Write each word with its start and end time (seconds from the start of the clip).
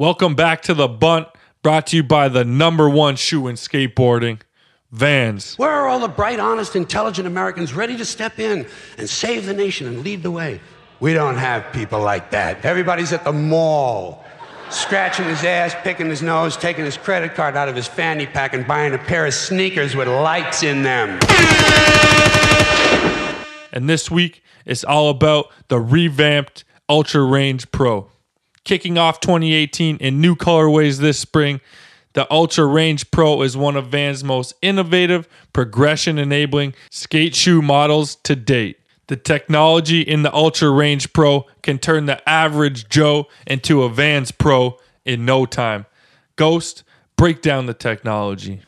Welcome 0.00 0.34
back 0.34 0.62
to 0.62 0.72
the 0.72 0.88
bunt, 0.88 1.28
brought 1.62 1.88
to 1.88 1.96
you 1.96 2.02
by 2.02 2.30
the 2.30 2.42
number 2.42 2.88
one 2.88 3.16
shoe 3.16 3.48
in 3.48 3.56
skateboarding, 3.56 4.40
Vans. 4.90 5.58
Where 5.58 5.68
are 5.68 5.88
all 5.88 6.00
the 6.00 6.08
bright, 6.08 6.40
honest, 6.40 6.74
intelligent 6.74 7.26
Americans 7.26 7.74
ready 7.74 7.98
to 7.98 8.06
step 8.06 8.38
in 8.38 8.66
and 8.96 9.10
save 9.10 9.44
the 9.44 9.52
nation 9.52 9.86
and 9.86 10.02
lead 10.02 10.22
the 10.22 10.30
way? 10.30 10.62
We 11.00 11.12
don't 11.12 11.36
have 11.36 11.70
people 11.74 12.00
like 12.00 12.30
that. 12.30 12.64
Everybody's 12.64 13.12
at 13.12 13.24
the 13.24 13.32
mall, 13.34 14.24
scratching 14.70 15.26
his 15.26 15.44
ass, 15.44 15.74
picking 15.82 16.06
his 16.06 16.22
nose, 16.22 16.56
taking 16.56 16.86
his 16.86 16.96
credit 16.96 17.34
card 17.34 17.54
out 17.54 17.68
of 17.68 17.76
his 17.76 17.86
fanny 17.86 18.24
pack, 18.24 18.54
and 18.54 18.66
buying 18.66 18.94
a 18.94 18.98
pair 18.98 19.26
of 19.26 19.34
sneakers 19.34 19.94
with 19.94 20.08
lights 20.08 20.62
in 20.62 20.82
them. 20.82 21.20
And 23.70 23.86
this 23.86 24.10
week, 24.10 24.42
it's 24.64 24.82
all 24.82 25.10
about 25.10 25.52
the 25.68 25.78
revamped 25.78 26.64
Ultra 26.88 27.22
Range 27.22 27.70
Pro. 27.70 28.08
Kicking 28.70 28.98
off 28.98 29.18
2018 29.18 29.96
in 29.96 30.20
new 30.20 30.36
colorways 30.36 31.00
this 31.00 31.18
spring, 31.18 31.60
the 32.12 32.32
Ultra 32.32 32.64
Range 32.66 33.10
Pro 33.10 33.42
is 33.42 33.56
one 33.56 33.74
of 33.74 33.88
Vans' 33.88 34.22
most 34.22 34.54
innovative, 34.62 35.28
progression 35.52 36.20
enabling 36.20 36.74
skate 36.88 37.34
shoe 37.34 37.62
models 37.62 38.14
to 38.22 38.36
date. 38.36 38.78
The 39.08 39.16
technology 39.16 40.02
in 40.02 40.22
the 40.22 40.32
Ultra 40.32 40.70
Range 40.70 41.12
Pro 41.12 41.46
can 41.62 41.80
turn 41.80 42.06
the 42.06 42.28
average 42.28 42.88
Joe 42.88 43.26
into 43.44 43.82
a 43.82 43.88
Vans 43.88 44.30
Pro 44.30 44.78
in 45.04 45.24
no 45.24 45.46
time. 45.46 45.86
Ghost, 46.36 46.84
break 47.16 47.42
down 47.42 47.66
the 47.66 47.74
technology. 47.74 48.62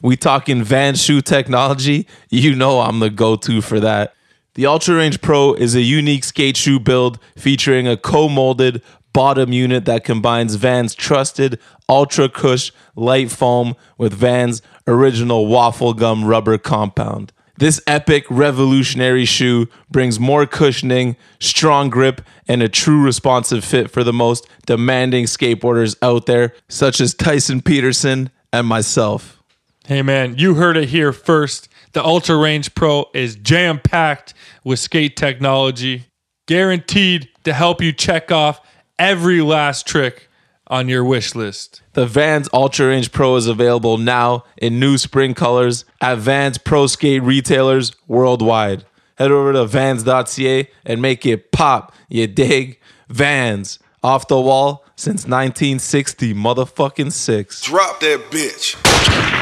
we 0.00 0.16
talking 0.16 0.64
van 0.64 0.94
shoe 0.94 1.20
technology, 1.20 2.06
you 2.30 2.54
know 2.54 2.80
I'm 2.80 3.00
the 3.00 3.10
go-to 3.10 3.60
for 3.60 3.78
that. 3.78 4.14
The 4.58 4.66
Ultra 4.66 4.96
Range 4.96 5.20
Pro 5.20 5.54
is 5.54 5.76
a 5.76 5.82
unique 5.82 6.24
skate 6.24 6.56
shoe 6.56 6.80
build 6.80 7.20
featuring 7.36 7.86
a 7.86 7.96
co-molded 7.96 8.82
bottom 9.12 9.52
unit 9.52 9.84
that 9.86 10.04
combines 10.04 10.54
Vans' 10.54 10.94
trusted 10.94 11.58
Ultra 11.88 12.28
Cush 12.28 12.72
light 12.94 13.30
foam 13.30 13.74
with 13.96 14.12
Vans' 14.12 14.62
original 14.86 15.46
waffle 15.46 15.94
gum 15.94 16.24
rubber 16.24 16.58
compound. 16.58 17.32
This 17.58 17.80
epic 17.88 18.24
revolutionary 18.30 19.24
shoe 19.24 19.66
brings 19.90 20.20
more 20.20 20.46
cushioning, 20.46 21.16
strong 21.40 21.90
grip, 21.90 22.22
and 22.46 22.62
a 22.62 22.68
true 22.68 23.02
responsive 23.02 23.64
fit 23.64 23.90
for 23.90 24.04
the 24.04 24.12
most 24.12 24.46
demanding 24.66 25.24
skateboarders 25.24 25.96
out 26.00 26.26
there, 26.26 26.54
such 26.68 27.00
as 27.00 27.14
Tyson 27.14 27.60
Peterson 27.60 28.30
and 28.52 28.66
myself. 28.68 29.42
Hey 29.86 30.02
man, 30.02 30.36
you 30.38 30.54
heard 30.54 30.76
it 30.76 30.90
here 30.90 31.12
first. 31.12 31.68
The 31.94 32.04
Ultra 32.04 32.36
Range 32.36 32.72
Pro 32.76 33.06
is 33.12 33.34
jam 33.34 33.80
packed 33.80 34.34
with 34.62 34.78
skate 34.78 35.16
technology, 35.16 36.04
guaranteed 36.46 37.28
to 37.42 37.52
help 37.52 37.82
you 37.82 37.92
check 37.92 38.30
off 38.30 38.60
every 38.98 39.40
last 39.40 39.86
trick 39.86 40.28
on 40.66 40.88
your 40.88 41.04
wish 41.04 41.34
list. 41.34 41.82
The 41.94 42.06
Vans 42.06 42.48
Ultra 42.52 42.88
Range 42.88 43.10
Pro 43.10 43.36
is 43.36 43.46
available 43.46 43.98
now 43.98 44.44
in 44.56 44.78
new 44.78 44.98
spring 44.98 45.34
colors 45.34 45.84
at 46.00 46.18
Vans 46.18 46.58
Pro 46.58 46.86
Skate 46.86 47.22
retailers 47.22 47.92
worldwide. 48.06 48.84
Head 49.16 49.32
over 49.32 49.52
to 49.52 49.66
vans.ca 49.66 50.68
and 50.84 51.02
make 51.02 51.26
it 51.26 51.50
pop. 51.50 51.92
You 52.08 52.26
dig? 52.26 52.78
Vans, 53.08 53.78
off 54.02 54.28
the 54.28 54.40
wall 54.40 54.84
since 54.94 55.24
1960, 55.24 56.34
motherfucking 56.34 57.12
six. 57.12 57.62
Drop 57.62 58.00
that 58.00 58.30
bitch. 58.30 59.37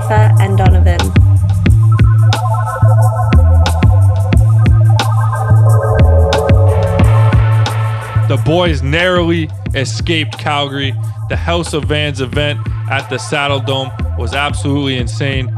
Safer 0.00 0.34
and 0.40 0.56
Donovan. 0.56 0.98
The 8.28 8.40
boys 8.44 8.82
narrowly 8.82 9.50
escaped 9.74 10.38
Calgary. 10.38 10.94
The 11.28 11.36
House 11.36 11.74
of 11.74 11.84
Vans 11.84 12.20
event 12.20 12.60
at 12.90 13.08
the 13.10 13.16
Saddledome 13.16 14.18
was 14.18 14.34
absolutely 14.34 14.96
insane, 14.96 15.54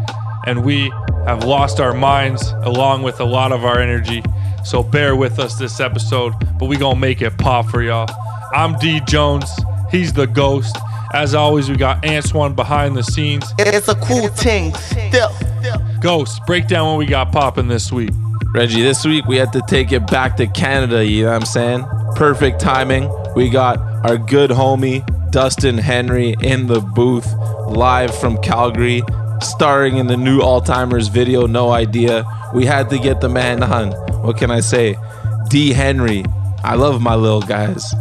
and 0.47 0.65
we 0.65 0.91
have 1.27 1.45
lost 1.45 1.79
our 1.79 1.95
minds 1.95 2.51
along 2.63 3.03
with 3.03 3.21
a 3.21 3.25
lot 3.25 3.53
of 3.53 3.65
our 3.65 3.79
energy. 3.79 4.23
So 4.65 4.83
bear 4.83 5.15
with 5.15 5.39
us 5.39 5.57
this 5.57 5.81
episode, 5.81 6.35
but 6.59 6.67
we 6.67 6.77
gonna 6.77 6.99
make 6.99 7.23
it 7.23 7.39
pop 7.39 7.67
for 7.67 7.83
y'all. 7.83 8.09
I'm 8.53 8.77
D 8.79 9.01
Jones. 9.07 9.51
He's 9.91 10.13
the 10.13 10.27
ghost. 10.27 10.77
As 11.15 11.35
always, 11.35 11.69
we 11.69 11.77
got 11.77 12.05
Antoine 12.07 12.55
behind 12.55 12.97
the 12.97 13.03
scenes. 13.03 13.45
It's 13.59 13.89
a 13.89 13.95
cool 13.97 14.29
thing. 14.29 14.75
Still. 14.75 15.31
Ghost, 16.01 16.41
break 16.47 16.67
down 16.69 16.89
what 16.89 16.99
we 16.99 17.07
got 17.07 17.31
popping 17.33 17.69
this 17.69 17.93
week. 17.93 18.11
Reggie, 18.55 18.83
this 18.83 19.05
week 19.05 19.27
we 19.27 19.37
had 19.37 19.53
to 19.53 19.63
take 19.69 19.93
it 19.93 20.07
back 20.09 20.37
to 20.37 20.47
Canada, 20.47 21.05
you 21.05 21.25
know 21.25 21.31
what 21.31 21.41
I'm 21.41 21.47
saying? 21.47 21.87
Perfect 22.17 22.61
timing. 22.61 23.11
We 23.35 23.49
got 23.49 23.79
our 24.05 24.19
good 24.19 24.51
homie 24.51 25.07
Dustin 25.31 25.79
Henry 25.79 26.35
in 26.43 26.67
the 26.67 26.81
booth, 26.81 27.33
live 27.67 28.15
from 28.19 28.37
Calgary, 28.43 29.03
starring 29.41 29.97
in 29.97 30.07
the 30.07 30.17
new 30.17 30.41
Alltimers 30.41 31.11
video, 31.11 31.47
No 31.47 31.71
Idea. 31.71 32.25
We 32.55 32.67
had 32.67 32.91
to 32.91 32.99
get 32.99 33.21
the 33.23 33.31
man 33.31 33.63
on. 33.63 33.93
What 34.23 34.37
can 34.37 34.51
I 34.51 34.61
say? 34.61 34.97
D. 35.49 35.73
Henry. 35.73 36.25
I 36.63 36.75
love 36.75 37.01
my 37.01 37.15
little 37.15 37.41
guys. 37.41 37.95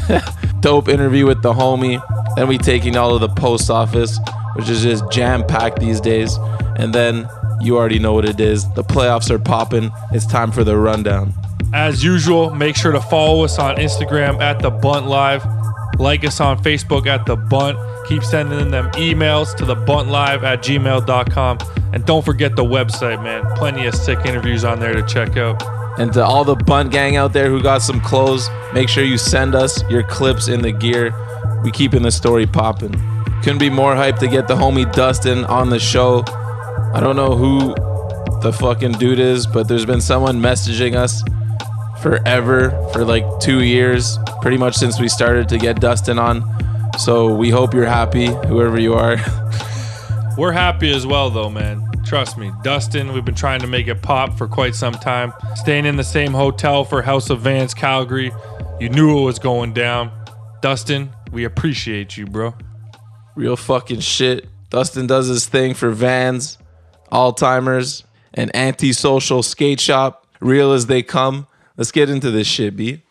Dope 0.60 0.88
interview 0.88 1.26
with 1.26 1.42
the 1.42 1.52
homie. 1.52 2.02
Then 2.36 2.48
we 2.48 2.58
taking 2.58 2.96
all 2.96 3.14
of 3.14 3.20
the 3.20 3.28
post 3.28 3.70
office, 3.70 4.18
which 4.54 4.68
is 4.68 4.82
just 4.82 5.10
jam 5.10 5.46
packed 5.46 5.80
these 5.80 6.00
days. 6.00 6.36
And 6.76 6.92
then 6.92 7.28
you 7.60 7.76
already 7.76 7.98
know 7.98 8.12
what 8.12 8.24
it 8.24 8.40
is. 8.40 8.68
The 8.74 8.84
playoffs 8.84 9.30
are 9.30 9.38
popping. 9.38 9.90
It's 10.12 10.26
time 10.26 10.52
for 10.52 10.64
the 10.64 10.76
rundown. 10.76 11.32
As 11.72 12.04
usual, 12.04 12.54
make 12.54 12.76
sure 12.76 12.92
to 12.92 13.00
follow 13.00 13.44
us 13.44 13.58
on 13.58 13.76
Instagram 13.76 14.40
at 14.40 14.60
the 14.60 14.70
Bunt 14.70 15.06
Live. 15.06 15.44
Like 15.98 16.24
us 16.24 16.40
on 16.40 16.62
Facebook 16.62 17.06
at 17.06 17.26
the 17.26 17.36
Bunt. 17.36 17.78
Keep 18.08 18.22
sending 18.22 18.70
them 18.70 18.90
emails 18.92 19.54
to 19.56 19.64
the 19.64 19.74
Bunt 19.74 20.08
Live 20.08 20.44
at 20.44 20.62
gmail.com. 20.62 21.58
And 21.92 22.04
don't 22.04 22.24
forget 22.24 22.56
the 22.56 22.64
website, 22.64 23.22
man. 23.22 23.44
Plenty 23.56 23.86
of 23.86 23.94
sick 23.94 24.18
interviews 24.24 24.64
on 24.64 24.80
there 24.80 24.94
to 24.94 25.02
check 25.04 25.36
out. 25.36 25.62
And 25.96 26.12
to 26.14 26.24
all 26.24 26.42
the 26.42 26.56
bunt 26.56 26.90
gang 26.90 27.14
out 27.14 27.32
there 27.32 27.48
who 27.48 27.62
got 27.62 27.80
some 27.80 28.00
clothes, 28.00 28.48
make 28.72 28.88
sure 28.88 29.04
you 29.04 29.16
send 29.16 29.54
us 29.54 29.88
your 29.88 30.02
clips 30.02 30.48
in 30.48 30.60
the 30.60 30.72
gear. 30.72 31.14
We 31.64 31.72
keeping 31.72 32.02
the 32.02 32.12
story 32.12 32.46
popping. 32.46 32.92
Couldn't 33.42 33.58
be 33.58 33.70
more 33.70 33.94
hyped 33.94 34.18
to 34.18 34.28
get 34.28 34.46
the 34.46 34.54
homie 34.54 34.90
Dustin 34.92 35.44
on 35.46 35.70
the 35.70 35.78
show. 35.78 36.22
I 36.92 37.00
don't 37.00 37.16
know 37.16 37.34
who 37.34 37.74
the 38.42 38.52
fucking 38.52 38.92
dude 38.92 39.18
is, 39.18 39.46
but 39.46 39.66
there's 39.66 39.86
been 39.86 40.02
someone 40.02 40.40
messaging 40.40 40.94
us 40.94 41.22
forever 42.02 42.70
for 42.92 43.04
like 43.04 43.24
two 43.40 43.62
years, 43.62 44.18
pretty 44.42 44.58
much 44.58 44.74
since 44.74 45.00
we 45.00 45.08
started 45.08 45.48
to 45.48 45.58
get 45.58 45.80
Dustin 45.80 46.18
on. 46.18 46.44
So 46.98 47.34
we 47.34 47.48
hope 47.48 47.72
you're 47.72 47.86
happy, 47.86 48.26
whoever 48.26 48.78
you 48.78 48.92
are. 48.92 49.16
We're 50.36 50.52
happy 50.52 50.92
as 50.92 51.06
well, 51.06 51.30
though, 51.30 51.48
man. 51.48 51.88
Trust 52.04 52.36
me. 52.36 52.52
Dustin, 52.62 53.12
we've 53.12 53.24
been 53.24 53.34
trying 53.34 53.60
to 53.60 53.66
make 53.66 53.88
it 53.88 54.02
pop 54.02 54.36
for 54.36 54.46
quite 54.46 54.74
some 54.74 54.94
time. 54.94 55.32
Staying 55.54 55.86
in 55.86 55.96
the 55.96 56.04
same 56.04 56.32
hotel 56.32 56.84
for 56.84 57.00
House 57.02 57.30
of 57.30 57.40
Vans 57.40 57.72
Calgary. 57.72 58.32
You 58.80 58.90
knew 58.90 59.18
it 59.18 59.22
was 59.22 59.38
going 59.38 59.72
down. 59.72 60.10
Dustin, 60.60 61.12
we 61.34 61.44
appreciate 61.44 62.16
you, 62.16 62.26
bro. 62.26 62.54
Real 63.34 63.56
fucking 63.56 64.00
shit. 64.00 64.48
Dustin 64.70 65.06
does 65.06 65.26
his 65.26 65.46
thing 65.46 65.74
for 65.74 65.90
Vans, 65.90 66.58
Alltimers, 67.12 68.04
and 68.32 68.54
antisocial 68.56 69.42
skate 69.42 69.80
shop. 69.80 70.26
Real 70.40 70.72
as 70.72 70.86
they 70.86 71.02
come. 71.02 71.46
Let's 71.76 71.90
get 71.90 72.08
into 72.08 72.30
this 72.30 72.46
shit, 72.46 72.76
B. 72.76 73.02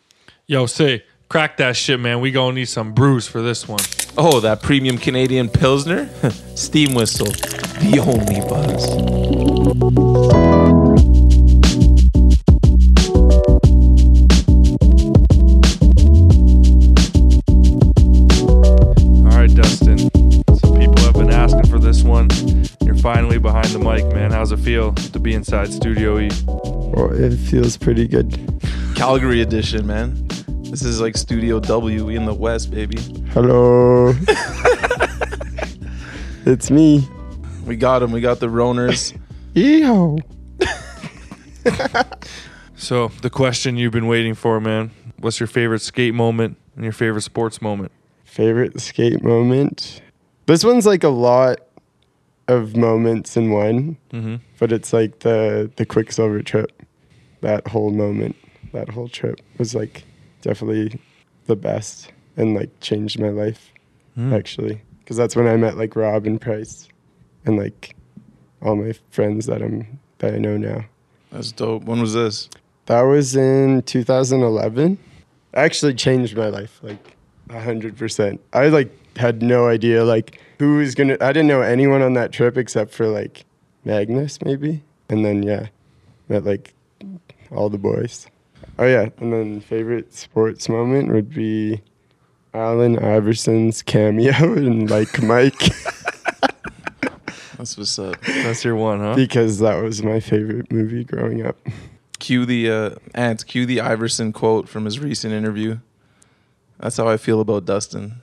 Yo, 0.46 0.66
say, 0.66 1.04
crack 1.28 1.58
that 1.58 1.76
shit, 1.76 2.00
man. 2.00 2.20
We 2.20 2.30
gonna 2.30 2.54
need 2.54 2.68
some 2.68 2.92
brews 2.94 3.28
for 3.28 3.42
this 3.42 3.68
one. 3.68 3.80
Oh, 4.16 4.40
that 4.40 4.62
premium 4.62 4.96
Canadian 4.96 5.48
Pilsner? 5.48 6.08
Steam 6.54 6.94
whistle. 6.94 7.26
The 7.26 7.98
only 8.00 8.40
buzz. 8.48 9.43
Finally 23.04 23.36
behind 23.36 23.66
the 23.66 23.78
mic, 23.78 24.02
man. 24.14 24.30
How's 24.30 24.50
it 24.50 24.60
feel 24.60 24.94
to 24.94 25.18
be 25.18 25.34
inside 25.34 25.70
Studio 25.70 26.18
E? 26.18 26.30
Well, 26.46 27.12
it 27.12 27.36
feels 27.36 27.76
pretty 27.76 28.08
good. 28.08 28.32
Calgary 28.96 29.42
edition, 29.42 29.86
man. 29.86 30.26
This 30.70 30.82
is 30.82 31.02
like 31.02 31.14
Studio 31.14 31.60
W 31.60 32.08
in 32.08 32.24
the 32.24 32.32
West, 32.32 32.70
baby. 32.70 32.96
Hello. 33.34 34.14
it's 36.46 36.70
me. 36.70 37.06
We 37.66 37.76
got 37.76 38.02
him. 38.02 38.10
We 38.10 38.22
got 38.22 38.40
the 38.40 38.46
Roners. 38.46 39.14
Ew. 39.54 40.18
So, 42.76 43.08
the 43.22 43.30
question 43.30 43.76
you've 43.76 43.92
been 43.92 44.08
waiting 44.08 44.34
for, 44.34 44.60
man. 44.60 44.90
What's 45.18 45.40
your 45.40 45.46
favorite 45.46 45.80
skate 45.80 46.12
moment 46.12 46.58
and 46.74 46.84
your 46.84 46.92
favorite 46.92 47.22
sports 47.22 47.62
moment? 47.62 47.92
Favorite 48.24 48.78
skate 48.80 49.22
moment? 49.22 50.02
This 50.46 50.64
one's 50.64 50.84
like 50.84 51.04
a 51.04 51.08
lot 51.08 51.60
of 52.48 52.76
moments 52.76 53.36
in 53.36 53.50
one, 53.50 53.96
Mhm. 54.12 54.40
but 54.58 54.72
it's 54.72 54.92
like 54.92 55.20
the 55.20 55.70
the 55.76 55.86
Quiksilver 55.86 56.42
trip. 56.42 56.70
That 57.40 57.66
whole 57.68 57.90
moment, 57.90 58.36
that 58.72 58.88
whole 58.90 59.08
trip 59.08 59.40
was 59.58 59.74
like 59.74 60.04
definitely 60.42 60.98
the 61.46 61.56
best 61.56 62.10
and 62.36 62.54
like 62.54 62.70
changed 62.80 63.18
my 63.20 63.28
life 63.28 63.72
Hmm. 64.14 64.32
actually 64.32 64.80
because 65.00 65.16
that's 65.16 65.34
when 65.36 65.46
I 65.46 65.56
met 65.56 65.76
like 65.76 65.94
Rob 65.96 66.26
and 66.26 66.40
Price 66.40 66.88
and 67.44 67.56
like 67.56 67.94
all 68.62 68.76
my 68.76 68.92
friends 69.10 69.46
that 69.46 69.62
I'm 69.62 69.98
that 70.18 70.34
I 70.34 70.38
know 70.38 70.56
now. 70.56 70.84
That's 71.32 71.52
dope. 71.52 71.84
When 71.84 72.00
was 72.00 72.14
this? 72.14 72.48
That 72.86 73.02
was 73.02 73.34
in 73.36 73.82
2011. 73.82 74.98
Actually 75.54 75.94
changed 75.94 76.36
my 76.36 76.48
life 76.48 76.78
like 76.82 77.16
a 77.50 77.60
hundred 77.60 77.96
percent. 77.96 78.40
I 78.52 78.68
like 78.68 78.90
had 79.16 79.42
no 79.42 79.68
idea 79.68 80.04
like 80.04 80.40
who 80.58 80.78
was 80.78 80.94
gonna. 80.94 81.16
I 81.20 81.32
didn't 81.32 81.48
know 81.48 81.62
anyone 81.62 82.02
on 82.02 82.14
that 82.14 82.32
trip 82.32 82.56
except 82.56 82.92
for 82.92 83.06
like 83.06 83.44
Magnus 83.84 84.38
maybe, 84.42 84.82
and 85.08 85.24
then 85.24 85.42
yeah, 85.42 85.68
met 86.28 86.44
like 86.44 86.74
all 87.50 87.68
the 87.68 87.78
boys. 87.78 88.26
Oh 88.78 88.86
yeah, 88.86 89.08
and 89.18 89.32
then 89.32 89.60
favorite 89.60 90.14
sports 90.14 90.68
moment 90.68 91.12
would 91.12 91.32
be 91.32 91.80
Allen 92.52 92.98
Iverson's 92.98 93.82
cameo 93.82 94.32
in 94.54 94.86
like 94.86 95.22
Mike 95.22 95.72
That's 97.64 97.78
what's 97.78 97.98
up. 97.98 98.20
That's 98.20 98.64
your 98.64 98.76
one, 98.76 99.00
huh? 99.00 99.14
because 99.14 99.58
that 99.60 99.82
was 99.82 100.02
my 100.02 100.20
favorite 100.20 100.70
movie 100.72 101.04
growing 101.04 101.46
up. 101.46 101.56
Cue 102.18 102.44
the 102.44 102.70
uh, 102.70 102.90
ants. 103.14 103.44
Cue 103.44 103.64
the 103.64 103.80
Iverson 103.80 104.32
quote 104.32 104.68
from 104.68 104.84
his 104.84 104.98
recent 104.98 105.32
interview. 105.32 105.78
That's 106.78 106.96
how 106.96 107.08
I 107.08 107.16
feel 107.16 107.40
about 107.40 107.64
Dustin. 107.64 108.20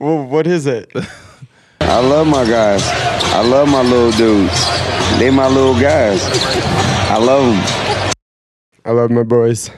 Well, 0.00 0.24
what 0.24 0.46
is 0.46 0.66
it? 0.66 0.90
I 1.82 2.00
love 2.00 2.26
my 2.26 2.46
guys. 2.46 2.82
I 2.86 3.46
love 3.46 3.68
my 3.68 3.82
little 3.82 4.10
dudes. 4.12 4.66
They 5.18 5.28
my 5.28 5.46
little 5.46 5.78
guys. 5.78 6.22
I 7.10 7.18
love 7.18 7.44
them. 7.44 8.14
I 8.86 8.92
love 8.92 9.10
my 9.10 9.24
boys. 9.24 9.70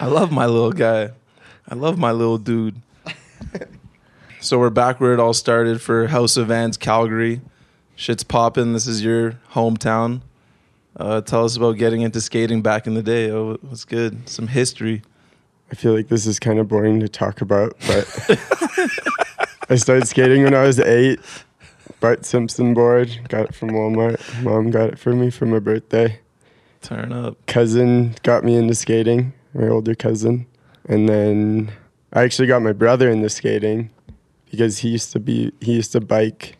I 0.00 0.06
love 0.06 0.32
my 0.32 0.46
little 0.46 0.72
guy. 0.72 1.10
I 1.68 1.76
love 1.76 1.96
my 1.96 2.10
little 2.10 2.38
dude. 2.38 2.74
so 4.40 4.58
we're 4.58 4.70
back 4.70 5.00
where 5.00 5.14
it 5.14 5.20
all 5.20 5.32
started 5.32 5.80
for 5.80 6.08
House 6.08 6.36
of 6.36 6.48
Vans 6.48 6.76
Calgary. 6.76 7.40
Shit's 7.94 8.24
popping. 8.24 8.72
This 8.72 8.88
is 8.88 9.04
your 9.04 9.38
hometown. 9.52 10.22
Uh, 10.96 11.20
tell 11.20 11.44
us 11.44 11.56
about 11.56 11.76
getting 11.76 12.00
into 12.00 12.20
skating 12.20 12.62
back 12.62 12.88
in 12.88 12.94
the 12.94 13.02
day. 13.04 13.30
Oh, 13.30 13.58
what's 13.60 13.84
good? 13.84 14.28
Some 14.28 14.48
history. 14.48 15.02
I 15.72 15.74
feel 15.74 15.94
like 15.94 16.08
this 16.08 16.26
is 16.26 16.38
kind 16.38 16.58
of 16.58 16.68
boring 16.68 17.00
to 17.00 17.08
talk 17.08 17.40
about, 17.40 17.74
but 17.86 18.06
I 19.70 19.76
started 19.76 20.06
skating 20.06 20.44
when 20.44 20.54
I 20.54 20.64
was 20.64 20.78
eight. 20.78 21.18
Bart 21.98 22.26
Simpson 22.26 22.74
board, 22.74 23.18
got 23.28 23.46
it 23.46 23.54
from 23.54 23.70
Walmart. 23.70 24.20
Mom 24.42 24.70
got 24.70 24.90
it 24.90 24.98
for 24.98 25.14
me 25.14 25.30
for 25.30 25.46
my 25.46 25.60
birthday. 25.60 26.20
Turn 26.82 27.10
up. 27.10 27.38
Cousin 27.46 28.14
got 28.22 28.44
me 28.44 28.56
into 28.56 28.74
skating, 28.74 29.32
my 29.54 29.66
older 29.68 29.94
cousin. 29.94 30.46
And 30.90 31.08
then 31.08 31.72
I 32.12 32.22
actually 32.22 32.48
got 32.48 32.60
my 32.60 32.72
brother 32.72 33.08
into 33.08 33.30
skating 33.30 33.88
because 34.50 34.76
he 34.78 34.90
used 34.90 35.10
to 35.12 35.20
be, 35.20 35.52
he 35.62 35.72
used 35.72 35.92
to 35.92 36.02
bike 36.02 36.58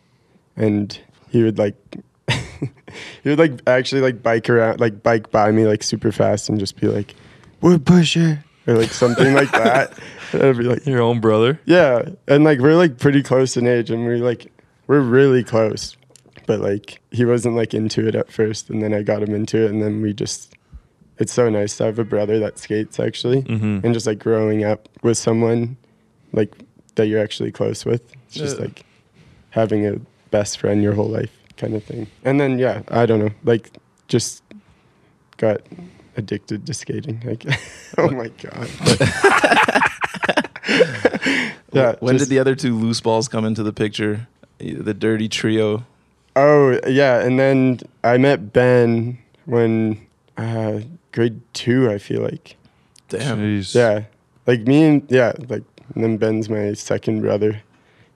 and 0.55 0.99
he 1.29 1.43
would 1.43 1.59
like, 1.59 1.75
he 2.29 3.29
would 3.29 3.37
like 3.37 3.59
actually 3.67 4.01
like 4.01 4.23
bike 4.23 4.49
around, 4.49 4.79
like 4.79 5.03
bike 5.03 5.29
by 5.29 5.51
me 5.51 5.67
like 5.67 5.83
super 5.83 6.11
fast 6.11 6.49
and 6.49 6.57
just 6.59 6.81
be 6.81 6.87
like, 6.87 7.13
wood 7.61 7.85
pusher 7.85 8.43
or 8.67 8.75
like 8.75 8.91
something 8.91 9.33
like 9.33 9.51
that. 9.63 9.97
And 10.31 10.43
I'd 10.43 10.57
be 10.57 10.63
like, 10.63 10.85
Your 10.85 11.01
own 11.01 11.19
brother. 11.19 11.59
yeah, 11.65 12.09
and 12.27 12.43
like 12.43 12.59
we're 12.59 12.75
like 12.75 12.97
pretty 12.97 13.21
close 13.23 13.55
in 13.57 13.67
age, 13.67 13.89
and 13.91 14.05
we're 14.05 14.17
like 14.17 14.51
we're 14.87 15.01
really 15.01 15.43
close, 15.43 15.95
but 16.47 16.59
like 16.59 16.99
he 17.11 17.23
wasn't 17.25 17.55
like 17.55 17.73
into 17.73 18.07
it 18.07 18.15
at 18.15 18.31
first, 18.31 18.69
and 18.69 18.81
then 18.81 18.93
I 18.93 19.01
got 19.03 19.21
him 19.23 19.33
into 19.35 19.63
it, 19.65 19.71
and 19.71 19.81
then 19.81 20.01
we 20.01 20.13
just. 20.13 20.53
It's 21.19 21.31
so 21.31 21.47
nice 21.47 21.77
to 21.77 21.83
have 21.85 21.99
a 21.99 22.03
brother 22.03 22.39
that 22.39 22.57
skates 22.57 22.99
actually, 22.99 23.43
Mhm. 23.43 23.83
and 23.83 23.93
just 23.93 24.07
like 24.07 24.17
growing 24.17 24.63
up 24.63 24.89
with 25.03 25.15
someone 25.17 25.77
like 26.31 26.51
that 26.95 27.05
you're 27.07 27.21
actually 27.21 27.51
close 27.51 27.85
with. 27.85 28.01
It's 28.25 28.35
just 28.35 28.57
Yeah. 28.57 28.63
like 28.65 28.83
having 29.51 29.85
a 29.85 29.97
best 30.31 30.57
friend 30.57 30.81
your 30.81 30.93
whole 30.93 31.07
life 31.07 31.29
kind 31.55 31.75
of 31.75 31.83
thing. 31.83 32.07
And 32.25 32.41
then 32.41 32.57
yeah, 32.57 32.81
I 32.89 33.05
don't 33.05 33.19
know, 33.19 33.29
like 33.43 33.69
just 34.07 34.41
got 35.37 35.61
addicted 36.15 36.65
to 36.67 36.73
skating. 36.73 37.21
Like, 37.25 37.45
oh 37.97 38.09
my 38.11 38.27
god. 38.29 38.69
yeah. 41.71 41.95
When 41.99 42.17
just- 42.17 42.29
did 42.29 42.35
the 42.35 42.39
other 42.39 42.55
two 42.55 42.77
loose 42.77 43.01
balls 43.01 43.27
come 43.27 43.45
into 43.45 43.63
the 43.63 43.73
picture? 43.73 44.27
The 44.59 44.93
dirty 44.93 45.27
trio. 45.27 45.85
Oh 46.35 46.79
yeah, 46.87 47.19
and 47.21 47.37
then 47.37 47.79
I 48.03 48.17
met 48.17 48.53
Ben 48.53 49.17
when 49.45 49.99
uh, 50.37 50.79
grade 51.11 51.41
two. 51.53 51.91
I 51.91 51.97
feel 51.97 52.21
like 52.21 52.55
Damn. 53.09 53.39
Jeez. 53.39 53.75
yeah, 53.75 54.05
like 54.47 54.61
me 54.61 54.83
and 54.83 55.05
yeah, 55.11 55.33
like 55.47 55.63
and 55.93 56.03
then 56.03 56.17
Ben's 56.17 56.49
my 56.49 56.73
second 56.73 57.21
brother, 57.21 57.61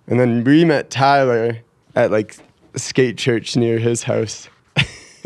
and 0.08 0.20
then 0.20 0.44
we 0.44 0.66
met 0.66 0.90
Tyler 0.90 1.60
at 1.96 2.10
like 2.10 2.38
skate 2.76 3.18
church 3.18 3.56
near 3.56 3.78
his 3.78 4.04
house. 4.04 4.50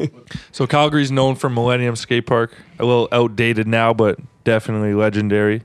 So 0.51 0.67
Calgary's 0.67 1.11
known 1.11 1.35
for 1.35 1.49
Millennium 1.49 1.95
Skate 1.95 2.25
Park. 2.25 2.53
A 2.79 2.85
little 2.85 3.07
outdated 3.11 3.67
now, 3.67 3.93
but 3.93 4.19
definitely 4.43 4.93
legendary. 4.93 5.63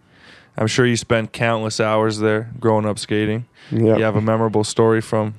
I'm 0.56 0.66
sure 0.68 0.86
you 0.86 0.96
spent 0.96 1.32
countless 1.32 1.80
hours 1.80 2.18
there 2.18 2.50
growing 2.60 2.86
up 2.86 2.98
skating. 2.98 3.46
Yeah, 3.70 3.96
You 3.96 4.04
have 4.04 4.16
a 4.16 4.20
memorable 4.20 4.64
story 4.64 5.00
from 5.00 5.34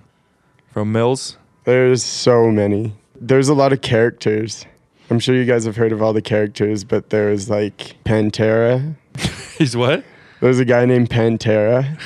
from 0.71 0.91
Mills. 0.91 1.38
there's 1.63 2.03
so 2.03 2.51
many. 2.51 2.94
There's 3.19 3.49
a 3.49 3.53
lot 3.55 3.73
of 3.73 3.81
characters. 3.81 4.65
I'm 5.09 5.19
sure 5.19 5.33
you 5.33 5.45
guys 5.45 5.65
have 5.65 5.75
heard 5.77 5.91
of 5.91 6.01
all 6.03 6.13
the 6.13 6.21
characters, 6.21 6.83
but 6.83 7.09
there's 7.09 7.49
like 7.49 7.95
Pantera, 8.03 8.95
He's 9.57 9.75
what? 9.75 10.03
There's 10.41 10.59
a 10.59 10.65
guy 10.65 10.85
named 10.85 11.09
Pantera, 11.09 11.99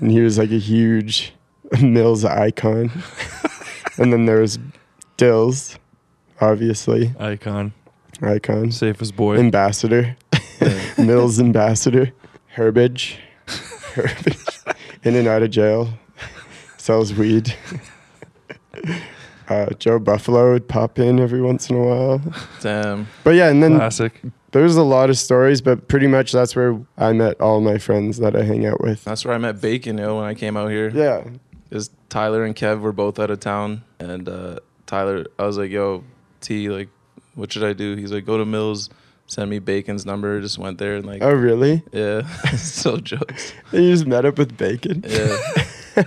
and 0.00 0.10
he 0.10 0.20
was 0.20 0.38
like 0.38 0.50
a 0.52 0.58
huge 0.58 1.34
Mills 1.82 2.24
icon. 2.24 2.90
and 3.98 4.10
then 4.12 4.24
there 4.24 4.40
was 4.40 4.58
Dills, 5.18 5.76
obviously, 6.50 7.12
Icon. 7.18 7.72
icon. 8.22 8.70
Safest 8.70 9.16
boy. 9.16 9.36
Ambassador, 9.38 10.16
Mills 10.98 11.40
ambassador. 11.40 12.12
Herbage, 12.48 13.18
Herbage, 13.94 14.46
in 15.02 15.16
and 15.16 15.26
out 15.26 15.42
of 15.42 15.50
jail, 15.50 15.88
sells 16.76 17.12
weed. 17.14 17.54
Uh, 19.48 19.66
Joe 19.78 19.98
Buffalo 19.98 20.52
would 20.52 20.68
pop 20.68 20.98
in 20.98 21.20
every 21.20 21.42
once 21.42 21.68
in 21.68 21.76
a 21.76 21.82
while. 21.82 22.22
Damn. 22.62 23.06
But 23.24 23.34
yeah, 23.34 23.48
and 23.50 23.62
then 23.62 23.76
Classic. 23.76 24.18
there's 24.52 24.76
a 24.76 24.82
lot 24.82 25.10
of 25.10 25.18
stories, 25.18 25.60
but 25.60 25.86
pretty 25.88 26.06
much 26.06 26.32
that's 26.32 26.56
where 26.56 26.80
I 26.96 27.12
met 27.12 27.38
all 27.40 27.60
my 27.60 27.76
friends 27.76 28.18
that 28.18 28.34
I 28.34 28.42
hang 28.44 28.64
out 28.64 28.80
with. 28.80 29.04
That's 29.04 29.24
where 29.24 29.34
I 29.34 29.38
met 29.38 29.60
Bacon, 29.60 29.98
yo, 29.98 30.16
when 30.16 30.24
I 30.24 30.32
came 30.34 30.56
out 30.56 30.70
here. 30.70 30.88
Yeah, 30.94 31.24
Is 31.70 31.90
Tyler 32.08 32.44
and 32.44 32.54
Kev 32.56 32.80
were 32.80 32.92
both 32.92 33.18
out 33.18 33.30
of 33.30 33.40
town, 33.40 33.84
and 33.98 34.28
uh, 34.28 34.60
Tyler, 34.86 35.26
I 35.38 35.44
was 35.44 35.58
like, 35.58 35.70
"Yo, 35.70 36.04
T, 36.44 36.68
like, 36.68 36.88
what 37.34 37.52
should 37.52 37.64
I 37.64 37.72
do?" 37.72 37.96
He's 37.96 38.12
like, 38.12 38.24
"Go 38.24 38.38
to 38.38 38.44
Mills, 38.44 38.90
send 39.26 39.50
me 39.50 39.58
Bacon's 39.58 40.04
number." 40.06 40.40
Just 40.40 40.58
went 40.58 40.78
there 40.78 40.94
and 40.96 41.04
like, 41.06 41.22
Oh, 41.22 41.32
really? 41.32 41.82
yeah, 41.92 42.22
so 42.56 42.98
jokes. 42.98 43.52
You 43.72 43.90
just 43.90 44.06
met 44.06 44.24
up 44.24 44.38
with 44.38 44.56
Bacon? 44.56 45.02
Yeah, 45.06 45.36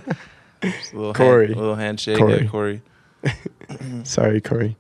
Just 0.64 0.94
a 0.94 0.98
little 0.98 1.14
Corey. 1.14 1.48
hand, 1.48 1.58
little 1.60 1.76
handshake. 1.76 2.18
Corey. 2.18 2.42
Yeah, 2.44 2.48
Corey. 2.50 2.82
Sorry, 4.04 4.42
Corey. 4.42 4.76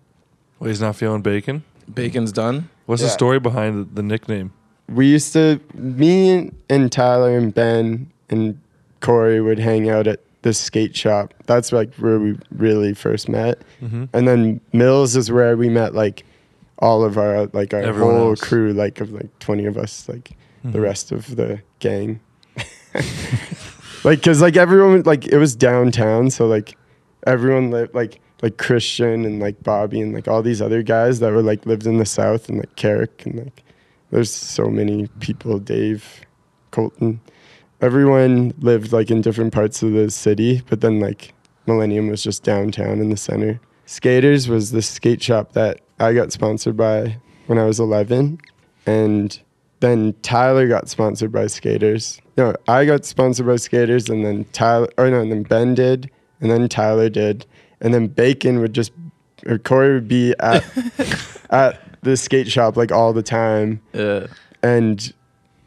Well, 0.59 0.69
he's 0.69 0.81
not 0.81 0.95
feeling 0.95 1.21
bacon. 1.21 1.63
Bacon's 1.93 2.31
done. 2.31 2.69
What's 2.85 3.01
the 3.01 3.07
Yeah. 3.07 3.13
story 3.13 3.39
behind 3.39 3.75
the, 3.91 3.95
the 3.95 4.03
nickname? 4.03 4.53
We 4.89 5.07
used 5.07 5.33
to, 5.33 5.59
me 5.73 6.51
and 6.69 6.91
Tyler 6.91 7.37
and 7.37 7.53
Ben 7.53 8.09
and 8.29 8.59
Corey 9.01 9.41
would 9.41 9.59
hang 9.59 9.89
out 9.89 10.07
at 10.07 10.19
this 10.47 10.57
skate 10.59 10.95
shop. 10.95 11.33
That's 11.45 11.71
like 11.71 11.93
where 11.95 12.19
we 12.19 12.37
really 12.51 12.93
first 12.93 13.27
met. 13.29 13.61
Mm-hmm. 13.81 14.05
And 14.13 14.27
then 14.27 14.61
Mills 14.73 15.15
is 15.15 15.31
where 15.31 15.55
we 15.57 15.69
met 15.69 15.93
like 15.93 16.23
all 16.79 17.03
of 17.03 17.17
our, 17.17 17.47
like 17.53 17.73
our 17.73 17.81
Everyone 17.81 18.15
whole 18.15 18.29
else. 18.29 18.41
crew, 18.41 18.73
like 18.73 19.01
of 19.01 19.11
like 19.11 19.37
20 19.39 19.65
of 19.65 19.77
us, 19.77 20.07
like 20.09 20.31
Mm-hmm. 20.63 20.71
the 20.71 20.81
rest 20.81 21.11
of 21.11 21.35
the 21.35 21.61
gang. 21.79 22.19
like, 24.03 24.21
cause 24.23 24.41
like 24.41 24.57
everyone, 24.57 25.03
like 25.03 25.27
it 25.27 25.37
was 25.37 25.55
downtown. 25.55 26.29
So 26.31 26.47
like 26.47 26.75
everyone 27.27 27.69
lived 27.69 27.93
like, 27.93 28.19
like 28.41 28.57
Christian 28.57 29.23
and 29.25 29.39
like 29.39 29.61
Bobby 29.63 30.01
and 30.01 30.13
like 30.13 30.27
all 30.27 30.41
these 30.41 30.61
other 30.61 30.81
guys 30.81 31.19
that 31.19 31.31
were 31.31 31.43
like 31.43 31.65
lived 31.65 31.85
in 31.85 31.97
the 31.99 32.05
South 32.05 32.49
and 32.49 32.57
like 32.59 32.75
Carrick 32.75 33.23
and 33.25 33.35
like 33.37 33.63
there's 34.09 34.33
so 34.33 34.65
many 34.69 35.07
people, 35.19 35.59
Dave, 35.59 36.21
Colton. 36.71 37.19
Everyone 37.81 38.53
lived 38.60 38.91
like 38.91 39.12
in 39.12 39.22
different 39.22 39.53
parts 39.53 39.84
of 39.84 39.91
the 39.93 40.10
city, 40.10 40.62
but 40.69 40.81
then 40.81 41.00
like 41.00 41.34
Millennium 41.67 42.07
was 42.07 42.24
just 42.24 42.43
downtown 42.43 43.00
in 43.00 43.10
the 43.10 43.17
center. 43.17 43.60
Skaters 43.86 44.50
was 44.50 44.72
the 44.72 44.81
skate 44.81 45.22
shop 45.22 45.53
that 45.53 45.79
I 46.00 46.13
got 46.13 46.31
sponsored 46.31 46.75
by 46.75 47.17
when 47.46 47.57
I 47.60 47.63
was 47.65 47.79
11. 47.79 48.39
And 48.86 49.39
then 49.79 50.15
Tyler 50.24 50.67
got 50.67 50.89
sponsored 50.89 51.31
by 51.31 51.48
Skaters. 51.48 52.19
No, 52.36 52.55
I 52.67 52.86
got 52.86 53.05
sponsored 53.05 53.46
by 53.46 53.57
Skaters 53.57 54.10
and 54.10 54.25
then 54.25 54.46
Tyler, 54.53 54.89
or 54.98 55.10
no, 55.10 55.19
and 55.22 55.31
then 55.31 55.43
Ben 55.43 55.75
did. 55.75 56.10
and 56.41 56.50
then 56.51 56.67
Tyler 56.69 57.10
did, 57.10 57.46
and 57.81 57.93
then 57.93 58.07
Bacon 58.07 58.60
would 58.60 58.74
just 58.74 58.91
or 59.46 59.57
Corey 59.60 59.93
would 59.93 60.07
be 60.07 60.34
at 60.39 60.63
at 61.51 61.79
the 62.03 62.17
skate 62.17 62.48
shop 62.48 62.75
like 62.75 62.91
all 62.91 63.13
the 63.13 63.24
time, 63.24 63.81
Yeah. 63.93 64.27
and 64.63 65.13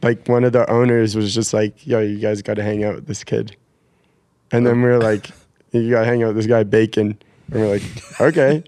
like 0.03 0.27
one 0.29 0.45
of 0.45 0.53
the 0.53 0.69
owners 0.71 1.15
was 1.17 1.35
just 1.35 1.53
like, 1.53 1.87
"Yo, 1.87 2.01
you 2.01 2.19
guys 2.19 2.43
got 2.43 2.55
to 2.55 2.63
hang 2.63 2.85
out 2.85 2.95
with 2.97 3.07
this 3.07 3.25
kid," 3.25 3.57
and 4.53 4.67
then 4.67 4.83
we 4.83 4.89
were 4.89 4.99
like, 4.99 5.31
"You 5.73 5.91
got 5.91 6.01
to 6.01 6.07
hang 6.07 6.23
out 6.23 6.29
with 6.29 6.37
this 6.37 6.47
guy 6.47 6.63
Bacon," 6.65 7.19
and 7.53 7.61
we're 7.61 7.69
like, 7.71 7.83
"Okay," 8.21 8.65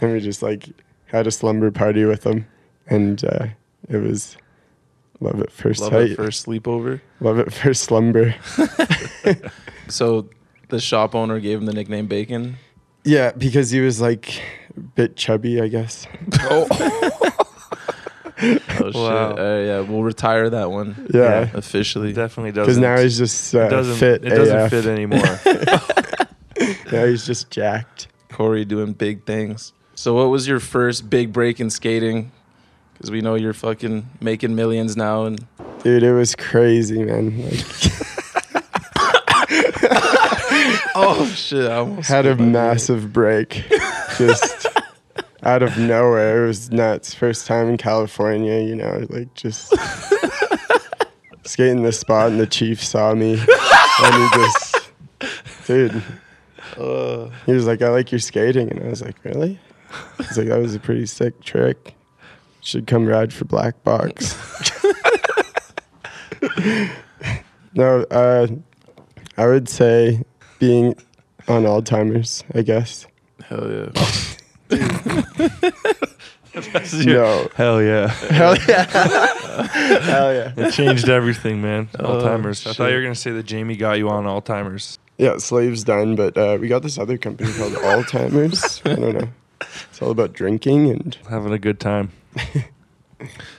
and 0.00 0.12
we 0.12 0.20
just 0.20 0.42
like 0.42 0.68
had 1.06 1.26
a 1.26 1.30
slumber 1.30 1.70
party 1.70 2.04
with 2.04 2.24
him, 2.24 2.46
and 2.88 3.24
uh, 3.24 3.46
it 3.88 3.98
was 3.98 4.36
love 5.20 5.40
at 5.40 5.50
first 5.50 5.80
Love 5.80 5.92
sight, 5.92 6.10
it 6.10 6.16
first 6.16 6.46
sleepover. 6.46 7.00
love 7.20 7.38
at 7.38 7.52
first 7.52 7.84
slumber. 7.84 8.34
So 9.88 10.28
the 10.68 10.80
shop 10.80 11.14
owner 11.14 11.38
gave 11.38 11.58
him 11.58 11.66
the 11.66 11.72
nickname 11.72 12.08
Bacon. 12.08 12.56
Yeah, 13.04 13.30
because 13.30 13.70
he 13.70 13.78
was 13.80 14.00
like 14.00 14.42
a 14.76 14.80
bit 14.80 15.14
chubby, 15.16 15.60
I 15.60 15.68
guess. 15.68 16.08
Oh 16.40 16.66
Wow. 18.78 18.90
shit! 18.90 19.38
Uh, 19.38 19.42
yeah, 19.64 19.80
we'll 19.80 20.02
retire 20.02 20.50
that 20.50 20.70
one. 20.70 21.08
Yeah. 21.12 21.50
officially. 21.54 22.12
Definitely 22.12 22.52
doesn't. 22.52 22.64
Because 22.64 22.78
now 22.78 22.98
he's 23.00 23.16
just 23.16 23.54
uh, 23.54 23.60
it 23.60 23.70
doesn't 23.70 23.96
fit. 23.96 24.24
It 24.24 24.30
doesn't 24.30 24.58
AF. 24.58 24.70
fit 24.70 24.86
anymore. 24.86 25.40
Now 26.92 27.04
he's 27.06 27.26
just 27.26 27.50
jacked. 27.50 28.08
Corey 28.30 28.64
doing 28.64 28.92
big 28.92 29.24
things. 29.26 29.72
So, 29.94 30.14
what 30.14 30.28
was 30.30 30.46
your 30.46 30.60
first 30.60 31.10
big 31.10 31.32
break 31.32 31.58
in 31.60 31.68
skating? 31.70 32.30
Because 32.92 33.10
we 33.10 33.20
know 33.20 33.34
you're 33.34 33.52
fucking 33.52 34.06
making 34.20 34.54
millions 34.54 34.96
now, 34.96 35.24
and 35.24 35.44
Dude, 35.82 36.02
it 36.02 36.12
was 36.12 36.34
crazy, 36.34 37.02
man. 37.04 37.42
Like, 37.42 37.64
oh 40.94 41.32
shit, 41.34 41.70
I 41.70 41.76
almost 41.76 42.08
had 42.08 42.26
a 42.26 42.36
massive 42.36 43.12
break. 43.12 43.64
Just 44.18 44.65
out 45.46 45.62
of 45.62 45.78
nowhere. 45.78 46.44
It 46.44 46.48
was 46.48 46.70
nuts. 46.70 47.14
First 47.14 47.46
time 47.46 47.68
in 47.68 47.76
California, 47.76 48.60
you 48.60 48.74
know, 48.74 49.06
like 49.10 49.32
just 49.34 49.72
skating 51.44 51.82
the 51.84 51.92
spot 51.92 52.30
and 52.32 52.40
the 52.40 52.46
chief 52.46 52.82
saw 52.84 53.14
me. 53.14 53.38
And 54.02 54.14
he 54.14 54.28
just, 54.34 54.90
dude, 55.66 56.02
Uh, 56.76 57.30
he 57.46 57.52
was 57.52 57.66
like, 57.66 57.80
I 57.80 57.88
like 57.88 58.10
your 58.12 58.18
skating. 58.18 58.70
And 58.70 58.82
I 58.82 58.88
was 58.88 59.00
like, 59.02 59.16
really? 59.24 59.58
He's 60.18 60.36
like, 60.36 60.48
that 60.48 60.58
was 60.58 60.74
a 60.74 60.80
pretty 60.80 61.06
sick 61.06 61.40
trick. 61.42 61.94
Should 62.60 62.86
come 62.88 63.06
ride 63.06 63.32
for 63.32 63.44
Black 63.44 63.82
Box. 63.84 64.36
no, 67.74 68.02
uh, 68.10 68.48
I 69.36 69.46
would 69.46 69.68
say 69.68 70.22
being 70.58 70.96
on 71.46 71.62
Alltimers, 71.62 72.42
I 72.54 72.62
guess. 72.62 73.06
hell 73.44 73.70
yeah. 73.70 74.25
No. 77.04 77.48
Hell 77.54 77.82
yeah. 77.82 78.08
Hell 78.08 78.56
yeah. 78.66 78.84
Hell 80.00 80.34
yeah. 80.34 80.52
It 80.56 80.72
changed 80.72 81.08
everything, 81.08 81.60
man. 81.60 81.90
Oh, 81.98 82.14
Alltimers. 82.22 82.66
I 82.66 82.72
thought 82.72 82.88
you 82.88 82.96
were 82.96 83.02
gonna 83.02 83.14
say 83.14 83.30
that 83.32 83.44
Jamie 83.44 83.76
got 83.76 83.98
you 83.98 84.08
on 84.08 84.24
Alltimers. 84.24 84.98
Yeah, 85.18 85.36
Slave's 85.36 85.84
done, 85.84 86.16
but 86.16 86.36
uh, 86.36 86.56
we 86.58 86.68
got 86.68 86.82
this 86.82 86.98
other 86.98 87.18
company 87.18 87.52
called 87.52 87.72
Alltimers. 87.74 88.80
I 88.90 88.94
don't 88.94 89.18
know. 89.18 89.28
It's 89.60 90.00
all 90.00 90.10
about 90.10 90.32
drinking 90.32 90.90
and 90.90 91.16
Having 91.28 91.52
a 91.52 91.58
good 91.58 91.78
time. 91.78 92.12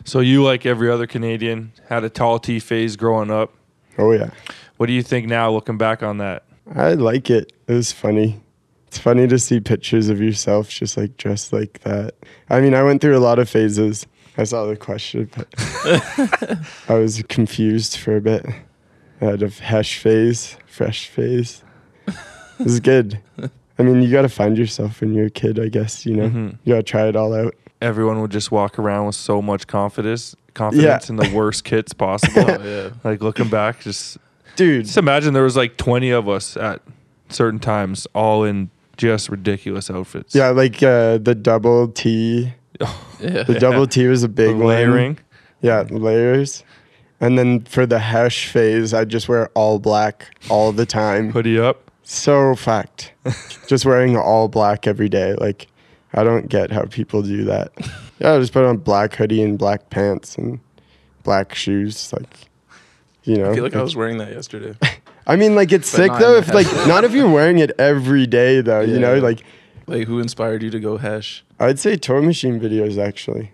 so 0.04 0.20
you, 0.20 0.44
like 0.44 0.66
every 0.66 0.90
other 0.90 1.06
Canadian, 1.06 1.74
had 1.90 2.04
a 2.04 2.10
tall 2.10 2.40
T 2.40 2.60
phase 2.60 2.96
growing 2.96 3.30
up. 3.30 3.54
oh 4.00 4.12
yeah. 4.12 4.32
What 4.78 4.88
do 4.88 4.94
you 4.94 5.04
think 5.04 5.28
now, 5.28 5.52
looking 5.52 5.78
back 5.78 6.02
on 6.02 6.18
that? 6.18 6.44
I 6.76 6.94
like 6.94 7.30
it. 7.30 7.54
It 7.68 7.74
was 7.74 7.92
funny. 7.92 8.42
It's 8.88 8.98
funny 8.98 9.28
to 9.28 9.38
see 9.38 9.60
pictures 9.60 10.10
of 10.10 10.22
yourself 10.22 10.70
just 10.70 10.96
like 10.98 11.18
dressed 11.18 11.52
like 11.54 11.80
that. 11.84 12.16
I 12.50 12.62
mean, 12.62 12.74
I 12.74 12.84
went 12.84 13.02
through 13.02 13.18
a 13.18 13.20
lot 13.20 13.38
of 13.40 13.50
phases. 13.50 14.08
I 14.38 14.44
saw 14.44 14.66
the 14.66 14.76
question, 14.78 15.30
but 15.36 15.48
I 16.90 16.94
was 16.96 17.22
confused 17.28 17.98
for 17.98 18.16
a 18.18 18.22
bit. 18.22 18.46
I 19.20 19.26
had 19.26 19.44
a 19.44 19.50
hesh 19.50 19.98
phase, 20.00 20.58
fresh 20.68 21.08
phase. 21.08 21.64
It 22.08 22.64
was 22.64 22.80
good. 22.80 23.20
I 23.80 23.84
mean, 23.84 24.02
you 24.02 24.10
got 24.12 24.22
to 24.24 24.30
find 24.30 24.58
yourself 24.58 25.02
when 25.02 25.14
you're 25.14 25.26
a 25.28 25.30
kid, 25.32 25.60
I 25.60 25.68
guess, 25.68 26.06
you 26.06 26.16
know? 26.16 26.30
Mhm. 26.30 26.58
You 26.64 26.74
got 26.74 26.78
to 26.78 26.84
try 26.84 27.08
it 27.08 27.16
all 27.16 27.34
out. 27.34 27.56
Everyone 27.82 28.22
would 28.22 28.32
just 28.32 28.52
walk 28.52 28.80
around 28.80 29.06
with 29.08 29.16
so 29.16 29.42
much 29.42 29.68
confidence, 29.68 30.36
confidence 30.56 31.10
in 31.10 31.16
the 31.18 31.30
worst 31.34 31.64
kits 31.64 31.94
possible. 31.94 32.46
Oh 32.50 32.64
yeah. 32.64 32.90
like 33.04 33.22
looking 33.22 33.50
back, 33.50 33.82
just 33.82 34.18
Dude, 34.56 34.86
just 34.86 34.98
imagine 34.98 35.34
there 35.34 35.44
was 35.44 35.56
like 35.58 35.78
twenty 35.78 36.10
of 36.10 36.28
us 36.28 36.58
at 36.58 36.82
certain 37.30 37.60
times, 37.60 38.08
all 38.16 38.44
in 38.44 38.72
just 38.98 39.30
ridiculous 39.30 39.90
outfits. 39.90 40.36
yeah, 40.36 40.50
like 40.50 40.82
uh, 40.84 41.18
the 41.20 41.36
double 41.36 41.88
T. 41.90 42.54
Yeah. 43.20 43.42
The 43.44 43.58
double 43.60 43.88
T 43.88 44.06
was 44.08 44.24
a 44.24 44.28
The 44.28 44.34
big 44.34 44.56
one. 44.56 44.68
layering. 44.68 45.18
Yeah, 45.62 45.82
layers. 45.90 46.64
And 47.20 47.36
then 47.40 47.62
for 47.62 47.88
the 47.88 47.98
hesh 47.98 48.48
phase, 48.50 48.94
I 48.94 49.06
just 49.06 49.28
wear 49.28 49.50
all 49.56 49.80
black 49.80 50.28
all 50.50 50.72
the 50.72 50.86
time. 50.86 51.32
hoodie 51.32 51.58
up. 51.60 51.90
So 52.04 52.54
fucked. 52.56 53.14
just 53.68 53.86
wearing 53.88 54.16
all 54.16 54.48
black 54.50 54.86
every 54.86 55.10
day. 55.10 55.34
Like, 55.34 55.66
I 56.14 56.24
don't 56.24 56.48
get 56.48 56.72
how 56.72 56.86
people 56.86 57.22
do 57.24 57.44
that. 57.46 57.72
Yeah, 58.20 58.34
I 58.34 58.40
just 58.40 58.52
put 58.54 58.66
on 58.66 58.78
black 58.78 59.14
hoodie 59.16 59.44
and 59.44 59.60
black 59.60 59.92
pants 59.92 60.38
and 60.40 60.60
black 61.24 61.54
shoes. 61.54 62.12
Like, 62.14 62.48
you 63.24 63.38
know. 63.38 63.52
I 63.52 63.54
feel 63.56 63.64
like 63.64 63.76
I 63.76 63.82
was 63.84 63.96
wearing 63.96 64.18
that 64.20 64.32
yesterday. 64.32 64.76
I 65.28 65.36
mean, 65.36 65.54
like, 65.56 65.72
it's 65.72 65.92
But 65.92 65.98
sick 65.98 66.12
not 66.14 66.20
though. 66.22 66.34
in 66.34 66.40
If 66.40 66.48
the 66.48 66.54
like, 66.54 66.68
hesh. 66.68 66.88
not 66.88 67.04
if 67.04 67.12
you're 67.12 67.30
wearing 67.40 67.60
it 67.60 67.72
every 67.78 68.26
day 68.26 68.62
though. 68.62 68.80
You 68.82 68.98
know, 69.00 69.14
Yeah. 69.16 69.22
like, 69.22 69.44
Like, 69.86 70.08
who 70.08 70.20
inspired 70.20 70.64
you 70.64 70.70
to 70.72 70.80
go 70.80 70.98
hash? 70.98 71.44
I'd 71.60 71.80
say 71.80 71.96
Toy 71.98 72.22
Machine 72.22 72.60
videos 72.60 72.98
actually. 72.98 73.52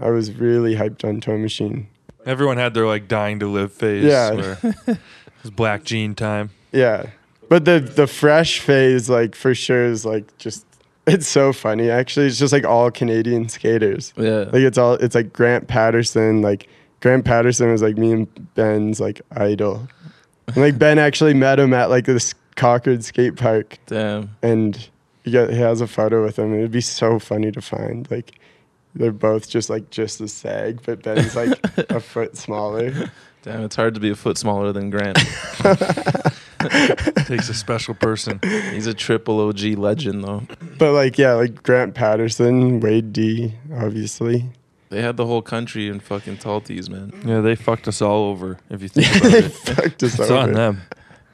I 0.00 0.10
was 0.10 0.32
really 0.32 0.74
hyped 0.76 1.04
on 1.04 1.20
Toy 1.20 1.38
Machine. 1.38 1.88
Everyone 2.26 2.56
had 2.56 2.74
their 2.74 2.86
like 2.86 3.08
dying 3.08 3.38
to 3.40 3.46
live 3.46 3.72
phase. 3.72 4.04
Yeah. 4.04 4.30
where 4.32 4.58
it 4.86 4.98
was 5.42 5.50
black 5.50 5.84
jean 5.84 6.14
time. 6.14 6.50
Yeah. 6.72 7.06
But 7.48 7.64
the 7.66 7.78
the 7.80 8.06
fresh 8.06 8.60
phase, 8.60 9.08
like 9.10 9.34
for 9.34 9.54
sure, 9.54 9.84
is 9.84 10.04
like 10.04 10.36
just 10.38 10.64
it's 11.06 11.28
so 11.28 11.52
funny. 11.52 11.90
Actually, 11.90 12.26
it's 12.26 12.38
just 12.38 12.52
like 12.52 12.64
all 12.64 12.90
Canadian 12.90 13.48
skaters. 13.50 14.12
Yeah. 14.16 14.44
Like 14.52 14.62
it's 14.62 14.78
all 14.78 14.94
it's 14.94 15.14
like 15.14 15.32
Grant 15.32 15.68
Patterson. 15.68 16.40
Like 16.42 16.66
Grant 17.00 17.24
Patterson 17.26 17.70
was 17.70 17.82
like 17.82 17.96
me 17.98 18.12
and 18.12 18.54
Ben's 18.54 18.98
like 19.00 19.20
idol. 19.36 19.86
And 20.48 20.56
like 20.58 20.78
Ben 20.78 20.98
actually 20.98 21.34
met 21.34 21.58
him 21.58 21.72
at 21.72 21.90
like 21.90 22.04
this 22.04 22.34
Concord 22.56 23.02
skate 23.04 23.36
park, 23.36 23.78
Damn. 23.86 24.30
and 24.42 24.88
he 25.24 25.30
got 25.32 25.50
he 25.50 25.56
has 25.56 25.80
a 25.80 25.86
photo 25.86 26.22
with 26.22 26.38
him. 26.38 26.54
It'd 26.54 26.70
be 26.70 26.80
so 26.80 27.18
funny 27.18 27.50
to 27.50 27.60
find. 27.60 28.08
Like 28.10 28.32
they're 28.94 29.10
both 29.10 29.48
just 29.48 29.68
like 29.70 29.90
just 29.90 30.20
as 30.20 30.32
sag, 30.32 30.80
but 30.84 31.02
Ben's 31.02 31.34
like 31.34 31.58
a 31.90 31.98
foot 32.12 32.36
smaller. 32.36 32.92
Damn, 33.42 33.62
it's 33.64 33.76
hard 33.76 33.94
to 33.94 34.00
be 34.00 34.10
a 34.10 34.14
foot 34.14 34.38
smaller 34.38 34.72
than 34.72 34.88
Grant. 34.90 35.16
Takes 37.26 37.48
a 37.50 37.54
special 37.54 37.94
person. 37.94 38.40
He's 38.42 38.86
a 38.86 38.94
triple 38.94 39.40
OG 39.40 39.60
legend, 39.76 40.24
though. 40.24 40.44
But 40.78 40.92
like 40.92 41.18
yeah, 41.18 41.32
like 41.34 41.62
Grant 41.62 41.94
Patterson, 41.94 42.80
Wade 42.80 43.12
D, 43.12 43.54
obviously. 43.74 44.46
They 44.94 45.02
had 45.02 45.16
the 45.16 45.26
whole 45.26 45.42
country 45.42 45.88
in 45.88 45.98
fucking 45.98 46.38
tall 46.38 46.60
tees, 46.60 46.88
man. 46.88 47.12
Yeah, 47.26 47.40
they 47.40 47.56
fucked 47.56 47.88
us 47.88 48.00
all 48.00 48.26
over. 48.26 48.58
If 48.70 48.80
you 48.80 48.88
think 48.88 49.08
about 49.16 49.32
they 49.32 49.38
it, 49.38 49.52
fucked 49.52 50.02
us 50.04 50.12
it's 50.18 50.20
over. 50.20 50.36
on 50.36 50.52
them. 50.52 50.82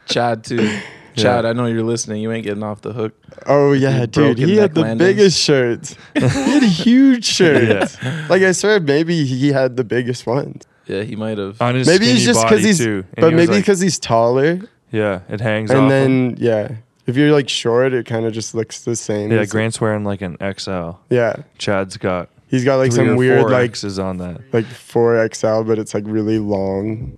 Chad 0.07 0.45
too. 0.45 0.79
Chad, 1.17 1.45
I 1.45 1.53
know 1.53 1.67
you're 1.67 1.83
listening. 1.83 2.23
You 2.23 2.33
ain't 2.33 2.45
getting 2.45 2.63
off 2.63 2.81
the 2.81 2.95
hook. 2.95 3.13
Oh 3.45 3.73
yeah, 3.73 4.07
Dude, 4.07 4.37
dude, 4.37 4.39
he 4.39 4.47
neck 4.55 4.61
had 4.63 4.75
the 4.75 4.81
landings. 4.81 5.09
biggest 5.11 5.39
shirts. 5.43 5.95
he 6.15 6.21
had 6.21 6.63
huge 6.63 7.27
shirts. 7.27 8.03
Like 8.31 8.41
I 8.43 8.53
swear, 8.53 8.81
maybe 8.81 9.27
he 9.27 9.49
had 9.53 9.77
the 9.77 9.85
biggest 9.85 10.27
ones. 10.27 10.63
Yeah, 10.87 11.03
he 11.03 11.17
might 11.17 11.37
have. 11.37 11.61
On 11.61 11.75
his 11.75 11.87
Maybe 11.87 12.07
he's 12.07 12.25
just 12.25 12.43
because 12.43 12.65
he's, 12.65 12.79
too. 12.79 13.05
And 13.15 13.17
but 13.17 13.29
he 13.29 13.35
was 13.35 13.43
maybe 13.43 13.53
like- 13.57 13.63
because 13.65 13.81
he's 13.81 13.99
taller. 13.99 14.61
yeah, 14.91 15.21
it 15.29 15.41
hangs 15.43 15.71
off. 15.71 15.77
And 15.77 15.85
him. 15.85 15.91
then 15.91 16.37
yeah, 16.39 16.77
if 17.07 17.17
you're 17.17 17.33
like 17.33 17.49
short, 17.51 17.93
it 17.93 18.07
kind 18.07 18.25
of 18.25 18.33
just 18.33 18.55
looks 18.55 18.85
the 18.85 18.97
same. 18.97 19.31
yeah, 19.31 19.41
as- 19.41 19.51
Grant's 19.51 19.81
wearing 19.83 20.05
like 20.05 20.23
an 20.23 20.39
XL. 20.57 20.93
Yeah, 21.11 21.43
Chad's 21.59 21.97
got 21.99 22.31
he's 22.51 22.65
got 22.65 22.77
like 22.77 22.93
three 22.93 23.07
some 23.07 23.17
weird 23.17 23.51
like 23.51 23.71
X's 23.71 23.99
on 23.99 24.19
that. 24.19 24.41
like 24.53 24.67
four 24.67 25.29
XL, 25.33 25.63
but 25.63 25.79
it's 25.79 25.95
like 25.95 26.05
really 26.07 26.39
long 26.39 27.17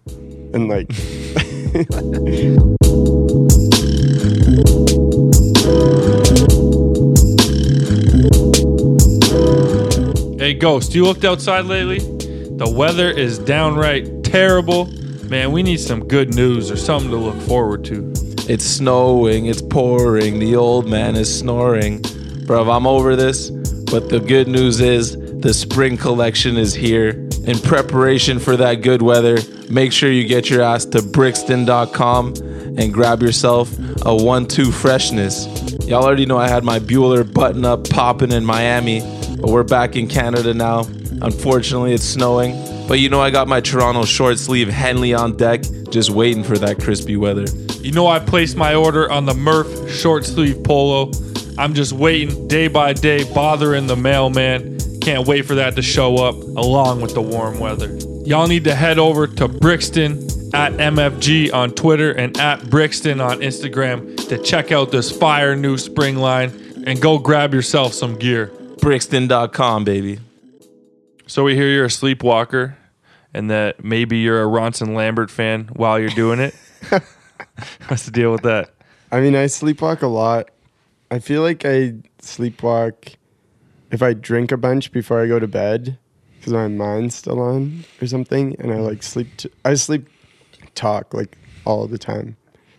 and 0.55 0.69
like. 0.69 0.91
Hey, 10.39 10.55
Ghost, 10.55 10.93
you 10.93 11.05
looked 11.05 11.25
outside 11.25 11.67
lately? 11.67 12.01
The 12.01 12.69
weather 12.77 13.09
is 13.09 13.39
downright 13.39 14.25
terrible. 14.25 14.87
Man, 15.29 15.53
we 15.53 15.63
need 15.63 15.79
some 15.79 16.07
good 16.09 16.35
news 16.35 16.69
or 16.69 16.77
something 16.77 17.11
to 17.13 17.17
look 17.17 17.41
forward 17.43 17.85
to. 17.85 18.13
It's 18.49 18.65
snowing, 18.65 19.47
it's 19.47 19.63
pouring, 19.63 20.41
the 20.41 20.57
old 20.57 20.89
man 20.89 21.15
is 21.15 21.33
snoring. 21.33 22.03
Bruv, 22.03 22.75
I'm 22.77 22.89
over 22.89 23.15
this, 23.15 23.51
but 23.93 24.09
the 24.09 24.19
good 24.19 24.49
news 24.49 24.81
is 24.81 25.17
the 25.43 25.53
spring 25.53 25.97
collection 25.97 26.57
is 26.57 26.73
here. 26.73 27.29
In 27.45 27.59
preparation 27.59 28.39
for 28.39 28.57
that 28.57 28.77
good 28.77 29.03
weather, 29.03 29.39
make 29.69 29.93
sure 29.93 30.11
you 30.11 30.25
get 30.25 30.49
your 30.49 30.63
ass 30.63 30.85
to 30.87 31.03
Brixton.com 31.03 32.35
and 32.79 32.95
grab 32.95 33.21
yourself 33.21 33.77
a 34.07 34.15
one-two 34.15 34.71
freshness. 34.71 35.47
Y'all 35.85 36.05
already 36.05 36.27
know 36.27 36.39
I 36.39 36.49
had 36.49 36.63
my 36.63 36.79
Bueller 36.79 37.31
button 37.31 37.65
up 37.65 37.91
popping 37.91 38.31
in 38.31 38.45
Miami, 38.45 39.01
but 39.41 39.51
we're 39.51 39.65
back 39.65 39.97
in 39.97 40.07
Canada 40.07 40.55
now. 40.55 40.85
Unfortunately, 41.23 41.93
it's 41.93 42.05
snowing. 42.05 42.53
But 42.87 43.01
you 43.01 43.09
know 43.09 43.21
I 43.21 43.31
got 43.31 43.49
my 43.49 43.61
Toronto 43.61 44.05
short 44.05 44.39
sleeve 44.39 44.69
Henley 44.69 45.13
on 45.13 45.37
deck, 45.37 45.63
just 45.91 46.11
waiting 46.11 46.45
for 46.45 46.57
that 46.59 46.81
crispy 46.81 47.17
weather. 47.17 47.47
You 47.81 47.91
know 47.91 48.07
I 48.07 48.21
placed 48.21 48.57
my 48.57 48.77
order 48.77 49.11
on 49.11 49.27
the 49.27 49.35
Murph 49.35 49.91
short 49.91 50.25
sleeve 50.25 50.63
polo. 50.63 51.11
I'm 51.59 51.75
just 51.75 51.93
waiting 51.93 52.47
day 52.47 52.69
by 52.69 52.93
day, 52.93 53.25
bothering 53.35 53.89
the 53.89 53.97
mailman. 53.97 54.72
Can't 55.03 55.27
wait 55.27 55.47
for 55.47 55.57
that 55.57 55.75
to 55.75 55.83
show 55.83 56.19
up 56.19 56.37
along 56.37 57.01
with 57.01 57.13
the 57.13 57.21
warm 57.21 57.59
weather. 57.59 57.93
Y'all 58.25 58.47
need 58.47 58.63
to 58.63 58.75
head 58.77 59.01
over 59.01 59.27
to 59.27 59.49
Brixton 59.49 60.13
at 60.55 60.75
MFG 60.75 61.53
on 61.53 61.73
Twitter 61.73 62.13
and 62.13 62.39
at 62.39 62.71
Brixton 62.71 63.21
on 63.21 63.41
Instagram 63.41 64.17
to 64.29 64.39
check 64.39 64.71
out 64.71 64.93
this 64.93 65.11
fire 65.11 65.57
new 65.57 65.77
spring 65.77 66.19
line 66.19 66.53
and 66.87 67.03
go 67.03 67.19
grab 67.19 67.53
yourself 67.53 67.95
some 67.95 68.17
gear. 68.17 68.53
Brixton.com, 68.81 69.83
baby. 69.83 70.21
So 71.27 71.43
we 71.43 71.57
hear 71.57 71.67
you're 71.67 71.87
a 71.87 71.91
sleepwalker 71.91 72.77
and 73.35 73.51
that 73.51 73.83
maybe 73.83 74.19
you're 74.19 74.41
a 74.41 74.47
Ronson 74.47 74.95
Lambert 74.95 75.33
fan 75.33 75.69
while 75.73 75.99
you're 75.99 76.11
doing 76.11 76.39
it. 76.39 76.55
What's 77.89 78.05
the 78.05 78.13
deal 78.13 78.31
with 78.31 78.43
that? 78.43 78.71
I 79.11 79.21
mean, 79.21 79.35
I 79.35 79.47
sleepwalk 79.47 80.03
a 80.03 80.07
lot. 80.07 80.51
I 81.11 81.19
feel 81.19 81.43
like 81.43 81.65
I 81.65 81.95
sleepwalk 82.21 83.17
if 83.93 84.03
I 84.03 84.15
drink 84.15 84.51
a 84.51 84.57
bunch 84.57 84.91
before 84.91 85.23
I 85.23 85.29
go 85.29 85.39
to 85.39 85.47
bed 85.47 85.99
because 86.43 86.53
my 86.55 86.67
mind's 86.67 87.15
still 87.15 87.39
on 87.39 87.85
or 88.01 88.09
something, 88.09 88.57
and 88.59 88.73
I 88.73 88.79
like 88.79 89.05
sleep. 89.05 89.29
T- 89.37 89.51
I 89.65 89.75
sleep 89.75 90.09
talk 90.75 91.15
like 91.15 91.37
all 91.65 91.87
the 91.87 91.99
time. 91.99 92.37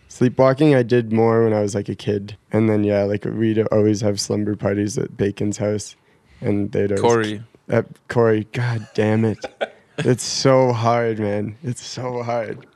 Sleepwalking 0.08 0.74
I 0.74 0.82
did 0.82 1.12
more 1.12 1.44
when 1.44 1.54
I 1.54 1.62
was 1.62 1.74
like 1.74 1.88
a 1.88 1.94
kid, 1.94 2.36
and 2.52 2.68
then 2.68 2.84
yeah, 2.84 3.04
like 3.04 3.24
we'd 3.24 3.58
always 3.68 4.02
have 4.02 4.20
slumber 4.20 4.54
parties 4.54 4.98
at 4.98 5.16
Bacon's 5.16 5.56
house, 5.56 5.96
and 6.42 6.70
they'd 6.72 6.92
always 6.92 7.00
Corey. 7.00 7.42
at 7.70 7.86
Corey. 8.08 8.46
God 8.52 8.86
damn 8.92 9.24
it, 9.24 9.38
it's 9.98 10.24
so 10.24 10.72
hard, 10.72 11.18
man. 11.18 11.56
It's 11.62 11.82
so 11.82 12.22
hard. 12.22 12.66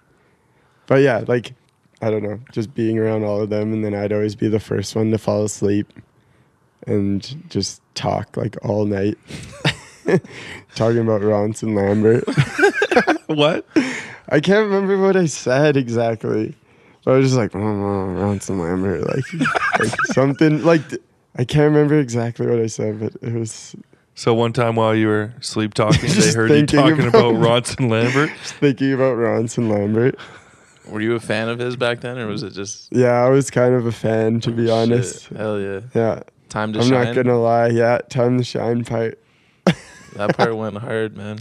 But 0.87 1.03
yeah, 1.03 1.25
like 1.29 1.53
I 2.01 2.11
don't 2.11 2.23
know, 2.23 2.41
just 2.51 2.75
being 2.75 2.99
around 2.99 3.25
all 3.25 3.43
of 3.43 3.51
them, 3.51 3.75
and 3.75 3.85
then 3.85 3.95
I'd 3.95 4.13
always 4.13 4.37
be 4.37 4.49
the 4.49 4.59
first 4.61 4.97
one 4.97 5.11
to 5.11 5.19
fall 5.19 5.45
asleep, 5.45 5.93
and 6.89 7.45
just 7.51 7.81
talk 7.95 8.37
like 8.37 8.57
all 8.65 8.85
night, 8.87 9.17
talking 10.75 10.99
about 10.99 11.21
Ronson 11.21 11.75
Lambert. 11.77 12.25
What? 13.29 13.67
I 14.31 14.41
can't 14.41 14.65
remember 14.71 14.97
what 14.99 15.15
I 15.15 15.27
said 15.27 15.77
exactly. 15.77 16.55
But 17.05 17.13
I 17.13 17.17
was 17.19 17.27
just 17.27 17.37
like, 17.37 17.55
oh, 17.55 17.59
oh, 17.61 18.17
Ronson 18.19 18.59
Lambert, 18.59 19.07
like, 19.07 19.51
like 19.79 20.01
something 20.07 20.63
like 20.65 20.81
I 21.37 21.45
can't 21.45 21.73
remember 21.73 21.99
exactly 21.99 22.47
what 22.47 22.59
I 22.59 22.67
said, 22.67 22.99
but 23.01 23.13
it 23.21 23.35
was 23.35 23.77
So 24.15 24.33
one 24.33 24.55
time 24.55 24.77
while 24.77 24.95
you 24.95 25.09
were 25.09 25.35
sleep 25.41 25.75
talking, 25.75 26.09
they 26.09 26.33
heard 26.33 26.51
you 26.51 26.67
talking 26.67 27.07
about, 27.07 27.35
about- 27.35 27.65
Ronson 27.65 27.91
Lambert. 27.91 28.31
just 28.43 28.55
thinking 28.55 28.95
about 28.95 29.17
Ronson 29.19 29.71
Lambert. 29.71 30.19
Were 30.87 31.03
you 31.03 31.15
a 31.15 31.21
fan 31.21 31.51
of 31.51 31.59
his 31.59 31.77
back 31.77 32.01
then, 32.01 32.17
or 32.17 32.27
was 32.27 32.43
it 32.43 32.55
just 32.55 32.89
Yeah, 32.91 33.23
I 33.23 33.29
was 33.29 33.51
kind 33.51 33.75
of 33.75 33.85
a 33.85 33.93
fan 33.93 34.41
to 34.41 34.51
be 34.51 34.71
oh, 34.71 34.77
honest. 34.77 35.29
Shit, 35.29 35.37
hell 35.37 35.61
yeah? 35.61 35.81
Yeah, 35.95 36.23
Time 36.49 36.73
to 36.73 36.81
I'm 36.81 36.87
shine. 36.89 37.05
not 37.07 37.15
gonna 37.15 37.39
lie. 37.41 37.69
Yeah, 37.69 37.99
time 38.09 38.39
to 38.39 38.45
shine 38.45 38.85
part. 38.85 39.19
That 40.17 40.37
part 40.37 40.57
went 40.57 40.79
hard, 40.79 41.17
man. 41.17 41.39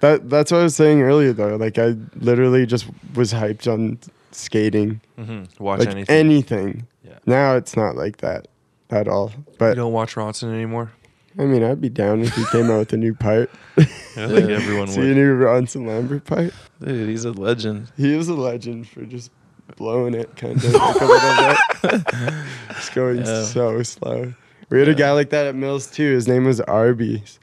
That 0.00 0.28
that's 0.28 0.52
what 0.52 0.60
I 0.60 0.62
was 0.64 0.76
saying 0.76 1.00
earlier 1.02 1.32
though. 1.32 1.56
Like 1.56 1.78
I 1.78 1.96
literally 2.16 2.66
just 2.66 2.86
was 3.14 3.32
hyped 3.32 3.72
on 3.72 3.98
skating, 4.30 5.00
Mm-hmm. 5.18 5.62
Watch 5.62 5.80
like 5.80 5.88
anything. 5.88 6.14
anything. 6.16 6.86
Yeah. 7.04 7.18
Now 7.26 7.56
it's 7.56 7.76
not 7.76 7.96
like 7.96 8.18
that 8.18 8.48
at 8.90 9.08
all. 9.08 9.32
you 9.36 9.44
But 9.58 9.74
don't 9.74 9.92
watch 9.92 10.14
Ronson 10.14 10.52
anymore. 10.52 10.92
I 11.38 11.44
mean, 11.44 11.64
I'd 11.64 11.80
be 11.80 11.88
down 11.88 12.20
if 12.20 12.34
he 12.34 12.44
came 12.52 12.70
out 12.70 12.78
with 12.80 12.92
a 12.92 12.96
new 12.98 13.14
part. 13.14 13.50
I 13.78 13.84
think 13.84 14.50
everyone 14.50 14.86
See 14.88 15.00
a 15.00 15.04
would. 15.06 15.16
new 15.16 15.34
Ronson 15.38 15.86
Lambert 15.88 16.24
part. 16.24 16.52
Dude, 16.84 17.08
he's 17.08 17.24
a 17.24 17.32
legend. 17.32 17.90
He 17.96 18.14
is 18.14 18.28
a 18.28 18.34
legend 18.34 18.86
for 18.88 19.04
just 19.06 19.30
blowing 19.76 20.14
it 20.14 20.34
kind 20.36 20.56
of 20.56 20.64
like 20.72 21.00
a 21.00 21.04
little 21.04 21.98
bit. 21.98 22.04
It's 22.70 22.88
going 22.90 23.18
Yeah. 23.18 23.44
so 23.44 23.82
slow. 23.82 24.34
We 24.70 24.78
had 24.78 24.88
a 24.88 24.94
guy 24.94 25.12
like 25.12 25.30
that 25.30 25.46
at 25.46 25.54
Mills 25.54 25.86
too. 25.90 26.12
His 26.14 26.26
name 26.26 26.44
was 26.44 26.60
Arby's. 26.62 27.38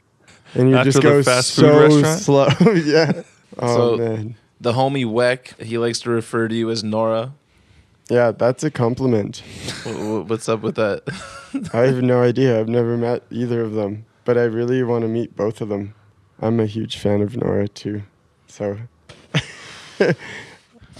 And 0.54 0.68
you 0.70 0.76
After 0.76 0.90
just 0.90 1.02
go 1.02 1.10
goes 1.12 1.24
fast 1.26 1.54
food 1.54 1.62
so 1.62 1.80
restaurant? 2.00 2.20
slow. 2.58 2.72
yeah. 2.74 3.22
Oh 3.58 3.96
So- 3.96 3.96
man. 3.96 4.36
The 4.62 4.72
homie 4.72 5.06
Weck, 5.06 5.58
he 5.62 5.78
likes 5.78 6.00
to 6.00 6.10
refer 6.10 6.46
to 6.46 6.54
you 6.54 6.68
as 6.70 6.84
Nora. 6.84 7.32
Yeah, 8.10 8.30
that's 8.32 8.62
a 8.62 8.70
compliment. 8.70 9.38
Wh- 9.84 9.88
wh- 10.24 10.28
What's 10.28 10.48
up 10.50 10.60
with 10.60 10.74
that? 10.74 11.02
I 11.72 11.86
have 11.86 12.02
no 12.02 12.20
idea. 12.22 12.60
I've 12.60 12.68
never 12.68 12.96
met 12.98 13.22
either 13.30 13.62
of 13.62 13.72
them, 13.72 14.04
but 14.26 14.36
I 14.36 14.42
really 14.42 14.82
want 14.82 15.02
to 15.02 15.08
meet 15.08 15.34
both 15.34 15.60
of 15.62 15.70
them. 15.70 15.94
I'm 16.40 16.60
a 16.60 16.66
huge 16.66 16.98
fan 16.98 17.22
of 17.22 17.36
Nora 17.38 17.68
too, 17.68 18.02
so 18.48 18.76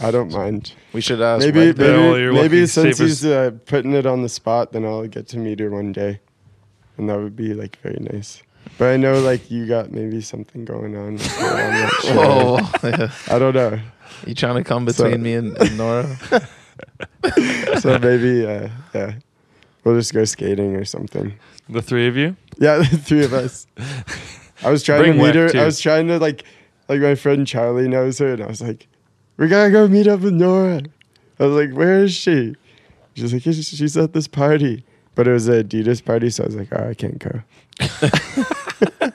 I 0.03 0.11
don't 0.11 0.33
mind. 0.33 0.73
We 0.93 1.01
should 1.01 1.21
ask. 1.21 1.45
Maybe, 1.45 1.61
Weck 1.73 1.77
that. 1.77 1.87
Yeah, 1.87 2.11
maybe, 2.13 2.33
maybe 2.33 2.67
since 2.67 2.99
he's 2.99 3.25
uh, 3.25 3.53
putting 3.67 3.93
it 3.95 4.07
on 4.07 4.23
the 4.23 4.29
spot, 4.29 4.73
then 4.73 4.85
I'll 4.85 5.07
get 5.07 5.29
to 5.29 5.39
meet 5.39 5.61
her 5.61 5.71
one 5.71 5.93
day, 5.93 6.21
and 6.97 7.09
that 7.09 7.19
would 7.19 7.37
be 7.37 7.53
like 7.55 7.77
very 7.83 7.99
nice. 8.01 8.43
But 8.79 8.93
I 8.93 8.97
know 8.97 9.21
like 9.21 9.51
you 9.51 9.67
got 9.67 9.91
maybe 9.93 10.21
something 10.21 10.65
going 10.65 10.97
on. 10.97 11.19
so 11.19 11.47
I'm 11.47 11.81
not 11.83 11.93
sure. 12.03 12.15
Whoa, 12.15 12.59
yeah. 12.89 13.11
I 13.29 13.39
don't 13.39 13.55
know. 13.55 13.79
You 14.27 14.35
trying 14.35 14.57
to 14.57 14.65
come 14.65 14.85
between 14.85 15.13
So- 15.13 15.19
me 15.19 15.35
and, 15.35 15.57
and 15.59 15.77
Nora? 15.79 16.17
So 17.81 17.99
maybe 17.99 18.47
uh, 18.47 18.69
yeah, 18.95 19.15
we'll 19.85 19.97
just 19.97 20.13
go 20.15 20.25
skating 20.25 20.77
or 20.77 20.85
something. 20.85 21.35
The 21.69 21.83
three 21.83 22.07
of 22.09 22.17
you? 22.17 22.37
Yeah, 22.59 22.79
the 22.91 22.97
three 22.99 23.25
of 23.25 23.33
us. 23.33 23.67
I 24.63 24.71
was 24.71 24.83
trying 24.83 25.03
Bring 25.03 25.13
to 25.19 25.23
meet 25.23 25.35
her. 25.35 25.49
too. 25.51 25.59
I 25.61 25.65
was 25.65 25.81
trying 25.81 26.09
to 26.09 26.19
like, 26.19 26.45
like 26.89 27.01
my 27.01 27.15
friend 27.15 27.47
Charlie 27.47 27.89
knows 27.89 28.19
her, 28.19 28.33
and 28.35 28.43
I 28.43 28.47
was 28.47 28.61
like, 28.61 28.87
"We 29.40 29.48
gotta 29.48 29.70
go 29.70 29.88
meet 29.88 30.07
up 30.07 30.20
with 30.20 30.35
Nora." 30.35 30.83
I 31.38 31.46
was 31.46 31.55
like, 31.55 31.74
"Where 31.74 32.05
is 32.05 32.12
she?" 32.12 32.55
She's 33.14 33.33
like, 33.33 33.42
"She's 33.42 33.66
she's 33.66 33.96
at 33.96 34.12
this 34.12 34.29
party," 34.29 34.85
but 35.14 35.26
it 35.26 35.33
was 35.33 35.48
a 35.48 35.64
Adidas 35.64 36.05
party, 36.05 36.29
so 36.29 36.44
I 36.44 36.46
was 36.46 36.57
like, 36.57 36.68
"Oh, 36.72 36.90
I 36.90 36.94
can't 36.94 37.18
go." 37.18 37.40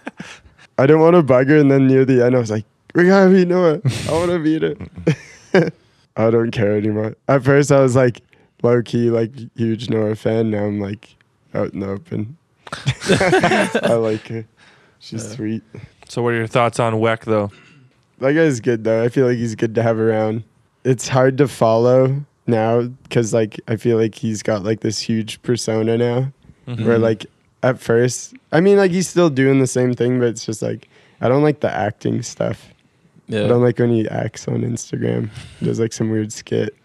I 0.77 0.85
didn't 0.88 1.01
want 1.01 1.15
to 1.15 1.21
bug 1.21 1.47
her, 1.49 1.57
and 1.57 1.69
then 1.69 1.85
near 1.85 2.05
the 2.05 2.25
end, 2.25 2.35
I 2.35 2.39
was 2.39 2.49
like, 2.49 2.65
"We 2.95 3.05
gotta 3.05 3.29
meet 3.29 3.47
Nora. 3.47 3.79
I 4.09 4.11
want 4.11 4.31
to 4.31 4.39
meet 4.39 4.63
her." 4.63 5.71
I 6.17 6.31
don't 6.31 6.49
care 6.49 6.75
anymore. 6.75 7.15
At 7.27 7.43
first, 7.43 7.71
I 7.71 7.81
was 7.81 7.95
like 7.95 8.21
low 8.63 8.81
key, 8.81 9.11
like 9.11 9.31
huge 9.55 9.89
Nora 9.91 10.15
fan. 10.15 10.49
Now 10.49 10.65
I'm 10.65 10.79
like 10.79 11.15
oh, 11.53 11.61
out 11.61 11.73
in 11.73 11.81
the 11.81 11.89
open. 11.89 12.38
I 13.83 13.93
like 13.93 14.27
her. 14.29 14.45
She's 14.99 15.35
sweet. 15.35 15.61
So 16.09 16.23
what 16.23 16.33
are 16.33 16.38
your 16.38 16.47
thoughts 16.47 16.79
on 16.79 16.93
Weck 16.95 17.25
though? 17.25 17.51
That 18.19 18.34
guy's 18.34 18.60
good 18.60 18.84
though. 18.84 19.04
I 19.04 19.10
feel 19.10 19.28
like 19.28 19.38
he's 19.38 19.56
good 19.56 19.75
to 19.75 19.84
have 19.84 19.99
around. 19.99 20.43
It's 20.84 21.08
hard 21.08 21.38
to 21.39 21.47
follow 21.47 22.25
now 22.47 22.84
because 22.84 23.34
like 23.34 23.60
I 23.67 23.75
feel 23.75 23.97
like 23.97 24.15
he's 24.15 24.43
got 24.43 24.63
like 24.63 24.82
this 24.82 24.99
huge 24.99 25.41
persona 25.41 25.97
now. 25.97 26.32
Where 26.65 26.75
mm-hmm. 26.75 27.04
like 27.04 27.25
at 27.62 27.80
first, 27.80 28.34
I 28.51 28.62
mean 28.62 28.78
like 28.78 28.91
he's 28.91 29.08
still 29.08 29.30
doing 29.30 29.60
the 29.60 29.67
same 29.67 29.93
thing, 29.93 30.19
but 30.19 30.30
it's 30.30 30.45
just 30.45 30.62
like 30.62 30.88
I 31.21 31.28
don't 31.28 31.43
like 31.43 31.60
the 31.60 31.71
acting 31.71 32.21
stuff. 32.21 32.73
Yeah. 33.28 33.45
I 33.45 33.47
don't 33.47 33.62
like 33.62 33.80
when 33.80 33.91
he 33.91 34.08
acts 34.08 34.47
on 34.47 34.62
Instagram. 34.62 35.30
Does 35.62 35.80
like 35.80 35.93
some 35.93 36.10
weird 36.10 36.32
skit. 36.32 36.75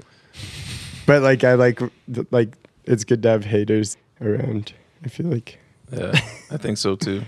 But 1.07 1.23
like 1.23 1.45
I 1.45 1.55
like 1.55 1.81
like 2.31 2.57
it's 2.85 3.05
good 3.05 3.23
to 3.23 3.31
have 3.31 3.45
haters 3.45 3.97
around. 4.21 4.73
I 5.05 5.09
feel 5.09 5.27
like 5.27 5.59
yeah, 5.93 6.13
I 6.51 6.57
think 6.57 6.79
so 6.79 6.97
too. 6.97 7.23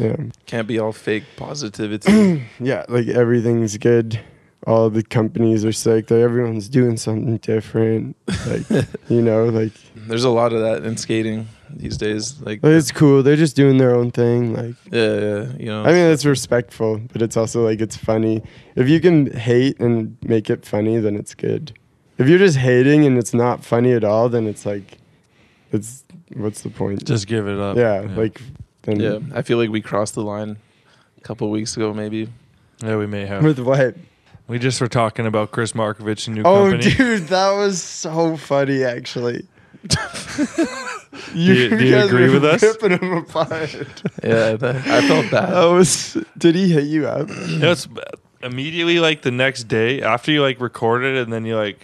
Yeah. 0.00 0.16
Can't 0.46 0.66
be 0.66 0.78
all 0.78 0.92
fake 0.92 1.24
positivity. 1.36 2.46
Yeah, 2.60 2.84
like 2.88 3.08
everything's 3.08 3.76
good. 3.78 4.18
All 4.66 4.90
the 4.90 5.02
companies 5.02 5.64
are 5.64 5.72
sick. 5.72 6.10
Like 6.10 6.20
everyone's 6.20 6.68
doing 6.68 6.96
something 6.96 7.38
different. 7.38 8.16
Like 8.46 8.68
you 9.08 9.22
know, 9.22 9.46
like 9.46 9.72
There's 9.94 10.24
a 10.24 10.30
lot 10.30 10.52
of 10.52 10.60
that 10.60 10.84
in 10.84 10.96
skating 10.96 11.48
these 11.70 11.96
days. 11.96 12.40
Like, 12.40 12.62
like, 12.62 12.72
it's 12.72 12.92
cool. 12.92 13.22
They're 13.22 13.36
just 13.36 13.56
doing 13.56 13.78
their 13.78 13.94
own 13.94 14.10
thing. 14.10 14.54
Like 14.54 14.74
yeah, 14.90 15.14
yeah, 15.14 15.52
you 15.58 15.66
know. 15.66 15.82
I 15.84 15.92
mean, 15.92 16.06
it's 16.12 16.26
respectful, 16.26 17.00
but 17.12 17.22
it's 17.22 17.36
also 17.36 17.64
like 17.64 17.80
it's 17.80 17.96
funny. 17.96 18.42
If 18.76 18.88
you 18.88 19.00
can 19.00 19.30
hate 19.32 19.78
and 19.80 20.16
make 20.22 20.50
it 20.50 20.66
funny, 20.66 20.98
then 20.98 21.16
it's 21.16 21.34
good. 21.34 21.72
If 22.18 22.28
you're 22.28 22.38
just 22.38 22.58
hating 22.58 23.06
and 23.06 23.16
it's 23.16 23.32
not 23.32 23.64
funny 23.64 23.92
at 23.92 24.04
all, 24.04 24.28
then 24.28 24.46
it's 24.46 24.66
like, 24.66 24.98
it's 25.72 26.04
what's 26.36 26.60
the 26.62 26.68
point? 26.70 27.06
Just 27.06 27.26
give 27.26 27.48
it 27.48 27.58
up. 27.58 27.78
yeah, 27.78 28.00
like 28.14 28.42
then 28.82 29.00
yeah, 29.00 29.18
I 29.34 29.42
feel 29.42 29.58
like 29.58 29.70
we 29.70 29.80
crossed 29.80 30.14
the 30.14 30.22
line 30.22 30.56
a 31.18 31.20
couple 31.20 31.50
weeks 31.50 31.76
ago, 31.76 31.92
maybe. 31.92 32.28
Yeah, 32.82 32.96
we 32.96 33.06
may 33.06 33.26
have. 33.26 33.42
with 33.44 33.58
what? 33.58 33.94
We 34.48 34.58
just 34.58 34.80
were 34.80 34.88
talking 34.88 35.26
about 35.26 35.50
Chris 35.52 35.72
Markovich 35.72 36.26
and 36.26 36.36
new 36.36 36.42
Oh, 36.44 36.70
company. 36.70 36.94
dude, 36.94 37.28
that 37.28 37.50
was 37.52 37.80
so 37.82 38.36
funny, 38.36 38.82
actually. 38.82 39.46
you- 41.34 41.68
do 41.70 41.84
you 41.84 41.94
guys 41.94 42.06
agree 42.06 42.30
with 42.30 42.44
us? 42.44 42.62
Ripping 42.62 42.98
him 42.98 43.12
apart. 43.18 43.74
Yeah, 44.22 44.54
that, 44.56 44.76
I 44.86 45.06
felt 45.06 45.30
bad. 45.30 45.50
That 45.54 45.64
was. 45.66 46.16
Did 46.38 46.54
he 46.54 46.70
hit 46.70 46.84
you 46.84 47.06
up? 47.06 47.28
You 47.28 47.58
know, 47.58 47.72
it's 47.72 47.88
immediately 48.42 48.98
like 49.00 49.22
the 49.22 49.30
next 49.30 49.64
day 49.64 50.02
after 50.02 50.32
you 50.32 50.42
like 50.42 50.60
record 50.60 51.04
it 51.04 51.16
and 51.22 51.32
then 51.32 51.44
you 51.44 51.56
like 51.56 51.80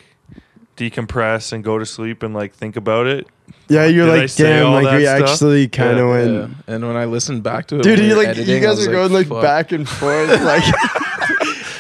decompress 0.76 1.52
and 1.52 1.62
go 1.62 1.78
to 1.78 1.86
sleep 1.86 2.22
and 2.22 2.34
like 2.34 2.54
think 2.54 2.76
about 2.76 3.06
it. 3.06 3.26
Yeah, 3.68 3.86
you're 3.86 4.06
Did 4.06 4.18
like, 4.20 4.28
say 4.28 4.44
damn, 4.44 4.72
like 4.72 4.96
we 4.96 5.04
stuff? 5.06 5.22
actually 5.28 5.68
kind 5.68 5.98
of 5.98 6.06
Yeah, 6.06 6.10
went. 6.10 6.50
Yeah. 6.68 6.74
And 6.74 6.86
when 6.86 6.96
I 6.96 7.04
listened 7.06 7.42
back 7.42 7.66
to 7.68 7.76
it, 7.80 7.82
Dude, 7.82 7.98
you 7.98 8.14
like 8.14 8.26
you 8.26 8.30
editing, 8.42 8.56
I 8.58 8.60
guys 8.60 8.76
was 8.78 8.86
are 8.86 8.92
going 8.92 9.12
like 9.12 9.26
fuck. 9.28 9.42
back 9.42 9.72
and 9.72 9.88
forth. 9.88 10.28
Like 10.42 10.62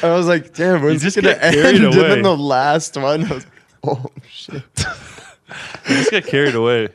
I 0.02 0.14
was 0.14 0.26
like, 0.26 0.52
damn, 0.54 0.82
when's 0.82 1.02
just 1.02 1.16
this 1.16 1.24
gonna 1.24 1.36
end? 1.36 1.54
carried 1.54 1.80
And 1.82 1.92
then 1.94 2.22
the 2.22 2.36
last 2.36 2.96
one, 2.96 3.24
I 3.24 3.34
was 3.34 3.44
like, 3.44 3.52
oh 3.84 4.06
shit. 4.30 4.62
You 5.88 5.96
just 5.96 6.10
get 6.10 6.26
carried 6.26 6.54
away. 6.54 6.88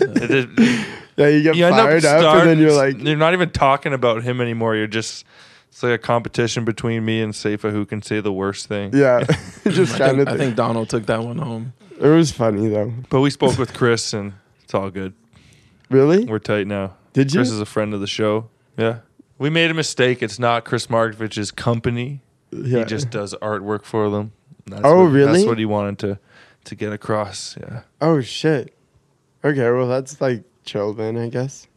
It 0.00 0.30
is- 0.30 0.86
Yeah, 1.16 1.28
you 1.28 1.42
get 1.42 1.54
you 1.56 1.66
end 1.66 1.74
up 1.74 1.86
fired 1.86 2.04
up, 2.06 2.36
and 2.36 2.48
then 2.48 2.58
you're 2.58 2.72
like, 2.72 2.98
you're 2.98 3.14
not 3.16 3.34
even 3.34 3.50
talking 3.50 3.92
about 3.92 4.22
him 4.22 4.40
anymore. 4.40 4.74
You're 4.74 4.86
just 4.86 5.26
it's 5.68 5.82
like 5.82 5.92
a 5.92 5.98
competition 5.98 6.64
between 6.64 7.04
me 7.04 7.20
and 7.20 7.34
Seifa 7.34 7.70
who 7.72 7.84
can 7.84 8.00
say 8.00 8.20
the 8.20 8.32
worst 8.32 8.68
thing. 8.68 8.96
yeah, 8.96 9.24
just 9.68 9.96
I 9.96 9.98
kind 9.98 10.16
think, 10.16 10.28
of. 10.28 10.34
I 10.34 10.36
think 10.38 10.56
Donald 10.56 10.88
took 10.88 11.04
that 11.06 11.22
one 11.22 11.36
home. 11.36 11.74
It 12.00 12.08
was 12.08 12.32
funny 12.32 12.68
though. 12.68 12.92
But 13.08 13.20
we 13.20 13.30
spoke 13.30 13.58
with 13.58 13.74
Chris 13.74 14.12
and 14.12 14.32
it's 14.64 14.74
all 14.74 14.90
good. 14.90 15.14
Really? 15.90 16.24
We're 16.24 16.38
tight 16.38 16.66
now. 16.66 16.94
Did 17.12 17.32
you? 17.32 17.38
Chris 17.40 17.50
is 17.50 17.60
a 17.60 17.66
friend 17.66 17.92
of 17.94 18.00
the 18.00 18.06
show. 18.06 18.48
Yeah. 18.76 19.00
We 19.38 19.50
made 19.50 19.70
a 19.70 19.74
mistake. 19.74 20.22
It's 20.22 20.38
not 20.38 20.64
Chris 20.64 20.86
Markovich's 20.88 21.50
company. 21.50 22.20
yeah. 22.50 22.80
He 22.80 22.84
just 22.84 23.10
does 23.10 23.34
artwork 23.42 23.84
for 23.84 24.10
them. 24.10 24.32
That's 24.66 24.82
Oh, 24.84 25.04
what, 25.04 25.10
really? 25.12 25.32
That's 25.32 25.46
what 25.46 25.58
he 25.58 25.64
wanted 25.64 25.98
to 26.00 26.18
to 26.66 26.74
get 26.74 26.92
across. 26.92 27.56
Yeah. 27.60 27.82
Oh 28.00 28.20
shit. 28.20 28.74
Okay, 29.44 29.70
well 29.70 29.88
that's 29.88 30.20
like 30.20 30.44
chill 30.64 30.92
then, 30.92 31.16
I 31.16 31.28
guess. 31.28 31.66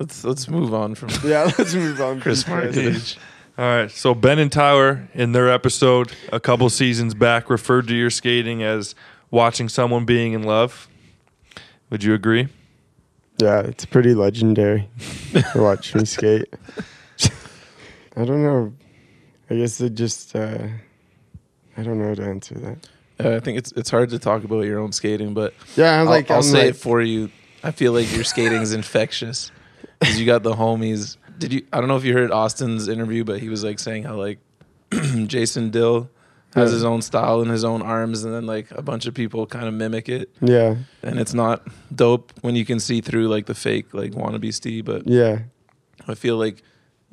Let's 0.00 0.24
let's 0.24 0.48
move 0.48 0.74
on 0.74 0.96
from 0.96 1.10
yeah, 1.24 1.44
let's 1.56 1.72
move 1.74 2.00
on. 2.00 2.14
From 2.16 2.20
Chris. 2.22 2.42
Markovich. 2.44 3.16
All 3.56 3.64
right. 3.64 3.90
So 3.90 4.14
Ben 4.14 4.38
and 4.38 4.50
Tyler 4.50 5.08
in 5.14 5.32
their 5.32 5.48
episode 5.48 6.12
a 6.32 6.40
couple 6.40 6.68
seasons 6.70 7.14
back 7.14 7.48
referred 7.48 7.86
to 7.88 7.94
your 7.94 8.10
skating 8.10 8.62
as 8.62 8.94
watching 9.30 9.68
someone 9.68 10.04
being 10.04 10.32
in 10.32 10.42
love. 10.42 10.88
Would 11.90 12.02
you 12.02 12.14
agree? 12.14 12.48
Yeah, 13.38 13.60
it's 13.60 13.84
pretty 13.84 14.14
legendary 14.14 14.88
to 15.32 15.44
watch 15.56 15.94
me 15.94 16.04
skate. 16.04 16.46
I 18.16 18.24
don't 18.24 18.42
know. 18.42 18.72
I 19.50 19.56
guess 19.56 19.80
it 19.80 19.94
just. 19.94 20.34
Uh, 20.34 20.68
I 21.76 21.82
don't 21.82 21.98
know 21.98 22.08
how 22.08 22.14
to 22.14 22.24
answer 22.24 22.54
that. 22.54 22.88
Uh, 23.24 23.36
I 23.36 23.40
think 23.40 23.58
it's 23.58 23.72
it's 23.72 23.90
hard 23.90 24.10
to 24.10 24.18
talk 24.18 24.44
about 24.44 24.62
your 24.62 24.78
own 24.78 24.92
skating, 24.92 25.34
but 25.34 25.52
Yeah, 25.76 25.94
I'm 25.94 26.00
I'll, 26.00 26.04
like, 26.06 26.30
I'll 26.30 26.38
I'm 26.38 26.42
say 26.42 26.58
like, 26.66 26.70
it 26.70 26.76
for 26.76 27.00
you. 27.02 27.30
I 27.62 27.70
feel 27.72 27.92
like 27.92 28.12
your 28.14 28.24
skating 28.24 28.62
is 28.62 28.72
infectious 28.74 29.50
because 30.00 30.18
you 30.18 30.26
got 30.26 30.42
the 30.42 30.54
homies. 30.54 31.16
Did 31.38 31.52
you? 31.52 31.66
I 31.72 31.80
don't 31.80 31.88
know 31.88 31.96
if 31.96 32.04
you 32.04 32.12
heard 32.12 32.30
Austin's 32.30 32.88
interview, 32.88 33.24
but 33.24 33.40
he 33.40 33.48
was 33.48 33.64
like 33.64 33.78
saying 33.78 34.04
how 34.04 34.16
like 34.16 34.38
Jason 35.26 35.70
Dill 35.70 36.08
has 36.54 36.70
Yeah. 36.70 36.74
his 36.74 36.84
own 36.84 37.02
style 37.02 37.40
and 37.40 37.50
his 37.50 37.64
own 37.64 37.82
arms, 37.82 38.24
and 38.24 38.32
then 38.32 38.46
like 38.46 38.70
a 38.70 38.82
bunch 38.82 39.06
of 39.06 39.14
people 39.14 39.46
kind 39.46 39.66
of 39.66 39.74
mimic 39.74 40.08
it, 40.08 40.30
Yeah, 40.40 40.76
and 41.02 41.18
it's 41.18 41.34
not 41.34 41.66
dope 41.94 42.32
when 42.42 42.54
you 42.54 42.64
can 42.64 42.78
see 42.80 43.00
through 43.00 43.28
like 43.28 43.46
the 43.46 43.54
fake 43.54 43.92
like 43.92 44.12
wannabe 44.12 44.54
Steve. 44.54 44.84
But 44.84 45.08
yeah, 45.08 45.40
I 46.06 46.14
feel 46.14 46.36
like 46.36 46.62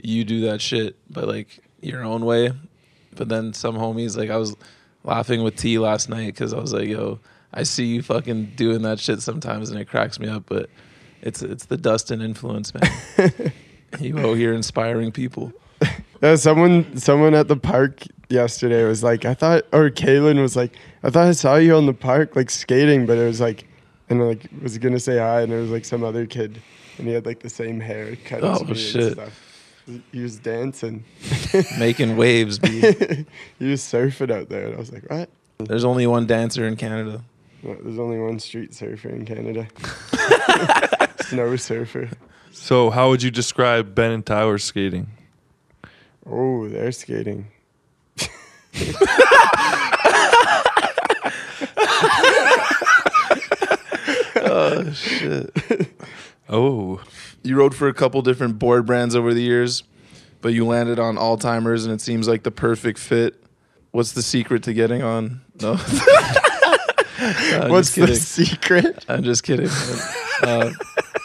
you 0.03 0.23
do 0.23 0.41
that 0.41 0.61
shit, 0.61 0.95
but 1.09 1.27
like 1.27 1.59
your 1.81 2.03
own 2.03 2.23
way. 2.25 2.51
But 3.15 3.27
then 3.29 3.53
some 3.53 3.75
homies, 3.75 4.15
like 4.15 4.29
I 4.29 4.37
was 4.37 4.55
laughing 5.03 5.41
with 5.43 5.55
T 5.55 5.79
last 5.79 6.07
night 6.09 6.27
because 6.27 6.53
I 6.53 6.59
was 6.59 6.71
like, 6.73 6.87
"Yo, 6.87 7.19
I 7.53 7.63
see 7.63 7.85
you 7.85 8.01
fucking 8.03 8.53
doing 8.55 8.83
that 8.83 8.99
shit 8.99 9.21
sometimes, 9.21 9.71
and 9.71 9.79
it 9.79 9.85
cracks 9.89 10.19
me 10.19 10.27
up." 10.29 10.43
But 10.45 10.69
it's 11.21 11.41
it's 11.41 11.65
the 11.65 11.77
Dustin 11.77 12.21
influence, 12.21 12.73
man. 12.75 12.89
you 13.99 14.17
out 14.19 14.37
here 14.37 14.53
inspiring 14.53 15.11
people. 15.11 15.51
Yeah, 16.21 16.35
someone 16.35 16.97
someone 16.97 17.33
at 17.33 17.47
the 17.47 17.55
park 17.55 18.03
yesterday 18.29 18.83
was 18.83 19.01
like, 19.03 19.25
I 19.25 19.33
thought, 19.33 19.63
or 19.73 19.89
Kaylin 19.89 20.39
was 20.39 20.55
like, 20.55 20.71
I 21.01 21.09
thought 21.09 21.25
I 21.25 21.31
saw 21.31 21.55
you 21.55 21.75
on 21.75 21.87
the 21.87 21.95
park 21.95 22.35
like 22.35 22.51
skating, 22.51 23.07
but 23.07 23.17
it 23.17 23.25
was 23.25 23.41
like, 23.41 23.65
and 24.07 24.21
I 24.21 24.25
like 24.25 24.47
was 24.61 24.77
gonna 24.77 24.99
say 24.99 25.17
hi, 25.17 25.41
and 25.41 25.51
it 25.51 25.59
was 25.59 25.71
like 25.71 25.83
some 25.83 26.03
other 26.03 26.27
kid, 26.27 26.61
and 26.99 27.07
he 27.07 27.13
had 27.13 27.25
like 27.25 27.39
the 27.39 27.49
same 27.49 27.79
hair 27.79 28.15
cut. 28.23 28.43
Oh, 28.43 28.59
and 28.59 28.77
shit. 28.77 29.13
stuff. 29.13 29.33
He 30.11 30.21
was 30.21 30.37
dancing. 30.37 31.03
Making 31.79 32.17
waves, 32.17 32.59
B. 32.59 32.69
he 33.57 33.71
was 33.71 33.81
surfing 33.81 34.29
out 34.31 34.47
there, 34.47 34.67
and 34.67 34.75
I 34.75 34.77
was 34.77 34.93
like, 34.93 35.09
what? 35.09 35.27
There's 35.57 35.83
only 35.85 36.05
one 36.05 36.27
dancer 36.27 36.67
in 36.67 36.75
Canada. 36.75 37.23
There's 37.63 37.97
only 37.97 38.19
one 38.19 38.37
street 38.37 38.75
surfer 38.75 39.09
in 39.09 39.25
Canada. 39.25 39.67
Snow 41.21 41.55
surfer. 41.55 42.09
So 42.51 42.89
how 42.89 43.09
would 43.09 43.23
you 43.23 43.31
describe 43.31 43.95
Ben 43.95 44.11
and 44.11 44.25
Tyler's 44.25 44.63
skating? 44.63 45.07
Oh, 46.25 46.67
they're 46.67 46.91
skating. 46.91 47.47
Oh 54.43 54.91
shit. 54.91 55.51
Oh. 56.49 57.01
You 57.43 57.55
rode 57.55 57.73
for 57.73 57.87
a 57.87 57.93
couple 57.93 58.21
different 58.21 58.59
board 58.59 58.85
brands 58.85 59.15
over 59.15 59.33
the 59.33 59.41
years, 59.41 59.83
but 60.41 60.49
you 60.49 60.65
landed 60.65 60.99
on 60.99 61.15
Alltimers, 61.15 61.85
and 61.85 61.93
it 61.93 62.01
seems 62.01 62.27
like 62.27 62.43
the 62.43 62.51
perfect 62.51 62.99
fit. 62.99 63.41
What's 63.91 64.11
the 64.11 64.21
secret 64.21 64.63
to 64.63 64.73
getting 64.73 65.01
on? 65.01 65.41
No. 65.61 65.79
No, 67.21 67.67
What's 67.67 67.93
the 67.93 68.15
secret? 68.15 69.05
I'm 69.07 69.21
just 69.21 69.43
kidding. 69.43 69.69
uh, 70.41 70.71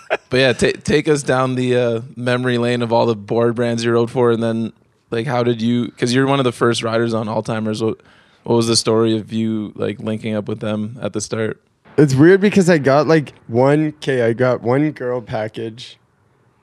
but 0.09 0.33
yeah, 0.33 0.53
ta 0.53 0.69
take 0.85 1.09
us 1.09 1.23
down 1.23 1.55
the 1.55 1.77
uh, 1.77 2.01
memory 2.17 2.59
lane 2.59 2.83
of 2.83 2.93
all 2.93 3.07
the 3.07 3.17
board 3.17 3.55
brands 3.55 3.85
you 3.85 3.93
rode 3.93 4.11
for, 4.11 4.31
and 4.31 4.43
then 4.43 4.73
like, 5.11 5.27
how 5.27 5.43
did 5.43 5.63
you? 5.63 5.87
Because 5.87 6.15
you're 6.15 6.27
one 6.27 6.39
of 6.41 6.45
the 6.45 6.53
first 6.53 6.83
riders 6.83 7.15
on 7.15 7.27
Alltimers. 7.27 7.85
What 7.85 8.01
what 8.45 8.57
was 8.57 8.67
the 8.69 8.77
story 8.77 9.17
of 9.17 9.33
you 9.33 9.73
like 9.75 9.99
linking 9.99 10.35
up 10.35 10.49
with 10.49 10.61
them 10.61 10.99
at 11.03 11.13
the 11.13 11.21
start? 11.21 11.61
It's 11.99 12.15
weird 12.15 12.41
because 12.41 12.69
I 12.69 12.79
got 12.79 13.07
like 13.07 13.33
one 13.47 13.93
K. 13.93 14.23
I 14.23 14.33
got 14.33 14.63
one 14.63 14.93
girl 14.93 15.21
package, 15.21 15.99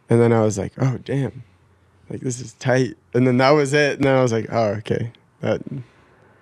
and 0.09 0.21
then 0.21 0.31
I 0.31 0.41
was 0.41 0.57
like, 0.57 0.73
oh 0.77 0.97
damn, 1.03 1.43
like 2.09 2.21
this 2.21 2.39
is 2.39 2.53
tight. 2.53 2.95
And 3.13 3.27
then 3.27 3.37
that 3.37 3.51
was 3.51 3.73
it. 3.73 3.95
And 3.95 4.03
then 4.03 4.15
I 4.15 4.21
was 4.21 4.31
like, 4.31 4.47
oh 4.51 4.75
okay, 4.77 5.11
that 5.41 5.61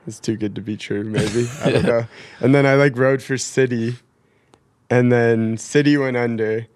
is 0.06 0.20
too 0.20 0.36
good 0.36 0.56
to 0.56 0.62
be 0.62 0.78
true. 0.78 1.04
Maybe 1.04 1.48
I 1.64 1.72
don't 1.72 1.86
know. 1.88 2.06
And 2.40 2.54
then 2.54 2.66
I 2.66 2.76
like 2.76 2.98
rode 2.98 3.22
for 3.24 3.38
City, 3.38 3.96
and 4.90 5.12
then 5.12 5.58
City 5.58 5.98
went 5.98 6.18
under, 6.18 6.68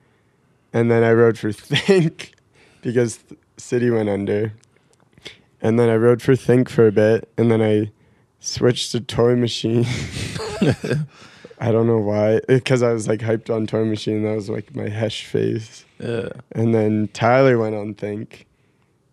and 0.76 0.92
then 0.92 1.04
I 1.04 1.12
rode 1.14 1.40
for 1.40 1.52
Think 1.52 2.34
because 2.82 3.18
th- 3.18 3.40
City 3.58 3.90
went 3.90 4.10
under, 4.10 4.54
and 5.62 5.80
then 5.80 5.90
I 5.90 5.96
rode 5.96 6.22
for 6.22 6.36
Think 6.36 6.70
for 6.70 6.86
a 6.86 6.92
bit, 6.92 7.30
and 7.38 7.50
then 7.50 7.62
I 7.62 7.92
switched 8.40 8.92
to 8.92 9.00
Toy 9.00 9.36
Machine. 9.36 9.86
I 11.60 11.72
don't 11.72 11.88
know 11.88 12.00
why, 12.00 12.42
because 12.48 12.84
I 12.84 12.92
was 12.92 13.08
like 13.08 13.22
hyped 13.22 13.50
on 13.54 13.66
Toy 13.66 13.86
Machine. 13.86 14.24
That 14.24 14.36
was 14.36 14.50
like 14.50 14.76
my 14.76 14.90
Hesh 14.90 15.24
phase. 15.26 15.86
Yeah, 16.00 16.30
And 16.52 16.74
then 16.76 17.08
Tyler 17.14 17.58
went 17.58 17.76
on 17.76 17.94
Think 17.94 18.46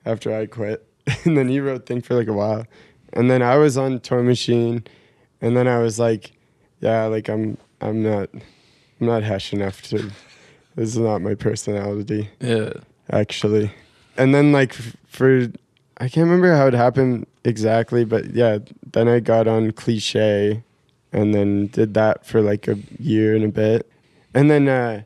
after 0.05 0.35
I 0.35 0.46
quit. 0.46 0.85
and 1.25 1.37
then 1.37 1.48
he 1.48 1.61
wrote 1.61 1.87
Think 1.87 2.05
for 2.05 2.14
like 2.14 2.27
a 2.29 2.33
while. 2.33 2.66
And 3.12 3.31
then 3.31 3.42
I 3.42 3.57
was 3.57 3.79
on 3.79 4.01
Toy 4.01 4.22
Machine. 4.22 4.83
And 5.40 5.57
then 5.57 5.68
I 5.68 5.79
was 5.79 5.98
like, 6.01 6.33
yeah, 6.81 7.05
like 7.05 7.29
I'm 7.29 7.57
I'm 7.81 8.03
not 8.03 8.29
I'm 8.35 9.07
not 9.07 9.22
Hesh 9.22 9.53
enough 9.53 9.83
to 9.83 10.11
this 10.77 10.91
is 10.91 10.99
not 10.99 11.21
my 11.21 11.35
personality 11.35 12.31
yeah. 12.41 12.73
actually. 13.11 13.73
And 14.17 14.35
then 14.35 14.53
like 14.53 14.75
for 15.09 15.49
I 15.99 16.09
can't 16.09 16.25
remember 16.25 16.55
how 16.55 16.67
it 16.67 16.75
happened 16.75 17.27
exactly, 17.45 18.05
but 18.05 18.35
yeah, 18.35 18.59
then 18.93 19.09
I 19.09 19.21
got 19.21 19.47
on 19.47 19.73
cliche 19.73 20.63
and 21.13 21.35
then 21.35 21.67
did 21.69 21.95
that 21.95 22.27
for 22.27 22.41
like 22.41 22.69
a 22.69 22.79
year 22.99 23.35
and 23.35 23.45
a 23.45 23.49
bit. 23.49 23.91
And 24.35 24.51
then 24.51 24.69
uh 24.69 25.03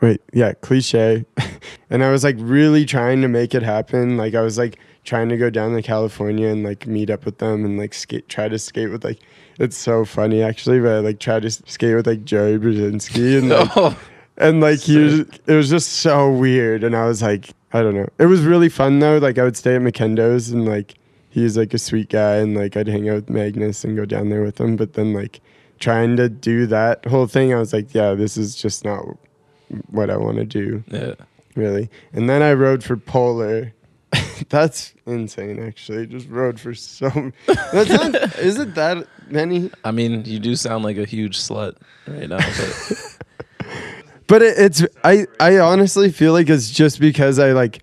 wait, 0.00 0.20
yeah, 0.32 0.54
cliche. 0.54 1.24
and 1.90 2.02
I 2.02 2.10
was 2.10 2.24
like 2.24 2.36
really 2.38 2.84
trying 2.84 3.22
to 3.22 3.28
make 3.28 3.54
it 3.54 3.62
happen. 3.62 4.16
Like 4.16 4.34
I 4.34 4.40
was 4.40 4.58
like 4.58 4.78
trying 5.04 5.28
to 5.28 5.36
go 5.36 5.50
down 5.50 5.74
to 5.74 5.82
California 5.82 6.48
and 6.48 6.62
like 6.62 6.86
meet 6.86 7.10
up 7.10 7.24
with 7.24 7.38
them 7.38 7.64
and 7.64 7.78
like 7.78 7.94
skate 7.94 8.28
try 8.28 8.48
to 8.48 8.58
skate 8.58 8.90
with 8.90 9.04
like 9.04 9.18
it's 9.58 9.76
so 9.76 10.04
funny 10.04 10.42
actually, 10.42 10.80
but 10.80 10.92
I 10.92 10.98
like 11.00 11.20
try 11.20 11.38
to 11.40 11.50
skate 11.50 11.94
with 11.94 12.06
like 12.06 12.24
Joey 12.24 12.58
Brzezinski 12.58 13.38
and 13.38 13.50
like, 13.50 13.70
Oh, 13.76 13.98
and 14.40 14.60
like 14.60 14.80
he 14.80 14.96
was, 14.96 15.20
it 15.20 15.54
was 15.54 15.70
just 15.70 15.88
so 15.88 16.30
weird. 16.32 16.82
And 16.82 16.96
i 16.96 17.04
was 17.06 17.22
like 17.22 17.50
i 17.72 17.82
don't 17.82 17.94
know. 17.94 18.08
It 18.18 18.26
was 18.26 18.42
really 18.42 18.68
fun 18.68 18.98
though. 18.98 19.18
Like 19.18 19.38
i 19.38 19.44
would 19.44 19.56
stay 19.56 19.76
at 19.76 19.82
mckendo's 19.82 20.50
and 20.50 20.66
like 20.66 20.94
he's 21.28 21.56
like 21.56 21.72
a 21.74 21.78
sweet 21.78 22.08
guy 22.08 22.36
and 22.36 22.56
like 22.56 22.76
i'd 22.76 22.88
hang 22.88 23.08
out 23.08 23.14
with 23.16 23.30
magnus 23.30 23.84
and 23.84 23.96
go 23.96 24.04
down 24.04 24.30
there 24.30 24.42
with 24.42 24.60
him. 24.60 24.76
But 24.76 24.94
then 24.94 25.12
like 25.12 25.40
trying 25.78 26.16
to 26.16 26.28
do 26.28 26.66
that 26.66 27.04
whole 27.06 27.26
thing 27.26 27.54
i 27.54 27.58
was 27.58 27.72
like 27.72 27.94
yeah 27.94 28.12
this 28.12 28.36
is 28.36 28.54
just 28.54 28.84
not 28.84 29.04
what 29.90 30.10
i 30.10 30.16
want 30.16 30.36
to 30.38 30.44
do. 30.44 30.82
Yeah. 30.88 31.14
really. 31.54 31.88
And 32.12 32.28
then 32.28 32.42
i 32.42 32.52
rode 32.52 32.82
for 32.82 32.96
polar. 32.96 33.72
That's 34.48 34.94
insane 35.06 35.62
actually. 35.62 36.06
Just 36.06 36.28
rode 36.28 36.58
for 36.58 36.74
so 36.74 37.08
that's 37.46 37.90
not 37.90 38.14
is 38.38 38.58
it 38.58 38.74
that 38.74 39.06
many? 39.28 39.70
I 39.84 39.90
mean, 39.90 40.24
you 40.24 40.38
do 40.38 40.56
sound 40.56 40.82
like 40.84 40.96
a 40.96 41.04
huge 41.04 41.38
slut 41.38 41.76
right 42.06 42.28
now, 42.28 42.38
but 42.38 43.18
But 44.30 44.42
it, 44.42 44.58
it's 44.58 44.86
I 45.02 45.26
I 45.40 45.58
honestly 45.58 46.12
feel 46.12 46.32
like 46.32 46.48
it's 46.48 46.70
just 46.70 47.00
because 47.00 47.40
I 47.40 47.50
like 47.50 47.82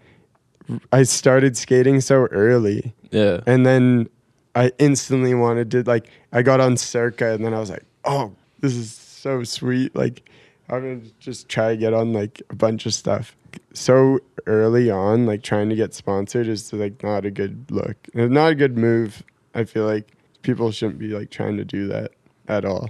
I 0.93 1.03
started 1.03 1.57
skating 1.57 1.99
so 1.99 2.27
early 2.27 2.93
yeah, 3.11 3.41
and 3.45 3.65
then 3.65 4.09
I 4.55 4.71
instantly 4.79 5.33
wanted 5.33 5.69
to 5.71 5.83
like 5.83 6.09
I 6.31 6.43
got 6.43 6.61
on 6.61 6.77
Circa 6.77 7.33
and 7.33 7.43
then 7.43 7.53
I 7.53 7.59
was 7.59 7.69
like, 7.69 7.83
oh, 8.05 8.31
this 8.61 8.75
is 8.75 8.93
so 8.93 9.43
sweet. 9.43 9.93
Like 9.93 10.29
I'm 10.69 10.81
gonna 10.81 11.11
just 11.19 11.49
try 11.49 11.71
to 11.71 11.77
get 11.77 11.93
on 11.93 12.13
like 12.13 12.41
a 12.49 12.55
bunch 12.55 12.85
of 12.85 12.93
stuff. 12.93 13.35
So 13.73 14.19
early 14.45 14.89
on, 14.89 15.25
like 15.25 15.43
trying 15.43 15.67
to 15.67 15.75
get 15.75 15.93
sponsored 15.93 16.47
is 16.47 16.71
like 16.71 17.03
not 17.03 17.25
a 17.25 17.31
good 17.31 17.69
look. 17.69 17.97
It's 18.13 18.31
not 18.31 18.51
a 18.51 18.55
good 18.55 18.77
move. 18.77 19.21
I 19.53 19.65
feel 19.65 19.85
like 19.85 20.13
people 20.43 20.71
shouldn't 20.71 20.99
be 20.99 21.09
like 21.09 21.29
trying 21.29 21.57
to 21.57 21.65
do 21.65 21.87
that 21.87 22.11
at 22.47 22.63
all. 22.63 22.89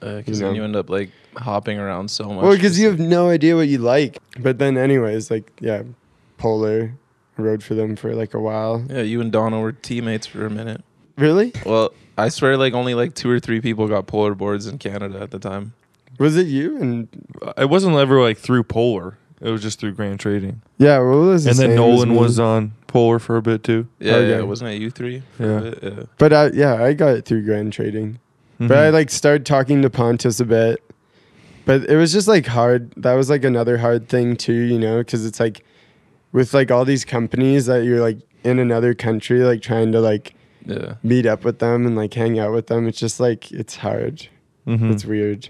Uh, 0.00 0.16
because 0.18 0.38
You 0.38 0.44
then 0.46 0.52
know. 0.54 0.58
you 0.60 0.64
end 0.64 0.76
up 0.76 0.88
like 0.90 1.10
hopping 1.36 1.78
around 1.78 2.10
so 2.10 2.28
much. 2.28 2.42
Well, 2.44 2.54
because 2.54 2.78
you 2.78 2.86
have 2.88 2.98
no 3.00 3.28
idea 3.30 3.56
what 3.56 3.68
you 3.68 3.78
like. 3.78 4.18
But 4.38 4.58
then, 4.58 4.76
anyways, 4.76 5.30
like 5.30 5.50
yeah, 5.60 5.82
Polar 6.36 6.92
I 7.38 7.42
rode 7.42 7.62
for 7.62 7.74
them 7.74 7.96
for 7.96 8.14
like 8.14 8.34
a 8.34 8.40
while. 8.40 8.84
yeah, 8.88 9.02
you 9.02 9.20
and 9.20 9.30
Donna 9.32 9.60
were 9.60 9.72
teammates 9.72 10.26
for 10.26 10.46
a 10.46 10.50
minute. 10.50 10.82
Really? 11.16 11.52
Well, 11.66 11.92
I 12.16 12.28
swear, 12.28 12.56
like 12.56 12.74
only 12.74 12.94
like 12.94 13.14
two 13.14 13.30
or 13.30 13.40
three 13.40 13.60
people 13.60 13.88
got 13.88 14.06
polar 14.06 14.34
boards 14.34 14.66
in 14.66 14.78
Canada 14.78 15.20
at 15.20 15.30
the 15.30 15.38
time. 15.38 15.72
Was 16.18 16.36
it 16.36 16.46
you? 16.48 16.76
And 16.80 17.08
uh, 17.42 17.52
It 17.58 17.68
wasn't 17.70 17.96
ever 17.96 18.20
like 18.20 18.38
through 18.38 18.64
Polar. 18.64 19.18
It 19.40 19.50
was 19.50 19.62
just 19.62 19.78
through 19.78 19.92
Grand 19.94 20.18
Trading. 20.18 20.62
yeah, 20.78 20.98
well, 20.98 21.28
it 21.28 21.32
was 21.32 21.44
the 21.44 21.50
and 21.50 21.58
then 21.60 21.74
Nolan 21.76 22.16
was 22.16 22.40
on 22.40 22.72
Polar 22.88 23.20
for 23.20 23.36
a 23.36 23.42
bit 23.42 23.62
too. 23.62 23.86
Yeah, 24.00 24.14
Okay. 24.14 24.30
yeah, 24.30 24.42
wasn't 24.42 24.70
it 24.72 24.80
you 24.82 24.90
three? 24.90 25.22
for 25.36 25.44
a 25.44 25.46
Yeah. 25.54 25.60
bit? 25.70 25.78
yeah. 25.82 26.02
But 26.18 26.32
I, 26.32 26.46
yeah, 26.50 26.82
I 26.82 26.92
got 26.92 27.10
it 27.16 27.24
through 27.24 27.44
Grand 27.44 27.72
Trading. 27.72 28.18
But 28.60 28.72
I 28.78 28.90
Mhm. 28.90 28.92
like 28.92 29.10
started 29.10 29.46
talking 29.46 29.82
to 29.82 29.90
Pontus 29.90 30.40
a 30.40 30.44
bit. 30.44 30.82
But 31.64 31.84
it 31.88 31.96
was 31.96 32.12
just 32.12 32.26
like 32.28 32.46
hard. 32.46 32.90
That 32.96 33.14
was 33.14 33.28
like 33.30 33.44
another 33.44 33.78
hard 33.78 34.08
thing 34.08 34.36
too, 34.36 34.52
you 34.52 34.78
know, 34.78 34.98
because 34.98 35.24
it's 35.26 35.38
like 35.38 35.62
with 36.32 36.54
like 36.54 36.70
all 36.70 36.84
these 36.84 37.04
companies 37.04 37.66
that 37.66 37.84
you're 37.84 38.00
like 38.00 38.18
in 38.44 38.58
another 38.58 38.94
country, 38.94 39.40
like 39.40 39.60
trying 39.62 39.92
to 39.92 40.00
like 40.00 40.34
Yeah. 40.66 40.94
meet 41.02 41.24
up 41.26 41.44
with 41.44 41.58
them 41.60 41.86
and 41.86 41.94
like 41.96 42.14
hang 42.14 42.38
out 42.38 42.52
with 42.52 42.66
them. 42.66 42.86
It's 42.88 42.98
just 42.98 43.20
like 43.20 43.52
it's 43.52 43.76
hard. 43.76 44.26
Mhm. 44.66 44.92
It's 44.92 45.04
weird. 45.04 45.48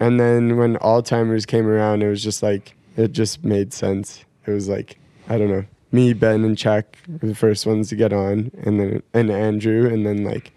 And 0.00 0.18
then 0.18 0.56
when 0.56 0.76
Alltimers 0.76 1.46
came 1.46 1.66
around, 1.66 2.02
it 2.02 2.08
was 2.08 2.22
just 2.22 2.42
like 2.42 2.74
it 2.96 3.12
just 3.12 3.44
made 3.44 3.72
sense. 3.72 4.24
It 4.46 4.52
was 4.52 4.68
like 4.68 4.96
I 5.28 5.38
don't 5.38 5.50
know. 5.50 5.64
Me, 5.92 6.12
Ben, 6.14 6.42
and 6.44 6.56
Chuck 6.56 6.96
were 7.20 7.28
the 7.28 7.34
first 7.34 7.66
ones 7.66 7.90
to 7.90 7.96
get 7.96 8.12
on, 8.14 8.50
and 8.64 8.80
then 8.80 9.02
and 9.12 9.30
Andrew, 9.30 9.86
and 9.86 10.06
then 10.06 10.24
like 10.24 10.52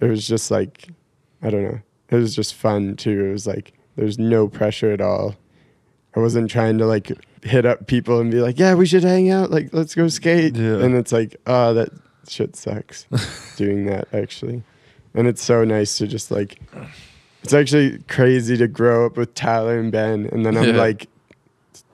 it 0.00 0.06
was 0.06 0.26
just 0.26 0.50
like 0.50 0.88
I 1.42 1.50
don't 1.50 1.62
know. 1.62 1.80
It 2.10 2.16
was 2.16 2.34
just 2.34 2.54
fun 2.54 2.96
too. 2.96 3.26
It 3.26 3.32
was 3.32 3.46
like 3.46 3.72
there's 3.96 4.18
no 4.18 4.48
pressure 4.48 4.90
at 4.92 5.00
all. 5.00 5.36
I 6.16 6.20
wasn't 6.20 6.50
trying 6.50 6.78
to 6.78 6.86
like 6.86 7.10
hit 7.42 7.64
up 7.66 7.86
people 7.86 8.20
and 8.20 8.30
be 8.30 8.40
like, 8.40 8.58
"Yeah, 8.58 8.74
we 8.74 8.86
should 8.86 9.04
hang 9.04 9.30
out. 9.30 9.50
Like, 9.50 9.68
let's 9.72 9.94
go 9.94 10.08
skate." 10.08 10.56
Yeah. 10.56 10.78
And 10.78 10.94
it's 10.94 11.12
like, 11.12 11.36
oh, 11.46 11.74
that 11.74 11.90
shit 12.28 12.56
sucks. 12.56 13.06
doing 13.56 13.86
that 13.86 14.08
actually, 14.12 14.62
and 15.14 15.26
it's 15.28 15.42
so 15.42 15.64
nice 15.64 15.98
to 15.98 16.06
just 16.06 16.30
like. 16.30 16.60
It's 17.44 17.54
actually 17.54 17.98
crazy 18.08 18.56
to 18.56 18.66
grow 18.66 19.06
up 19.06 19.16
with 19.16 19.32
Tyler 19.34 19.78
and 19.78 19.92
Ben, 19.92 20.28
and 20.32 20.44
then 20.44 20.56
I'm 20.56 20.70
Yeah. 20.74 20.76
like, 20.76 21.08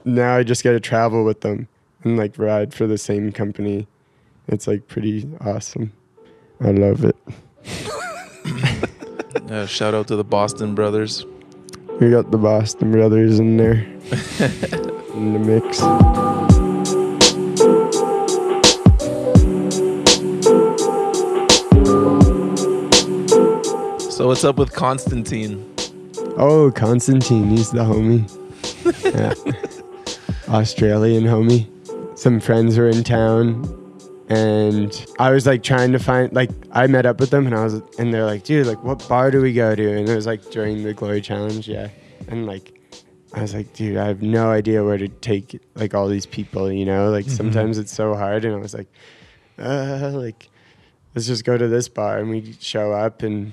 now 0.06 0.36
I 0.36 0.42
just 0.42 0.62
get 0.62 0.72
to 0.72 0.80
travel 0.80 1.22
with 1.22 1.42
them 1.42 1.68
and 2.02 2.16
like 2.16 2.38
ride 2.38 2.72
for 2.72 2.86
the 2.86 2.96
same 2.96 3.30
company. 3.30 3.86
It's 4.48 4.66
like 4.66 4.88
pretty 4.88 5.28
awesome. 5.42 5.92
I 6.62 6.70
love 6.70 7.04
it. 7.04 7.16
Yeah. 9.54 9.66
Shout 9.66 9.94
out 9.94 10.08
to 10.08 10.16
the 10.16 10.24
Boston 10.24 10.74
brothers. 10.74 11.24
We 12.00 12.10
got 12.10 12.32
the 12.32 12.38
Boston 12.38 12.90
Brothers 12.90 13.38
in 13.38 13.56
there 13.56 13.74
in 15.14 15.32
the 15.32 15.38
mix. 15.38 15.78
So 24.12 24.26
what's 24.26 24.42
up 24.42 24.56
with 24.56 24.72
Constantine? 24.72 25.72
Oh, 26.36 26.72
Constantine, 26.74 27.50
he's 27.50 27.70
the 27.70 27.84
homie. 27.84 28.28
yeah. 29.14 30.52
Australian 30.52 31.22
homie. 31.22 31.68
Some 32.18 32.40
friends 32.40 32.76
were 32.76 32.88
in 32.88 33.04
town 33.04 33.83
and 34.28 35.06
I 35.18 35.30
was 35.30 35.46
like 35.46 35.62
trying 35.62 35.92
to 35.92 35.98
find 35.98 36.32
like 36.32 36.50
I 36.72 36.86
met 36.86 37.06
up 37.06 37.20
with 37.20 37.30
them 37.30 37.46
and 37.46 37.54
I 37.54 37.64
was 37.64 37.74
and 37.98 38.12
they're 38.12 38.24
like, 38.24 38.44
dude, 38.44 38.66
like 38.66 38.82
what 38.82 39.06
bar 39.08 39.30
do 39.30 39.40
we 39.40 39.52
go 39.52 39.74
to? 39.74 39.96
And 39.96 40.08
it 40.08 40.14
was 40.14 40.26
like 40.26 40.50
during 40.50 40.82
the 40.82 40.94
glory 40.94 41.20
challenge, 41.20 41.68
yeah. 41.68 41.88
And 42.28 42.46
like 42.46 42.80
I 43.34 43.42
was 43.42 43.54
like, 43.54 43.72
dude, 43.74 43.96
I 43.96 44.06
have 44.06 44.22
no 44.22 44.50
idea 44.50 44.84
where 44.84 44.98
to 44.98 45.08
take 45.08 45.60
like 45.74 45.94
all 45.94 46.08
these 46.08 46.26
people, 46.26 46.70
you 46.70 46.84
know? 46.84 47.10
Like 47.10 47.28
sometimes 47.28 47.78
it's 47.78 47.92
so 47.92 48.14
hard 48.14 48.44
and 48.44 48.54
I 48.54 48.58
was 48.58 48.74
like, 48.74 48.88
uh 49.58 50.10
like 50.14 50.48
let's 51.14 51.26
just 51.26 51.44
go 51.44 51.56
to 51.56 51.68
this 51.68 51.88
bar 51.88 52.18
and 52.18 52.30
we 52.30 52.56
show 52.60 52.92
up 52.92 53.22
and 53.22 53.52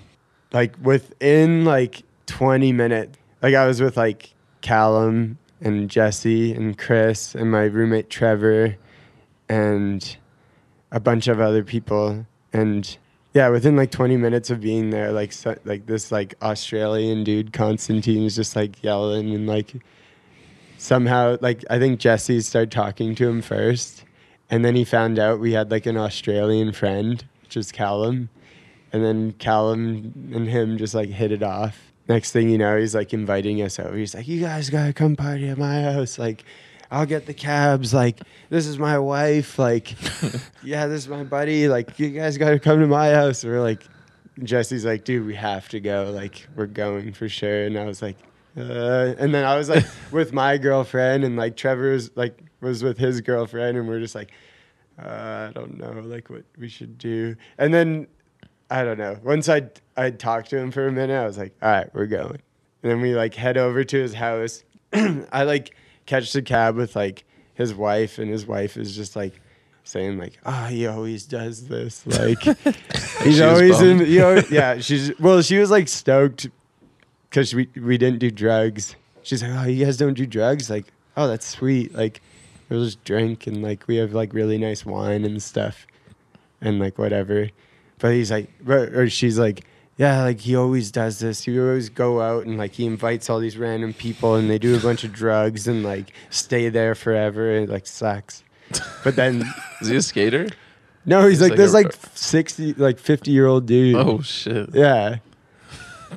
like 0.52 0.76
within 0.82 1.64
like 1.66 2.04
20 2.26 2.74
minutes 2.74 3.18
like 3.42 3.54
i 3.54 3.66
was 3.66 3.82
with 3.82 3.98
like 3.98 4.34
callum 4.62 5.38
and 5.60 5.90
jesse 5.90 6.54
and 6.54 6.78
chris 6.78 7.36
and 7.36 7.52
my 7.52 7.64
roommate 7.64 8.10
trevor 8.10 8.76
and 9.48 10.18
a 10.92 11.00
bunch 11.00 11.28
of 11.28 11.40
other 11.40 11.64
people 11.64 12.26
and 12.54 12.98
yeah 13.34 13.50
within 13.50 13.76
like 13.76 13.92
20 13.92 14.18
minutes 14.18 14.50
of 14.50 14.62
being 14.62 14.90
there 14.90 15.12
like 15.12 15.32
so, 15.32 15.58
like 15.64 15.86
this 15.86 16.12
like 16.12 16.36
australian 16.42 17.24
dude 17.24 17.54
constantine 17.54 18.24
was 18.24 18.36
just 18.36 18.56
like 18.56 18.82
yelling 18.84 19.34
and 19.34 19.48
like 19.48 19.74
somehow 20.78 21.38
like 21.42 21.64
i 21.70 21.80
think 21.80 22.00
jesse 22.00 22.42
started 22.42 22.72
talking 22.72 23.16
to 23.16 23.28
him 23.28 23.42
first 23.42 24.04
and 24.50 24.66
then 24.66 24.76
he 24.76 24.84
found 24.84 25.18
out 25.18 25.40
we 25.40 25.54
had 25.54 25.72
like 25.72 25.86
an 25.86 25.98
australian 25.98 26.72
friend 26.74 27.26
which 27.44 27.56
is 27.56 27.72
callum 27.72 28.30
and 28.94 29.04
then 29.04 29.32
Callum 29.34 30.32
and 30.34 30.48
him 30.48 30.78
just 30.78 30.94
like 30.94 31.10
hit 31.10 31.32
it 31.32 31.44
off. 31.44 31.92
Next 32.08 32.32
thing 32.32 32.50
you 32.50 32.58
know, 32.58 32.78
he's 32.78 32.96
like 32.96 33.14
inviting 33.14 33.62
us 33.62 33.80
over. 33.80 33.96
He's 33.96 34.14
like, 34.14 34.28
"You 34.28 34.42
guys 34.42 34.70
gotta 34.70 34.94
come 34.94 35.16
party 35.16 35.48
at 35.48 35.58
my 35.58 35.82
house. 35.82 36.20
Like, 36.20 36.44
I'll 36.92 37.06
get 37.06 37.26
the 37.26 37.34
cabs. 37.34 37.94
Like, 37.94 38.20
this 38.50 38.68
is 38.68 38.78
my 38.78 39.00
wife. 39.00 39.58
Like, 39.58 39.96
yeah, 40.64 40.88
this 40.88 41.04
is 41.04 41.08
my 41.08 41.24
buddy. 41.24 41.68
Like, 41.70 41.98
you 41.98 42.10
guys 42.10 42.38
gotta 42.38 42.60
come 42.60 42.80
to 42.82 42.88
my 42.88 43.12
house." 43.12 43.44
And 43.44 43.54
we're 43.54 43.62
like, 43.62 43.84
Jesse's 44.44 44.86
like, 44.86 45.06
"Dude, 45.06 45.26
we 45.26 45.36
have 45.36 45.70
to 45.70 45.80
go. 45.80 46.12
Like, 46.14 46.48
we're 46.56 46.68
going 46.68 47.14
for 47.14 47.30
sure." 47.30 47.64
And 47.66 47.80
I 47.80 47.86
was 47.86 48.02
like, 48.02 48.18
uh, 48.58 49.16
and 49.18 49.34
then 49.34 49.46
I 49.46 49.58
was 49.58 49.70
like 49.70 49.86
with 50.12 50.34
my 50.34 50.58
girlfriend, 50.58 51.24
and 51.24 51.38
like 51.38 51.56
Trevor 51.56 51.92
was 51.92 52.12
like 52.16 52.44
was 52.60 52.84
with 52.84 52.98
his 52.98 53.22
girlfriend, 53.22 53.78
and 53.78 53.88
we're 53.88 54.00
just 54.00 54.16
like, 54.16 54.32
uh, 55.02 55.50
I 55.50 55.52
don't 55.54 55.78
know, 55.78 56.02
like 56.04 56.30
what 56.30 56.44
we 56.58 56.68
should 56.68 56.98
do. 56.98 57.36
And 57.58 57.74
then 57.74 58.08
I 58.70 58.84
don't 58.84 58.98
know. 58.98 59.18
Once 59.24 59.48
I 59.48 59.70
I 59.96 60.12
talked 60.12 60.50
to 60.50 60.58
him 60.58 60.72
for 60.72 60.88
a 60.88 60.92
minute, 60.92 61.16
I 61.16 61.26
was 61.26 61.38
like, 61.38 61.56
all 61.62 61.72
right, 61.72 61.94
we're 61.94 62.06
going. 62.08 62.42
And 62.84 62.92
then 62.92 63.02
we 63.02 63.16
like 63.16 63.34
head 63.34 63.58
over 63.58 63.84
to 63.84 63.98
his 63.98 64.14
house. 64.14 64.64
I 64.94 65.44
like 65.44 65.76
catch 66.06 66.34
the 66.34 66.42
cab 66.42 66.76
with 66.76 66.96
like 66.96 67.24
his 67.54 67.74
wife, 67.74 68.18
and 68.18 68.30
his 68.30 68.46
wife 68.46 68.78
is 68.78 68.96
just 68.96 69.16
like 69.16 69.40
saying 69.84 70.18
like, 70.18 70.40
"Ah, 70.46 70.68
he 70.68 70.88
always 70.88 71.26
does 71.26 71.68
this." 71.68 72.06
Like 72.06 72.42
he's 73.24 73.42
always 73.42 73.82
in. 73.82 74.00
You 74.00 74.20
know, 74.20 74.44
yeah, 74.50 74.80
she's 74.80 75.18
well. 75.20 75.42
She 75.42 75.58
was 75.58 75.72
like 75.72 75.88
stoked 75.88 76.50
because 77.30 77.54
we 77.54 77.70
we 77.76 77.98
didn't 77.98 78.20
do 78.20 78.32
drugs. 78.32 78.96
She's 79.24 79.42
like, 79.44 79.52
"Oh, 79.54 79.68
you 79.68 79.86
guys 79.86 79.98
don't 79.98 80.16
do 80.16 80.26
drugs?" 80.26 80.70
Like, 80.70 80.86
"Oh, 81.16 81.28
that's 81.28 81.46
sweet." 81.46 81.94
Like, 81.94 82.22
we'll 82.70 82.84
just 82.86 83.04
drink 83.04 83.48
and 83.48 83.62
like 83.62 83.88
we 83.88 83.98
have 83.98 84.14
like 84.14 84.34
really 84.34 84.58
nice 84.58 84.86
wine 84.86 85.26
and 85.26 85.42
stuff, 85.42 85.86
and 86.62 86.80
like 86.80 86.98
whatever. 86.98 87.50
But 88.00 88.14
he's 88.14 88.32
like, 88.32 88.50
or 88.68 89.08
she's 89.10 89.38
like, 89.38 89.64
yeah, 90.02 90.24
like 90.24 90.40
he 90.40 90.56
always 90.56 90.90
does 90.90 91.20
this. 91.20 91.44
He 91.44 91.60
always 91.60 91.90
go 91.90 92.22
out 92.22 92.48
and 92.48 92.58
like 92.58 92.72
he 92.72 92.88
invites 92.88 93.30
all 93.30 93.40
these 93.40 93.56
random 93.56 93.94
people 93.94 94.34
and 94.34 94.50
they 94.50 94.58
do 94.58 94.76
a 94.76 94.80
bunch 94.80 95.04
of 95.04 95.14
drugs 95.14 95.68
and 95.68 95.84
like 95.84 96.12
stay 96.32 96.70
there 96.70 96.96
forever. 96.96 97.56
And 97.56 97.70
it 97.70 97.72
like 97.72 97.86
sucks. 97.86 98.44
But 99.04 99.16
then 99.16 99.44
Is 99.82 99.90
he 99.90 99.96
a 99.98 100.02
skater? 100.02 100.48
no, 101.06 101.28
he's 101.28 101.34
He's 101.34 101.42
like 101.42 101.50
like 101.52 101.58
this 101.58 101.70
a- 101.72 101.76
like 101.76 101.94
sixty, 102.16 102.74
like 102.74 102.98
fifty 102.98 103.30
year 103.30 103.46
old 103.46 103.68
dude. 103.68 103.96
Oh 103.96 104.22
shit. 104.22 104.74
yeah, 104.74 105.18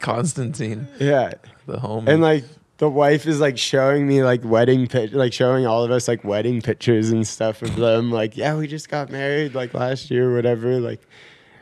Constantine, 0.00 0.88
yeah. 0.98 1.34
the 1.66 1.78
home. 1.78 2.08
And 2.08 2.22
like 2.22 2.44
the 2.78 2.88
wife 2.88 3.26
is 3.26 3.38
like 3.38 3.58
showing 3.58 4.06
me 4.06 4.22
like 4.22 4.42
wedding 4.46 4.86
pic, 4.86 5.12
like 5.12 5.34
showing 5.34 5.66
all 5.66 5.84
of 5.84 5.90
us 5.90 6.08
like 6.08 6.24
wedding 6.24 6.62
pictures 6.62 7.10
and 7.10 7.26
stuff 7.26 7.60
of 7.60 7.76
them. 7.76 8.10
Like, 8.10 8.34
yeah, 8.34 8.56
we 8.56 8.66
just 8.66 8.88
got 8.88 9.10
married 9.10 9.54
like 9.54 9.74
last 9.74 10.10
year, 10.10 10.30
or 10.30 10.34
whatever. 10.34 10.80
Like, 10.80 11.02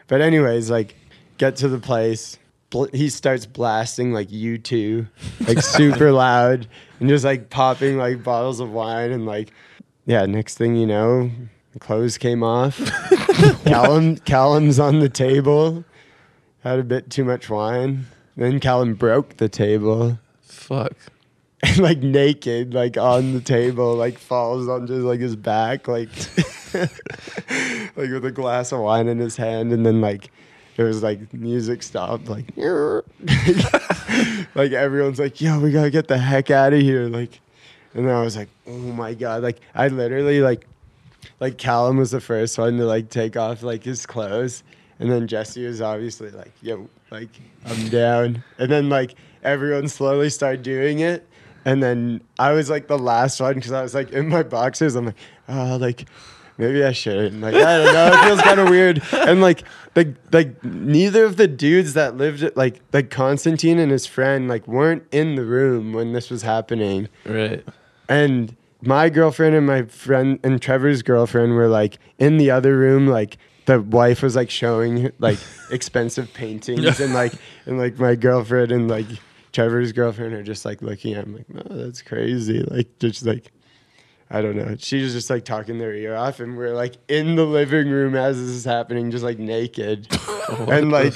but 0.06 0.20
anyways, 0.20 0.70
like 0.70 0.94
get 1.42 1.56
to 1.56 1.66
the 1.66 1.78
place. 1.80 2.38
Bl- 2.70 2.84
he 2.92 3.08
starts 3.08 3.46
blasting 3.46 4.12
like 4.12 4.30
U 4.30 4.58
two, 4.58 5.08
like 5.48 5.60
super 5.60 6.12
loud, 6.24 6.68
and 7.00 7.08
just 7.08 7.24
like 7.24 7.50
popping 7.50 7.98
like 7.98 8.22
bottles 8.22 8.60
of 8.60 8.70
wine 8.70 9.10
and 9.10 9.26
like, 9.26 9.52
yeah. 10.06 10.24
Next 10.24 10.56
thing 10.56 10.76
you 10.76 10.86
know, 10.86 11.32
the 11.72 11.80
clothes 11.80 12.16
came 12.16 12.44
off. 12.44 12.76
Callum, 13.64 14.18
Callum's 14.18 14.78
on 14.78 15.00
the 15.00 15.08
table. 15.08 15.84
Had 16.62 16.78
a 16.78 16.84
bit 16.84 17.10
too 17.10 17.24
much 17.24 17.50
wine. 17.50 18.06
Then 18.36 18.60
Callum 18.60 18.94
broke 18.94 19.38
the 19.38 19.48
table 19.48 20.20
Fuck. 20.42 20.92
and 21.64 21.78
like 21.88 21.98
naked, 21.98 22.72
like 22.72 22.96
on 22.96 23.32
the 23.32 23.40
table, 23.40 23.96
like 23.96 24.16
falls 24.16 24.68
on 24.68 24.82
onto 24.82 24.94
like 24.94 25.18
his 25.18 25.34
back, 25.34 25.88
like 25.88 26.08
like 26.72 28.10
with 28.10 28.24
a 28.24 28.32
glass 28.32 28.70
of 28.70 28.78
wine 28.78 29.08
in 29.08 29.18
his 29.18 29.36
hand, 29.36 29.72
and 29.72 29.84
then 29.84 30.00
like 30.00 30.30
it 30.76 30.82
was 30.82 31.02
like 31.02 31.32
music 31.34 31.82
stopped, 31.82 32.28
like, 32.28 32.52
like 34.54 34.72
everyone's 34.72 35.18
like, 35.18 35.40
yo, 35.40 35.60
we 35.60 35.70
gotta 35.70 35.90
get 35.90 36.08
the 36.08 36.18
heck 36.18 36.50
out 36.50 36.72
of 36.72 36.80
here. 36.80 37.08
Like, 37.08 37.40
and 37.94 38.06
then 38.06 38.14
I 38.14 38.22
was 38.22 38.36
like, 38.36 38.48
oh 38.66 38.78
my 38.78 39.14
God. 39.14 39.42
Like, 39.42 39.60
I 39.74 39.88
literally, 39.88 40.40
like, 40.40 40.66
like 41.40 41.58
Callum 41.58 41.98
was 41.98 42.10
the 42.10 42.20
first 42.20 42.58
one 42.58 42.78
to 42.78 42.86
like 42.86 43.10
take 43.10 43.36
off 43.36 43.62
like 43.62 43.84
his 43.84 44.06
clothes. 44.06 44.62
And 44.98 45.10
then 45.10 45.26
Jesse 45.26 45.66
was 45.66 45.80
obviously 45.80 46.30
like, 46.30 46.52
yo, 46.62 46.88
like, 47.10 47.28
I'm 47.66 47.88
down. 47.88 48.42
And 48.58 48.70
then 48.70 48.88
like 48.88 49.14
everyone 49.42 49.88
slowly 49.88 50.30
started 50.30 50.62
doing 50.62 51.00
it. 51.00 51.26
And 51.64 51.82
then 51.82 52.20
I 52.38 52.52
was 52.52 52.70
like 52.70 52.88
the 52.88 52.98
last 52.98 53.40
one 53.40 53.54
because 53.54 53.72
I 53.72 53.82
was 53.82 53.94
like 53.94 54.10
in 54.10 54.28
my 54.28 54.42
boxers. 54.42 54.96
I'm 54.96 55.06
like, 55.06 55.16
oh, 55.48 55.76
like 55.80 56.06
maybe 56.58 56.84
I 56.84 56.92
shouldn't. 56.92 57.40
Like 57.40 57.54
I 57.54 57.78
don't 57.78 57.92
know. 57.92 58.06
It 58.12 58.24
feels 58.24 58.40
kind 58.42 58.60
of 58.60 58.68
weird. 58.68 59.02
And 59.12 59.40
like 59.40 59.64
like 59.94 60.14
like 60.32 60.64
neither 60.64 61.24
of 61.24 61.36
the 61.36 61.48
dudes 61.48 61.94
that 61.94 62.16
lived 62.16 62.42
it 62.42 62.56
like 62.56 62.80
like 62.92 63.10
Constantine 63.10 63.78
and 63.78 63.90
his 63.90 64.06
friend 64.06 64.48
like 64.48 64.66
weren't 64.66 65.04
in 65.12 65.34
the 65.36 65.44
room 65.44 65.92
when 65.92 66.12
this 66.12 66.30
was 66.30 66.42
happening. 66.42 67.08
Right. 67.26 67.64
And 68.08 68.56
my 68.82 69.08
girlfriend 69.08 69.54
and 69.54 69.66
my 69.66 69.82
friend 69.82 70.38
and 70.42 70.60
Trevor's 70.60 71.02
girlfriend 71.02 71.54
were 71.54 71.68
like 71.68 71.98
in 72.18 72.36
the 72.36 72.50
other 72.50 72.76
room, 72.76 73.06
like 73.06 73.38
the 73.66 73.80
wife 73.80 74.22
was 74.22 74.34
like 74.34 74.50
showing 74.50 75.12
like 75.18 75.38
expensive 75.70 76.32
paintings 76.34 77.00
and 77.00 77.14
like 77.14 77.32
and 77.66 77.78
like 77.78 77.98
my 77.98 78.14
girlfriend 78.14 78.72
and 78.72 78.88
like 78.88 79.06
Trevor's 79.52 79.92
girlfriend 79.92 80.32
are 80.32 80.42
just 80.42 80.64
like 80.64 80.82
looking 80.82 81.14
at 81.14 81.24
him 81.24 81.36
like, 81.36 81.48
no, 81.48 81.62
that's 81.76 82.02
crazy. 82.02 82.62
Like 82.62 82.98
just 82.98 83.24
like 83.24 83.52
I 84.32 84.40
don't 84.40 84.56
know. 84.56 84.74
She 84.78 85.02
was 85.02 85.12
just 85.12 85.28
like 85.28 85.44
talking 85.44 85.78
their 85.78 85.94
ear 85.94 86.16
off 86.16 86.40
and 86.40 86.56
we're 86.56 86.74
like 86.74 86.94
in 87.06 87.36
the 87.36 87.44
living 87.44 87.90
room 87.90 88.14
as 88.16 88.38
this 88.38 88.48
is 88.48 88.64
happening, 88.64 89.10
just 89.10 89.22
like 89.22 89.38
naked. 89.38 90.08
and 90.68 90.90
like 90.90 91.12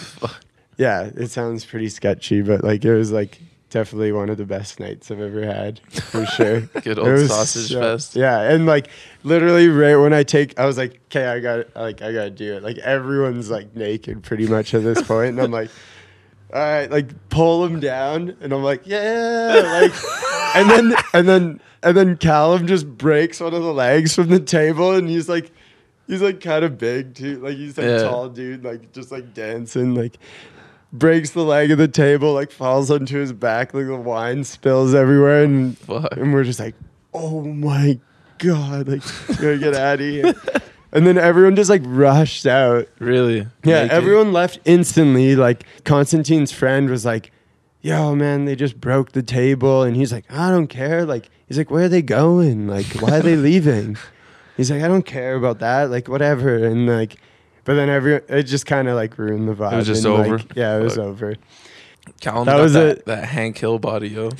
yeah, 0.76 1.10
it 1.16 1.28
sounds 1.28 1.64
pretty 1.64 1.88
sketchy, 1.88 2.42
but 2.42 2.62
like 2.62 2.84
it 2.84 2.94
was 2.94 3.12
like 3.12 3.40
definitely 3.70 4.12
one 4.12 4.28
of 4.28 4.36
the 4.36 4.44
best 4.44 4.78
nights 4.80 5.10
I've 5.10 5.20
ever 5.20 5.44
had 5.44 5.80
for 5.90 6.26
sure. 6.36 6.60
Good 6.82 6.98
old 6.98 7.26
sausage 7.26 7.72
so- 7.72 7.80
fest. 7.80 8.16
Yeah, 8.16 8.40
and 8.42 8.66
like 8.66 8.88
literally 9.22 9.68
right 9.68 9.96
when 9.96 10.12
I 10.12 10.22
take, 10.22 10.58
I 10.58 10.66
was 10.66 10.76
like, 10.76 11.00
okay, 11.06 11.26
I 11.26 11.40
got, 11.40 11.74
like, 11.74 12.02
I 12.02 12.12
gotta 12.12 12.30
do 12.30 12.54
it. 12.54 12.62
Like 12.62 12.76
everyone's 12.78 13.48
like 13.50 13.74
naked 13.74 14.22
pretty 14.22 14.46
much 14.46 14.74
at 14.74 14.82
this 14.82 15.00
point, 15.00 15.30
and 15.30 15.40
I'm 15.40 15.50
like, 15.50 15.70
all 16.52 16.60
right, 16.60 16.90
like 16.90 17.28
pull 17.30 17.64
him 17.64 17.80
down, 17.80 18.36
and 18.42 18.52
I'm 18.52 18.62
like, 18.62 18.82
yeah, 18.84 19.80
like, 19.80 19.94
and 20.54 20.70
then 20.70 20.94
and 21.14 21.26
then 21.28 21.60
and 21.86 21.96
then 21.96 22.16
Callum 22.16 22.66
just 22.66 22.86
breaks 22.86 23.40
one 23.40 23.54
of 23.54 23.62
the 23.62 23.72
legs 23.72 24.14
from 24.14 24.28
the 24.28 24.40
table, 24.40 24.94
and 24.94 25.08
he's 25.08 25.28
like. 25.28 25.50
He's 26.08 26.22
like 26.22 26.40
kind 26.40 26.64
of 26.64 26.78
big 26.78 27.16
too, 27.16 27.40
like 27.40 27.56
he's 27.56 27.76
like 27.76 27.88
Yeah. 27.88 28.02
tall 28.04 28.28
dude, 28.28 28.62
like 28.62 28.92
just 28.92 29.10
like 29.10 29.34
dancing, 29.34 29.96
like 29.96 30.18
breaks 30.92 31.30
the 31.30 31.42
leg 31.42 31.72
of 31.72 31.78
the 31.78 31.88
table, 31.88 32.32
like 32.32 32.52
falls 32.52 32.92
onto 32.92 33.18
his 33.18 33.32
back, 33.32 33.74
like 33.74 33.86
the 33.86 33.96
wine 33.96 34.44
spills 34.44 34.94
everywhere, 34.94 35.42
and 35.42 35.76
Fuck. 35.78 36.12
and 36.16 36.32
we're 36.32 36.44
just 36.44 36.60
like, 36.60 36.76
oh 37.12 37.42
my 37.42 37.98
god, 38.38 38.86
like 38.86 39.02
gotta 39.26 39.58
get 39.58 39.74
out 39.74 39.94
of 39.94 40.06
here. 40.06 40.32
and 40.92 41.04
then 41.08 41.18
everyone 41.18 41.56
just 41.56 41.70
like 41.70 41.82
rushed 41.84 42.46
out. 42.46 42.86
Really? 43.00 43.38
Yeah, 43.64 43.82
Naked? 43.82 43.90
everyone 43.90 44.32
left 44.32 44.60
instantly. 44.64 45.34
Like 45.34 45.64
Constantine's 45.82 46.52
friend 46.52 46.88
was 46.88 47.04
like, 47.04 47.32
"Yo, 47.80 48.14
man, 48.14 48.44
they 48.44 48.54
just 48.54 48.80
broke 48.80 49.10
the 49.10 49.24
table," 49.24 49.82
and 49.82 49.96
he's 49.96 50.12
like, 50.12 50.24
"I 50.30 50.50
don't 50.52 50.68
care." 50.68 51.04
Like 51.04 51.30
he's 51.48 51.58
like, 51.58 51.70
"Where 51.70 51.84
are 51.84 51.88
they 51.88 52.02
going? 52.02 52.66
Like 52.66 52.86
why 53.00 53.18
are 53.18 53.22
they 53.22 53.36
leaving?" 53.50 53.96
He's 54.56 54.70
like, 54.70 54.82
"I 54.82 54.88
don't 54.88 55.06
care 55.06 55.34
about 55.34 55.60
that. 55.60 55.90
Like 55.90 56.08
whatever." 56.08 56.64
And 56.64 56.86
like, 56.86 57.16
but 57.64 57.74
then 57.74 57.88
every 57.88 58.14
it 58.28 58.44
just 58.44 58.66
kind 58.66 58.88
of 58.88 58.94
like 58.96 59.18
ruined 59.18 59.48
the 59.48 59.54
vibe. 59.54 59.72
It 59.72 59.76
was 59.76 59.86
just 59.86 60.04
and, 60.04 60.14
over? 60.14 60.38
Like, 60.38 60.54
yeah, 60.54 60.76
it 60.76 60.82
was 60.82 60.98
over. 60.98 61.36
Callum's 62.20 62.46
That 62.46 62.60
was 62.60 62.72
that, 62.74 62.98
a- 62.98 63.02
that 63.06 63.24
Hank 63.24 63.58
Hill 63.58 63.78
body, 63.78 64.08
yo. 64.08 64.30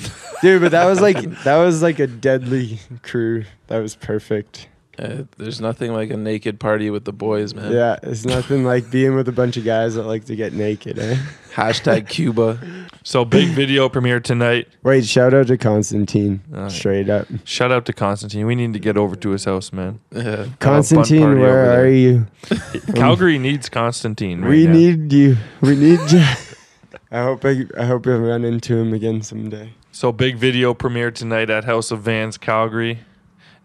Dude, 0.41 0.61
but 0.61 0.71
that 0.71 0.85
was 0.85 1.01
like 1.01 1.19
that 1.43 1.57
was 1.57 1.81
like 1.81 1.99
a 1.99 2.07
deadly 2.07 2.79
crew. 3.03 3.45
That 3.67 3.79
was 3.79 3.95
perfect. 3.95 4.69
Uh, 4.99 5.23
there's 5.37 5.61
nothing 5.61 5.93
like 5.93 6.09
a 6.09 6.17
naked 6.17 6.59
party 6.59 6.89
with 6.89 7.05
the 7.05 7.13
boys, 7.13 7.53
man. 7.53 7.71
Yeah, 7.71 7.97
it's 8.01 8.25
nothing 8.25 8.63
like 8.63 8.89
being 8.89 9.15
with 9.15 9.27
a 9.27 9.31
bunch 9.31 9.55
of 9.55 9.63
guys 9.63 9.93
that 9.95 10.03
like 10.03 10.25
to 10.25 10.35
get 10.35 10.53
naked, 10.53 10.97
eh? 10.97 11.17
Hashtag 11.53 12.09
Cuba. 12.09 12.59
So 13.03 13.23
big 13.23 13.49
video 13.49 13.89
premiere 13.89 14.19
tonight. 14.19 14.67
Wait, 14.83 15.05
shout 15.05 15.33
out 15.33 15.47
to 15.47 15.57
Constantine. 15.57 16.41
Alright. 16.53 16.71
Straight 16.71 17.09
up. 17.09 17.27
Shout 17.43 17.71
out 17.71 17.85
to 17.85 17.93
Constantine. 17.93 18.45
We 18.45 18.55
need 18.55 18.73
to 18.73 18.79
get 18.79 18.97
over 18.97 19.15
to 19.15 19.29
his 19.29 19.45
house, 19.45 19.71
man. 19.71 19.99
Yeah. 20.11 20.47
Constantine, 20.59 21.39
where 21.39 21.79
are 21.79 21.87
you? 21.87 22.27
Calgary 22.95 23.37
needs 23.37 23.69
Constantine. 23.69 24.41
Right 24.41 24.49
we 24.49 24.65
now. 24.65 24.73
need 24.73 25.13
you. 25.13 25.37
We 25.61 25.75
need 25.75 26.11
you. 26.11 26.25
I 27.11 27.23
hope 27.23 27.45
I, 27.45 27.65
I 27.77 27.85
hope 27.85 28.05
I 28.07 28.11
run 28.11 28.43
into 28.43 28.75
him 28.75 28.93
again 28.93 29.21
someday. 29.21 29.73
So 29.91 30.11
big 30.11 30.37
video 30.37 30.73
premiere 30.73 31.11
tonight 31.11 31.49
at 31.49 31.63
House 31.63 31.91
of 31.91 32.01
Vans, 32.01 32.37
Calgary. 32.37 32.99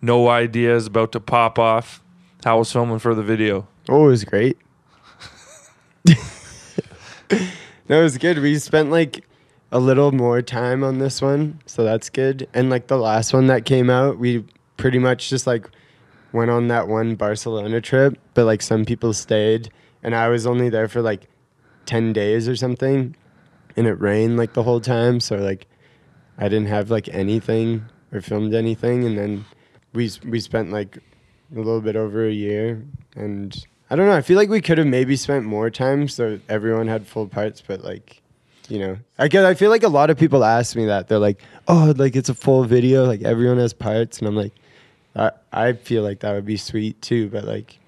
No 0.05 0.29
ideas 0.29 0.89
about 0.89 1.13
to 1.13 1.21
pop 1.21 1.61
off. 1.61 2.03
How 2.45 2.59
was 2.59 2.73
filming 2.73 2.99
for 2.99 3.15
the 3.15 3.23
video? 3.23 3.69
Oh, 3.89 4.07
it 4.07 4.09
was 4.09 4.25
great. 4.25 4.59
no, 7.89 8.01
it 8.01 8.03
was 8.03 8.19
good. 8.19 8.41
We 8.41 8.59
spent 8.59 8.91
like 8.91 9.25
a 9.71 9.79
little 9.79 10.11
more 10.11 10.43
time 10.43 10.83
on 10.83 10.99
this 10.99 11.23
one, 11.23 11.61
so 11.67 11.85
that's 11.85 12.11
good. 12.11 12.49
And 12.53 12.69
like 12.69 12.89
the 12.89 12.99
last 12.99 13.33
one 13.33 13.47
that 13.47 13.65
came 13.65 13.89
out, 13.89 14.19
we 14.19 14.45
pretty 14.77 14.99
much 14.99 15.31
just 15.31 15.47
like 15.47 15.71
went 16.33 16.51
on 16.51 16.67
that 16.67 16.89
one 16.89 17.15
Barcelona 17.15 17.81
trip, 17.81 18.19
but 18.35 18.45
like 18.45 18.61
some 18.61 18.85
people 18.85 19.13
stayed, 19.13 19.71
and 20.03 20.17
I 20.17 20.29
was 20.29 20.49
only 20.49 20.69
there 20.69 20.89
for 20.89 21.01
like 21.01 21.29
10 21.87 22.13
days 22.13 22.49
or 22.49 22.57
something, 22.57 23.15
and 23.77 23.87
it 23.87 24.01
rained 24.01 24.37
like 24.37 24.55
the 24.55 24.65
whole 24.65 24.81
time, 24.81 25.21
so 25.21 25.37
like 25.37 25.69
I 26.39 26.49
didn't 26.49 26.67
have 26.67 26.91
like 26.91 27.09
anything 27.11 27.85
or 28.13 28.21
filmed 28.21 28.53
anything, 28.53 29.05
and 29.05 29.17
then 29.17 29.45
we 29.93 30.11
we 30.27 30.41
spent 30.41 30.71
like 30.73 30.97
a 30.97 31.59
little 31.59 31.81
bit 31.81 31.97
over 31.97 32.27
a 32.27 32.33
year, 32.33 32.83
and 33.17 33.55
I 33.91 33.97
don't 33.97 34.07
know. 34.07 34.17
I 34.17 34.23
feel 34.23 34.37
like 34.37 34.49
we 34.49 34.61
could 34.61 34.79
have 34.79 34.87
maybe 34.87 35.17
spent 35.17 35.45
more 35.45 35.71
time 35.71 36.09
so 36.09 36.39
everyone 36.49 36.89
had 36.89 37.07
full 37.07 37.27
parts, 37.27 37.63
but 37.67 37.83
like, 37.85 38.23
you 38.69 38.79
know, 38.79 38.97
I 39.19 39.29
get. 39.29 39.45
I 39.45 39.55
feel 39.55 39.71
like 39.71 39.83
a 39.83 39.89
lot 39.89 40.11
of 40.11 40.19
people 40.19 40.45
ask 40.45 40.75
me 40.77 40.87
that 40.87 41.09
they're 41.09 41.19
like, 41.19 41.41
"Oh, 41.69 41.93
like 41.97 42.17
it's 42.17 42.29
a 42.31 42.35
full 42.35 42.65
video, 42.65 43.05
like 43.05 43.23
everyone 43.23 43.59
has 43.59 43.73
parts," 43.75 44.19
and 44.19 44.29
I'm 44.29 44.37
like, 44.37 44.53
I 45.15 45.31
I 45.53 45.73
feel 45.75 46.03
like 46.03 46.21
that 46.21 46.33
would 46.33 46.47
be 46.47 46.57
sweet 46.57 47.01
too, 47.03 47.29
but 47.29 47.45
like. 47.45 47.79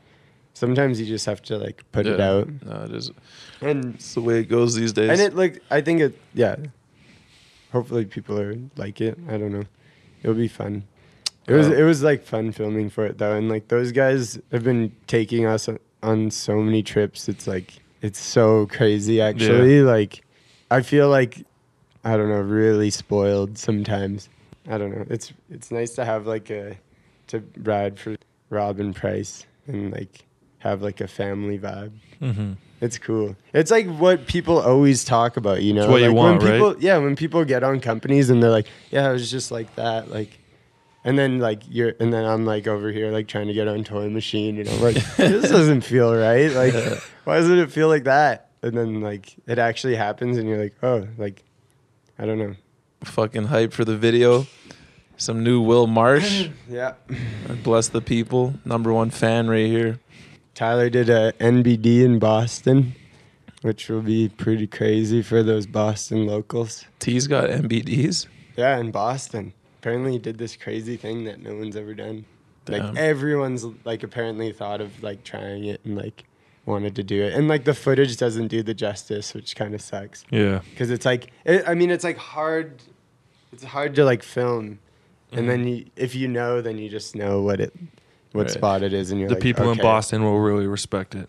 Sometimes 0.56 1.00
you 1.00 1.06
just 1.06 1.26
have 1.26 1.42
to 1.42 1.58
like 1.58 1.82
put 1.90 2.06
it 2.06 2.20
out, 2.20 2.46
No, 2.64 2.84
it 2.84 2.92
is. 2.92 3.10
and 3.60 3.96
It's 3.96 4.14
the 4.14 4.20
way 4.20 4.38
it 4.38 4.44
goes 4.44 4.76
these 4.76 4.92
days. 4.92 5.10
and 5.10 5.20
it 5.20 5.34
like 5.34 5.60
I 5.68 5.80
think 5.80 6.00
it 6.00 6.16
yeah. 6.32 6.54
Hopefully 7.72 8.04
people 8.04 8.38
are 8.38 8.54
like 8.76 9.00
it. 9.00 9.18
I 9.28 9.36
don't 9.36 9.50
know. 9.52 9.64
It'll 10.22 10.36
be 10.36 10.46
fun. 10.46 10.84
It 11.46 11.52
was 11.54 11.66
Um, 11.66 11.74
it 11.74 11.82
was 11.82 12.02
like 12.02 12.24
fun 12.24 12.52
filming 12.52 12.90
for 12.90 13.04
it 13.04 13.18
though, 13.18 13.34
and 13.36 13.48
like 13.48 13.68
those 13.68 13.92
guys 13.92 14.38
have 14.52 14.64
been 14.64 14.92
taking 15.06 15.46
us 15.46 15.68
on- 16.02 16.30
so 16.30 16.56
many 16.60 16.82
trips. 16.82 17.28
It's 17.28 17.46
like 17.46 17.74
it's 18.02 18.18
so 18.20 18.66
crazy 18.66 19.20
actually. 19.20 19.80
Like 19.82 20.22
I 20.70 20.82
feel 20.82 21.08
like 21.08 21.44
I 22.04 22.16
don't 22.16 22.28
know, 22.28 22.40
really 22.40 22.90
spoiled 22.90 23.56
sometimes. 23.58 24.28
I 24.68 24.78
don't 24.78 24.90
know. 24.90 25.04
It's 25.08 25.32
it's 25.50 25.70
nice 25.70 25.92
to 25.94 26.04
have 26.04 26.26
like 26.26 26.50
a 26.50 26.76
to 27.28 27.42
ride 27.62 27.98
for 27.98 28.16
Robin 28.50 28.92
Price 28.92 29.46
and 29.66 29.92
like 29.92 30.24
have 30.58 30.82
like 30.82 31.00
a 31.00 31.08
family 31.08 31.58
vibe. 31.58 31.92
Mm-hmm. 32.20 32.52
It's 32.80 32.98
cool. 32.98 33.36
It's 33.54 33.70
like 33.70 33.86
what 33.86 34.26
people 34.26 34.58
always 34.60 35.04
talk 35.04 35.36
about, 35.38 35.62
you 35.62 35.72
know. 35.72 35.82
It's 35.84 35.90
what 35.90 36.02
you 36.02 36.12
want, 36.12 36.42
when 36.42 36.60
right? 36.60 36.76
Yeah, 36.80 36.98
when 36.98 37.16
people 37.16 37.42
get 37.44 37.62
on 37.62 37.80
companies 37.80 38.28
and 38.28 38.42
they're 38.42 38.50
like, 38.50 38.66
"Yeah, 38.90 39.08
it 39.08 39.12
was 39.12 39.30
just 39.30 39.50
like 39.50 39.74
that," 39.76 40.10
like, 40.10 40.38
and 41.04 41.18
then 41.18 41.38
like 41.38 41.62
you're, 41.68 41.92
and 42.00 42.12
then 42.12 42.24
I'm 42.24 42.46
like 42.46 42.66
over 42.66 42.90
here 42.90 43.12
like 43.12 43.28
trying 43.28 43.46
to 43.48 43.52
get 43.52 43.68
on 43.68 43.84
Toy 43.84 44.08
Machine, 44.08 44.56
you 44.56 44.64
know, 44.64 44.76
like 44.76 44.94
this 45.16 45.50
doesn't 45.50 45.82
feel 45.82 46.14
right. 46.14 46.50
Like, 46.50 46.74
why 47.24 47.36
doesn't 47.36 47.58
it 47.58 47.70
feel 47.70 47.88
like 47.88 48.04
that? 48.04 48.50
And 48.62 48.76
then 48.76 49.00
like 49.02 49.36
it 49.46 49.58
actually 49.58 49.96
happens, 49.96 50.38
and 50.38 50.48
you're 50.48 50.58
like, 50.62 50.74
oh, 50.82 51.06
like, 51.18 51.42
I 52.18 52.24
don't 52.24 52.38
know. 52.38 52.56
Fucking 53.04 53.44
hype 53.44 53.74
for 53.74 53.84
the 53.84 53.96
video. 53.96 54.46
Some 55.16 55.44
new 55.44 55.60
Will 55.60 55.86
Marsh. 55.86 56.48
Yeah. 56.68 56.94
Bless 57.62 57.88
the 57.88 58.00
people. 58.00 58.54
Number 58.64 58.92
one 58.92 59.10
fan 59.10 59.48
right 59.48 59.66
here. 59.66 60.00
Tyler 60.54 60.88
did 60.88 61.08
a 61.08 61.32
NBD 61.34 62.02
in 62.04 62.18
Boston, 62.18 62.94
which 63.62 63.88
will 63.88 64.00
be 64.02 64.28
pretty 64.28 64.66
crazy 64.66 65.22
for 65.22 65.42
those 65.42 65.66
Boston 65.66 66.26
locals. 66.26 66.84
T's 66.98 67.26
got 67.26 67.50
NBDs. 67.50 68.26
Yeah, 68.56 68.78
in 68.78 68.90
Boston. 68.90 69.52
Apparently, 69.84 70.18
did 70.18 70.38
this 70.38 70.56
crazy 70.56 70.96
thing 70.96 71.24
that 71.24 71.42
no 71.42 71.54
one's 71.56 71.76
ever 71.76 71.92
done. 71.92 72.24
Damn. 72.64 72.86
Like 72.86 72.96
everyone's 72.96 73.66
like 73.84 74.02
apparently 74.02 74.50
thought 74.50 74.80
of 74.80 75.02
like 75.02 75.24
trying 75.24 75.64
it 75.66 75.82
and 75.84 75.94
like 75.94 76.24
wanted 76.64 76.96
to 76.96 77.02
do 77.02 77.22
it, 77.22 77.34
and 77.34 77.48
like 77.48 77.64
the 77.64 77.74
footage 77.74 78.16
doesn't 78.16 78.48
do 78.48 78.62
the 78.62 78.72
justice, 78.72 79.34
which 79.34 79.54
kind 79.54 79.74
of 79.74 79.82
sucks 79.82 80.24
Yeah. 80.30 80.60
because 80.70 80.90
it's 80.90 81.04
like 81.04 81.32
it, 81.44 81.68
I 81.68 81.74
mean 81.74 81.90
it's 81.90 82.02
like 82.02 82.16
hard. 82.16 82.82
It's 83.52 83.62
hard 83.62 83.94
to 83.96 84.06
like 84.06 84.22
film, 84.22 84.78
and 85.32 85.50
then 85.50 85.60
mm-hmm. 85.66 85.68
you, 85.68 85.86
if 85.96 86.14
you 86.14 86.28
know, 86.28 86.62
then 86.62 86.78
you 86.78 86.88
just 86.88 87.14
know 87.14 87.42
what 87.42 87.60
it, 87.60 87.74
what 88.32 88.44
Right. 88.44 88.50
spot 88.50 88.82
it 88.82 88.94
is, 88.94 89.10
and 89.10 89.20
you're 89.20 89.28
The 89.28 89.34
like, 89.34 89.42
people 89.42 89.70
in. 89.70 89.76
Boston 89.76 90.24
will 90.24 90.40
really 90.40 90.66
respect 90.66 91.14
it. 91.14 91.28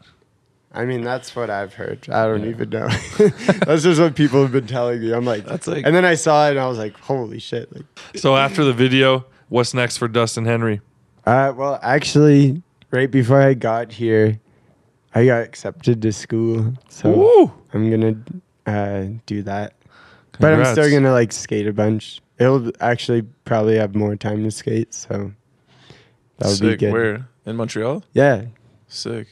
I 0.76 0.86
mean, 0.86 1.02
that's 1.02 1.36
what 1.36 1.50
I've 1.50 1.74
heard. 1.74 2.08
I 2.10 2.26
don't 2.26 2.46
even 2.46 2.70
know. 2.70 2.88
that's 3.66 3.84
just 3.84 4.00
what 4.00 4.16
people 4.16 4.42
have 4.42 4.52
been 4.52 4.68
telling 4.68 5.00
me. 5.02 5.14
I'm 5.14 5.26
like, 5.26 5.46
That's 5.46 5.68
like- 5.68 5.86
and 5.86 5.96
then 5.96 6.04
I 6.06 6.16
saw 6.16 6.48
it 6.48 6.52
and 6.52 6.60
I 6.60 6.68
was 6.68 6.78
like, 6.78 6.98
holy 7.00 7.40
shit! 7.40 7.74
Like, 7.74 7.86
So 8.16 8.36
after 8.36 8.64
the 8.64 8.74
video, 8.74 9.26
what's 9.50 9.74
next 9.74 9.98
for 9.98 10.08
Dustin 10.08 10.46
Henry? 10.46 10.82
uh, 11.26 11.54
well, 11.56 11.80
actually, 11.82 12.62
right 12.92 13.10
before 13.10 13.42
I 13.42 13.54
got 13.54 13.92
here, 13.94 14.40
I 15.14 15.26
got 15.26 15.42
accepted 15.44 16.02
to 16.02 16.12
school, 16.12 16.74
so 16.90 17.10
Woo! 17.12 17.54
I'm 17.74 17.90
gonna 17.90 18.16
uh, 18.66 19.06
do 19.26 19.42
that. 19.44 19.74
But 20.40 20.54
I'm 20.54 20.66
still 20.66 20.92
gonna 20.92 21.14
like 21.14 21.32
skate 21.32 21.68
a 21.68 21.74
bunch. 21.74 22.22
It'll 22.38 22.70
actually 22.82 23.22
probably 23.46 23.78
have 23.78 23.96
more 23.96 24.18
time 24.18 24.44
to 24.44 24.52
skate, 24.52 24.94
so 24.94 25.32
that 26.38 26.48
would 26.50 26.60
be 26.60 26.72
Sick. 26.72 26.80
good. 26.80 26.92
Where 26.92 27.28
in 27.46 27.56
Montreal? 27.56 28.04
Yeah, 28.14 28.48
Sick. 28.90 29.28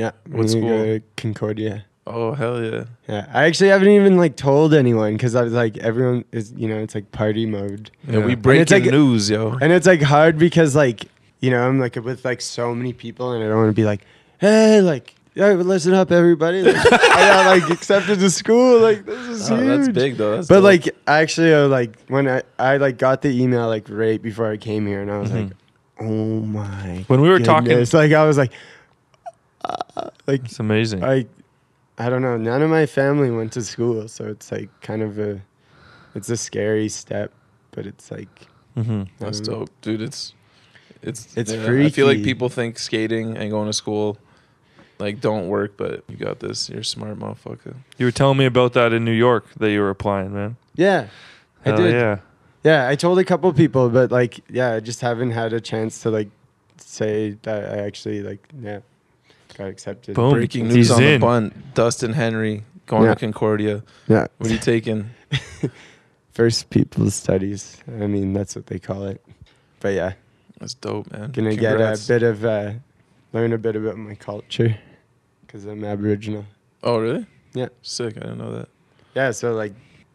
Yeah. 0.00 0.10
What 0.30 0.46
gonna 0.48 0.60
go 0.60 0.84
to 0.98 1.00
Concordia. 1.16 1.84
Oh 2.06 2.32
hell 2.32 2.56
yeah. 2.64 2.84
Yeah, 3.08 3.26
I 3.32 3.44
actually 3.44 3.70
haven't 3.70 3.88
even 3.88 4.16
like 4.16 4.34
told 4.36 4.74
anyone 4.74 5.12
because 5.14 5.34
I 5.34 5.42
was 5.42 5.52
like, 5.52 5.76
everyone 5.78 6.24
is, 6.32 6.52
you 6.56 6.66
know, 6.68 6.78
it's 6.78 6.94
like 6.94 7.12
party 7.12 7.46
mode, 7.46 7.90
Yeah, 8.08 8.20
we 8.24 8.30
Yeah. 8.30 8.34
breaking 8.36 8.82
like- 8.84 8.90
news, 8.90 9.28
yo. 9.30 9.56
and 9.60 9.72
it's 9.72 9.86
like 9.86 10.02
hard 10.02 10.38
because 10.38 10.74
like, 10.74 11.04
you 11.40 11.50
know, 11.50 11.60
I'm 11.66 11.78
like 11.78 11.96
with 11.96 12.24
like 12.24 12.40
so 12.40 12.74
many 12.74 12.92
people, 12.92 13.32
and 13.32 13.44
I 13.44 13.48
don't 13.48 13.56
want 13.62 13.68
to 13.70 13.80
be 13.82 13.84
like, 13.84 14.02
hey, 14.38 14.80
like, 14.80 15.14
yeah, 15.34 15.52
listen 15.52 15.94
up, 15.94 16.10
everybody. 16.10 16.62
Like, 16.62 16.76
I 16.92 17.28
got 17.28 17.46
like 17.60 17.70
accepted 17.70 18.18
to 18.18 18.30
school. 18.30 18.80
Like, 18.80 19.06
this 19.06 19.28
is 19.28 19.50
Oh, 19.50 19.56
huge. 19.56 19.68
that's 19.68 19.88
big 19.90 20.16
though. 20.16 20.36
That's 20.36 20.48
But 20.48 20.56
dope. 20.56 20.64
like, 20.64 20.84
actually, 21.06 21.54
I 21.54 21.60
like 21.78 21.92
when 22.08 22.26
I 22.28 22.42
I 22.58 22.78
like 22.78 22.98
got 22.98 23.22
the 23.22 23.30
email 23.30 23.68
like 23.68 23.86
right 23.88 24.20
before 24.20 24.50
I 24.50 24.56
came 24.56 24.86
here, 24.86 25.00
and 25.00 25.10
I 25.10 25.18
was 25.18 25.30
like, 25.32 25.50
oh 26.00 26.40
my. 26.58 26.64
Mm-hmm. 26.64 27.02
When 27.12 27.20
we 27.20 27.28
were 27.28 27.38
talking- 27.38 27.68
goodness. 27.68 27.94
like 27.94 28.12
I 28.12 28.24
was 28.26 28.36
like, 28.38 28.52
uh, 29.64 30.10
like 30.26 30.44
It's 30.44 30.60
amazing. 30.60 31.04
I, 31.04 31.26
I 31.98 32.08
don't 32.08 32.22
know. 32.22 32.36
None 32.36 32.62
of 32.62 32.70
my 32.70 32.86
family 32.86 33.30
went 33.30 33.52
to 33.52 33.62
school, 33.62 34.08
so 34.08 34.26
it's 34.26 34.50
like 34.50 34.68
kind 34.80 35.02
of 35.02 35.18
a, 35.18 35.40
it's 36.14 36.28
a 36.30 36.36
scary 36.36 36.88
step, 36.88 37.32
but 37.72 37.86
it's 37.86 38.10
like 38.10 38.48
hmm 38.74 39.02
That's 39.18 39.38
um, 39.40 39.44
dope, 39.44 39.70
dude. 39.80 40.02
It's 40.02 40.34
it's 41.02 41.36
It's 41.36 41.52
yeah, 41.52 41.84
I 41.84 41.88
feel 41.90 42.06
like 42.06 42.22
people 42.22 42.48
think 42.48 42.78
skating 42.78 43.36
and 43.36 43.50
going 43.50 43.66
to 43.66 43.72
school 43.72 44.18
like 45.00 45.20
don't 45.20 45.48
work, 45.48 45.76
but 45.76 46.04
you 46.08 46.16
got 46.16 46.40
this. 46.40 46.68
You're 46.68 46.80
a 46.80 46.84
smart 46.84 47.18
motherfucker. 47.18 47.74
You 47.96 48.06
were 48.06 48.12
telling 48.12 48.38
me 48.38 48.44
about 48.44 48.74
that 48.74 48.92
in 48.92 49.04
New 49.04 49.12
York 49.12 49.46
that 49.58 49.70
you 49.70 49.80
were 49.80 49.90
applying, 49.90 50.32
man. 50.32 50.56
Yeah, 50.76 51.08
I 51.64 51.70
Hell 51.70 51.78
did. 51.78 51.94
Yeah. 51.94 52.18
Yeah, 52.62 52.88
I 52.88 52.94
told 52.94 53.18
a 53.18 53.24
couple 53.24 53.50
people, 53.54 53.88
but 53.88 54.10
like, 54.12 54.40
yeah, 54.50 54.74
I 54.74 54.80
just 54.80 55.00
haven't 55.00 55.30
had 55.30 55.54
a 55.54 55.60
chance 55.60 56.02
to 56.02 56.10
like 56.10 56.28
say 56.76 57.36
that 57.42 57.72
I 57.72 57.78
actually 57.78 58.22
like, 58.22 58.46
yeah, 58.60 58.80
got 59.56 59.68
accepted. 59.68 60.14
Boom. 60.14 60.32
Breaking 60.32 60.66
He's 60.66 60.74
news 60.74 60.90
on 60.92 61.02
in. 61.02 61.12
the 61.20 61.26
bunt. 61.26 61.74
Dustin 61.74 62.12
Henry 62.12 62.64
going 62.86 63.04
Yeah. 63.04 63.14
to 63.14 63.20
Concordia. 63.20 63.82
Yeah, 64.08 64.26
What 64.38 64.50
are 64.50 64.52
you 64.52 64.58
taking? 64.58 65.10
first 66.32 66.70
people's 66.70 67.14
studies. 67.14 67.78
I 67.88 68.06
mean, 68.06 68.32
that's 68.32 68.56
what 68.56 68.66
they 68.66 68.78
call 68.78 69.04
it. 69.06 69.24
But 69.80 69.94
yeah, 69.94 70.12
That's 70.58 70.74
dope, 70.74 71.10
man. 71.12 71.30
gonna 71.32 71.50
Congrats. 71.56 72.06
get 72.06 72.16
a 72.16 72.20
bit 72.20 72.22
of 72.28 72.44
uh, 72.44 72.72
learn 73.32 73.52
a 73.52 73.58
bit 73.58 73.76
about 73.76 73.96
my 73.96 74.14
culture 74.14 74.76
because 75.46 75.64
I'm 75.64 75.84
Aboriginal. 75.84 76.44
Oh 76.82 76.98
really? 76.98 77.26
Yeah. 77.54 77.68
Sick. 77.82 78.16
I 78.16 78.20
didn't 78.20 78.38
know 78.38 78.52
that. 78.56 78.68
Yeah, 79.14 79.30
so 79.32 79.54
like 79.54 79.72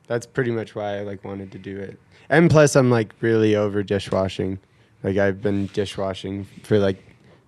that's 0.08 0.26
pretty 0.26 0.52
much 0.52 0.76
why 0.76 0.98
I 1.00 1.02
like 1.02 1.24
wanted 1.24 1.52
to 1.52 1.58
do 1.60 1.78
it. 1.78 2.00
And 2.30 2.50
plus 2.50 2.76
I'm 2.76 2.90
like 2.90 3.14
really 3.22 3.56
over 3.56 3.84
dishwashing. 3.84 4.60
Like 5.04 5.18
I've 5.18 5.42
been 5.42 5.68
dishwashing 5.68 6.46
for 6.64 6.80
like 6.80 7.04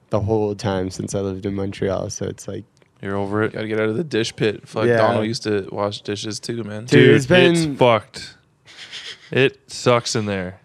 the 0.10 0.20
whole 0.22 0.56
time 0.56 0.90
since 0.90 1.14
I 1.16 1.20
lived 1.20 1.46
in 1.46 1.54
Montreal, 1.56 2.10
so 2.10 2.26
it's 2.26 2.48
like 2.48 2.64
You're 3.02 3.16
over 3.16 3.44
it. 3.44 3.54
Gotta 3.54 3.68
get 3.68 3.80
out 3.80 3.90
of 3.90 3.96
the 3.98 4.04
dish 4.04 4.36
pit. 4.36 4.68
Fuck, 4.68 4.86
Yeah. 4.86 4.98
Donald 4.98 5.26
used 5.26 5.44
to 5.44 5.68
wash 5.72 6.02
dishes 6.02 6.40
too, 6.40 6.64
man. 6.64 6.86
Dude, 6.86 6.90
Dude, 6.90 7.16
it's 7.16 7.26
been- 7.26 7.56
it's 7.56 7.80
fucked. 7.80 8.36
It 9.32 9.60
sucks 9.72 10.16
in 10.16 10.26
there. 10.26 10.60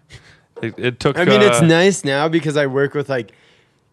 It, 0.61 0.75
it 0.77 0.99
took. 0.99 1.17
I 1.17 1.25
mean 1.25 1.41
it's 1.41 1.59
uh, 1.61 1.65
nice 1.65 2.05
now 2.05 2.29
because 2.29 2.55
I 2.55 2.67
work 2.67 2.93
with 2.93 3.09
like 3.09 3.33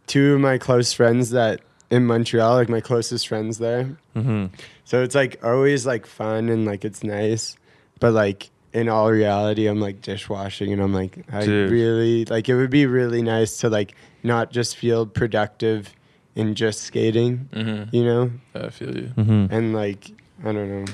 two 0.07 0.35
of 0.35 0.41
my 0.41 0.59
close 0.59 0.93
friends 0.93 1.31
that 1.31 1.61
in 1.91 2.07
Montreal, 2.07 2.55
like 2.55 2.69
my 2.69 2.81
closest 2.81 3.27
friends 3.27 3.59
there. 3.59 3.97
mhm. 4.15 4.51
So 4.85 5.03
it's 5.03 5.15
like 5.17 5.45
always 5.45 5.85
like 5.87 6.07
fun 6.07 6.49
and 6.49 6.65
like 6.65 6.85
it's 6.85 7.03
nice. 7.03 7.57
But 7.99 8.13
like 8.13 8.51
in 8.73 8.89
all 8.89 9.11
reality, 9.11 9.67
I'm 9.67 9.81
like 9.81 10.01
dishwashing 10.03 10.73
and 10.73 10.81
I'm 10.83 10.93
like, 10.95 11.25
I 11.33 11.45
Dude. 11.45 11.71
really 11.71 12.25
like 12.27 12.49
it 12.49 12.55
would 12.55 12.71
be 12.71 12.87
really 12.87 13.23
nice 13.23 13.59
to 13.59 13.69
like 13.69 13.95
not 14.23 14.53
just 14.53 14.77
feel 14.77 15.07
productive 15.07 15.95
in 16.37 16.55
just 16.55 16.83
skating, 16.83 17.49
Mm-hmm. 17.53 17.95
you 17.95 18.05
know? 18.05 18.31
I 18.55 18.71
feel 18.71 18.97
you. 18.97 19.13
Mhm. 19.17 19.51
And 19.51 19.75
like, 19.75 20.11
I 20.45 20.53
don't 20.53 20.71
know. 20.85 20.93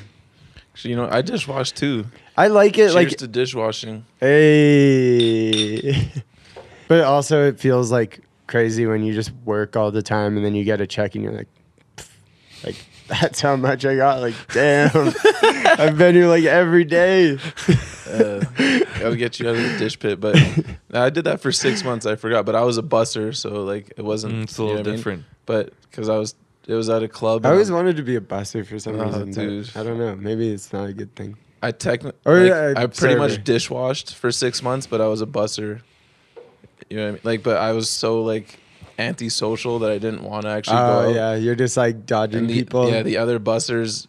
Actually, 0.72 0.90
you 0.90 0.96
know, 0.96 1.08
I 1.10 1.22
dishwash 1.22 1.74
too. 1.74 2.06
I 2.36 2.48
like 2.48 2.72
it 2.72 2.76
Cheers 2.92 2.94
like, 2.94 3.08
to 3.18 3.26
dishwashing. 3.28 4.04
hey. 5.16 6.12
but 6.88 7.00
also, 7.04 7.46
it 7.48 7.58
feels 7.60 7.90
like 7.90 8.20
crazy 8.46 8.86
when 8.86 9.02
you 9.02 9.12
just 9.14 9.32
work 9.44 9.76
all 9.76 9.90
the 9.90 10.02
time 10.02 10.36
and 10.36 10.44
then 10.44 10.54
you 10.54 10.64
get 10.64 10.80
a 10.80 10.86
check 10.86 11.14
and 11.14 11.24
you're 11.24 11.32
like, 11.32 11.48
"Pff," 11.96 12.08
like, 12.64 12.76
that's 13.20 13.40
how 13.40 13.56
much 13.56 13.84
I 13.84 13.96
got. 13.96 14.20
Like, 14.20 14.34
damn. 14.52 14.90
I've 15.78 15.96
been 15.98 16.14
here 16.14 16.26
like 16.28 16.44
every 16.44 16.84
day. 16.84 17.38
Uh, 18.08 18.40
gotta 19.00 19.16
get 19.16 19.38
you 19.40 19.48
out 19.48 19.56
of 19.56 19.62
the 19.62 19.76
dish 19.78 19.98
pit. 19.98 20.20
But 20.20 20.36
I 20.92 21.10
did 21.10 21.24
that 21.24 21.40
for 21.40 21.52
six 21.52 21.84
months. 21.84 22.06
I 22.06 22.16
forgot, 22.16 22.46
but 22.46 22.54
I 22.54 22.62
was 22.62 22.78
a 22.78 22.82
busser, 22.82 23.34
so 23.34 23.62
like 23.64 23.92
it 23.96 24.04
wasn't. 24.04 24.34
Mm, 24.34 24.42
it's 24.44 24.58
a 24.58 24.62
you 24.62 24.68
know 24.68 24.74
little 24.74 24.82
what 24.82 24.86
I 24.86 24.90
mean? 24.90 24.96
different. 24.96 25.24
But 25.46 25.72
because 25.82 26.08
I 26.08 26.16
was, 26.18 26.34
it 26.66 26.74
was 26.74 26.88
at 26.88 27.02
a 27.02 27.08
club. 27.08 27.46
I 27.46 27.50
always 27.50 27.70
I'm- 27.70 27.76
wanted 27.76 27.96
to 27.96 28.02
be 28.02 28.16
a 28.16 28.20
busser 28.20 28.66
for 28.66 28.78
some 28.78 28.98
Oh, 29.00 29.04
reason. 29.04 29.24
but 29.26 29.34
dude. 29.34 29.70
I 29.76 29.82
don't 29.82 29.98
know. 29.98 30.16
Maybe 30.16 30.48
it's 30.50 30.72
not 30.72 30.88
a 30.88 30.92
good 30.92 31.14
thing. 31.14 31.36
I 31.62 31.70
technically, 31.72 32.18
Or, 32.24 32.38
like, 32.40 32.48
yeah, 32.50 32.74
I 32.82 32.86
pretty 32.86 33.16
much 33.16 33.32
server. 33.32 33.42
dishwashed 33.42 34.14
for 34.14 34.30
six 34.30 34.62
months, 34.62 34.86
but 34.86 35.00
I 35.00 35.06
was 35.08 35.22
a 35.22 35.26
busser. 35.26 35.80
You 36.90 36.96
know 36.98 37.02
what 37.04 37.08
I 37.08 37.12
mean? 37.12 37.20
Like, 37.24 37.42
but 37.42 37.56
I 37.56 37.72
was 37.72 37.88
so 37.88 38.22
like 38.22 38.60
antisocial 38.98 39.78
that 39.80 39.90
I 39.90 39.98
didn't 39.98 40.22
want 40.22 40.44
to 40.44 40.50
actually 40.50 40.76
go. 40.76 40.82
Oh 40.82 41.08
out. 41.10 41.14
yeah, 41.14 41.34
you're 41.34 41.54
just 41.54 41.76
like 41.76 42.06
dodging 42.06 42.46
the, 42.46 42.54
people. 42.54 42.90
Yeah, 42.90 43.02
the 43.02 43.16
other 43.18 43.38
bussers 43.38 44.06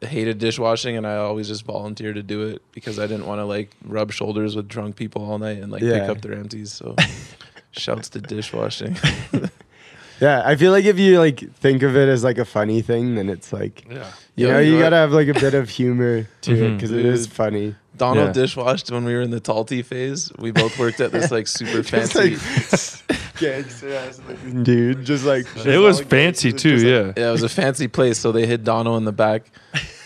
hated 0.00 0.38
dishwashing, 0.38 0.96
and 0.96 1.06
I 1.06 1.16
always 1.16 1.48
just 1.48 1.64
volunteered 1.64 2.16
to 2.16 2.22
do 2.22 2.42
it 2.42 2.62
because 2.72 2.98
I 2.98 3.06
didn't 3.06 3.26
want 3.26 3.40
to 3.40 3.44
like 3.44 3.70
rub 3.84 4.10
shoulders 4.12 4.56
with 4.56 4.68
drunk 4.68 4.96
people 4.96 5.24
all 5.30 5.38
night 5.38 5.58
and 5.62 5.70
like 5.70 5.82
pick 5.82 6.02
up 6.08 6.20
their 6.22 6.34
empties. 6.34 6.72
So, 6.72 6.96
shouts 7.72 8.08
to 8.10 8.20
dishwashing. 8.20 8.96
yeah, 10.20 10.42
I 10.44 10.56
feel 10.56 10.72
like 10.72 10.84
if 10.84 10.98
you 10.98 11.18
like 11.18 11.52
think 11.56 11.82
of 11.82 11.96
it 11.96 12.08
as 12.08 12.24
like 12.24 12.38
a 12.38 12.44
funny 12.44 12.82
thing, 12.82 13.14
then 13.16 13.28
it's 13.28 13.52
like 13.52 13.84
Yeah. 13.90 14.10
you 14.36 14.46
Yo, 14.46 14.52
know 14.52 14.58
you 14.60 14.72
you 14.74 14.78
gotta 14.80 14.96
have 14.96 15.12
like 15.12 15.28
a 15.28 15.34
bit 15.34 15.54
of 15.54 15.68
humor 15.68 16.28
to 16.42 16.52
it 16.52 16.58
Mhm. 16.70 16.76
because 16.76 16.90
it 16.92 17.04
is 17.04 17.26
funny. 17.26 17.74
Donald 17.96 18.28
Yeah. 18.28 18.42
dishwashed 18.42 18.90
when 18.90 19.04
we 19.04 19.12
were 19.14 19.20
in 19.20 19.30
the 19.30 19.40
Tall 19.40 19.64
Tee 19.64 19.82
phase. 19.82 20.32
We 20.38 20.50
both 20.50 20.78
worked 20.78 21.00
at 21.00 21.12
this 21.12 21.30
like 21.30 21.46
super 21.58 21.82
fancy. 21.82 22.36
like 22.36 23.20
gangster 23.42 23.92
ass 23.94 24.20
looking 24.28 24.62
dude, 24.62 25.04
just 25.04 25.24
like 25.24 25.46
It 25.64 25.78
was 25.78 26.00
fancy 26.00 26.52
too. 26.52 26.76
Yeah. 26.76 27.12
Yeah, 27.16 27.28
it 27.28 27.32
was 27.32 27.42
a 27.42 27.48
fancy 27.48 27.88
place, 27.88 28.18
so 28.18 28.32
they 28.32 28.46
hid 28.46 28.64
Dono 28.64 28.96
in 28.96 29.04
the 29.04 29.12
back 29.12 29.50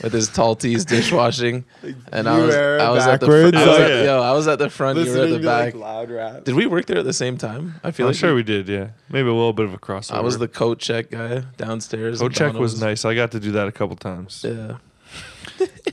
with 0.03 0.13
his 0.13 0.29
Tall 0.29 0.57
Tees 0.57 0.85
dishwashing, 0.95 1.65
and 2.13 2.29
I 2.29 2.39
was 2.39 2.55
I 2.55 2.91
was 2.91 3.07
at 3.07 3.21
the 3.21 3.27
backwards, 3.27 3.57
fr- 3.57 3.63
I 3.63 3.67
was 3.67 3.79
Oh, 3.81 3.87
yeah. 3.87 4.05
yo, 4.05 4.23
I 4.23 4.33
was 4.33 4.49
at 4.49 4.59
the 4.59 4.71
front. 4.71 4.99
You 4.99 5.11
were 5.13 5.25
at 5.25 5.31
the 5.31 5.39
back. 5.39 5.75
like 5.75 5.75
loud 5.75 6.11
rap. 6.11 6.45
Did 6.45 6.55
we 6.55 6.67
work 6.67 6.87
there 6.87 6.99
at 6.99 7.05
the 7.05 7.13
same 7.13 7.37
time? 7.39 7.75
I 7.85 7.91
feel 7.91 8.07
I'm 8.07 8.11
like 8.13 8.19
sure 8.19 8.31
we- 8.31 8.37
we 8.37 8.43
did. 8.43 8.69
Yeah. 8.69 8.89
Maybe 9.09 9.29
a 9.29 9.33
little 9.33 9.53
bit 9.53 9.67
of 9.67 9.75
a 9.75 9.79
crossover. 9.79 10.15
I 10.15 10.21
was 10.21 10.39
the 10.39 10.49
coat 10.49 10.79
check 10.79 11.11
guy 11.11 11.45
downstairs. 11.57 12.19
Go 12.21 12.27
and 12.27 12.35
check 12.35 12.49
Dono 12.53 12.61
was 12.61 12.81
nice. 12.81 13.05
I 13.05 13.15
got 13.15 13.31
to 13.33 13.41
do 13.41 13.53
that 13.53 13.69
a 13.69 13.73
couple 13.73 13.97
times. 13.97 14.45
Yeah. 14.47 14.77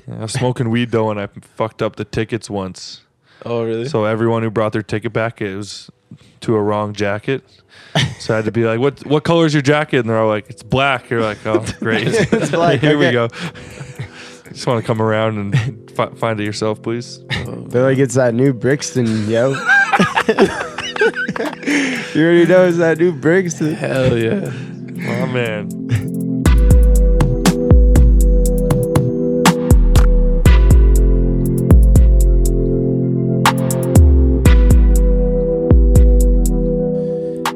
Yeah, 0.07 0.15
I 0.19 0.21
was 0.23 0.33
smoking 0.33 0.69
weed 0.71 0.91
though, 0.91 1.09
and 1.11 1.19
I 1.19 1.27
fucked 1.55 1.81
up 1.81 1.95
the 1.95 2.03
tickets 2.03 2.49
once. 2.49 3.01
Oh 3.45 3.63
really? 3.63 3.87
So 3.87 4.03
everyone 4.05 4.43
who 4.43 4.49
brought 4.49 4.73
their 4.73 4.81
ticket 4.81 5.13
back, 5.13 5.41
it 5.41 5.55
was 5.55 5.89
to 6.43 6.55
a 6.55 6.61
wrong 6.61 6.93
jacket. 6.93 7.43
So 8.19 8.33
I 8.33 8.37
had 8.37 8.45
to 8.45 8.51
be 8.51 8.63
like, 8.65 8.79
"What 8.79 9.05
what 9.05 9.23
color 9.23 9.45
is 9.45 9.53
your 9.53 9.61
jacket?" 9.61 9.99
And 9.99 10.09
they're 10.09 10.17
all 10.19 10.27
like, 10.27 10.49
"It's 10.49 10.63
black." 10.63 11.09
You're 11.09 11.21
like, 11.21 11.45
"Oh, 11.45 11.63
great, 11.79 12.07
It's 12.07 12.51
black, 12.51 12.79
Here 12.81 12.97
we 12.97 13.11
go." 13.11 13.27
Just 14.49 14.67
want 14.67 14.81
to 14.83 14.85
come 14.87 15.01
around 15.01 15.37
and 15.39 15.91
fi- 15.91 16.11
find 16.11 16.39
it 16.39 16.43
yourself, 16.43 16.81
please. 16.81 17.19
They're 17.69 17.83
like 17.83 17.97
it's 17.97 18.15
that 18.15 18.33
new 18.35 18.53
Brixton, 18.53 19.27
yo. 19.27 19.49
you 19.49 19.55
already 22.23 22.45
know 22.45 22.67
it's 22.67 22.77
that 22.77 22.97
new 22.99 23.11
Brixton. 23.13 23.73
Hell 23.73 24.17
yeah. 24.17 24.45
Oh 24.45 25.27
man. 25.27 25.69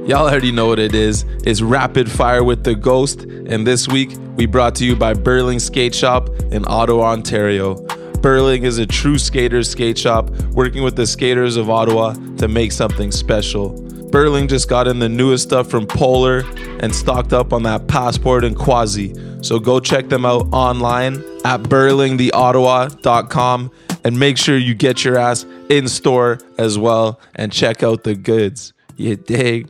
Y'all 0.07 0.27
already 0.29 0.51
know 0.53 0.67
what 0.67 0.79
it 0.79 0.95
is. 0.95 1.25
It's 1.43 1.61
Rapid 1.61 2.09
Fire 2.09 2.41
with 2.41 2.63
the 2.63 2.73
Ghost, 2.73 3.23
and 3.23 3.67
this 3.67 3.89
week 3.89 4.11
we 4.37 4.45
brought 4.45 4.73
to 4.75 4.85
you 4.85 4.95
by 4.95 5.13
Burling 5.13 5.59
Skate 5.59 5.93
Shop 5.93 6.29
in 6.49 6.63
Ottawa, 6.65 7.11
Ontario. 7.11 7.75
Burling 8.21 8.63
is 8.63 8.77
a 8.77 8.85
true 8.85 9.17
skaters 9.17 9.69
skate 9.69 9.97
shop 9.97 10.29
working 10.53 10.81
with 10.81 10.95
the 10.95 11.05
skaters 11.05 11.57
of 11.57 11.69
Ottawa 11.69 12.13
to 12.37 12.47
make 12.47 12.71
something 12.71 13.11
special. 13.11 13.81
Burling 14.09 14.47
just 14.47 14.69
got 14.69 14.87
in 14.87 14.99
the 14.99 15.09
newest 15.09 15.43
stuff 15.43 15.69
from 15.69 15.85
Polar 15.85 16.43
and 16.79 16.95
stocked 16.95 17.33
up 17.33 17.51
on 17.51 17.63
that 17.63 17.89
passport 17.89 18.45
and 18.45 18.55
quasi. 18.55 19.13
So 19.43 19.59
go 19.59 19.81
check 19.81 20.07
them 20.07 20.25
out 20.25 20.47
online 20.53 21.15
at 21.43 21.63
burlingtheottawa.com 21.63 23.71
and 24.05 24.17
make 24.17 24.37
sure 24.37 24.57
you 24.57 24.73
get 24.73 25.03
your 25.03 25.17
ass 25.17 25.45
in 25.69 25.89
store 25.89 26.39
as 26.57 26.79
well 26.79 27.19
and 27.35 27.51
check 27.51 27.83
out 27.83 28.05
the 28.05 28.15
goods. 28.15 28.71
You 28.95 29.17
dig? 29.17 29.69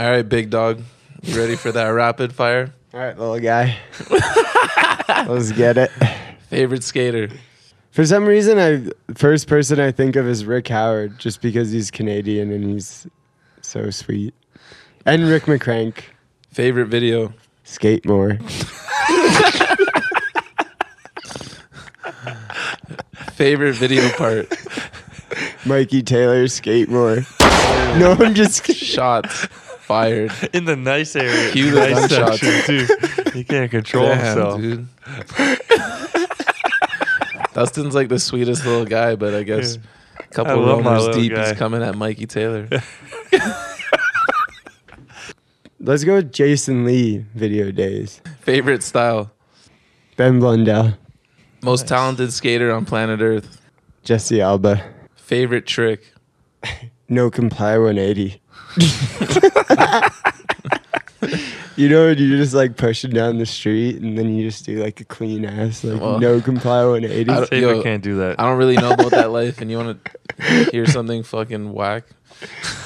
All 0.00 0.10
right, 0.10 0.26
big 0.26 0.48
dog. 0.48 0.80
You 1.24 1.38
ready 1.38 1.56
for 1.56 1.72
that 1.72 1.88
rapid 1.88 2.32
fire? 2.32 2.72
All 2.94 3.00
right, 3.00 3.18
little 3.18 3.38
guy. 3.38 3.76
Let's 5.28 5.52
get 5.52 5.76
it. 5.76 5.90
Favorite 6.48 6.82
skater? 6.82 7.28
For 7.90 8.06
some 8.06 8.24
reason, 8.24 8.58
I 8.58 8.84
first 9.12 9.46
person 9.46 9.78
I 9.78 9.92
think 9.92 10.16
of 10.16 10.26
is 10.26 10.46
Rick 10.46 10.68
Howard, 10.68 11.18
just 11.18 11.42
because 11.42 11.70
he's 11.70 11.90
Canadian 11.90 12.50
and 12.50 12.64
he's 12.64 13.06
so 13.60 13.90
sweet. 13.90 14.32
And 15.04 15.28
Rick 15.28 15.42
McCrank, 15.42 16.04
Favorite 16.50 16.86
video? 16.86 17.34
skate 17.64 18.06
more. 18.06 18.38
Favorite 23.34 23.74
video 23.74 24.08
part? 24.12 24.48
Mikey 25.66 26.02
Taylor, 26.02 26.48
skate 26.48 26.88
more. 26.88 27.16
No, 27.98 28.16
I'm 28.18 28.32
just 28.32 28.64
kidding. 28.64 28.80
Shots 28.82 29.46
fired. 29.90 30.30
In 30.52 30.66
the 30.66 30.76
nice 30.76 31.16
area. 31.16 31.50
Cue 31.52 31.72
the 31.72 31.80
nice 31.80 32.06
gunshots. 32.06 32.40
section, 32.40 32.86
too. 32.86 33.30
He 33.32 33.42
can't 33.42 33.68
control 33.70 34.06
himself. 34.08 34.60
dude. 34.60 34.86
Dustin's 37.54 37.94
like 37.96 38.08
the 38.08 38.20
sweetest 38.20 38.64
little 38.64 38.84
guy, 38.84 39.16
but 39.16 39.34
I 39.34 39.42
guess 39.42 39.76
a 39.76 39.80
I 40.22 40.26
couple 40.26 40.60
love 40.62 40.84
my 40.84 40.94
roamers 40.96 41.16
deep, 41.16 41.32
guy. 41.34 41.48
he's 41.48 41.58
coming 41.58 41.82
at 41.82 41.96
Mikey 41.96 42.26
Taylor. 42.26 42.68
Let's 45.80 46.04
go 46.04 46.14
with 46.14 46.32
Jason 46.32 46.84
Lee 46.84 47.24
video 47.34 47.72
days. 47.72 48.20
Favorite 48.42 48.84
style? 48.84 49.32
Ben 50.16 50.38
Blundell, 50.38 50.96
Most 51.62 51.88
talented 51.88 52.32
skater 52.32 52.70
on 52.70 52.84
planet 52.84 53.20
Earth. 53.20 53.60
Jesse 54.04 54.40
Alba. 54.40 54.84
Favorite 55.16 55.66
trick? 55.66 56.12
No 57.08 57.28
comply 57.30 57.76
180. 57.76 58.39
you 61.76 61.88
know, 61.88 62.08
you're 62.08 62.36
just 62.38 62.54
like 62.54 62.76
pushing 62.76 63.10
down 63.10 63.38
the 63.38 63.46
street 63.46 64.00
and 64.00 64.16
then 64.18 64.34
you 64.34 64.48
just 64.48 64.64
do 64.64 64.82
like 64.82 65.00
a 65.00 65.04
clean 65.04 65.44
ass, 65.44 65.84
like 65.84 66.00
Well, 66.00 66.18
no 66.18 66.40
comply 66.40 66.84
180. 66.84 67.30
I 67.30 67.40
don't- 67.40 67.52
Yo, 67.52 67.82
can't 67.82 68.02
do 68.02 68.16
that. 68.18 68.40
I 68.40 68.44
don't 68.44 68.58
really 68.58 68.76
know 68.76 68.92
about 68.92 69.10
that 69.12 69.30
life, 69.30 69.60
and 69.60 69.70
you 69.70 69.76
want 69.78 70.04
to 70.38 70.64
hear 70.70 70.86
something 70.86 71.22
fucking 71.22 71.72
whack? 71.72 72.04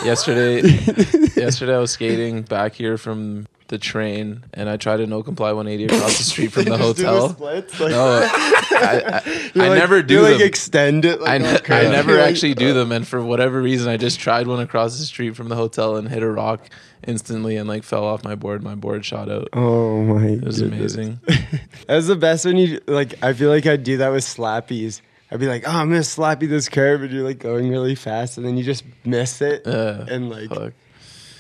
Yesterday, 0.05 0.62
yesterday 1.37 1.76
I 1.76 1.78
was 1.78 1.93
skating 1.93 2.43
back 2.43 2.74
here 2.74 2.99
from 2.99 3.47
the 3.75 3.79
train, 3.79 4.45
and 4.55 4.68
I 4.68 4.77
tried 4.77 4.99
to 4.99 5.07
no 5.07 5.22
comply 5.22 5.53
180 5.53 5.95
across 5.97 6.16
the 6.18 6.25
street 6.25 6.53
from 6.53 6.64
the 6.64 6.77
Just 6.77 6.97
do 6.97 7.03
the 7.03 7.09
hotel. 7.11 7.29
splits, 7.31 7.81
like- 7.81 7.91
No, 7.91 8.07
I, 8.07 8.77
I, 8.77 9.22
I 9.64 9.68
like- 9.68 9.79
never 9.79 10.03
do 10.03 10.22
like 10.22 10.41
extend 10.41 11.05
it. 11.05 11.20
Like, 11.20 11.31
I, 11.31 11.39
ne- 11.39 11.61
I 11.89 11.91
never 11.91 12.18
actually 12.18 12.55
do 12.55 12.72
them, 12.72 12.93
and 12.93 13.07
for 13.07 13.22
whatever 13.22 13.61
reason, 13.61 13.89
I 13.89 13.97
just 13.97 14.20
tried 14.20 14.47
one 14.47 14.61
across 14.61 14.99
the 14.99 15.05
street 15.05 15.37
from 15.37 15.49
the 15.49 15.57
hotel 15.57 15.97
and 15.97 16.09
hit 16.09 16.22
a 16.22 16.31
rock 16.31 16.68
instantly, 17.07 17.57
and 17.57 17.68
like 17.68 17.83
fell 17.85 18.05
off 18.05 18.25
my 18.25 18.35
board. 18.35 18.62
My 18.62 18.75
board 18.75 19.05
shot 19.05 19.29
out. 19.31 19.49
Oh 19.53 20.03
my! 20.05 20.27
It 20.27 20.45
was 20.45 20.61
amazing. 20.61 21.20
That's 21.87 22.07
the 22.07 22.16
best 22.16 22.45
when 22.47 22.57
you 22.57 22.81
like. 22.87 23.22
I 23.22 23.33
feel 23.35 23.51
like 23.51 23.66
I'd 23.66 23.83
do 23.85 23.99
that 23.99 24.11
with 24.11 24.25
slappies. 24.25 25.01
I'd 25.31 25.41
be 25.41 25.47
like, 25.49 25.64
"Oh, 25.66 25.70
I'm 25.72 25.89
gonna 25.89 26.01
slappy 26.01 26.49
this 26.49 26.68
curve," 26.68 27.03
and 27.03 27.12
you're 27.12 27.25
like 27.25 27.41
going 27.41 27.68
really 27.68 27.95
fast, 27.95 28.37
and 28.39 28.47
then 28.47 28.57
you 28.57 28.62
just 28.64 28.85
miss 29.05 29.41
it, 29.43 29.66
Uh, 29.66 30.05
and 30.09 30.31
like 30.31 30.49
Fuck. 30.49 30.72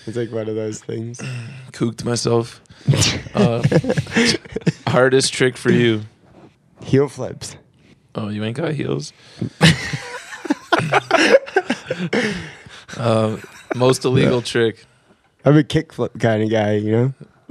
It's 0.06 0.16
like 0.16 0.30
one 0.30 0.48
of 0.48 0.54
those 0.54 0.80
things. 0.80 1.20
Cooked 1.72 2.04
myself. 2.04 2.60
Uh, 3.34 3.62
hardest 4.86 5.32
trick 5.32 5.56
for 5.56 5.70
you? 5.70 6.02
Heel 6.82 7.08
flips. 7.08 7.56
Oh, 8.14 8.28
you 8.28 8.44
ain't 8.44 8.56
got 8.56 8.72
heels. 8.72 9.12
uh, 12.96 13.38
most 13.74 14.04
illegal 14.04 14.42
trick. 14.42 14.84
I'm 15.44 15.56
a 15.58 15.62
kickflip 15.62 16.20
kind 16.20 16.42
of 16.42 16.50
guy, 16.50 16.74
you 16.74 16.92
know. 16.92 17.14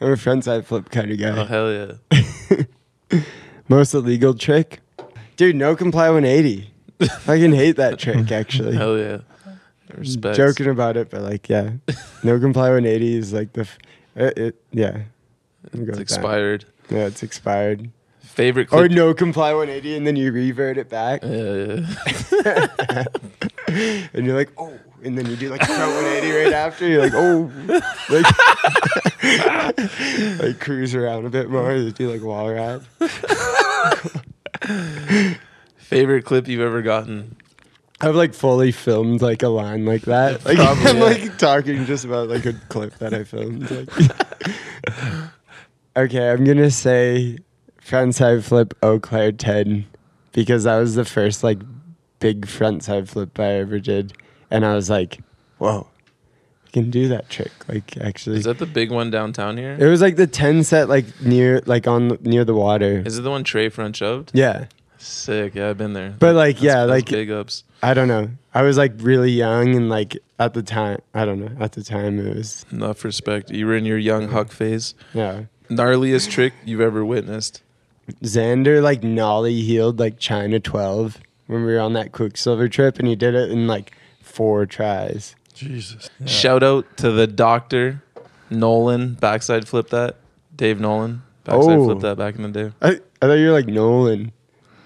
I'm 0.00 0.12
a 0.12 0.16
frontside 0.16 0.64
flip 0.64 0.90
kind 0.90 1.10
of 1.10 1.18
guy. 1.18 1.30
Oh 1.30 1.44
hell 1.44 1.72
yeah! 1.72 3.22
Most 3.68 3.94
illegal 3.94 4.34
trick, 4.34 4.80
dude. 5.36 5.56
No 5.56 5.74
comply 5.74 6.10
180. 6.10 6.70
I 7.00 7.38
can 7.38 7.52
hate 7.52 7.76
that 7.76 7.98
trick 7.98 8.30
actually. 8.30 8.76
Hell 8.76 8.98
yeah! 8.98 9.18
Respect. 9.96 10.36
Joking 10.36 10.68
about 10.68 10.96
it, 10.96 11.10
but 11.10 11.22
like, 11.22 11.48
yeah, 11.48 11.70
no 12.22 12.38
comply 12.38 12.70
180 12.70 13.16
is 13.16 13.32
like 13.32 13.52
the, 13.52 13.62
f- 13.62 13.78
it, 14.16 14.38
it 14.38 14.62
yeah. 14.72 15.02
It's 15.72 15.98
expired. 15.98 16.64
Yeah, 16.90 17.06
it's 17.06 17.22
expired. 17.22 17.90
Favorite 18.20 18.72
Or 18.72 18.88
no 18.88 19.12
comply 19.12 19.52
180 19.52 19.96
and 19.96 20.06
then 20.06 20.16
you 20.16 20.32
revert 20.32 20.78
it 20.78 20.88
back 20.88 21.22
Uh, 21.22 21.26
and 23.68 24.26
you're 24.26 24.34
like, 24.34 24.50
oh, 24.56 24.72
and 25.04 25.18
then 25.18 25.26
you 25.26 25.36
do 25.36 25.50
like 25.50 25.62
a 25.62 25.72
180 25.72 26.30
right 26.32 26.52
after. 26.52 26.88
You're 26.88 27.02
like, 27.02 27.12
oh, 27.14 27.50
like, 28.08 28.24
like 30.40 30.60
cruise 30.60 30.94
around 30.94 31.26
a 31.26 31.30
bit 31.30 31.50
more. 31.50 31.72
You 31.74 31.90
do 31.92 32.10
like 32.10 32.22
wall 32.22 32.50
ride. 32.50 32.80
favorite 35.76 36.24
clip 36.24 36.48
you've 36.48 36.60
ever 36.60 36.80
gotten. 36.82 37.36
I've 38.02 38.16
like 38.16 38.34
fully 38.34 38.72
filmed 38.72 39.22
like 39.22 39.42
a 39.42 39.48
line 39.48 39.84
like 39.84 40.02
that. 40.02 40.44
Like 40.44 40.56
Probably, 40.56 40.86
I'm 40.90 40.96
yeah. 40.96 41.02
like 41.04 41.38
talking 41.38 41.84
just 41.86 42.04
about 42.04 42.28
like 42.28 42.44
a 42.46 42.52
clip 42.68 42.98
that 42.98 43.14
I 43.14 43.24
filmed. 43.24 43.70
Like. 43.70 43.88
okay, 45.96 46.30
I'm 46.30 46.44
gonna 46.44 46.70
say 46.70 47.38
frontside 47.84 48.42
flip 48.44 48.74
Eau 48.82 48.98
Claire 48.98 49.32
10 49.32 49.86
because 50.32 50.64
that 50.64 50.78
was 50.78 50.94
the 50.94 51.04
first 51.04 51.44
like 51.44 51.58
big 52.20 52.46
frontside 52.46 53.08
flip 53.08 53.38
I 53.38 53.52
ever 53.54 53.78
did, 53.78 54.12
and 54.50 54.64
I 54.64 54.74
was 54.74 54.88
like, 54.90 55.18
whoa, 55.58 55.86
I 56.66 56.70
can 56.70 56.90
do 56.90 57.08
that 57.08 57.28
trick. 57.28 57.52
Like 57.68 57.96
actually, 57.98 58.38
Is 58.38 58.44
that 58.44 58.58
the 58.58 58.66
big 58.66 58.90
one 58.90 59.10
downtown 59.10 59.56
here? 59.56 59.76
it 59.78 59.86
was 59.86 60.00
like 60.00 60.16
the 60.16 60.26
10 60.26 60.64
set 60.64 60.88
like 60.88 61.04
near 61.20 61.60
like 61.66 61.86
on 61.86 62.18
near 62.22 62.44
the 62.44 62.54
water. 62.54 63.02
Is 63.04 63.18
it 63.18 63.22
the 63.22 63.30
one 63.30 63.44
Trey 63.44 63.68
front 63.68 63.96
shoved? 63.96 64.32
Yeah. 64.34 64.66
Sick. 65.02 65.54
Yeah, 65.54 65.70
I've 65.70 65.78
been 65.78 65.92
there. 65.92 66.14
But, 66.18 66.34
like, 66.34 66.56
That's- 66.56 66.62
yeah, 66.74 66.86
that's 66.86 66.90
like- 66.90 67.08
big 67.10 67.30
ups. 67.30 67.64
I 67.82 67.94
don't 67.94 68.08
know. 68.08 68.28
I 68.54 68.62
was 68.62 68.76
like 68.78 68.92
really 68.98 69.32
young 69.32 69.74
and 69.74 69.88
like 69.88 70.16
at 70.38 70.54
the 70.54 70.62
time, 70.62 71.00
I 71.14 71.24
don't 71.24 71.40
know. 71.40 71.50
At 71.58 71.72
the 71.72 71.82
time, 71.82 72.20
it 72.24 72.36
was 72.36 72.64
Enough 72.70 73.04
respect. 73.04 73.50
You 73.50 73.66
were 73.66 73.74
in 73.74 73.84
your 73.84 73.98
young 73.98 74.28
huck 74.28 74.52
phase. 74.52 74.94
yeah. 75.14 75.42
Gnarliest 75.70 76.30
trick 76.30 76.52
you've 76.64 76.80
ever 76.82 77.04
witnessed. 77.04 77.60
Xander 78.22 78.82
like 78.82 79.02
nollie 79.02 79.62
healed 79.62 79.98
like 79.98 80.18
China 80.18 80.60
12 80.60 81.18
when 81.46 81.64
we 81.64 81.72
were 81.72 81.80
on 81.80 81.94
that 81.94 82.12
Quiksilver 82.12 82.68
trip, 82.68 82.98
and 82.98 83.08
he 83.08 83.16
did 83.16 83.34
it 83.34 83.50
in 83.50 83.66
like 83.66 83.92
four 84.20 84.66
tries. 84.66 85.34
Jesus. 85.54 86.10
Shout 86.26 86.62
out 86.62 86.84
to 86.98 87.10
the 87.10 87.26
doctor, 87.26 88.02
Nolan. 88.50 89.14
Backside 89.14 89.66
flip 89.66 89.88
that. 89.90 90.16
Dave 90.54 90.78
Nolan. 90.78 91.22
Backside 91.44 91.78
Oh. 91.78 91.84
flip 91.86 92.00
that 92.00 92.16
back 92.18 92.36
in 92.36 92.42
the 92.42 92.48
day. 92.48 92.72
I, 92.82 92.88
I 93.20 93.26
thought 93.26 93.34
you 93.34 93.46
were 93.46 93.52
like 93.52 93.66
Nolan. 93.66 94.32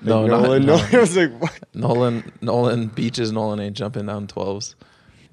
Like, 0.06 0.14
No, 0.14 0.26
not- 0.26 0.42
Nolan. 0.42 0.66
no. 0.66 0.76
Nolan. 0.76 0.88
I 0.94 0.98
was 1.00 1.16
like, 1.16 1.40
what? 1.42 1.58
Nolan, 1.74 2.32
Nolan 2.40 2.86
beaches. 2.88 3.32
Nolan 3.32 3.60
ain't 3.60 3.76
jumping 3.76 4.06
down 4.06 4.26
twelves. 4.28 4.74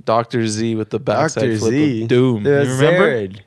Doctor 0.05 0.45
Z 0.47 0.76
with 0.76 0.89
the 0.89 0.99
backside 0.99 1.43
Dr. 1.43 1.57
flip 1.59 1.71
Z. 1.71 2.01
of 2.03 2.07
doom. 2.09 2.45
Yeah, 2.45 2.63
You 2.63 2.71
remember? 2.74 3.28
Zared. 3.28 3.39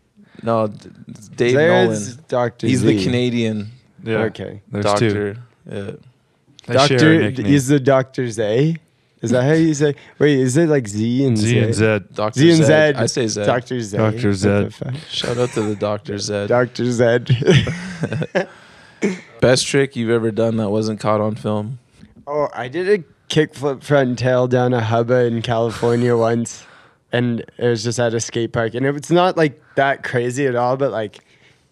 No, 0.43 0.67
d- 0.69 0.89
Dave 1.37 1.57
Zared's 1.57 2.09
Nolan. 2.17 2.25
Dr. 2.29 2.67
He's 2.67 2.81
Z. 2.81 2.87
the 2.97 3.05
Canadian 3.05 3.71
Yeah. 4.03 4.19
Okay. 4.19 4.63
There's 4.71 4.85
doctor. 4.85 5.35
two. 5.35 5.41
Yeah. 5.71 5.91
They 6.67 6.75
Doctor, 6.75 7.19
nickname. 7.21 7.47
he's 7.47 7.67
the 7.69 7.79
Doctor 7.81 8.29
Z. 8.31 8.77
Is 9.23 9.31
that 9.31 9.45
how 9.45 9.53
you 9.53 9.73
say? 9.75 9.95
Wait, 10.19 10.39
is 10.39 10.57
it 10.57 10.69
like 10.69 10.87
Z 10.89 11.25
and 11.27 11.37
Z 11.39 11.59
and 11.59 11.75
Z. 11.75 12.01
Doctor 12.13 12.39
Z 12.41 12.49
and 12.51 12.59
Z. 12.59 12.65
Zed. 12.65 12.97
I 12.97 13.07
say 13.07 13.27
Zed. 13.29 13.47
Doctor 13.47 13.81
Z. 13.81 13.97
Dr. 13.97 14.13
What 14.13 14.23
the 14.23 14.35
Zed. 14.35 14.75
Shout 15.11 15.39
out 15.39 15.51
to 15.51 15.63
the 15.63 15.75
Doctor 15.77 16.19
Z. 16.19 16.47
Doctor 16.49 16.85
Z. 16.91 17.19
Best 19.47 19.69
trick 19.69 19.95
you've 19.95 20.11
ever 20.11 20.33
done 20.33 20.57
that 20.57 20.71
wasn't 20.71 20.99
caught 20.99 21.21
on 21.21 21.37
film. 21.37 21.79
Oh, 22.27 22.49
I 22.53 22.67
did 22.67 22.89
a 22.89 23.05
kickflip 23.33 23.85
front 23.85 24.09
and 24.09 24.19
tail 24.19 24.49
down 24.49 24.75
a 24.75 24.81
hubba 24.81 25.27
in 25.27 25.41
California 25.41 26.17
once, 26.19 26.67
and 27.13 27.45
it 27.57 27.69
was 27.69 27.85
just 27.85 28.01
at 28.01 28.13
a 28.13 28.19
skate 28.19 28.53
park, 28.53 28.75
and 28.75 28.85
it's 28.85 29.13
not 29.13 29.37
like 29.37 29.63
that 29.77 30.03
crazy 30.03 30.49
at 30.49 30.57
all, 30.57 30.77
but 30.77 30.91
like, 30.91 31.21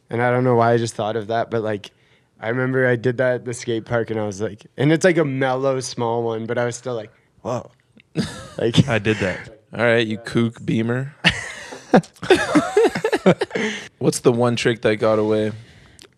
and 0.08 0.22
I 0.22 0.30
don't 0.30 0.44
know 0.44 0.54
why 0.54 0.72
I 0.72 0.76
just 0.76 0.94
thought 0.94 1.16
of 1.16 1.26
that, 1.26 1.50
but 1.50 1.64
like, 1.64 1.90
I 2.38 2.50
remember 2.50 2.86
I 2.86 2.94
did 2.94 3.16
that 3.16 3.34
at 3.34 3.44
the 3.44 3.52
skate 3.52 3.86
park, 3.86 4.08
and 4.08 4.20
I 4.20 4.24
was 4.24 4.40
like, 4.40 4.64
and 4.76 4.92
it's 4.92 5.04
like 5.04 5.18
a 5.18 5.24
mellow 5.24 5.80
small 5.80 6.22
one, 6.22 6.46
but 6.46 6.58
I 6.58 6.66
was 6.66 6.76
still 6.76 6.94
like, 6.94 7.10
whoa, 7.42 7.72
like 8.56 8.86
I 8.86 9.00
did 9.00 9.16
that. 9.16 9.48
All 9.76 9.84
right, 9.84 10.06
you 10.06 10.18
kook 10.18 10.64
beamer. 10.64 11.12
What's 13.98 14.20
the 14.20 14.30
one 14.30 14.54
trick 14.54 14.82
that 14.82 14.98
got 15.00 15.18
away? 15.18 15.50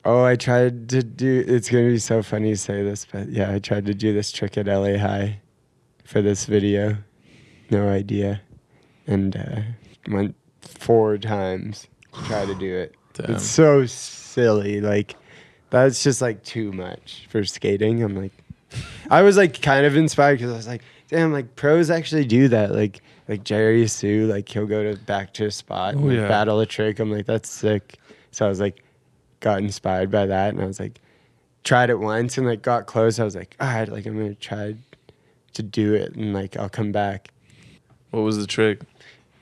Oh, 0.08 0.22
I 0.22 0.36
tried 0.36 0.88
to 0.90 1.02
do. 1.02 1.44
It's 1.48 1.68
gonna 1.68 1.88
be 1.88 1.98
so 1.98 2.22
funny 2.22 2.50
to 2.50 2.56
say 2.56 2.84
this, 2.84 3.04
but 3.10 3.28
yeah, 3.28 3.52
I 3.52 3.58
tried 3.58 3.86
to 3.86 3.94
do 3.94 4.12
this 4.14 4.30
trick 4.30 4.56
at 4.56 4.66
LA 4.66 4.98
High 4.98 5.40
for 6.04 6.22
this 6.22 6.44
video. 6.46 6.98
No 7.70 7.88
idea, 7.88 8.40
and 9.08 9.36
uh, 9.36 9.60
went 10.08 10.36
four 10.60 11.18
times 11.18 11.88
to 12.12 12.22
try 12.24 12.46
to 12.46 12.54
do 12.54 12.72
it. 12.76 12.94
Damn. 13.14 13.32
It's 13.32 13.44
so 13.44 13.84
silly. 13.86 14.80
Like 14.80 15.16
that's 15.70 16.04
just 16.04 16.22
like 16.22 16.44
too 16.44 16.70
much 16.70 17.26
for 17.28 17.42
skating. 17.44 18.04
I'm 18.04 18.14
like, 18.14 18.32
I 19.10 19.22
was 19.22 19.36
like 19.36 19.60
kind 19.60 19.84
of 19.86 19.96
inspired 19.96 20.36
because 20.38 20.52
I 20.52 20.56
was 20.56 20.68
like, 20.68 20.82
damn, 21.08 21.32
like 21.32 21.56
pros 21.56 21.90
actually 21.90 22.26
do 22.26 22.46
that. 22.48 22.72
Like 22.72 23.02
like 23.26 23.42
Jerry 23.42 23.84
Hsu, 23.88 24.28
like 24.28 24.48
he'll 24.48 24.66
go 24.66 24.92
to 24.92 24.96
back 25.00 25.34
to 25.34 25.46
a 25.46 25.50
spot 25.50 25.94
and 25.94 26.04
Oh, 26.04 26.06
like, 26.06 26.16
yeah. 26.18 26.28
battle 26.28 26.60
a 26.60 26.66
trick. 26.66 27.00
I'm 27.00 27.10
like, 27.10 27.26
that's 27.26 27.50
sick. 27.50 27.98
So 28.30 28.46
I 28.46 28.48
was 28.48 28.60
like, 28.60 28.84
got 29.40 29.58
inspired 29.58 30.10
by 30.10 30.26
that, 30.26 30.54
and 30.54 30.62
I 30.62 30.66
was 30.66 30.80
like, 30.80 31.00
tried 31.64 31.90
it 31.90 31.98
once 31.98 32.38
and 32.38 32.46
like 32.46 32.62
got 32.62 32.86
close. 32.86 33.18
I 33.18 33.24
was 33.24 33.34
like, 33.36 33.56
all 33.60 33.66
right, 33.66 33.88
like 33.88 34.06
I'm 34.06 34.16
gonna 34.16 34.34
try 34.34 34.74
to 35.54 35.62
do 35.62 35.94
it, 35.94 36.14
and 36.14 36.32
like 36.32 36.56
I'll 36.56 36.68
come 36.68 36.92
back. 36.92 37.30
What 38.10 38.20
was 38.20 38.38
the 38.38 38.46
trick? 38.46 38.80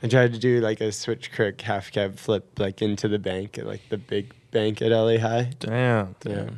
I 0.02 0.08
tried 0.08 0.32
to 0.34 0.38
do 0.38 0.60
like 0.60 0.80
a 0.80 0.92
switch 0.92 1.32
crook 1.32 1.60
half 1.60 1.90
cab 1.90 2.18
flip 2.18 2.58
like 2.58 2.82
into 2.82 3.08
the 3.08 3.18
bank 3.18 3.56
at 3.56 3.66
like 3.66 3.80
the 3.88 3.96
big 3.98 4.34
bank 4.50 4.82
at 4.82 4.90
LA 4.90 5.18
High. 5.18 5.50
Damn. 5.58 6.14
Yeah. 6.24 6.50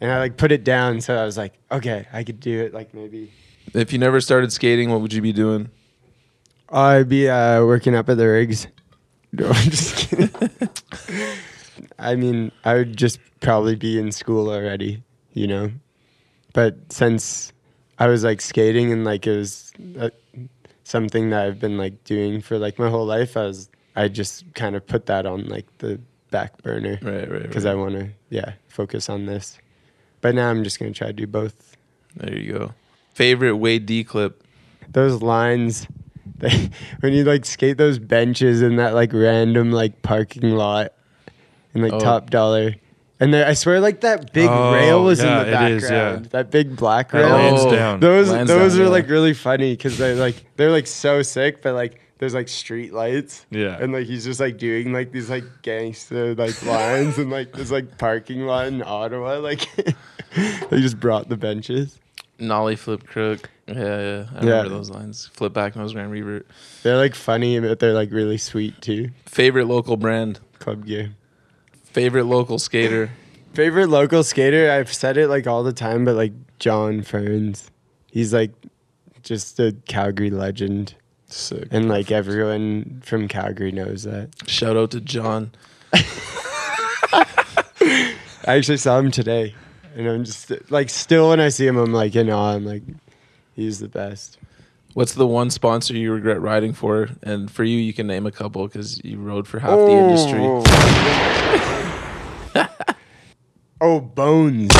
And 0.00 0.12
I 0.12 0.18
like 0.18 0.36
put 0.36 0.52
it 0.52 0.64
down, 0.64 1.00
so 1.00 1.16
I 1.16 1.24
was 1.24 1.36
like, 1.36 1.54
okay, 1.70 2.06
I 2.12 2.24
could 2.24 2.40
do 2.40 2.60
it. 2.62 2.74
Like 2.74 2.92
maybe 2.92 3.32
If 3.72 3.92
you 3.92 3.98
never 3.98 4.20
started 4.20 4.52
skating, 4.52 4.90
what 4.90 5.00
would 5.00 5.12
you 5.12 5.22
be 5.22 5.32
doing? 5.32 5.70
I'd 6.68 7.08
be 7.08 7.28
uh, 7.28 7.64
working 7.64 7.94
up 7.94 8.08
at 8.08 8.16
the 8.16 8.26
rigs. 8.26 8.66
No, 9.32 9.46
I'm 9.48 9.70
just 9.70 9.96
kidding. 10.08 10.30
I 11.98 12.14
mean, 12.16 12.52
I 12.64 12.74
would 12.74 12.96
just 12.96 13.18
probably 13.40 13.76
be 13.76 13.98
in 13.98 14.12
school 14.12 14.50
already, 14.50 15.02
you 15.32 15.46
know. 15.46 15.70
But 16.52 16.92
since 16.92 17.52
I 17.98 18.06
was 18.08 18.24
like 18.24 18.40
skating 18.40 18.92
and 18.92 19.04
like 19.04 19.26
it 19.26 19.36
was 19.36 19.72
uh, 19.98 20.10
something 20.84 21.30
that 21.30 21.46
I've 21.46 21.58
been 21.60 21.78
like 21.78 22.04
doing 22.04 22.40
for 22.40 22.58
like 22.58 22.78
my 22.78 22.88
whole 22.88 23.06
life, 23.06 23.36
I 23.36 23.42
was 23.44 23.68
I 23.94 24.08
just 24.08 24.44
kind 24.54 24.76
of 24.76 24.86
put 24.86 25.06
that 25.06 25.26
on 25.26 25.46
like 25.48 25.66
the 25.78 26.00
back 26.30 26.60
burner 26.62 26.98
Right, 27.02 27.30
right, 27.30 27.42
because 27.42 27.64
right. 27.64 27.72
I 27.72 27.74
want 27.74 27.94
to 27.94 28.10
yeah 28.30 28.52
focus 28.68 29.08
on 29.08 29.26
this. 29.26 29.58
But 30.20 30.34
now 30.34 30.50
I'm 30.50 30.64
just 30.64 30.78
gonna 30.78 30.92
try 30.92 31.08
to 31.08 31.12
do 31.12 31.26
both. 31.26 31.76
There 32.16 32.36
you 32.36 32.52
go. 32.52 32.74
Favorite 33.14 33.56
Wade 33.56 33.86
D 33.86 34.04
clip? 34.04 34.42
those 34.88 35.20
lines 35.20 35.88
they, 36.38 36.70
when 37.00 37.12
you 37.12 37.24
like 37.24 37.44
skate 37.44 37.76
those 37.76 37.98
benches 37.98 38.62
in 38.62 38.76
that 38.76 38.94
like 38.94 39.12
random 39.12 39.72
like 39.72 40.02
parking 40.02 40.50
lot 40.50 40.92
and 41.76 41.82
like 41.84 41.92
Oh. 41.92 42.00
top 42.00 42.30
dollar 42.30 42.74
and 43.18 43.32
there, 43.32 43.46
I 43.46 43.54
swear 43.54 43.80
like 43.80 44.00
that 44.02 44.32
big 44.34 44.48
Oh, 44.50 44.74
rail 44.74 45.02
was 45.02 45.22
yeah, 45.22 45.40
in 45.40 45.46
the 45.46 45.52
background. 45.52 45.82
is, 45.82 45.90
yeah. 45.90 46.18
That 46.32 46.50
big 46.50 46.76
black 46.76 47.12
That 47.12 47.20
rail. 47.22 47.30
lands 47.30 47.62
Oh. 47.64 47.70
down. 47.70 48.00
Those 48.00 48.28
Lands 48.30 48.50
those 48.50 48.72
down, 48.74 48.80
are 48.82 48.84
yeah. 48.84 48.90
like 48.90 49.08
really 49.08 49.32
funny 49.32 49.72
because 49.72 49.96
they're 49.96 50.14
like 50.16 50.44
they're 50.56 50.70
like 50.70 50.86
so 50.86 51.22
sick, 51.22 51.62
but 51.62 51.74
like 51.74 51.98
there's 52.18 52.34
like 52.34 52.48
street 52.48 52.92
lights. 52.92 53.46
Yeah. 53.50 53.78
And 53.80 53.92
like 53.94 54.06
he's 54.06 54.24
just 54.24 54.38
like 54.40 54.58
doing 54.58 54.92
like 54.92 55.12
these 55.12 55.30
like 55.30 55.44
gangster 55.62 56.34
like 56.34 56.62
lines 56.66 57.16
and 57.18 57.30
like 57.30 57.52
this 57.54 57.70
like 57.70 57.96
parking 57.96 58.42
lot 58.42 58.66
in 58.66 58.82
Ottawa. 58.82 59.38
Like 59.38 59.66
they 60.70 60.80
just 60.82 61.00
brought 61.00 61.28
the 61.30 61.36
benches. 61.38 61.98
Nolly 62.38 62.76
flip 62.76 63.06
crook. 63.06 63.48
Yeah, 63.66 63.74
yeah. 63.76 64.24
I 64.34 64.44
Yeah. 64.44 64.50
remember 64.50 64.68
those 64.68 64.90
lines. 64.90 65.30
Flip 65.32 65.54
back 65.54 65.74
nose 65.74 65.94
grind 65.94 66.10
revert. 66.12 66.46
They're 66.82 66.98
like 66.98 67.14
funny, 67.14 67.58
but 67.60 67.78
they're 67.78 67.94
like 67.94 68.12
really 68.12 68.36
sweet 68.36 68.82
too. 68.82 69.08
Favorite 69.24 69.66
local 69.68 69.96
brand. 69.96 70.38
Club 70.58 70.84
gear. 70.84 71.12
Favorite 71.96 72.24
local 72.24 72.58
skater. 72.58 73.08
Favorite 73.54 73.88
local 73.88 74.22
skater? 74.22 74.70
I've 74.70 74.92
said 74.92 75.16
it 75.16 75.28
like 75.28 75.46
all 75.46 75.62
the 75.62 75.72
time, 75.72 76.04
but 76.04 76.14
like 76.14 76.34
John 76.58 77.00
Ferns. 77.00 77.70
He's 78.12 78.34
like 78.34 78.50
just 79.22 79.58
a 79.58 79.74
Calgary 79.88 80.28
legend. 80.28 80.94
Sick. 81.24 81.68
And 81.70 81.88
like 81.88 82.10
everyone 82.10 83.00
from 83.02 83.28
Calgary 83.28 83.72
knows 83.72 84.02
that. 84.02 84.28
Shout 84.46 84.76
out 84.76 84.90
to 84.90 85.00
John. 85.00 85.52
I 85.94 87.24
actually 88.44 88.76
saw 88.76 88.98
him 88.98 89.10
today. 89.10 89.54
And 89.94 90.06
I'm 90.06 90.24
just 90.24 90.52
like 90.70 90.90
still 90.90 91.30
when 91.30 91.40
I 91.40 91.48
see 91.48 91.66
him 91.66 91.78
I'm 91.78 91.94
like 91.94 92.14
in 92.14 92.28
awe. 92.28 92.52
I'm 92.52 92.66
like 92.66 92.82
he's 93.54 93.78
the 93.78 93.88
best. 93.88 94.36
What's 94.96 95.12
the 95.12 95.26
one 95.26 95.50
sponsor 95.50 95.94
you 95.94 96.10
regret 96.10 96.40
riding 96.40 96.72
for? 96.72 97.10
And 97.22 97.50
for 97.50 97.64
you, 97.64 97.76
you 97.76 97.92
can 97.92 98.06
name 98.06 98.24
a 98.24 98.32
couple 98.32 98.66
because 98.66 98.98
you 99.04 99.18
rode 99.18 99.46
for 99.46 99.58
half 99.58 99.76
the 99.76 99.90
industry. 99.90 100.40
Oh. 100.40 100.62
oh, 103.82 104.00
Bones. 104.00 104.70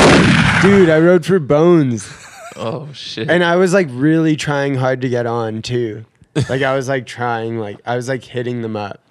Dude, 0.62 0.88
I 0.88 1.00
rode 1.00 1.26
for 1.26 1.38
Bones. 1.38 2.10
Oh 2.56 2.90
shit! 2.94 3.30
And 3.30 3.44
I 3.44 3.56
was 3.56 3.74
like 3.74 3.88
really 3.90 4.36
trying 4.36 4.76
hard 4.76 5.02
to 5.02 5.10
get 5.10 5.26
on 5.26 5.60
too. 5.60 6.06
Like 6.48 6.62
I 6.62 6.74
was 6.74 6.88
like 6.88 7.04
trying, 7.04 7.58
like 7.58 7.78
I 7.84 7.94
was 7.94 8.08
like 8.08 8.24
hitting 8.24 8.62
them 8.62 8.74
up. 8.74 9.05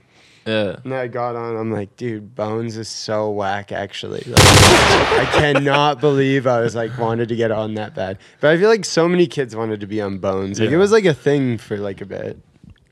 Yeah, 0.45 0.75
And 0.83 0.93
I 0.93 1.07
got 1.07 1.35
on. 1.35 1.55
I'm 1.57 1.71
like, 1.71 1.95
dude, 1.97 2.35
Bones 2.35 2.77
is 2.77 2.87
so 2.87 3.29
whack. 3.31 3.71
Actually, 3.71 4.21
like, 4.27 4.37
I 4.39 5.27
cannot 5.33 5.99
believe 5.99 6.45
I 6.47 6.59
was 6.61 6.75
like 6.75 6.95
wanted 6.97 7.29
to 7.29 7.35
get 7.35 7.51
on 7.51 7.73
that 7.75 7.95
bad. 7.95 8.19
But 8.41 8.51
I 8.51 8.57
feel 8.57 8.69
like 8.69 8.85
so 8.85 9.07
many 9.09 9.25
kids 9.27 9.55
wanted 9.55 9.79
to 9.79 9.87
be 9.87 10.01
on 10.01 10.19
Bones. 10.19 10.59
Like 10.59 10.69
it 10.69 10.77
was 10.77 10.91
like 10.91 11.05
a 11.05 11.13
thing 11.13 11.57
for 11.57 11.77
like 11.77 11.99
a 12.01 12.05
bit. 12.05 12.37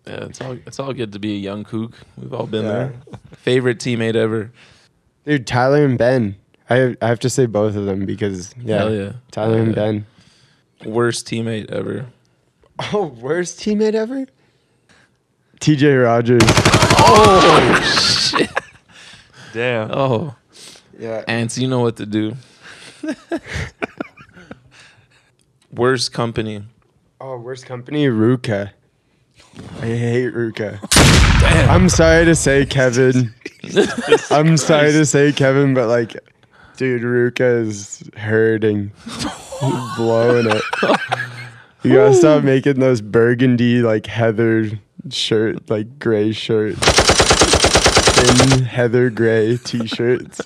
yeah. 0.07 0.25
It's 0.25 0.41
all 0.41 0.53
it's 0.65 0.79
all 0.79 0.93
good 0.93 1.13
to 1.13 1.19
be 1.19 1.35
a 1.35 1.39
young 1.39 1.63
kook. 1.63 1.93
We've 2.17 2.33
all 2.33 2.47
been 2.47 2.65
Yeah. 2.65 2.71
there. 2.71 2.93
Favorite 3.37 3.77
teammate 3.79 4.15
ever? 4.15 4.51
Dude, 5.25 5.45
Tyler 5.47 5.85
and 5.85 5.97
Ben. 5.97 6.35
I 6.69 6.95
I 7.01 7.07
have 7.07 7.19
to 7.19 7.29
say 7.29 7.45
both 7.45 7.75
of 7.75 7.85
them 7.85 8.05
because 8.05 8.53
yeah, 8.59 8.77
Hell 8.79 8.93
yeah. 8.95 9.11
Tyler 9.31 9.59
and 9.59 9.69
Yeah. 9.69 9.75
Ben. 9.75 10.05
Worst 10.85 11.27
teammate 11.27 11.69
ever? 11.71 12.07
Oh, 12.91 13.05
worst 13.05 13.59
teammate 13.59 13.93
ever? 13.93 14.25
TJ 15.61 16.03
Rogers. 16.03 16.41
Damn. 19.53 19.91
Oh, 19.91 20.35
Yeah. 20.97 21.23
ants, 21.27 21.57
you 21.57 21.67
know 21.67 21.79
what 21.79 21.97
to 21.97 22.05
do. 22.05 22.35
Worst 25.73 26.13
company? 26.13 26.63
Oh, 27.19 27.37
worst 27.37 27.65
company, 27.65 28.05
RVCA. 28.07 28.71
I 29.81 29.85
hate 29.85 30.33
RVCA. 30.33 30.79
Damn. 31.41 31.69
I'm 31.69 31.89
sorry 31.89 32.25
to 32.25 32.35
say, 32.35 32.65
Kevin. 32.65 33.33
I'm 34.31 34.57
sorry 34.57 34.91
to 34.91 35.05
say, 35.05 35.31
Kevin, 35.31 35.73
but 35.73 35.87
like, 35.87 36.15
dude, 36.77 37.01
RVCA 37.01 37.67
is 37.67 38.03
hurting, 38.17 38.91
blowing 39.97 40.47
it. 40.49 40.61
You 41.83 41.93
gotta 41.95 42.13
stop 42.13 42.43
making 42.43 42.79
those 42.79 43.01
burgundy, 43.01 43.81
like 43.81 44.05
heather 44.05 44.69
shirt, 45.09 45.69
like 45.69 45.99
gray 45.99 46.31
shirt, 46.31 46.75
thin 46.75 48.63
heather 48.63 49.09
gray 49.09 49.57
t-shirts. 49.57 50.41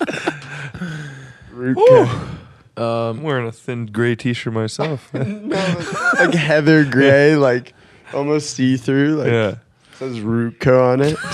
RVCA, 2.76 3.10
I'm 3.10 3.22
wearing 3.22 3.46
a 3.46 3.52
thin 3.52 3.86
gray 3.86 4.14
t-shirt 4.14 4.52
myself. 4.52 5.08
like 5.14 6.34
heather 6.34 6.84
gray, 6.84 7.36
like 7.36 7.74
almost 8.12 8.50
see-through, 8.50 9.16
like 9.16 9.32
yeah. 9.32 9.54
says 9.94 10.20
RVCA 10.20 10.80
on 10.80 11.00
it. 11.02 11.16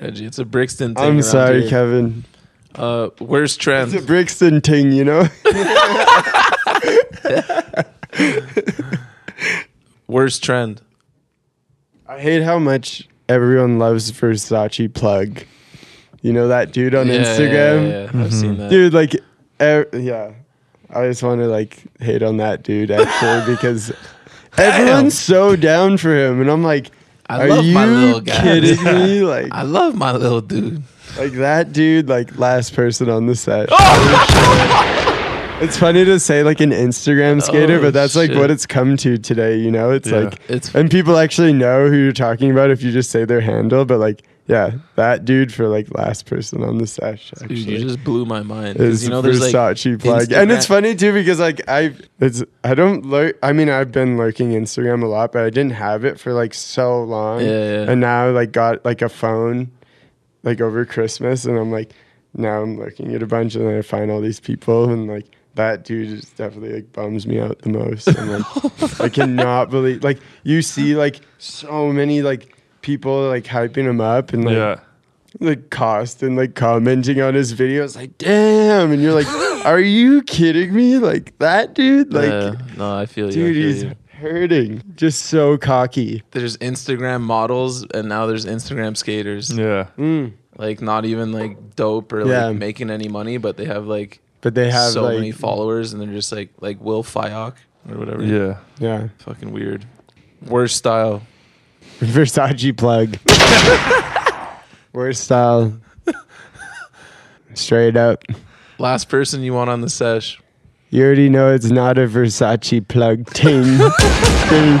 Reggie, 0.00 0.26
it's 0.26 0.38
a 0.38 0.44
Brixton 0.44 0.94
thing. 0.94 1.04
I'm 1.04 1.12
around 1.12 1.22
sorry, 1.22 1.60
here. 1.62 1.70
Kevin. 1.70 2.24
Uh, 2.74 3.10
worst 3.20 3.60
It's 3.94 4.04
a? 4.04 4.06
Brixton 4.06 4.60
thing, 4.60 4.92
you 4.92 5.04
know? 5.04 5.26
Worst 10.10 10.42
trend? 10.42 10.82
I 12.04 12.18
hate 12.18 12.42
how 12.42 12.58
much 12.58 13.08
everyone 13.28 13.78
loves 13.78 14.10
Versace 14.10 14.92
plug. 14.92 15.44
You 16.20 16.32
know 16.32 16.48
that 16.48 16.72
dude 16.72 16.96
on 16.96 17.06
Yeah, 17.06 17.14
yeah, 17.14 17.22
Instagram? 17.24 17.88
Yeah, 17.88 18.10
yeah, 18.18 18.24
I've 18.24 18.34
seen 18.34 18.56
that. 18.58 18.70
Dude, 18.70 18.92
like, 18.92 19.14
er, 19.60 19.86
yeah. 19.92 20.32
I 20.92 21.06
just 21.06 21.22
want 21.22 21.40
to, 21.40 21.46
like, 21.46 21.84
hate 22.00 22.24
on 22.24 22.38
that 22.38 22.64
dude, 22.64 22.90
actually, 22.90 23.54
because 23.54 23.92
everyone's 24.58 25.16
so 25.16 25.54
down 25.54 25.96
for 25.96 26.12
him. 26.12 26.40
And 26.40 26.50
I'm 26.50 26.64
like, 26.64 26.90
I 27.28 27.44
are 27.44 27.48
love 27.48 27.64
you 27.64 27.72
my 27.72 27.86
little 27.86 28.20
kidding 28.22 28.82
me? 28.84 29.22
Like, 29.22 29.52
I 29.52 29.62
love 29.62 29.94
my 29.94 30.10
little 30.10 30.40
dude. 30.40 30.82
like 31.16 31.32
that 31.34 31.72
dude, 31.72 32.08
like, 32.08 32.36
last 32.36 32.74
person 32.74 33.08
on 33.08 33.26
the 33.26 33.36
set. 33.36 33.68
It's 35.60 35.76
funny 35.76 36.04
to 36.04 36.18
say 36.20 36.42
like 36.42 36.60
an 36.60 36.70
Instagram 36.70 37.42
skater, 37.42 37.76
Oh, 37.78 37.80
but 37.82 37.94
that's 37.94 38.16
like 38.16 38.30
shit. 38.30 38.38
what 38.38 38.50
it's 38.50 38.66
come 38.66 38.96
to 38.98 39.18
today, 39.18 39.56
you 39.56 39.70
know? 39.70 39.90
It's 39.90 40.08
Yeah. 40.10 40.20
like 40.20 40.40
It's 40.48 40.74
and 40.74 40.90
people 40.90 41.16
actually 41.18 41.52
know 41.52 41.88
who 41.88 41.96
you're 41.96 42.12
talking 42.12 42.50
about 42.50 42.70
if 42.70 42.82
you 42.82 42.90
just 42.92 43.10
say 43.10 43.24
their 43.24 43.40
handle, 43.40 43.84
but 43.84 43.98
like 43.98 44.22
yeah, 44.46 44.72
that 44.96 45.24
dude 45.24 45.54
for 45.54 45.68
like 45.68 45.86
last 45.96 46.26
person 46.26 46.64
on 46.64 46.78
the 46.78 46.86
sesh 46.86 47.30
dude, 47.30 47.52
actually. 47.52 47.78
you 47.78 47.84
just 47.84 48.02
blew 48.02 48.24
my 48.24 48.42
mind. 48.42 48.80
is 48.80 49.04
you 49.04 49.10
know, 49.10 49.22
there's 49.22 49.38
like 49.40 49.52
Versace 49.54 50.00
plug, 50.00 50.32
and 50.32 50.50
it's 50.50 50.66
funny 50.66 50.96
too 50.96 51.12
because 51.12 51.38
like 51.38 51.60
I, 51.68 51.94
it's 52.18 52.42
I 52.64 52.74
don't 52.74 53.06
lurk. 53.06 53.38
I 53.44 53.52
mean, 53.52 53.68
I've 53.70 53.92
been 53.92 54.16
lurking 54.16 54.50
Instagram 54.50 55.04
a 55.04 55.06
lot, 55.06 55.30
but 55.30 55.42
I 55.44 55.50
didn't 55.50 55.74
have 55.74 56.04
it 56.04 56.18
for 56.18 56.32
like 56.32 56.52
so 56.54 57.04
long, 57.04 57.42
Yeah, 57.42 57.46
yeah. 57.84 57.90
and 57.92 58.00
now 58.00 58.28
like 58.30 58.50
got 58.50 58.84
like 58.84 59.02
a 59.02 59.08
phone, 59.08 59.70
like 60.42 60.60
over 60.60 60.84
Christmas, 60.84 61.44
and 61.44 61.56
I'm 61.56 61.70
like, 61.70 61.92
now 62.34 62.60
I'm 62.60 62.76
looking 62.76 63.14
at 63.14 63.22
a 63.22 63.26
bunch, 63.28 63.54
and 63.54 63.68
then 63.68 63.78
I 63.78 63.82
find 63.82 64.10
all 64.10 64.20
these 64.20 64.40
people, 64.40 64.90
and 64.90 65.06
like 65.06 65.26
that 65.54 65.84
dude 65.84 66.08
just 66.20 66.36
definitely 66.36 66.72
like 66.74 66.92
bums 66.92 67.26
me 67.26 67.40
out 67.40 67.58
the 67.60 67.68
most. 67.70 68.08
I'm 68.18 68.28
like, 68.28 69.00
I 69.00 69.08
cannot 69.08 69.70
believe 69.70 70.02
like 70.04 70.18
you 70.44 70.62
see 70.62 70.94
like 70.96 71.20
so 71.38 71.92
many 71.92 72.22
like 72.22 72.56
people 72.82 73.28
like 73.28 73.44
hyping 73.44 73.84
him 73.88 74.00
up 74.00 74.32
and 74.32 74.44
like 74.44 74.54
Yeah. 74.56 74.80
like 75.40 75.70
cost 75.70 76.22
and 76.22 76.36
like 76.36 76.54
commenting 76.54 77.20
on 77.20 77.34
his 77.34 77.52
videos 77.54 77.94
like 77.96 78.16
damn 78.18 78.90
and 78.92 79.02
you're 79.02 79.12
like 79.12 79.26
are 79.66 79.80
you 79.80 80.22
kidding 80.22 80.72
me 80.74 80.98
like 80.98 81.36
that 81.38 81.74
dude 81.74 82.12
like 82.12 82.30
Yeah. 82.30 82.54
no, 82.76 82.96
I 82.96 83.06
feel 83.06 83.26
you. 83.26 83.32
Dude 83.32 83.54
feel 83.56 83.64
he's 83.66 83.82
you. 83.84 83.92
hurting 84.12 84.82
just 84.96 85.26
so 85.26 85.58
cocky 85.58 86.22
There's 86.30 86.56
Instagram 86.58 87.20
models, 87.22 87.84
and 87.92 88.08
now 88.08 88.26
there's 88.26 88.46
Instagram 88.46 88.96
skaters. 88.96 89.50
Yeah. 89.52 89.88
Mm. 89.98 90.34
Like 90.56 90.80
not 90.80 91.04
even 91.06 91.32
like 91.32 91.74
dope 91.76 92.12
or 92.12 92.24
Yeah. 92.26 92.46
like 92.46 92.56
making 92.56 92.90
any 92.90 93.08
money, 93.08 93.36
but 93.38 93.56
they 93.56 93.64
have 93.64 93.86
like 93.86 94.20
but 94.40 94.54
they 94.54 94.70
have 94.70 94.92
so 94.92 95.04
like 95.04 95.16
many 95.16 95.32
followers, 95.32 95.92
and 95.92 96.00
they're 96.00 96.12
just 96.12 96.32
like 96.32 96.50
like 96.60 96.80
Will 96.80 97.02
Fyock 97.02 97.54
or 97.88 97.98
whatever. 97.98 98.22
Yeah. 98.24 98.58
yeah 98.78 99.08
fucking 99.18 99.52
weird. 99.52 99.84
Worst 100.46 100.76
style. 100.76 101.22
Versace 102.00 102.76
plug 102.76 103.18
worst 104.92 105.24
style 105.24 105.78
straight 107.54 107.96
up 107.96 108.24
Last 108.78 109.08
person 109.10 109.42
you 109.42 109.52
want 109.52 109.68
on 109.70 109.80
the 109.82 109.90
sesh. 109.90 110.40
you 110.90 111.04
already 111.04 111.28
know 111.28 111.52
it's 111.52 111.70
not 111.70 111.98
a 111.98 112.06
Versace 112.06 112.86
plug 112.88 113.26
ting 113.32 113.64
Ting. 114.48 114.80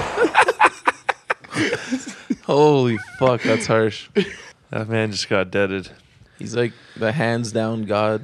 Holy 2.44 2.98
fuck, 3.18 3.42
that's 3.42 3.66
harsh. 3.66 4.08
That 4.70 4.88
man 4.88 5.10
just 5.12 5.28
got 5.28 5.50
deaded. 5.50 5.90
He's 6.38 6.56
like 6.56 6.72
the 6.96 7.12
hands 7.12 7.52
down 7.52 7.84
god. 7.84 8.22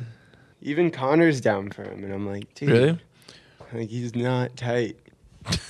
Even 0.63 0.91
Connor's 0.91 1.41
down 1.41 1.71
for 1.71 1.83
him 1.85 2.03
and 2.05 2.13
I'm 2.13 2.27
like 2.27 2.53
dude 2.55 2.69
Really? 2.71 2.99
like 3.73 3.89
he's 3.89 4.15
not 4.15 4.57
tight 4.57 4.97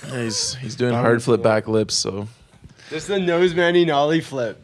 Yeah, 0.07 0.21
he's 0.23 0.55
he's 0.55 0.75
doing 0.75 0.93
hard 0.93 1.21
flip 1.23 1.41
back 1.43 1.67
lips, 1.67 1.93
so 1.95 2.27
Just 2.89 3.07
the 3.07 3.19
nose 3.19 3.53
manning 3.53 3.91
ollie 3.91 4.21
flip. 4.21 4.63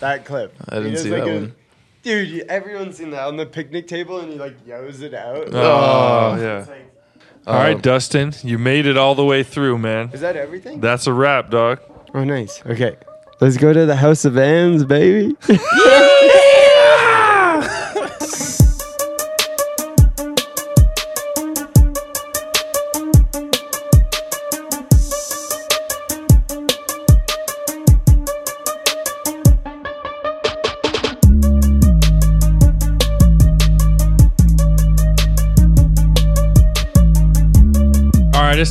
That 0.00 0.24
clip. 0.24 0.52
I 0.68 0.76
didn't 0.80 0.96
see 0.98 1.10
like 1.10 1.24
that 1.24 1.30
a- 1.30 1.34
one. 1.34 1.54
Dude, 2.02 2.40
everyone's 2.48 2.96
seen 2.98 3.10
that 3.12 3.26
on 3.26 3.36
the 3.36 3.46
picnic 3.46 3.86
table, 3.88 4.20
and 4.20 4.30
he 4.32 4.38
like 4.38 4.56
yells 4.66 5.00
it 5.00 5.14
out. 5.14 5.48
Oh, 5.54 6.36
yeah. 6.38 6.58
It's 6.60 6.68
like, 6.68 6.92
All 7.46 7.54
right, 7.54 7.76
um, 7.76 7.80
Dustin, 7.80 8.34
you 8.42 8.58
made 8.58 8.84
it 8.86 8.98
all 8.98 9.14
the 9.14 9.24
way 9.24 9.42
through, 9.42 9.78
man. 9.78 10.10
is 10.12 10.20
that 10.20 10.36
everything? 10.36 10.80
That's 10.80 11.06
a 11.06 11.12
wrap, 11.14 11.48
dog. 11.50 11.80
oh, 12.12 12.24
nice. 12.24 12.60
Okay, 12.66 12.96
let's 13.40 13.56
go 13.56 13.72
to 13.72 13.86
the 13.86 13.96
House 13.96 14.24
of 14.26 14.34
Vans, 14.34 14.84
baby. 14.84 15.34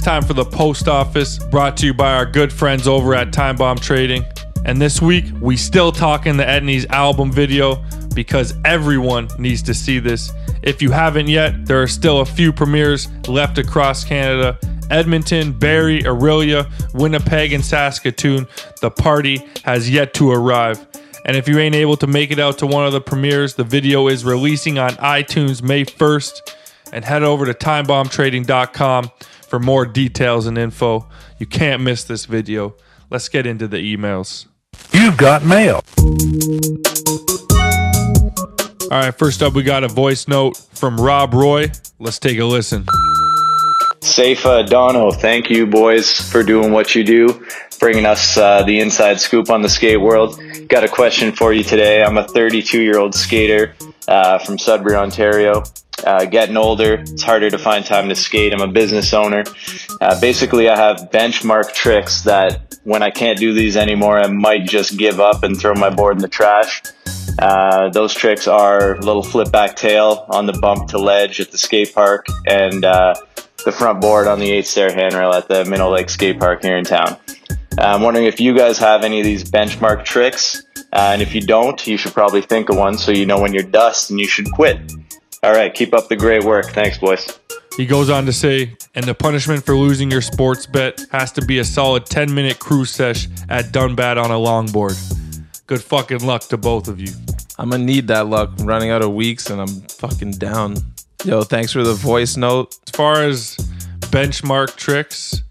time 0.04 0.22
for 0.22 0.34
the 0.34 0.44
post 0.44 0.90
office, 0.90 1.40
brought 1.40 1.78
to 1.78 1.86
you 1.86 1.94
by 1.94 2.14
our 2.14 2.26
good 2.26 2.52
friends 2.52 2.90
over 2.90 3.16
at 3.16 3.32
Time 3.32 3.56
Bomb 3.56 3.78
Trading. 3.78 4.26
And 4.66 4.82
this 4.82 5.02
week, 5.02 5.24
we 5.40 5.56
still 5.56 5.94
talking 5.94 6.36
the 6.36 6.44
Etnies 6.44 6.86
album 6.90 7.32
video 7.32 7.82
because 8.14 8.54
everyone 8.66 9.30
needs 9.40 9.64
to 9.64 9.74
see 9.74 10.00
this. 10.00 10.34
If 10.62 10.82
you 10.82 10.92
haven't 10.92 11.30
yet, 11.30 11.66
there 11.66 11.82
are 11.82 11.88
still 11.88 12.20
a 12.20 12.26
few 12.26 12.52
premieres 12.52 13.08
left 13.30 13.58
across 13.58 14.04
Canada. 14.04 14.60
Edmonton, 14.90 15.54
Barrie, 15.54 16.04
Orillia, 16.04 16.70
Winnipeg, 16.94 17.54
and 17.54 17.64
Saskatoon. 17.64 18.46
The 18.82 18.92
party 18.92 19.42
has 19.64 19.90
yet 19.90 20.14
to 20.16 20.32
arrive. 20.32 20.86
And 21.24 21.38
if 21.38 21.48
you 21.48 21.60
ain't 21.60 21.76
able 21.76 21.96
to 21.98 22.08
make 22.08 22.30
it 22.32 22.40
out 22.40 22.58
to 22.58 22.68
one 22.68 22.86
of 22.86 22.92
the 22.92 23.00
premieres, 23.00 23.56
the 23.56 23.64
video 23.64 24.10
is 24.10 24.26
releasing 24.26 24.78
on 24.80 24.92
iTunes 24.96 25.64
May 25.64 25.86
1st. 25.86 26.56
And 26.92 27.06
head 27.06 27.24
over 27.24 27.46
to 27.46 27.54
timebombtrading.com 27.54 29.12
for 29.54 29.60
more 29.60 29.86
details 29.86 30.48
and 30.48 30.58
info. 30.58 31.08
You 31.38 31.46
can't 31.46 31.84
miss 31.84 32.04
this 32.04 32.26
video. 32.26 32.74
Let's 33.12 33.30
get 33.30 33.46
into 33.46 33.68
the 33.68 33.78
emails. 33.78 34.48
You've 34.92 35.16
got 35.16 35.46
mail. 35.46 35.84
All 38.92 39.00
right, 39.00 39.16
first 39.16 39.44
up, 39.44 39.54
we 39.54 39.62
got 39.62 39.84
a 39.84 39.88
voice 39.88 40.28
note 40.28 40.58
from 40.58 41.00
Rob 41.00 41.36
Roy. 41.36 41.72
Let's 42.00 42.18
take 42.18 42.40
a 42.40 42.46
listen. 42.46 42.88
Safe 44.04 44.46
uh, 44.46 44.64
Dono, 44.64 45.12
thank 45.12 45.50
you 45.50 45.66
boys 45.66 46.30
for 46.30 46.44
doing 46.44 46.74
what 46.74 46.94
you 46.94 47.06
do, 47.06 47.46
bringing 47.80 48.06
us 48.06 48.38
uh, 48.38 48.62
the 48.64 48.82
inside 48.82 49.22
scoop 49.22 49.50
on 49.50 49.62
the 49.62 49.70
skate 49.70 50.02
world. 50.02 50.38
Got 50.68 50.84
a 50.84 50.90
question 50.90 51.32
for 51.32 51.54
you 51.54 51.64
today. 51.64 52.04
I'm 52.04 52.18
a 52.18 52.28
32 52.28 52.82
year 52.82 53.00
old 53.00 53.16
skater 53.16 53.76
uh, 54.10 54.40
from 54.40 54.58
Sudbury, 54.58 54.96
Ontario. 54.98 55.64
Uh, 56.04 56.26
getting 56.26 56.58
older, 56.58 56.96
it's 56.96 57.24
harder 57.24 57.50
to 57.50 57.58
find 57.58 57.86
time 57.86 58.10
to 58.10 58.16
skate. 58.16 58.54
I'm 58.54 58.60
a 58.60 58.72
business 58.72 59.14
owner. 59.14 59.46
Uh, 60.02 60.20
basically, 60.20 60.68
I 60.68 60.76
have 60.76 61.10
benchmark 61.10 61.74
tricks 61.74 62.24
that 62.24 62.78
when 62.84 63.02
I 63.02 63.10
can't 63.10 63.40
do 63.40 63.54
these 63.54 63.78
anymore, 63.78 64.20
I 64.20 64.28
might 64.28 64.66
just 64.66 64.98
give 64.98 65.22
up 65.22 65.44
and 65.44 65.58
throw 65.58 65.76
my 65.76 65.90
board 65.90 66.18
in 66.18 66.22
the 66.22 66.28
trash. 66.28 66.84
Uh, 67.40 67.90
those 67.90 68.14
tricks 68.14 68.48
are 68.48 68.98
little 68.98 69.24
flip 69.24 69.50
back 69.52 69.78
tail 69.78 70.26
on 70.30 70.46
the 70.46 70.54
bump 70.54 70.90
to 70.90 70.98
ledge 70.98 71.40
at 71.40 71.52
the 71.52 71.58
skate 71.58 71.94
park 71.96 72.28
and 72.48 72.84
uh, 72.84 73.16
the 73.64 73.72
front 73.72 74.02
board 74.02 74.28
on 74.28 74.40
the 74.40 74.52
eight 74.52 74.68
stair 74.68 74.94
handrail 74.94 75.32
at 75.32 75.48
the 75.48 75.66
Middle 75.66 75.92
Lake 75.92 76.10
Skate 76.10 76.40
Park 76.40 76.64
here 76.64 76.78
in 76.78 76.84
town. 76.84 77.18
Uh, 77.78 77.82
I'm 77.82 78.02
wondering 78.02 78.26
if 78.26 78.40
you 78.40 78.56
guys 78.56 78.78
have 78.78 79.04
any 79.04 79.20
of 79.20 79.26
these 79.26 79.44
benchmark 79.44 80.06
tricks, 80.06 80.64
uh, 80.94 81.12
and 81.14 81.22
if 81.22 81.34
you 81.34 81.42
don't, 81.42 81.86
you 81.88 81.98
should 81.98 82.14
probably 82.14 82.42
think 82.42 82.70
of 82.70 82.78
one 82.78 82.98
so 82.98 83.12
you 83.12 83.26
know 83.26 83.40
when 83.40 83.54
you're 83.54 83.64
dust 83.64 84.12
and 84.12 84.20
you 84.20 84.28
should 84.28 84.52
quit. 84.52 84.80
All 85.42 85.52
right, 85.52 85.74
keep 85.74 85.94
up 85.94 86.08
the 86.08 86.16
great 86.16 86.44
work. 86.44 86.68
Thanks, 86.68 86.98
boys. 86.98 87.40
He 87.76 87.88
goes 87.88 88.10
on 88.10 88.26
to 88.28 88.34
say, 88.34 88.76
and 88.94 89.04
the 89.06 89.16
punishment 89.16 89.66
for 89.66 89.76
losing 89.76 90.12
your 90.12 90.22
sports 90.22 90.68
bet 90.68 91.06
has 91.12 91.32
to 91.32 91.44
be 91.44 91.58
a 91.58 91.66
solid 91.66 92.06
10 92.06 92.34
minute 92.34 92.60
cruise 92.60 92.92
sesh 92.92 93.28
at 93.50 93.66
Dunbat 93.66 94.24
on 94.24 94.30
a 94.30 94.36
longboard. 94.36 94.96
Good 95.66 95.82
fucking 95.82 96.24
luck 96.24 96.44
to 96.44 96.58
both 96.58 96.88
of 96.88 97.00
you. 97.00 97.12
I'm 97.58 97.72
gonna 97.72 97.84
need 97.84 98.08
that 98.08 98.28
luck. 98.28 98.52
I'm 98.60 98.68
running 98.68 98.92
out 98.92 99.02
of 99.02 99.14
weeks 99.14 99.50
and 99.50 99.60
I'm 99.60 99.82
fucking 99.88 100.34
down. 100.34 100.76
Yo, 101.26 101.42
thanks 101.42 101.72
for 101.72 101.84
the 101.84 101.94
voice 101.94 102.36
note. 102.36 102.78
As 102.86 102.92
far 102.92 103.24
as 103.24 103.56
benchmark 104.12 104.76
tricks, 104.76 105.42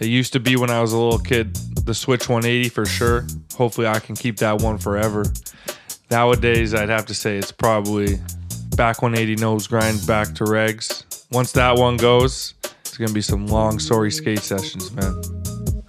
it 0.00 0.06
used 0.06 0.32
to 0.32 0.40
be 0.40 0.56
when 0.56 0.70
I 0.70 0.80
was 0.80 0.94
a 0.94 0.98
little 0.98 1.18
kid, 1.18 1.54
the 1.84 1.92
Switch 1.92 2.30
180 2.30 2.70
for 2.70 2.86
sure. 2.86 3.26
Hopefully, 3.54 3.86
I 3.86 3.98
can 3.98 4.16
keep 4.16 4.38
that 4.38 4.62
one 4.62 4.78
forever. 4.78 5.26
Nowadays, 6.10 6.72
I'd 6.72 6.88
have 6.88 7.04
to 7.06 7.14
say 7.14 7.36
it's 7.36 7.52
probably 7.52 8.16
back 8.74 9.02
180 9.02 9.36
nose 9.38 9.66
grind 9.66 10.06
back 10.06 10.34
to 10.36 10.44
regs. 10.44 11.04
Once 11.30 11.52
that 11.52 11.76
one 11.76 11.98
goes, 11.98 12.54
it's 12.80 12.96
gonna 12.96 13.12
be 13.12 13.20
some 13.20 13.46
long, 13.48 13.78
sorry 13.78 14.10
skate 14.10 14.38
sessions, 14.38 14.90
man. 14.92 15.14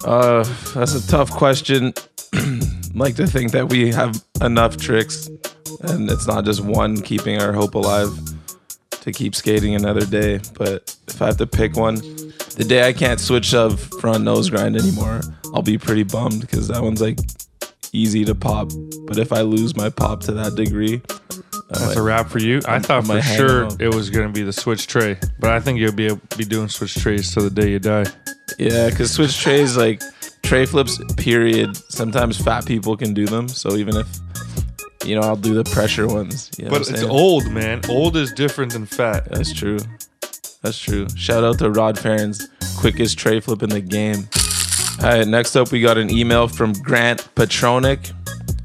Uh, 0.04 0.44
that's 0.74 0.94
a 0.94 1.08
tough 1.08 1.30
question. 1.30 1.94
like 2.94 3.14
to 3.14 3.26
think 3.26 3.52
that 3.52 3.70
we 3.70 3.90
have 3.90 4.22
enough 4.42 4.76
tricks, 4.76 5.28
and 5.80 6.10
it's 6.10 6.26
not 6.26 6.44
just 6.44 6.62
one 6.62 7.00
keeping 7.00 7.40
our 7.40 7.54
hope 7.54 7.74
alive 7.74 8.10
to 9.02 9.12
keep 9.12 9.34
skating 9.34 9.74
another 9.74 10.04
day. 10.04 10.40
But 10.58 10.96
if 11.08 11.20
I 11.22 11.26
have 11.26 11.36
to 11.38 11.46
pick 11.46 11.76
one, 11.76 11.96
the 12.56 12.64
day 12.66 12.86
I 12.86 12.92
can't 12.92 13.20
switch 13.20 13.54
of 13.54 13.80
front 14.00 14.24
nose 14.24 14.50
grind 14.50 14.76
anymore, 14.76 15.20
I'll 15.54 15.62
be 15.62 15.78
pretty 15.78 16.02
bummed 16.02 16.40
because 16.42 16.68
that 16.68 16.82
one's 16.82 17.00
like 17.00 17.18
easy 17.92 18.24
to 18.24 18.34
pop. 18.34 18.70
But 19.06 19.18
if 19.18 19.32
I 19.32 19.40
lose 19.42 19.76
my 19.76 19.90
pop 19.90 20.20
to 20.22 20.32
that 20.32 20.54
degree, 20.54 21.02
That's 21.70 21.96
a 21.96 22.02
wrap 22.02 22.28
for 22.28 22.38
you. 22.40 22.60
I 22.66 22.80
thought 22.80 23.06
for 23.06 23.20
sure 23.22 23.68
it 23.78 23.94
was 23.94 24.10
gonna 24.10 24.28
be 24.28 24.42
the 24.42 24.52
switch 24.52 24.86
tray, 24.86 25.16
but 25.38 25.50
I 25.50 25.60
think 25.60 25.78
you'll 25.78 25.92
be 25.92 26.10
be 26.36 26.44
doing 26.44 26.68
switch 26.68 26.94
trays 26.94 27.32
till 27.32 27.44
the 27.44 27.50
day 27.50 27.70
you 27.70 27.78
die. 27.78 28.06
Yeah, 28.58 28.90
because 28.90 29.12
switch 29.12 29.38
trays 29.40 29.76
like 29.76 30.02
tray 30.42 30.66
flips. 30.66 30.98
Period. 31.16 31.76
Sometimes 31.76 32.36
fat 32.40 32.66
people 32.66 32.96
can 32.96 33.14
do 33.14 33.26
them. 33.26 33.48
So 33.48 33.76
even 33.76 33.96
if 33.96 34.08
you 35.10 35.16
know, 35.16 35.22
I'll 35.22 35.34
do 35.34 35.54
the 35.54 35.64
pressure 35.64 36.06
ones. 36.06 36.52
You 36.56 36.66
know 36.66 36.70
But 36.70 36.88
it's 36.88 37.02
old, 37.02 37.50
man. 37.50 37.80
Old 37.88 38.16
is 38.16 38.32
different 38.32 38.72
than 38.72 38.86
fat. 38.86 39.28
That's 39.28 39.52
true. 39.52 39.80
That's 40.62 40.78
true. 40.78 41.08
Shout 41.16 41.42
out 41.42 41.58
to 41.58 41.68
Rod 41.68 41.98
Farron's 41.98 42.48
quickest 42.78 43.18
tray 43.18 43.40
flip 43.40 43.64
in 43.64 43.70
the 43.70 43.80
game. 43.80 44.28
All 45.02 45.18
right, 45.18 45.26
next 45.26 45.56
up 45.56 45.72
we 45.72 45.80
got 45.80 45.98
an 45.98 46.10
email 46.10 46.46
from 46.46 46.74
Grant 46.74 47.28
Patronic. 47.34 48.12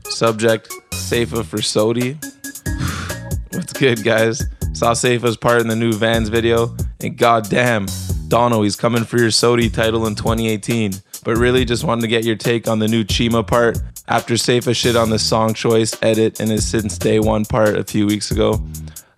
Subject: 0.03 0.71
Safa 0.93 1.43
for 1.43 1.57
SOTY. 1.57 2.13
What's 3.53 3.73
good, 3.73 4.03
guys? 4.03 4.43
Saw 4.73 4.93
Safa's 4.93 5.37
part 5.37 5.61
in 5.61 5.67
the 5.67 5.75
new 5.75 5.93
Vans 5.93 6.29
video, 6.29 6.77
and 7.01 7.17
goddamn, 7.17 7.87
Dono, 8.27 8.61
he's 8.61 8.75
coming 8.75 9.03
for 9.03 9.17
your 9.17 9.31
SOTY 9.31 9.73
title 9.73 10.05
in 10.05 10.13
2018. 10.13 10.93
But 11.23 11.37
really, 11.37 11.65
just 11.65 11.83
wanted 11.83 12.01
to 12.01 12.07
get 12.07 12.23
your 12.23 12.35
take 12.35 12.67
on 12.67 12.77
the 12.77 12.87
new 12.87 13.03
Chima 13.03 13.47
part. 13.47 13.79
After 14.07 14.37
Safa 14.37 14.73
shit 14.73 14.95
on 14.95 15.09
the 15.09 15.17
song 15.17 15.53
choice, 15.53 15.95
edit, 16.01 16.39
and 16.39 16.51
his 16.51 16.67
since 16.67 16.97
day 16.97 17.19
one 17.19 17.43
part 17.43 17.75
a 17.75 17.83
few 17.83 18.05
weeks 18.05 18.29
ago, 18.29 18.63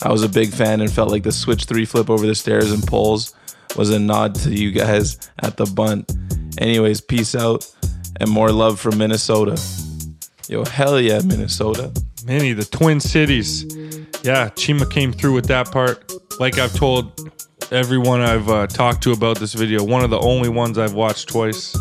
I 0.01 0.11
was 0.11 0.23
a 0.23 0.29
big 0.29 0.49
fan 0.49 0.79
and 0.79 0.91
felt 0.91 1.11
like 1.11 1.23
the 1.23 1.31
switch 1.31 1.65
three 1.65 1.85
flip 1.85 2.09
over 2.09 2.25
the 2.25 2.35
stairs 2.35 2.71
and 2.71 2.85
poles 2.85 3.35
was 3.75 3.89
a 3.89 3.99
nod 3.99 4.35
to 4.35 4.53
you 4.53 4.71
guys 4.71 5.29
at 5.39 5.57
the 5.57 5.65
bunt. 5.65 6.11
Anyways, 6.57 7.01
peace 7.01 7.35
out 7.35 7.69
and 8.19 8.29
more 8.29 8.51
love 8.51 8.79
from 8.79 8.97
Minnesota. 8.97 9.61
Yo, 10.47 10.63
hell 10.65 10.99
yeah, 10.99 11.19
Minnesota. 11.25 11.91
Many, 12.25 12.53
the 12.53 12.63
Twin 12.63 13.01
Cities. 13.01 13.63
Yeah, 14.23 14.49
Chima 14.49 14.89
came 14.89 15.11
through 15.11 15.33
with 15.33 15.47
that 15.47 15.71
part. 15.71 16.11
Like 16.39 16.57
I've 16.57 16.73
told 16.73 17.29
everyone 17.71 18.21
I've 18.21 18.49
uh, 18.49 18.67
talked 18.67 19.03
to 19.03 19.11
about 19.11 19.39
this 19.39 19.53
video, 19.53 19.83
one 19.83 20.03
of 20.03 20.09
the 20.09 20.19
only 20.19 20.49
ones 20.49 20.77
I've 20.77 20.93
watched 20.93 21.27
twice. 21.27 21.75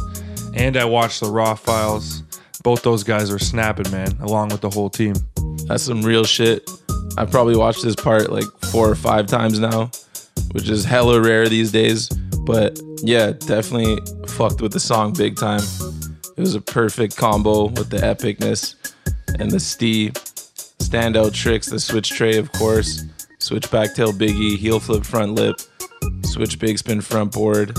And 0.54 0.76
I 0.76 0.84
watched 0.84 1.20
the 1.20 1.30
Raw 1.30 1.54
files. 1.54 2.22
Both 2.66 2.82
those 2.82 3.04
guys 3.04 3.30
are 3.30 3.38
snapping, 3.38 3.88
man, 3.92 4.10
along 4.20 4.48
with 4.48 4.60
the 4.60 4.70
whole 4.70 4.90
team. 4.90 5.14
That's 5.68 5.84
some 5.84 6.02
real 6.02 6.24
shit. 6.24 6.68
I've 7.16 7.30
probably 7.30 7.56
watched 7.56 7.84
this 7.84 7.94
part 7.94 8.32
like 8.32 8.42
four 8.72 8.90
or 8.90 8.96
five 8.96 9.28
times 9.28 9.60
now, 9.60 9.92
which 10.50 10.68
is 10.68 10.84
hella 10.84 11.20
rare 11.20 11.48
these 11.48 11.70
days. 11.70 12.08
But 12.44 12.80
yeah, 13.04 13.30
definitely 13.30 14.00
fucked 14.26 14.62
with 14.62 14.72
the 14.72 14.80
song 14.80 15.12
big 15.12 15.36
time. 15.36 15.62
It 16.36 16.40
was 16.40 16.56
a 16.56 16.60
perfect 16.60 17.16
combo 17.16 17.66
with 17.66 17.88
the 17.88 17.98
epicness 17.98 18.74
and 19.38 19.48
the 19.48 19.60
stee. 19.60 20.10
Standout 20.80 21.34
tricks, 21.34 21.68
the 21.68 21.78
switch 21.78 22.10
tray, 22.10 22.36
of 22.36 22.50
course. 22.50 23.04
Switch 23.38 23.70
back 23.70 23.94
tail 23.94 24.12
biggie, 24.12 24.58
heel 24.58 24.80
flip 24.80 25.04
front 25.04 25.36
lip, 25.36 25.54
switch 26.24 26.58
big 26.58 26.78
spin 26.78 27.00
front 27.00 27.30
board. 27.30 27.76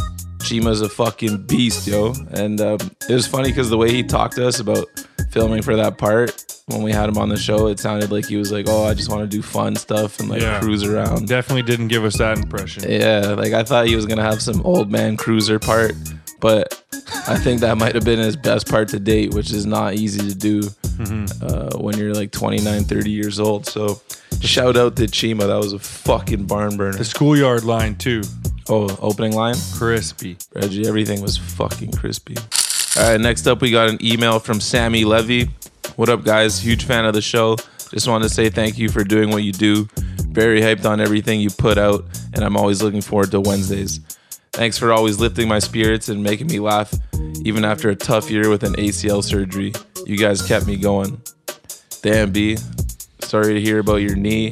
Chima's 0.48 0.82
a 0.82 0.90
fucking 0.90 1.44
beast, 1.44 1.88
yo. 1.88 2.14
And 2.32 2.60
um, 2.62 2.78
it 3.10 3.14
was 3.14 3.28
funny 3.28 3.50
because 3.50 3.70
the 3.70 3.78
way 3.78 3.92
he 3.92 4.04
talked 4.04 4.36
to 4.36 4.48
us 4.48 4.60
about 4.60 4.88
filming 5.32 5.62
for 5.62 5.76
that 5.76 5.98
part 5.98 6.44
when 6.68 6.82
we 6.84 6.92
had 6.92 7.10
him 7.10 7.18
on 7.18 7.30
the 7.30 7.38
show, 7.38 7.68
it 7.68 7.80
sounded 7.80 8.12
like 8.12 8.26
he 8.26 8.36
was 8.38 8.52
like, 8.52 8.66
"Oh, 8.68 8.86
I 8.86 8.94
just 8.94 9.10
want 9.10 9.22
to 9.22 9.28
do 9.38 9.42
fun 9.42 9.76
stuff 9.76 10.20
and 10.20 10.30
like 10.30 10.42
Yeah. 10.42 10.60
cruise 10.60 10.84
around." 10.84 11.28
Definitely 11.28 11.64
didn't 11.64 11.88
give 11.90 12.04
us 12.06 12.18
that 12.18 12.38
impression. 12.38 12.84
Yeah, 12.90 13.36
like 13.38 13.54
I 13.54 13.64
thought 13.64 13.88
he 13.88 13.96
was 13.96 14.06
gonna 14.06 14.24
have 14.24 14.42
some 14.42 14.62
old 14.66 14.92
man 14.92 15.16
cruiser 15.18 15.60
part, 15.60 15.94
but 16.40 16.82
I 17.28 17.38
think 17.38 17.62
that 17.62 17.78
might 17.78 17.96
have 17.96 18.04
been 18.06 18.20
his 18.20 18.36
best 18.36 18.70
part 18.70 18.90
to 18.90 19.00
date, 19.00 19.34
which 19.34 19.52
is 19.52 19.66
not 19.66 19.94
easy 19.96 20.20
to 20.30 20.36
do 20.36 20.70
uh, 21.42 21.78
when 21.78 21.98
you're 21.98 22.14
like 22.14 22.32
29, 22.32 22.84
30 22.84 23.10
years 23.12 23.40
old. 23.40 23.66
So 23.66 24.02
shout 24.42 24.76
out 24.78 24.96
to 24.98 25.04
Chima, 25.04 25.48
that 25.48 25.56
was 25.58 25.72
a 25.74 25.80
fucking 25.80 26.46
barn 26.46 26.76
burner. 26.78 26.98
The 26.98 27.06
schoolyard 27.06 27.64
line, 27.64 27.96
too. 27.96 28.24
Oh, 28.70 28.98
opening 29.02 29.34
line, 29.34 29.56
Crispy. 29.76 30.38
Reggie, 30.54 30.88
everything 30.88 31.22
was 31.22 31.38
fucking 31.38 31.92
crispy. 31.94 32.36
All 32.98 33.12
right, 33.12 33.22
next 33.22 33.48
up 33.48 33.62
we 33.62 33.72
got 33.72 33.90
an 33.90 33.98
email 34.04 34.40
from 34.40 34.60
Sammy 34.60 35.06
Levy. 35.06 35.50
What 35.96 36.10
up, 36.10 36.26
guys? 36.26 36.60
Huge 36.60 36.84
fan 36.84 37.06
of 37.06 37.14
the 37.14 37.22
show. 37.22 37.56
Just 37.92 38.10
wanted 38.10 38.28
to 38.28 38.34
say 38.34 38.50
thank 38.50 38.78
you 38.78 38.90
for 38.90 39.06
doing 39.06 39.30
what 39.30 39.44
you 39.44 39.54
do. 39.54 39.88
Very 40.30 40.60
hyped 40.60 40.84
on 40.86 41.00
everything 41.00 41.40
you 41.40 41.50
put 41.50 41.78
out, 41.78 42.04
and 42.34 42.44
I'm 42.44 42.58
always 42.58 42.84
looking 42.84 43.02
forward 43.02 43.32
to 43.32 43.40
Wednesdays. 43.40 44.02
Thanks 44.52 44.78
for 44.78 44.92
always 44.92 45.18
lifting 45.18 45.48
my 45.48 45.60
spirits 45.60 46.10
and 46.10 46.22
making 46.22 46.48
me 46.48 46.60
laugh, 46.60 46.94
even 47.46 47.64
after 47.64 47.90
a 47.90 47.96
tough 47.96 48.30
year 48.30 48.50
with 48.50 48.64
an 48.64 48.74
ACL 48.74 49.24
surgery. 49.24 49.72
You 50.06 50.18
guys 50.18 50.42
kept 50.42 50.68
me 50.68 50.76
going. 50.76 51.22
Damn, 52.02 52.32
B. 52.32 52.58
Sorry 53.22 53.54
to 53.54 53.62
hear 53.62 53.80
about 53.80 53.98
your 53.98 54.16
knee. 54.16 54.52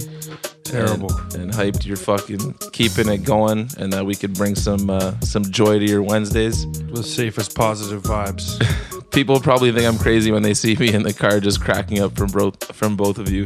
Terrible. 0.76 1.16
And, 1.34 1.36
and 1.36 1.52
hyped 1.52 1.86
you're 1.86 1.98
fucking 1.98 2.54
keeping 2.72 3.10
it 3.10 3.20
going, 3.24 3.70
and 3.78 3.92
that 3.94 4.06
we 4.06 4.16
could 4.16 4.34
bring 4.34 4.56
some 4.56 4.90
uh, 4.90 5.20
some 5.22 5.44
joy 5.44 5.80
to 5.80 5.86
your 5.86 6.02
Wednesdays. 6.02 6.70
The 6.92 7.04
safest 7.04 7.56
positive 7.56 8.04
vibes. 8.04 8.62
People 9.12 9.40
probably 9.40 9.72
think 9.72 9.86
I'm 9.86 9.98
crazy 9.98 10.32
when 10.32 10.44
they 10.44 10.54
see 10.54 10.76
me 10.76 10.94
in 10.94 11.04
the 11.04 11.14
car 11.14 11.40
just 11.40 11.62
cracking 11.62 12.00
up 12.00 12.16
from 12.18 12.28
both 12.28 12.76
from 12.76 12.96
both 12.96 13.18
of 13.18 13.30
you. 13.30 13.46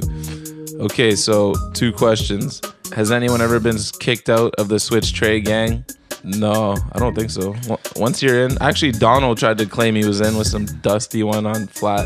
Okay, 0.80 1.16
so 1.16 1.54
two 1.74 1.92
questions. 1.92 2.62
Has 2.96 3.12
anyone 3.12 3.42
ever 3.42 3.60
been 3.60 3.78
kicked 4.00 4.30
out 4.30 4.56
of 4.58 4.68
the 4.68 4.80
Switch 4.80 5.14
Tray 5.14 5.42
gang? 5.42 5.86
No, 6.24 6.76
I 6.92 7.00
don't 7.00 7.16
think 7.16 7.30
so. 7.30 7.56
Once 7.96 8.22
you're 8.22 8.46
in, 8.46 8.58
actually, 8.62 8.92
Donald 8.92 9.38
tried 9.38 9.58
to 9.60 9.66
claim 9.66 9.96
he 9.96 10.06
was 10.06 10.22
in 10.22 10.38
with 10.38 10.48
some 10.48 10.66
dusty 10.66 11.24
one 11.24 11.46
on 11.46 11.68
flat 11.68 12.06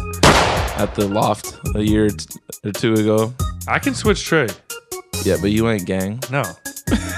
at 0.78 0.94
the 0.96 1.08
loft 1.08 1.58
a 1.76 1.82
year 1.82 2.10
or 2.64 2.72
two 2.72 2.94
ago. 2.94 3.34
I 3.68 3.80
can 3.80 3.94
switch 3.94 4.24
tray. 4.26 4.48
Yeah, 5.24 5.38
but 5.42 5.52
you 5.52 5.70
ain't 5.70 5.86
gang. 5.86 6.20
No. 6.32 6.44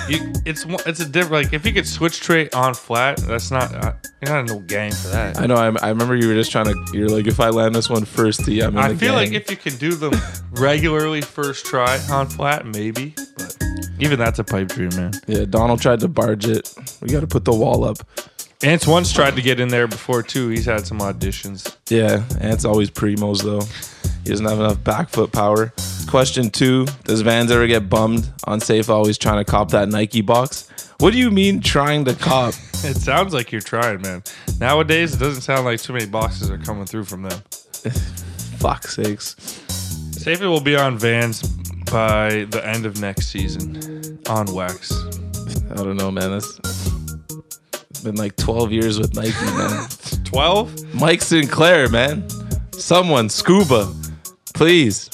You, 0.08 0.32
it's 0.46 0.66
one- 0.66 0.82
it's 0.86 1.00
a 1.00 1.06
different 1.06 1.46
like 1.46 1.54
if 1.54 1.66
you 1.66 1.74
could 1.74 1.88
switch 1.88 2.20
tray 2.20 2.48
on 2.52 2.74
flat, 2.76 3.18
that's 3.18 3.50
not 3.50 3.74
uh, 3.74 3.94
you're 4.22 4.32
not 4.32 4.40
in 4.42 4.46
no 4.46 4.60
gang 4.60 4.92
for 4.92 5.08
that. 5.10 5.40
I 5.40 5.48
know. 5.48 5.56
I, 5.56 5.76
I 5.86 5.90
remember 5.90 6.16
you 6.16 6.28
were 6.28 6.36
just 6.36 6.52
trying 6.52 6.66
to. 6.66 6.86
You're 6.94 7.10
like, 7.10 7.26
if 7.26 7.40
I 7.40 7.50
land 7.50 7.74
this 7.74 7.90
one 7.90 8.06
first, 8.06 8.42
I'm 8.48 8.54
in 8.54 8.78
I 8.78 8.90
the 8.92 8.98
feel 8.98 9.14
like 9.14 9.32
if 9.32 9.50
you 9.50 9.58
can 9.58 9.76
do 9.78 9.96
them 9.96 10.14
regularly 10.52 11.22
first 11.22 11.66
try 11.66 12.00
on 12.12 12.28
flat, 12.28 12.66
maybe. 12.68 13.16
But 13.38 13.58
even 14.00 14.20
that's 14.20 14.38
a 14.38 14.44
pipe 14.44 14.68
dream, 14.70 14.90
man. 14.96 15.14
yeah, 15.26 15.46
Donald 15.46 15.82
tried 15.82 16.00
to 16.02 16.08
barge 16.08 16.46
it. 16.46 16.72
We 17.02 17.10
got 17.10 17.22
to 17.22 17.28
put 17.28 17.44
the 17.46 17.54
wall 17.56 17.84
up. 17.84 17.98
Ants 18.64 18.86
once 18.88 19.12
tried 19.12 19.36
to 19.36 19.42
get 19.42 19.60
in 19.60 19.68
there 19.70 19.88
before 19.88 20.22
too. 20.24 20.50
He's 20.50 20.66
had 20.66 20.86
some 20.86 21.00
auditions. 21.00 21.76
Yeah, 21.90 22.24
Ant's 22.40 22.64
always 22.64 22.92
primos 22.92 23.42
though. 23.44 23.62
He 24.26 24.32
doesn't 24.32 24.46
have 24.46 24.60
enough 24.60 24.84
back 24.84 25.10
foot 25.10 25.32
power. 25.32 25.72
Question 26.08 26.50
two: 26.50 26.88
Does 27.04 27.22
Vans 27.22 27.52
ever 27.52 27.68
get 27.68 27.90
bummed 27.90 28.28
on 28.46 28.60
safe 28.60 28.90
always 28.90 29.20
trying 29.20 29.38
to 29.38 29.50
cop 29.50 29.70
that 29.72 29.88
Nike 29.88 30.22
box? 30.22 30.68
What 31.00 31.14
do 31.14 31.20
you 31.20 31.30
mean 31.30 31.62
trying 31.62 32.06
to 32.06 32.16
cop? 32.16 32.54
It 32.84 32.98
sounds 32.98 33.34
like 33.34 33.52
you're 33.52 33.62
trying, 33.62 34.02
man. 34.02 34.22
Nowadays, 34.60 35.16
it 35.16 35.18
doesn't 35.20 35.42
sound 35.42 35.66
like 35.66 35.82
too 35.82 35.94
many 35.94 36.06
boxes 36.06 36.52
are 36.52 36.58
coming 36.60 36.86
through 36.86 37.06
from 37.06 37.24
them. 37.24 37.40
Fuck 38.60 38.86
sakes. 38.86 39.36
Safe 40.12 40.40
will 40.40 40.60
be 40.62 40.76
on 40.76 41.00
Vans 41.00 41.42
by 41.92 42.46
the 42.50 42.62
end 42.64 42.86
of 42.86 43.00
next 43.02 43.30
season 43.30 44.20
on 44.30 44.46
wax. 44.54 44.92
I 45.72 45.76
don't 45.76 45.98
know, 45.98 46.12
man. 46.12 46.30
That's 46.32 46.60
it's 47.90 48.02
been 48.02 48.16
like 48.16 48.36
12 48.36 48.72
years 48.72 49.00
with 49.00 49.16
Nike, 49.16 49.34
man. 49.46 49.88
Twelve? 50.26 50.94
Mike 50.94 51.22
Sinclair, 51.24 51.90
man. 51.90 52.28
Someone, 52.74 53.30
Scuba, 53.30 53.92
please. 54.56 55.10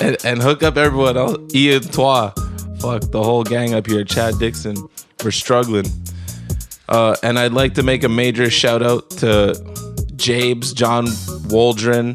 and, 0.00 0.16
and 0.24 0.42
hook 0.42 0.62
up 0.62 0.76
everyone 0.76 1.16
else. 1.16 1.38
Ian 1.54 1.82
Tois. 1.82 2.32
Fuck 2.80 3.02
the 3.10 3.22
whole 3.22 3.44
gang 3.44 3.74
up 3.74 3.86
here. 3.86 4.04
Chad 4.04 4.38
Dixon. 4.38 4.76
We're 5.24 5.30
struggling. 5.30 5.86
Uh, 6.88 7.14
and 7.22 7.38
I'd 7.38 7.52
like 7.52 7.74
to 7.74 7.82
make 7.82 8.04
a 8.04 8.08
major 8.08 8.50
shout 8.50 8.82
out 8.82 9.08
to 9.10 9.54
Jabes, 10.16 10.72
John 10.74 11.06
Waldron, 11.48 12.14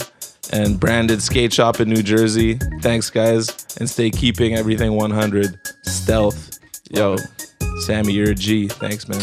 and 0.51 0.79
Branded 0.79 1.21
Skate 1.21 1.53
Shop 1.53 1.79
in 1.79 1.89
New 1.89 2.03
Jersey. 2.03 2.59
Thanks, 2.81 3.09
guys. 3.09 3.49
And 3.79 3.89
stay 3.89 4.09
keeping 4.09 4.55
everything 4.55 4.93
100. 4.93 5.59
Stealth. 5.83 6.59
Yo, 6.89 7.15
Sammy, 7.85 8.13
you're 8.13 8.31
a 8.31 8.35
G. 8.35 8.67
Thanks, 8.67 9.07
man. 9.07 9.21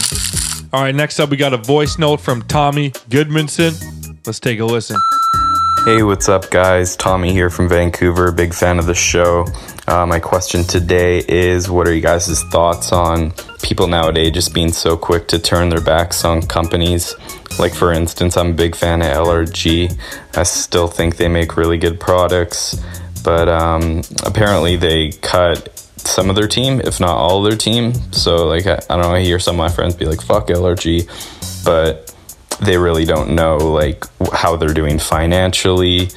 All 0.72 0.82
right, 0.82 0.94
next 0.94 1.20
up, 1.20 1.30
we 1.30 1.36
got 1.36 1.52
a 1.52 1.58
voice 1.58 1.98
note 1.98 2.20
from 2.20 2.42
Tommy 2.42 2.90
Goodmanson. 3.10 4.16
Let's 4.26 4.40
take 4.40 4.58
a 4.58 4.64
listen. 4.64 4.96
Hey, 5.84 6.04
what's 6.04 6.28
up, 6.28 6.48
guys? 6.48 6.94
Tommy 6.94 7.32
here 7.32 7.50
from 7.50 7.68
Vancouver. 7.68 8.30
Big 8.30 8.54
fan 8.54 8.78
of 8.78 8.86
the 8.86 8.94
show. 8.94 9.44
Uh, 9.88 10.06
my 10.06 10.20
question 10.20 10.62
today 10.62 11.24
is 11.26 11.68
what 11.68 11.88
are 11.88 11.92
you 11.92 12.00
guys' 12.00 12.40
thoughts 12.52 12.92
on 12.92 13.32
people 13.64 13.88
nowadays 13.88 14.30
just 14.30 14.54
being 14.54 14.70
so 14.70 14.96
quick 14.96 15.26
to 15.26 15.40
turn 15.40 15.70
their 15.70 15.80
backs 15.80 16.24
on 16.24 16.40
companies? 16.42 17.16
Like, 17.58 17.74
for 17.74 17.92
instance, 17.92 18.36
I'm 18.36 18.50
a 18.50 18.54
big 18.54 18.76
fan 18.76 19.02
of 19.02 19.08
LRG. 19.08 19.98
I 20.36 20.44
still 20.44 20.86
think 20.86 21.16
they 21.16 21.26
make 21.26 21.56
really 21.56 21.78
good 21.78 21.98
products, 21.98 22.80
but 23.24 23.48
um, 23.48 24.02
apparently 24.24 24.76
they 24.76 25.10
cut 25.10 25.76
some 25.96 26.30
of 26.30 26.36
their 26.36 26.46
team, 26.46 26.80
if 26.80 27.00
not 27.00 27.16
all 27.16 27.42
their 27.42 27.56
team. 27.56 27.92
So, 28.12 28.46
like, 28.46 28.68
I, 28.68 28.74
I 28.88 28.96
don't 28.96 29.00
know, 29.00 29.14
I 29.16 29.20
hear 29.22 29.40
some 29.40 29.56
of 29.56 29.58
my 29.58 29.68
friends 29.68 29.96
be 29.96 30.04
like, 30.04 30.22
fuck 30.22 30.46
LRG, 30.46 31.64
but 31.64 32.11
they 32.64 32.76
really 32.76 33.04
don't 33.04 33.30
know 33.34 33.56
like 33.56 34.04
how 34.32 34.56
they're 34.56 34.74
doing 34.74 34.98
financially 34.98 36.08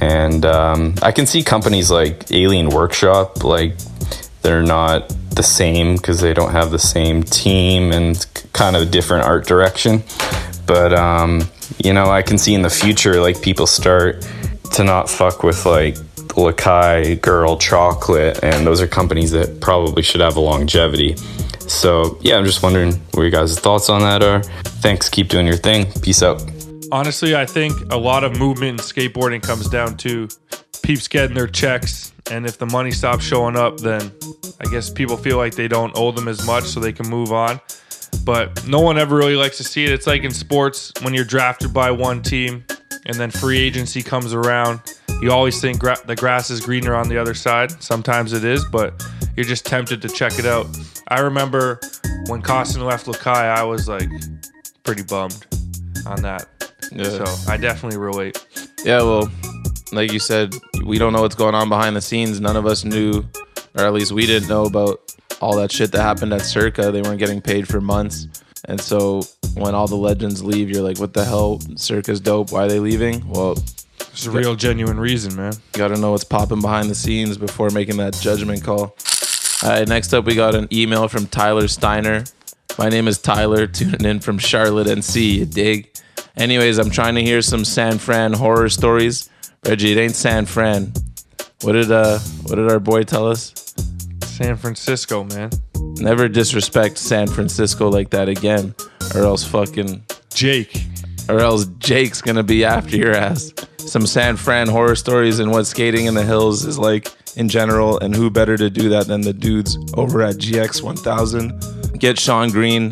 and 0.00 0.44
um, 0.44 0.94
i 1.02 1.12
can 1.12 1.26
see 1.26 1.42
companies 1.42 1.90
like 1.90 2.30
alien 2.32 2.68
workshop 2.68 3.44
like 3.44 3.74
they're 4.42 4.62
not 4.62 5.08
the 5.30 5.42
same 5.42 5.96
because 5.96 6.20
they 6.20 6.32
don't 6.32 6.52
have 6.52 6.70
the 6.70 6.78
same 6.78 7.22
team 7.22 7.92
and 7.92 8.26
kind 8.52 8.74
of 8.76 8.90
different 8.90 9.24
art 9.24 9.46
direction 9.46 10.02
but 10.66 10.92
um, 10.92 11.42
you 11.84 11.92
know 11.92 12.06
i 12.06 12.22
can 12.22 12.38
see 12.38 12.54
in 12.54 12.62
the 12.62 12.70
future 12.70 13.20
like 13.20 13.40
people 13.42 13.66
start 13.66 14.26
to 14.72 14.82
not 14.84 15.08
fuck 15.08 15.42
with 15.42 15.64
like 15.66 15.96
Lakai, 16.36 17.20
Girl, 17.22 17.56
Chocolate, 17.56 18.40
and 18.42 18.66
those 18.66 18.82
are 18.82 18.86
companies 18.86 19.30
that 19.30 19.60
probably 19.62 20.02
should 20.02 20.20
have 20.20 20.36
a 20.36 20.40
longevity. 20.40 21.16
So 21.68 22.18
yeah, 22.20 22.36
I'm 22.36 22.44
just 22.44 22.62
wondering 22.62 22.94
what 23.12 23.22
your 23.22 23.30
guys' 23.30 23.58
thoughts 23.58 23.88
on 23.88 24.00
that 24.00 24.22
are. 24.22 24.42
Thanks, 24.82 25.08
keep 25.08 25.28
doing 25.28 25.46
your 25.46 25.56
thing. 25.56 25.90
Peace 26.02 26.22
out. 26.22 26.42
Honestly, 26.92 27.34
I 27.34 27.46
think 27.46 27.92
a 27.92 27.96
lot 27.96 28.22
of 28.22 28.38
movement 28.38 28.80
in 28.80 28.86
skateboarding 28.86 29.42
comes 29.42 29.68
down 29.68 29.96
to 29.98 30.28
peeps 30.82 31.08
getting 31.08 31.34
their 31.34 31.48
checks. 31.48 32.12
And 32.30 32.46
if 32.46 32.58
the 32.58 32.66
money 32.66 32.92
stops 32.92 33.24
showing 33.24 33.56
up, 33.56 33.78
then 33.78 34.12
I 34.60 34.70
guess 34.70 34.90
people 34.90 35.16
feel 35.16 35.36
like 35.36 35.54
they 35.54 35.68
don't 35.68 35.92
owe 35.96 36.12
them 36.12 36.28
as 36.28 36.46
much 36.46 36.64
so 36.64 36.80
they 36.80 36.92
can 36.92 37.08
move 37.08 37.32
on. 37.32 37.60
But 38.24 38.66
no 38.66 38.80
one 38.80 38.98
ever 38.98 39.16
really 39.16 39.36
likes 39.36 39.56
to 39.58 39.64
see 39.64 39.84
it. 39.84 39.92
It's 39.92 40.06
like 40.06 40.22
in 40.22 40.32
sports 40.32 40.92
when 41.02 41.14
you're 41.14 41.24
drafted 41.24 41.72
by 41.72 41.90
one 41.90 42.22
team 42.22 42.64
and 43.06 43.16
then 43.16 43.30
free 43.30 43.58
agency 43.58 44.02
comes 44.02 44.32
around. 44.32 44.80
You 45.22 45.32
always 45.32 45.60
think 45.60 45.78
gra- 45.78 45.96
the 46.04 46.14
grass 46.14 46.50
is 46.50 46.60
greener 46.60 46.94
on 46.94 47.08
the 47.08 47.16
other 47.16 47.34
side. 47.34 47.82
Sometimes 47.82 48.32
it 48.32 48.44
is, 48.44 48.64
but 48.66 49.02
you're 49.34 49.46
just 49.46 49.64
tempted 49.64 50.02
to 50.02 50.08
check 50.08 50.38
it 50.38 50.44
out. 50.44 50.66
I 51.08 51.20
remember 51.20 51.80
when 52.26 52.42
Koston 52.42 52.82
left 52.86 53.06
Lakai, 53.06 53.34
I 53.34 53.62
was 53.62 53.88
like 53.88 54.10
pretty 54.84 55.02
bummed 55.02 55.46
on 56.06 56.22
that. 56.22 56.46
Yeah. 56.92 57.24
So 57.24 57.50
I 57.50 57.56
definitely 57.56 57.98
relate. 57.98 58.46
Yeah, 58.84 58.98
well, 59.02 59.30
like 59.92 60.12
you 60.12 60.18
said, 60.18 60.54
we 60.84 60.98
don't 60.98 61.12
know 61.12 61.22
what's 61.22 61.34
going 61.34 61.54
on 61.54 61.68
behind 61.68 61.96
the 61.96 62.00
scenes. 62.00 62.40
None 62.40 62.56
of 62.56 62.66
us 62.66 62.84
knew, 62.84 63.24
or 63.74 63.84
at 63.84 63.92
least 63.92 64.12
we 64.12 64.26
didn't 64.26 64.48
know 64.48 64.64
about 64.64 65.00
all 65.40 65.56
that 65.56 65.72
shit 65.72 65.92
that 65.92 66.02
happened 66.02 66.32
at 66.32 66.42
Circa. 66.42 66.92
They 66.92 67.02
weren't 67.02 67.18
getting 67.18 67.40
paid 67.40 67.66
for 67.66 67.80
months. 67.80 68.28
And 68.66 68.80
so 68.80 69.22
when 69.54 69.74
all 69.74 69.86
the 69.86 69.96
legends 69.96 70.42
leave, 70.42 70.70
you're 70.70 70.82
like, 70.82 70.98
what 70.98 71.14
the 71.14 71.24
hell? 71.24 71.60
Circa's 71.76 72.20
dope. 72.20 72.52
Why 72.52 72.64
are 72.64 72.68
they 72.68 72.80
leaving? 72.80 73.28
Well, 73.28 73.56
It's 74.16 74.26
a 74.26 74.30
real 74.30 74.54
genuine 74.56 74.98
reason, 74.98 75.36
man. 75.36 75.52
you 75.52 75.78
got 75.78 75.88
to 75.88 75.98
know 75.98 76.12
what's 76.12 76.24
popping 76.24 76.62
behind 76.62 76.88
the 76.88 76.94
scenes 76.94 77.36
before 77.36 77.68
making 77.68 77.98
that 77.98 78.14
judgment 78.14 78.64
call. 78.64 78.96
All 79.62 79.68
right, 79.70 79.86
next 79.86 80.14
up, 80.14 80.24
we 80.24 80.34
got 80.34 80.54
an 80.54 80.68
email 80.72 81.06
from 81.06 81.26
Tyler 81.26 81.68
Steiner. 81.68 82.24
My 82.78 82.88
name 82.88 83.08
is 83.08 83.18
Tyler, 83.18 83.66
tuning 83.66 84.06
in 84.06 84.20
from 84.20 84.38
Charlotte, 84.38 84.86
NC. 84.86 85.34
You 85.34 85.44
dig? 85.44 85.90
Anyways, 86.36 86.78
I'm 86.78 86.88
trying 86.88 87.14
to 87.16 87.22
hear 87.22 87.42
some 87.42 87.62
San 87.64 87.98
Fran 87.98 88.32
horror 88.32 88.70
stories. 88.70 89.28
Reggie, 89.66 89.92
it 89.92 89.98
ain't 89.98 90.16
San 90.16 90.46
Fran. 90.46 90.94
What 91.62 91.72
did 91.72 91.90
uh, 91.92 92.18
what 92.44 92.56
did 92.56 92.70
our 92.70 92.80
boy 92.80 93.02
tell 93.02 93.26
us? 93.28 93.52
San 94.22 94.56
Francisco, 94.56 95.24
man. 95.24 95.50
Never 95.98 96.28
disrespect 96.28 96.96
San 96.98 97.26
Francisco 97.26 97.90
like 97.90 98.10
that 98.10 98.28
again, 98.30 98.74
or 99.14 99.22
else 99.22 99.44
fucking 99.44 100.04
Jake. 100.32 100.84
or 101.28 101.40
else 101.40 101.66
Jake's 101.78 102.20
gonna 102.22 102.42
be 102.42 102.64
after 102.64 102.96
your 102.96 103.14
ass. 103.14 103.52
Some 103.86 104.06
San 104.06 104.36
Fran 104.36 104.68
horror 104.68 104.96
stories 104.96 105.38
and 105.38 105.50
what 105.50 105.64
skating 105.64 106.06
in 106.06 106.14
the 106.14 106.24
hills 106.24 106.64
is 106.64 106.78
like 106.78 107.08
in 107.36 107.48
general, 107.48 107.98
and 108.00 108.14
who 108.14 108.30
better 108.30 108.56
to 108.56 108.68
do 108.68 108.88
that 108.88 109.06
than 109.06 109.20
the 109.20 109.32
dudes 109.32 109.78
over 109.94 110.22
at 110.22 110.36
GX 110.36 110.82
1000? 110.82 111.98
Get 111.98 112.18
Sean 112.18 112.50
Green, 112.50 112.90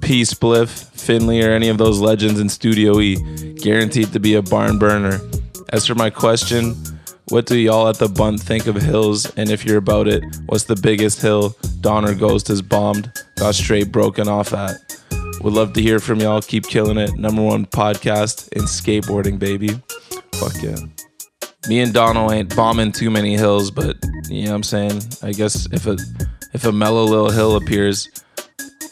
P. 0.00 0.22
Spliff, 0.22 0.86
Finley, 0.98 1.42
or 1.42 1.50
any 1.50 1.68
of 1.68 1.76
those 1.78 2.00
legends 2.00 2.40
in 2.40 2.48
Studio 2.48 3.00
E. 3.00 3.16
Guaranteed 3.54 4.12
to 4.12 4.20
be 4.20 4.34
a 4.34 4.42
barn 4.42 4.78
burner. 4.78 5.20
As 5.70 5.86
for 5.86 5.94
my 5.94 6.08
question, 6.08 6.74
what 7.28 7.46
do 7.46 7.58
y'all 7.58 7.88
at 7.88 7.96
the 7.96 8.08
bunt 8.08 8.40
think 8.40 8.66
of 8.66 8.76
hills? 8.76 9.30
And 9.36 9.50
if 9.50 9.64
you're 9.64 9.78
about 9.78 10.08
it, 10.08 10.24
what's 10.46 10.64
the 10.64 10.76
biggest 10.76 11.20
hill 11.20 11.54
Donner 11.80 12.14
Ghost 12.14 12.48
has 12.48 12.62
bombed, 12.62 13.12
got 13.36 13.54
straight 13.54 13.92
broken 13.92 14.26
off 14.26 14.54
at? 14.54 14.76
Would 15.42 15.52
love 15.52 15.72
to 15.74 15.82
hear 15.82 16.00
from 16.00 16.20
y'all. 16.20 16.42
Keep 16.42 16.66
killing 16.66 16.98
it. 16.98 17.14
Number 17.16 17.42
one 17.42 17.66
podcast 17.66 18.48
in 18.52 18.64
skateboarding, 18.64 19.38
baby. 19.38 19.80
Fuck 20.40 20.62
yeah. 20.62 20.76
Me 21.68 21.80
and 21.80 21.92
Donald 21.92 22.32
ain't 22.32 22.56
bombing 22.56 22.92
too 22.92 23.10
many 23.10 23.36
hills, 23.36 23.70
but 23.70 23.98
you 24.30 24.44
know 24.44 24.52
what 24.52 24.56
I'm 24.56 24.62
saying? 24.62 25.02
I 25.22 25.32
guess 25.32 25.66
if 25.70 25.86
a 25.86 25.98
if 26.54 26.64
a 26.64 26.72
mellow 26.72 27.04
little 27.04 27.28
hill 27.28 27.56
appears, 27.56 28.08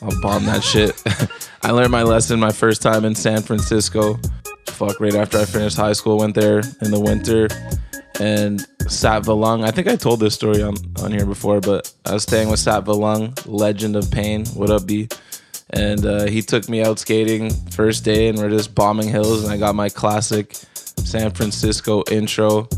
I'll 0.02 0.20
bomb 0.20 0.44
that 0.44 0.62
shit. 0.62 1.02
I 1.62 1.70
learned 1.70 1.90
my 1.90 2.02
lesson 2.02 2.38
my 2.38 2.52
first 2.52 2.82
time 2.82 3.06
in 3.06 3.14
San 3.14 3.40
Francisco. 3.40 4.20
Fuck, 4.66 5.00
right 5.00 5.14
after 5.14 5.38
I 5.38 5.46
finished 5.46 5.78
high 5.78 5.94
school, 5.94 6.18
went 6.18 6.34
there 6.34 6.58
in 6.82 6.90
the 6.90 7.00
winter 7.00 7.48
and 8.20 8.60
Sat 8.86 9.22
Valung. 9.22 9.64
I 9.64 9.70
think 9.70 9.88
I 9.88 9.96
told 9.96 10.20
this 10.20 10.34
story 10.34 10.62
on, 10.62 10.74
on 11.02 11.12
here 11.12 11.24
before, 11.24 11.62
but 11.62 11.90
I 12.04 12.12
was 12.12 12.24
staying 12.24 12.50
with 12.50 12.60
Sat 12.60 12.84
Valung, 12.84 13.34
legend 13.46 13.96
of 13.96 14.10
pain. 14.10 14.44
What 14.48 14.68
up, 14.68 14.84
B? 14.84 15.08
And 15.70 16.04
uh, 16.04 16.26
he 16.26 16.42
took 16.42 16.68
me 16.68 16.82
out 16.82 16.98
skating 16.98 17.50
first 17.70 18.04
day, 18.04 18.28
and 18.28 18.36
we're 18.36 18.50
just 18.50 18.74
bombing 18.74 19.08
hills. 19.08 19.44
And 19.44 19.52
I 19.52 19.56
got 19.56 19.74
my 19.74 19.88
classic 19.88 20.54
San 20.98 21.30
Francisco 21.30 22.02
intro. 22.10 22.68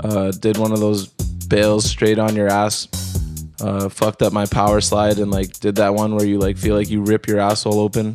Uh, 0.00 0.30
did 0.32 0.56
one 0.56 0.72
of 0.72 0.80
those 0.80 1.08
bails 1.48 1.84
straight 1.84 2.18
on 2.18 2.34
your 2.34 2.48
ass. 2.48 2.88
Uh, 3.60 3.88
fucked 3.88 4.22
up 4.22 4.32
my 4.32 4.46
power 4.46 4.80
slide 4.80 5.18
and 5.18 5.30
like 5.30 5.60
did 5.60 5.76
that 5.76 5.94
one 5.94 6.16
where 6.16 6.26
you 6.26 6.38
like 6.38 6.56
feel 6.56 6.74
like 6.74 6.90
you 6.90 7.02
rip 7.02 7.28
your 7.28 7.38
asshole 7.38 7.78
open 7.78 8.12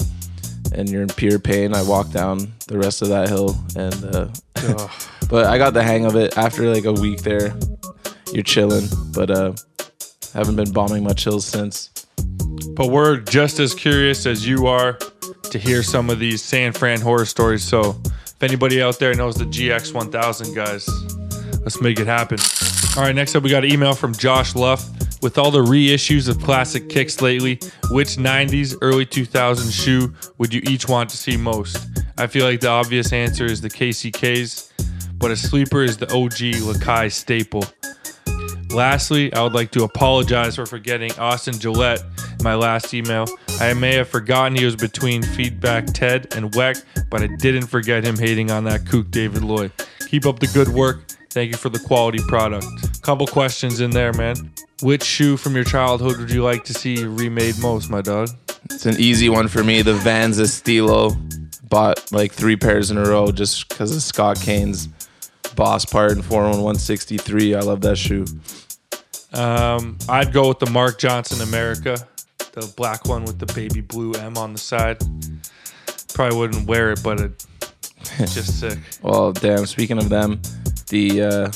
and 0.74 0.90
you're 0.90 1.02
in 1.02 1.08
pure 1.08 1.40
pain. 1.40 1.74
I 1.74 1.84
walked 1.84 2.12
down 2.12 2.52
the 2.68 2.78
rest 2.78 3.02
of 3.02 3.10
that 3.10 3.30
hill 3.30 3.56
and 3.76 4.04
uh, 4.04 4.28
but 5.30 5.46
I 5.46 5.58
got 5.58 5.74
the 5.74 5.84
hang 5.84 6.06
of 6.06 6.16
it 6.16 6.38
after 6.38 6.74
like 6.74 6.86
a 6.86 6.94
week 6.94 7.22
there. 7.22 7.58
You're 8.34 8.44
chilling, 8.44 8.88
but 9.14 9.32
uh 9.32 9.54
haven't 10.34 10.56
been 10.56 10.72
bombing 10.72 11.04
much 11.04 11.24
hills 11.24 11.46
since. 11.46 11.90
But 12.76 12.92
we're 12.92 13.18
just 13.18 13.60
as 13.60 13.74
curious 13.74 14.26
as 14.26 14.48
you 14.48 14.68
are 14.68 15.00
to 15.50 15.58
hear 15.58 15.82
some 15.82 16.10
of 16.10 16.20
these 16.20 16.44
San 16.44 16.74
Fran 16.74 17.02
horror 17.02 17.26
stories. 17.26 17.64
So 17.64 18.00
if 18.38 18.44
anybody 18.44 18.84
out 18.84 19.00
there 19.00 19.16
knows 19.16 19.34
the 19.34 19.46
GX 19.46 19.96
1000 19.96 20.54
guys, 20.54 20.88
let's 21.62 21.82
make 21.82 22.00
it 22.00 22.06
happen. 22.06 22.38
All 22.96 23.02
right, 23.02 23.16
next 23.16 23.34
up, 23.34 23.42
we 23.42 23.50
got 23.50 23.66
an 23.66 23.72
email 23.72 23.96
from 23.96 24.14
Josh 24.14 24.54
Luff. 24.54 24.88
With 25.24 25.40
all 25.40 25.50
the 25.50 25.64
reissues 25.64 26.30
of 26.30 26.40
classic 26.44 26.88
kicks 26.88 27.20
lately, 27.20 27.60
which 27.90 28.10
90s, 28.10 28.78
early 28.84 29.08
2000s 29.08 29.74
shoe 29.74 30.14
would 30.38 30.54
you 30.54 30.62
each 30.68 30.88
want 30.88 31.10
to 31.10 31.18
see 31.18 31.36
most? 31.36 31.88
I 32.20 32.28
feel 32.28 32.46
like 32.46 32.60
the 32.60 32.70
obvious 32.70 33.12
answer 33.12 33.46
is 33.46 33.60
the 33.60 33.70
KCKs, 33.70 35.18
but 35.18 35.32
a 35.32 35.36
sleeper 35.36 35.82
is 35.82 35.98
the 35.98 36.06
OG 36.14 36.62
Lakai 36.62 37.12
staple. 37.12 37.66
Lastly, 38.72 39.34
I 39.34 39.42
would 39.42 39.54
like 39.54 39.72
to 39.72 39.84
apologize 39.84 40.56
for 40.56 40.66
forgetting 40.66 41.12
Austin 41.14 41.58
Gillette 41.58 42.02
in 42.40 42.44
my 42.44 42.56
last 42.56 42.94
email. 42.94 43.26
I 43.60 43.74
may 43.74 43.96
have 43.96 44.10
forgotten 44.10 44.56
he 44.56 44.66
was 44.66 44.76
between 44.76 45.24
Feedback 45.24 45.88
Ted 45.88 46.36
and 46.36 46.52
Weck, 46.52 46.84
but 47.10 47.22
I 47.22 47.28
didn't 47.28 47.68
forget 47.68 48.04
him 48.04 48.18
hating 48.18 48.52
on 48.52 48.66
that 48.66 48.86
kook 48.86 49.10
David 49.10 49.44
Lloyd. 49.44 49.72
Keep 50.08 50.26
up 50.26 50.40
the 50.40 50.48
good 50.48 50.70
work. 50.70 51.08
Thank 51.30 51.52
you 51.52 51.58
for 51.58 51.70
the 51.70 51.80
quality 51.80 52.20
product. 52.28 52.66
Couple 53.02 53.28
questions 53.28 53.80
in 53.80 53.92
there, 53.92 54.14
man. 54.14 54.36
Which 54.82 55.04
shoe 55.04 55.38
from 55.38 55.56
your 55.56 55.64
childhood 55.64 56.18
would 56.18 56.32
you 56.32 56.44
like 56.44 56.64
to 56.66 56.74
see 56.74 57.04
remade 57.06 57.58
most, 57.60 57.90
my 57.90 58.02
dog? 58.02 58.30
It's 58.66 58.86
an 58.86 58.96
easy 59.00 59.30
one 59.30 59.48
for 59.48 59.64
me. 59.64 59.82
The 59.82 59.94
Vans 59.94 60.40
Estilo. 60.40 61.16
Bought 61.70 62.14
like 62.14 62.32
three 62.32 62.56
pairs 62.56 62.92
in 62.92 62.98
a 62.98 63.04
row 63.04 63.30
just 63.30 63.68
because 63.68 63.94
of 63.94 64.02
Scott 64.02 64.40
Kane's 64.40 64.88
boss 65.58 65.84
part 65.84 66.12
in 66.14 66.22
41163. 66.22 67.56
I 67.56 67.60
love 67.60 67.82
that 67.82 67.98
shoe. 67.98 68.26
Um, 69.34 69.98
I'd 70.08 70.32
go 70.32 70.48
with 70.48 70.60
the 70.60 70.70
Mark 70.70 71.00
Johnson 71.00 71.42
America, 71.46 71.98
the 72.54 72.72
black 72.78 73.06
one 73.06 73.26
with 73.26 73.40
the 73.40 73.52
baby 73.54 73.82
blue 73.82 74.14
M 74.14 74.38
on 74.38 74.54
the 74.54 74.60
side. 74.60 75.00
Probably 76.14 76.38
wouldn't 76.38 76.66
wear 76.68 76.92
it, 76.94 77.04
but 77.04 77.20
it, 77.20 77.46
it's 78.20 78.34
just 78.34 78.60
sick. 78.62 78.80
Well, 79.02 79.34
damn. 79.34 79.66
Speaking 79.66 79.98
of 79.98 80.08
them, 80.08 80.42
the 80.90 81.22
uh, 81.24 81.52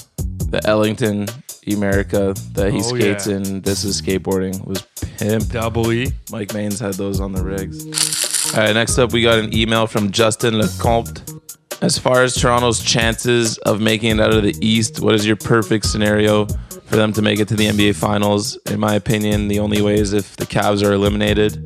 the 0.49 0.61
Ellington 0.65 1.27
America 1.71 2.33
that 2.53 2.71
he 2.73 2.79
Oh, 2.79 2.81
skates 2.81 3.27
yeah. 3.27 3.37
in 3.37 3.61
This 3.61 3.83
Is 3.85 4.01
Skateboarding 4.01 4.65
was 4.67 4.81
pimp. 5.17 5.47
Double 5.49 5.91
E. 5.93 6.11
Mike 6.31 6.49
Maines 6.49 6.79
had 6.79 6.95
those 6.95 7.19
on 7.21 7.31
the 7.31 7.43
rigs. 7.43 8.53
All 8.53 8.63
right, 8.63 8.73
next 8.73 8.97
up, 8.97 9.13
we 9.13 9.21
got 9.21 9.39
an 9.39 9.55
email 9.55 9.87
from 9.87 10.11
Justin 10.11 10.55
Lecomte. 10.55 11.40
As 11.81 11.97
far 11.97 12.21
as 12.23 12.35
Toronto's 12.35 12.79
chances 12.79 13.57
of 13.59 13.81
making 13.81 14.11
it 14.11 14.21
out 14.21 14.33
of 14.33 14.43
the 14.43 14.55
East, 14.61 14.99
what 14.99 15.15
is 15.15 15.25
your 15.25 15.35
perfect 15.35 15.85
scenario 15.85 16.45
for 16.85 16.95
them 16.95 17.11
to 17.13 17.21
make 17.23 17.39
it 17.39 17.47
to 17.47 17.55
the 17.55 17.67
NBA 17.67 17.95
Finals? 17.95 18.55
In 18.67 18.79
my 18.79 18.93
opinion, 18.93 19.47
the 19.47 19.59
only 19.59 19.81
way 19.81 19.95
is 19.95 20.13
if 20.13 20.35
the 20.35 20.45
Cavs 20.45 20.87
are 20.87 20.93
eliminated. 20.93 21.57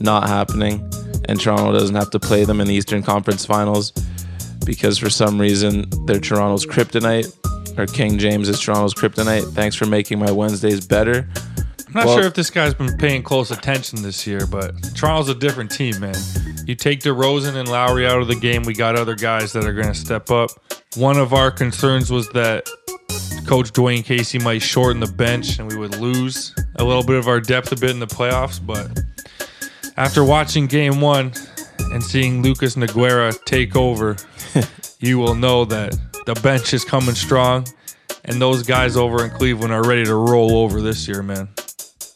Not 0.00 0.28
happening. 0.28 0.88
And 1.28 1.40
Toronto 1.40 1.72
doesn't 1.72 1.96
have 1.96 2.10
to 2.10 2.20
play 2.20 2.44
them 2.44 2.60
in 2.60 2.68
the 2.68 2.74
Eastern 2.74 3.02
Conference 3.02 3.44
Finals 3.44 3.92
because 4.64 4.98
for 4.98 5.10
some 5.10 5.40
reason 5.40 5.84
they're 6.06 6.20
Toronto's 6.20 6.64
kryptonite, 6.64 7.26
or 7.78 7.86
King 7.86 8.18
James 8.18 8.48
is 8.48 8.60
Toronto's 8.60 8.94
kryptonite. 8.94 9.52
Thanks 9.52 9.74
for 9.74 9.86
making 9.86 10.20
my 10.20 10.30
Wednesdays 10.30 10.86
better. 10.86 11.28
I'm 11.88 11.94
not 11.94 12.06
Well- 12.06 12.18
sure 12.18 12.26
if 12.26 12.34
this 12.34 12.50
guy's 12.50 12.74
been 12.74 12.96
paying 12.98 13.22
close 13.24 13.50
attention 13.50 14.02
this 14.02 14.26
year, 14.28 14.46
but 14.46 14.74
Toronto's 14.94 15.28
a 15.28 15.34
different 15.34 15.72
team, 15.72 15.98
man. 15.98 16.14
You 16.70 16.76
take 16.76 17.00
DeRozan 17.00 17.56
and 17.56 17.68
Lowry 17.68 18.06
out 18.06 18.20
of 18.20 18.28
the 18.28 18.36
game, 18.36 18.62
we 18.62 18.74
got 18.74 18.94
other 18.94 19.16
guys 19.16 19.52
that 19.54 19.64
are 19.64 19.72
going 19.72 19.88
to 19.88 19.94
step 19.94 20.30
up. 20.30 20.50
One 20.94 21.16
of 21.16 21.32
our 21.32 21.50
concerns 21.50 22.12
was 22.12 22.28
that 22.28 22.64
Coach 23.44 23.72
Dwane 23.72 24.04
Casey 24.04 24.38
might 24.38 24.62
shorten 24.62 25.00
the 25.00 25.10
bench 25.10 25.58
and 25.58 25.68
we 25.68 25.76
would 25.76 25.96
lose 25.96 26.54
a 26.76 26.84
little 26.84 27.02
bit 27.02 27.16
of 27.16 27.26
our 27.26 27.40
depth 27.40 27.72
a 27.72 27.74
bit 27.74 27.90
in 27.90 27.98
the 27.98 28.06
playoffs. 28.06 28.64
But 28.64 29.00
after 29.96 30.22
watching 30.22 30.68
game 30.68 31.00
one 31.00 31.32
and 31.90 32.04
seeing 32.04 32.40
Lucas 32.40 32.76
Nogueira 32.76 33.44
take 33.46 33.74
over, 33.74 34.14
you 35.00 35.18
will 35.18 35.34
know 35.34 35.64
that 35.64 35.98
the 36.26 36.34
bench 36.34 36.72
is 36.72 36.84
coming 36.84 37.16
strong 37.16 37.66
and 38.26 38.40
those 38.40 38.62
guys 38.62 38.96
over 38.96 39.24
in 39.24 39.32
Cleveland 39.32 39.72
are 39.72 39.82
ready 39.82 40.04
to 40.04 40.14
roll 40.14 40.58
over 40.58 40.80
this 40.80 41.08
year, 41.08 41.20
man. 41.20 41.48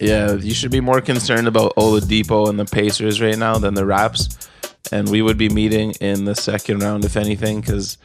Yeah, 0.05 0.35
you 0.35 0.53
should 0.53 0.71
be 0.71 0.83
more 0.83 1.01
concerned 1.01 1.49
about 1.49 1.75
Oladipo 1.77 2.51
and 2.51 2.61
the 2.61 2.67
Pacers 2.67 3.23
right 3.23 3.39
now 3.39 3.57
than 3.57 3.73
the 3.73 3.87
Raps. 3.87 4.51
And 4.93 5.11
we 5.11 5.23
would 5.23 5.39
be 5.39 5.49
meeting 5.49 5.93
in 5.93 6.27
the 6.27 6.35
second 6.35 6.83
round, 6.83 7.07
if 7.07 7.17
anything, 7.17 7.63
because 7.63 7.97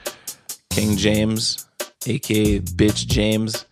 King 0.69 0.95
James, 0.95 1.67
aka 2.05 2.61
Bitch 2.61 3.05
James, 3.05 3.65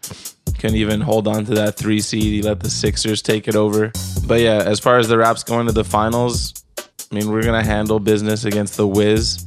couldn't 0.59 0.75
even 0.75 0.99
hold 0.99 1.25
on 1.25 1.45
to 1.45 1.53
that 1.53 1.77
three 1.77 2.01
seed. 2.01 2.23
He 2.23 2.41
let 2.41 2.59
the 2.59 2.69
Sixers 2.69 3.21
take 3.21 3.47
it 3.47 3.55
over. 3.55 3.93
But 4.25 4.41
yeah, 4.41 4.57
as 4.57 4.81
far 4.81 4.97
as 4.97 5.07
the 5.07 5.17
Raps 5.17 5.45
going 5.45 5.67
to 5.67 5.71
the 5.71 5.85
finals, 5.85 6.65
I 6.77 7.15
mean, 7.15 7.31
we're 7.31 7.43
gonna 7.43 7.63
handle 7.63 7.97
business 7.97 8.43
against 8.43 8.75
the 8.75 8.87
Wiz. 8.87 9.45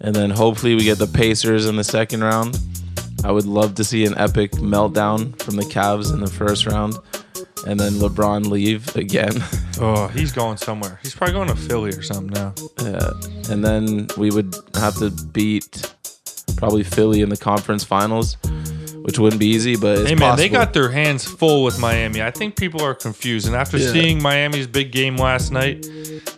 And 0.00 0.16
then 0.16 0.30
hopefully 0.30 0.74
we 0.74 0.84
get 0.84 0.96
the 0.96 1.06
Pacers 1.06 1.66
in 1.66 1.76
the 1.76 1.84
second 1.84 2.24
round. 2.24 2.58
I 3.24 3.30
would 3.30 3.44
love 3.44 3.74
to 3.74 3.84
see 3.84 4.06
an 4.06 4.16
epic 4.16 4.52
meltdown 4.52 5.38
from 5.42 5.56
the 5.56 5.64
Cavs 5.64 6.14
in 6.14 6.20
the 6.20 6.30
first 6.30 6.64
round. 6.66 6.96
And 7.66 7.78
then 7.80 7.94
LeBron 7.94 8.46
leave 8.48 8.94
again. 8.96 9.32
Oh, 9.78 10.08
he's 10.08 10.32
going 10.32 10.56
somewhere. 10.56 10.98
He's 11.02 11.14
probably 11.14 11.34
going 11.34 11.48
to 11.48 11.54
Philly 11.54 11.90
or 11.90 12.00
something 12.00 12.32
now. 12.32 12.54
Yeah. 12.82 13.10
And 13.50 13.62
then 13.62 14.06
we 14.16 14.30
would 14.30 14.54
have 14.74 14.96
to 15.00 15.10
beat 15.10 15.92
probably 16.56 16.82
Philly 16.82 17.20
in 17.20 17.28
the 17.28 17.36
conference 17.36 17.84
finals, 17.84 18.38
which 19.02 19.18
wouldn't 19.18 19.38
be 19.38 19.48
easy, 19.48 19.76
but 19.76 19.98
it's 19.98 20.08
hey 20.08 20.14
man, 20.14 20.38
they 20.38 20.48
got 20.48 20.72
their 20.72 20.88
hands 20.90 21.26
full 21.26 21.62
with 21.62 21.78
Miami. 21.78 22.22
I 22.22 22.30
think 22.30 22.56
people 22.56 22.82
are 22.82 22.94
confused, 22.94 23.46
and 23.48 23.54
after 23.54 23.76
Yeah. 23.76 23.92
seeing 23.92 24.22
Miami's 24.22 24.66
big 24.66 24.92
game 24.92 25.18
last 25.18 25.52
night, 25.52 25.86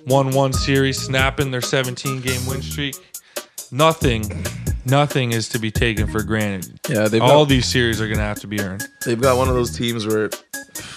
one-one 0.07 0.53
series, 0.53 0.99
snapping 1.01 1.53
their 1.53 1.61
17-game 1.61 2.45
win 2.45 2.61
streak, 2.61 2.97
nothing, 3.71 4.25
nothing 4.89 5.33
is 5.33 5.49
to 5.51 5.59
be 5.59 5.71
taken 5.71 6.07
for 6.07 6.23
granted. 6.23 6.79
Yeah, 6.89 7.09
they've 7.09 7.23
all 7.23 7.45
got- 7.45 7.49
these 7.51 7.67
series 7.67 8.01
are 8.01 8.09
gonna 8.09 8.21
have 8.23 8.41
to 8.41 8.47
be 8.47 8.61
earned. 8.61 8.87
They've 9.05 9.21
got 9.21 9.37
one 9.37 9.49
of 9.49 9.55
those 9.55 9.77
teams 9.77 10.07
where 10.07 10.31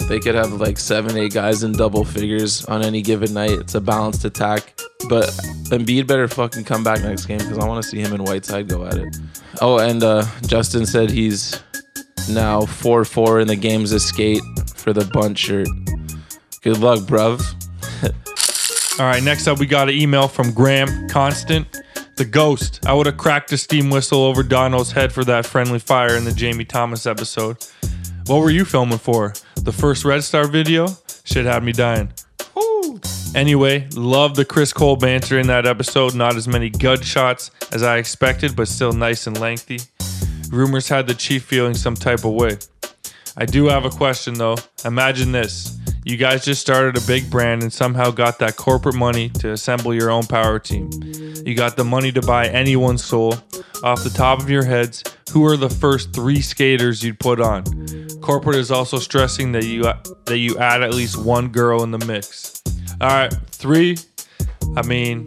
they 0.08 0.20
could 0.20 0.36
have 0.36 0.54
like 0.54 0.78
seven, 0.78 1.18
eight 1.18 1.34
guys 1.34 1.64
in 1.64 1.72
double 1.74 2.04
figures 2.04 2.66
on 2.66 2.84
any 2.84 3.02
given 3.02 3.34
night. 3.34 3.52
It's 3.52 3.76
a 3.76 3.82
balanced 3.82 4.26
attack. 4.26 4.74
But 5.10 5.26
Embiid 5.70 6.06
better 6.08 6.28
fucking 6.28 6.64
come 6.66 6.84
back 6.84 7.02
next 7.02 7.26
game 7.26 7.40
because 7.40 7.58
I 7.58 7.66
want 7.68 7.84
to 7.84 7.90
see 7.90 8.00
him 8.00 8.14
and 8.14 8.26
Whiteside 8.28 8.68
go 8.68 8.86
at 8.86 8.98
it. 8.98 9.18
Oh, 9.62 9.80
and 9.80 10.04
uh, 10.04 10.26
Justin 10.46 10.86
said 10.86 11.10
he's 11.10 11.60
now 12.30 12.62
4 12.66 13.04
4 13.06 13.40
in 13.42 13.48
the 13.48 13.56
games 13.56 13.92
of 13.92 14.02
skate 14.02 14.42
for 14.76 14.94
the 14.94 15.06
bunt 15.06 15.38
shirt. 15.38 15.68
Good 16.62 16.78
luck, 16.78 17.00
bruv. 17.02 17.42
All 19.00 19.06
right, 19.08 19.24
next 19.24 19.48
up, 19.48 19.60
we 19.60 19.66
got 19.66 19.90
an 19.90 19.96
email 19.96 20.28
from 20.28 20.52
Graham 20.52 21.08
Constant, 21.10 21.66
the 22.22 22.26
ghost. 22.30 22.86
I 22.86 22.94
would 22.94 23.08
have 23.08 23.18
cracked 23.18 23.52
a 23.52 23.58
steam 23.58 23.90
whistle 23.90 24.20
over 24.20 24.44
Dono's 24.44 24.92
head 24.92 25.12
for 25.12 25.24
that 25.24 25.44
friendly 25.44 25.80
fire 25.80 26.16
in 26.16 26.24
the 26.24 26.32
Jamie 26.32 26.66
Thomas 26.66 27.08
episode. 27.08 27.66
What 28.28 28.42
were 28.42 28.52
you 28.52 28.64
filming 28.64 29.00
for? 29.00 29.34
The 29.56 29.72
first 29.72 30.06
Red 30.06 30.24
Star 30.24 30.48
video? 30.48 30.86
Shit 31.24 31.46
had 31.46 31.64
me 31.64 31.72
dying. 31.72 32.14
Anyway, 33.34 33.88
love 33.96 34.36
the 34.36 34.46
Chris 34.46 34.72
Cole 34.72 34.98
banter 34.98 35.40
in 35.40 35.48
that 35.48 35.66
episode. 35.66 36.14
Not 36.14 36.36
as 36.36 36.48
many 36.48 36.70
gut 36.70 37.04
shots 37.04 37.50
as 37.72 37.82
I 37.82 37.98
expected, 37.98 38.56
but 38.56 38.68
still 38.68 38.94
nice 38.94 39.26
and 39.26 39.40
lengthy. 39.40 39.80
Rumors 40.52 40.88
had 40.88 41.08
the 41.08 41.16
chief 41.16 41.44
feeling 41.44 41.74
some 41.74 41.96
type 41.96 42.24
of 42.24 42.34
way. 42.34 42.60
I 43.36 43.46
do 43.48 43.66
have 43.66 43.86
a 43.86 43.90
question 43.90 44.36
though. 44.36 44.58
Imagine 44.86 45.32
this. 45.32 45.81
You 46.04 46.18
guys 46.18 46.44
just 46.44 46.62
started 46.62 46.98
a 46.98 47.06
big 47.06 47.30
brand 47.30 47.62
and 47.62 47.72
somehow 47.72 48.10
got 48.10 48.40
that 48.40 48.56
corporate 48.56 48.96
money 48.96 49.30
to 49.30 49.52
assemble 49.52 49.94
your 49.94 50.10
own 50.10 50.24
power 50.24 50.58
team. 50.58 50.90
You 51.46 51.54
got 51.54 51.78
the 51.78 51.84
money 51.84 52.12
to 52.14 52.22
buy 52.22 52.48
anyone's 52.48 53.04
soul. 53.04 53.36
Off 53.84 54.04
the 54.04 54.10
top 54.10 54.40
of 54.40 54.50
your 54.50 54.64
heads, 54.64 55.04
who 55.32 55.46
are 55.46 55.58
the 55.58 55.70
first 55.70 56.14
three 56.14 56.42
skaters 56.42 57.04
you'd 57.04 57.20
put 57.20 57.40
on? 57.40 57.64
Corporate 58.22 58.56
is 58.56 58.72
also 58.72 58.98
stressing 58.98 59.52
that 59.52 59.66
you 59.66 59.84
that 59.84 60.38
you 60.38 60.58
add 60.58 60.82
at 60.82 60.94
least 60.94 61.18
one 61.18 61.50
girl 61.50 61.84
in 61.84 61.92
the 61.92 62.04
mix. 62.06 62.62
All 63.00 63.08
right, 63.10 63.34
three. 63.48 63.98
I 64.76 64.82
mean, 64.84 65.26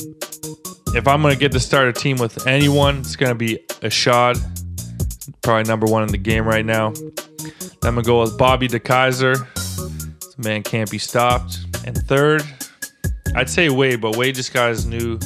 if 0.95 1.07
I'm 1.07 1.23
gonna 1.23 1.37
get 1.37 1.53
to 1.53 1.61
start 1.61 1.89
a 1.89 1.93
team 1.93 2.17
with 2.19 2.47
anyone, 2.47 2.99
it's 2.99 3.17
gonna 3.17 3.35
be 3.35 3.59
Ishod, 3.81 4.41
probably 5.43 5.65
number 5.65 5.87
one 5.87 6.03
in 6.03 6.09
the 6.09 6.19
game 6.19 6.47
right 6.47 6.65
now. 6.65 6.91
Then 6.91 7.13
I'm 7.83 7.95
gonna 7.95 8.03
go 8.03 8.21
with 8.23 8.37
Bobby 8.37 8.69
DeKeyzer. 8.69 9.47
Man 10.37 10.63
can't 10.63 10.91
be 10.91 10.99
stopped. 10.99 11.59
And 11.87 11.97
third, 11.97 12.43
I'd 13.35 13.49
say 13.49 13.69
Wade, 13.69 14.01
but 14.01 14.17
Wade 14.17 14.35
just 14.35 14.53
got 14.53 14.71
his 14.71 14.87
new. 14.87 15.19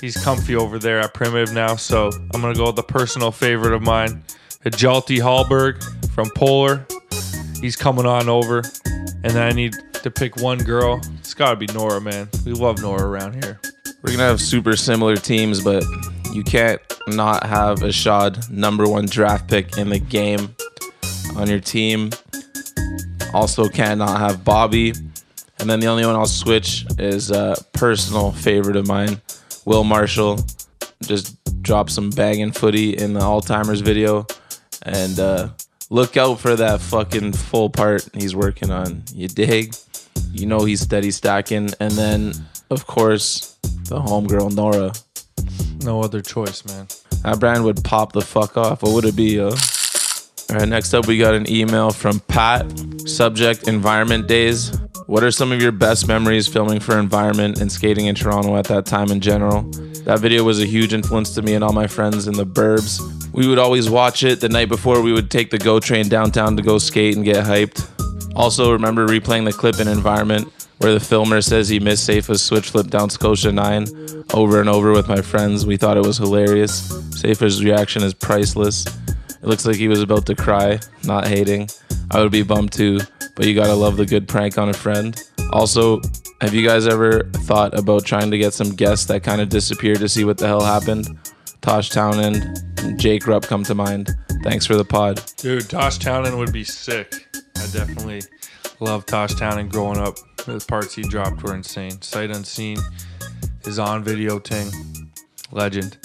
He's 0.00 0.16
comfy 0.22 0.54
over 0.54 0.78
there 0.78 1.00
at 1.00 1.14
Primitive 1.14 1.52
now, 1.52 1.74
so 1.76 2.10
I'm 2.32 2.40
gonna 2.40 2.54
go 2.54 2.66
with 2.66 2.76
the 2.76 2.82
personal 2.82 3.32
favorite 3.32 3.74
of 3.74 3.82
mine, 3.82 4.22
Hjalte 4.64 5.18
Halberg 5.18 5.82
from 6.10 6.30
Polar. 6.36 6.86
He's 7.60 7.74
coming 7.74 8.06
on 8.06 8.28
over, 8.28 8.62
and 8.86 9.32
then 9.32 9.42
I 9.42 9.50
need 9.50 9.74
to 9.94 10.10
pick 10.10 10.36
one 10.36 10.58
girl. 10.58 11.00
It's 11.18 11.34
gotta 11.34 11.56
be 11.56 11.66
Nora, 11.74 12.00
man. 12.00 12.28
We 12.46 12.52
love 12.52 12.80
Nora 12.80 13.04
around 13.04 13.42
here. 13.42 13.60
We're 14.02 14.12
gonna 14.12 14.28
have 14.28 14.40
super 14.40 14.76
similar 14.76 15.16
teams, 15.16 15.60
but 15.62 15.84
you 16.32 16.44
can't 16.44 16.80
not 17.08 17.44
have 17.44 17.80
Ishod 17.80 18.50
number 18.50 18.86
one 18.86 19.06
draft 19.06 19.48
pick 19.48 19.76
in 19.76 19.88
the 19.88 19.98
game 19.98 20.54
on 21.36 21.48
your 21.48 21.60
team. 21.60 22.10
Also, 23.34 23.68
cannot 23.68 24.18
have 24.18 24.44
Bobby, 24.44 24.92
and 25.58 25.68
then 25.68 25.80
the 25.80 25.86
only 25.86 26.04
one 26.04 26.16
I'll 26.16 26.26
switch 26.26 26.86
is 26.98 27.30
a 27.30 27.56
personal 27.72 28.32
favorite 28.32 28.76
of 28.76 28.86
mine, 28.86 29.20
Will 29.64 29.84
Marshall. 29.84 30.40
Just 31.02 31.36
dropped 31.62 31.90
some 31.90 32.10
banging 32.10 32.52
footy 32.52 32.96
in 32.96 33.12
the 33.12 33.20
Alltimers 33.20 33.82
video, 33.82 34.26
and 34.82 35.18
uh, 35.20 35.48
look 35.90 36.16
out 36.16 36.40
for 36.40 36.56
that 36.56 36.80
fucking 36.80 37.32
full 37.32 37.70
part 37.70 38.08
he's 38.14 38.34
working 38.34 38.70
on. 38.70 39.04
You 39.12 39.28
dig? 39.28 39.74
You 40.32 40.46
know 40.46 40.64
he's 40.64 40.80
steady 40.80 41.10
stacking, 41.10 41.70
and 41.80 41.92
then 41.92 42.32
of 42.70 42.86
course 42.86 43.56
the 43.88 44.00
homegirl 44.00 44.54
Nora. 44.54 44.92
No 45.84 46.02
other 46.02 46.20
choice, 46.20 46.64
man. 46.64 46.88
That 47.22 47.38
brand 47.40 47.64
would 47.64 47.84
pop 47.84 48.12
the 48.12 48.20
fuck 48.20 48.56
off. 48.56 48.82
What 48.82 48.92
would 48.92 49.04
it 49.04 49.16
be, 49.16 49.36
yo? 49.36 49.50
All 50.50 50.56
right, 50.56 50.66
next 50.66 50.94
up, 50.94 51.06
we 51.06 51.18
got 51.18 51.34
an 51.34 51.50
email 51.50 51.90
from 51.90 52.20
Pat. 52.20 52.64
Subject 53.06 53.68
Environment 53.68 54.26
Days. 54.26 54.74
What 55.06 55.22
are 55.22 55.30
some 55.30 55.52
of 55.52 55.60
your 55.60 55.72
best 55.72 56.08
memories 56.08 56.48
filming 56.48 56.80
for 56.80 56.98
Environment 56.98 57.60
and 57.60 57.70
skating 57.70 58.06
in 58.06 58.14
Toronto 58.14 58.56
at 58.56 58.64
that 58.66 58.86
time 58.86 59.10
in 59.10 59.20
general? 59.20 59.62
That 60.06 60.20
video 60.20 60.44
was 60.44 60.62
a 60.62 60.64
huge 60.64 60.94
influence 60.94 61.34
to 61.34 61.42
me 61.42 61.52
and 61.52 61.62
all 61.62 61.74
my 61.74 61.86
friends 61.86 62.26
in 62.26 62.32
the 62.32 62.46
burbs. 62.46 62.98
We 63.34 63.46
would 63.46 63.58
always 63.58 63.90
watch 63.90 64.22
it 64.22 64.40
the 64.40 64.48
night 64.48 64.70
before 64.70 65.02
we 65.02 65.12
would 65.12 65.30
take 65.30 65.50
the 65.50 65.58
GO 65.58 65.80
train 65.80 66.08
downtown 66.08 66.56
to 66.56 66.62
go 66.62 66.78
skate 66.78 67.16
and 67.16 67.26
get 67.26 67.44
hyped. 67.44 67.86
Also, 68.34 68.72
remember 68.72 69.06
replaying 69.06 69.44
the 69.44 69.52
clip 69.52 69.80
in 69.80 69.86
Environment 69.86 70.50
where 70.78 70.94
the 70.94 71.00
filmer 71.00 71.42
says 71.42 71.68
he 71.68 71.78
missed 71.78 72.06
Safa's 72.06 72.40
switch 72.40 72.70
flip 72.70 72.86
down 72.86 73.10
Scotia 73.10 73.52
9 73.52 73.86
over 74.32 74.60
and 74.60 74.68
over 74.70 74.92
with 74.92 75.08
my 75.08 75.20
friends. 75.20 75.66
We 75.66 75.76
thought 75.76 75.98
it 75.98 76.06
was 76.06 76.16
hilarious. 76.16 76.88
Safa's 77.10 77.62
reaction 77.62 78.02
is 78.02 78.14
priceless. 78.14 78.86
It 79.42 79.46
looks 79.46 79.66
like 79.66 79.76
he 79.76 79.88
was 79.88 80.02
about 80.02 80.26
to 80.26 80.34
cry, 80.34 80.80
not 81.04 81.26
hating. 81.26 81.68
I 82.10 82.20
would 82.20 82.32
be 82.32 82.42
bummed 82.42 82.72
too, 82.72 83.00
but 83.36 83.46
you 83.46 83.54
gotta 83.54 83.74
love 83.74 83.96
the 83.96 84.06
good 84.06 84.26
prank 84.26 84.58
on 84.58 84.68
a 84.68 84.74
friend. 84.74 85.20
Also, 85.52 86.00
have 86.40 86.54
you 86.54 86.66
guys 86.66 86.86
ever 86.86 87.24
thought 87.32 87.78
about 87.78 88.04
trying 88.04 88.30
to 88.30 88.38
get 88.38 88.52
some 88.54 88.70
guests 88.70 89.06
that 89.06 89.22
kind 89.22 89.40
of 89.40 89.48
disappeared 89.48 89.98
to 89.98 90.08
see 90.08 90.24
what 90.24 90.38
the 90.38 90.46
hell 90.46 90.62
happened? 90.62 91.18
Tosh 91.60 91.90
Townend 91.90 92.44
and 92.78 92.98
Jake 92.98 93.26
Rupp 93.26 93.44
come 93.44 93.64
to 93.64 93.74
mind. 93.74 94.10
Thanks 94.42 94.64
for 94.64 94.76
the 94.76 94.84
pod. 94.84 95.20
Dude, 95.36 95.68
Tosh 95.68 95.98
Townend 95.98 96.38
would 96.38 96.52
be 96.52 96.64
sick. 96.64 97.26
I 97.56 97.66
definitely 97.72 98.22
love 98.80 99.04
Tosh 99.06 99.34
Townend 99.34 99.72
growing 99.72 99.98
up. 99.98 100.16
The 100.46 100.64
parts 100.66 100.94
he 100.94 101.02
dropped 101.02 101.42
were 101.42 101.54
insane. 101.54 102.00
Sight 102.00 102.30
unseen, 102.30 102.78
his 103.64 103.78
on 103.78 104.04
video 104.04 104.38
thing, 104.38 104.70
legend. 105.50 105.98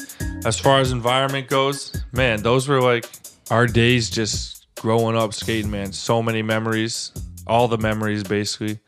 As 0.45 0.59
far 0.59 0.79
as 0.79 0.91
environment 0.91 1.47
goes, 1.47 1.95
man, 2.11 2.41
those 2.41 2.67
were 2.67 2.81
like 2.81 3.05
our 3.53 3.67
days 3.67 4.09
just 4.09 4.65
growing 4.75 5.15
up 5.15 5.31
skating, 5.31 5.69
man. 5.69 5.93
So 5.93 6.23
many 6.23 6.41
memories, 6.41 7.11
all 7.45 7.67
the 7.67 7.77
memories 7.77 8.23
basically. 8.23 8.79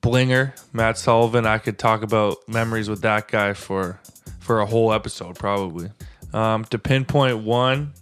Blinger, 0.00 0.58
Matt 0.72 0.96
Sullivan, 0.96 1.44
I 1.44 1.58
could 1.58 1.78
talk 1.78 2.02
about 2.02 2.38
memories 2.48 2.88
with 2.88 3.02
that 3.02 3.28
guy 3.28 3.52
for 3.52 4.00
for 4.40 4.60
a 4.60 4.66
whole 4.66 4.90
episode 4.90 5.36
probably. 5.36 5.90
Um, 6.32 6.64
to 6.66 6.78
pinpoint 6.78 7.40
one, 7.40 7.92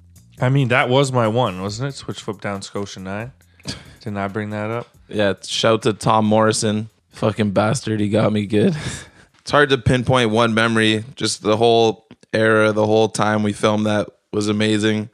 I 0.41 0.51
mean 0.51 0.69
that 0.69 0.89
was 0.89 1.11
my 1.11 1.27
one, 1.27 1.61
wasn't 1.61 1.89
it? 1.89 1.97
Switch 1.97 2.21
flip 2.21 2.41
down 2.41 2.63
Scotia 2.63 3.01
nine. 3.01 3.33
Didn't 4.01 4.19
I 4.19 4.29
bring 4.29 4.51
that 4.51 4.71
up? 4.71 4.87
Yeah, 5.09 5.35
shout 5.43 5.83
to 5.83 5.95
Tom 5.95 6.27
Morrison. 6.27 6.91
Fucking 7.11 7.51
bastard, 7.51 7.99
he 7.99 8.09
got 8.09 8.33
me 8.33 8.47
good. 8.47 8.77
it's 9.41 9.51
hard 9.51 9.71
to 9.71 9.79
pinpoint 9.79 10.31
one 10.31 10.55
memory. 10.55 11.03
Just 11.17 11.43
the 11.43 11.57
whole 11.57 12.07
era, 12.33 12.71
the 12.71 12.87
whole 12.87 13.09
time 13.09 13.43
we 13.43 13.53
filmed 13.53 13.87
that 13.87 14.09
was 14.33 14.47
amazing. 14.47 15.11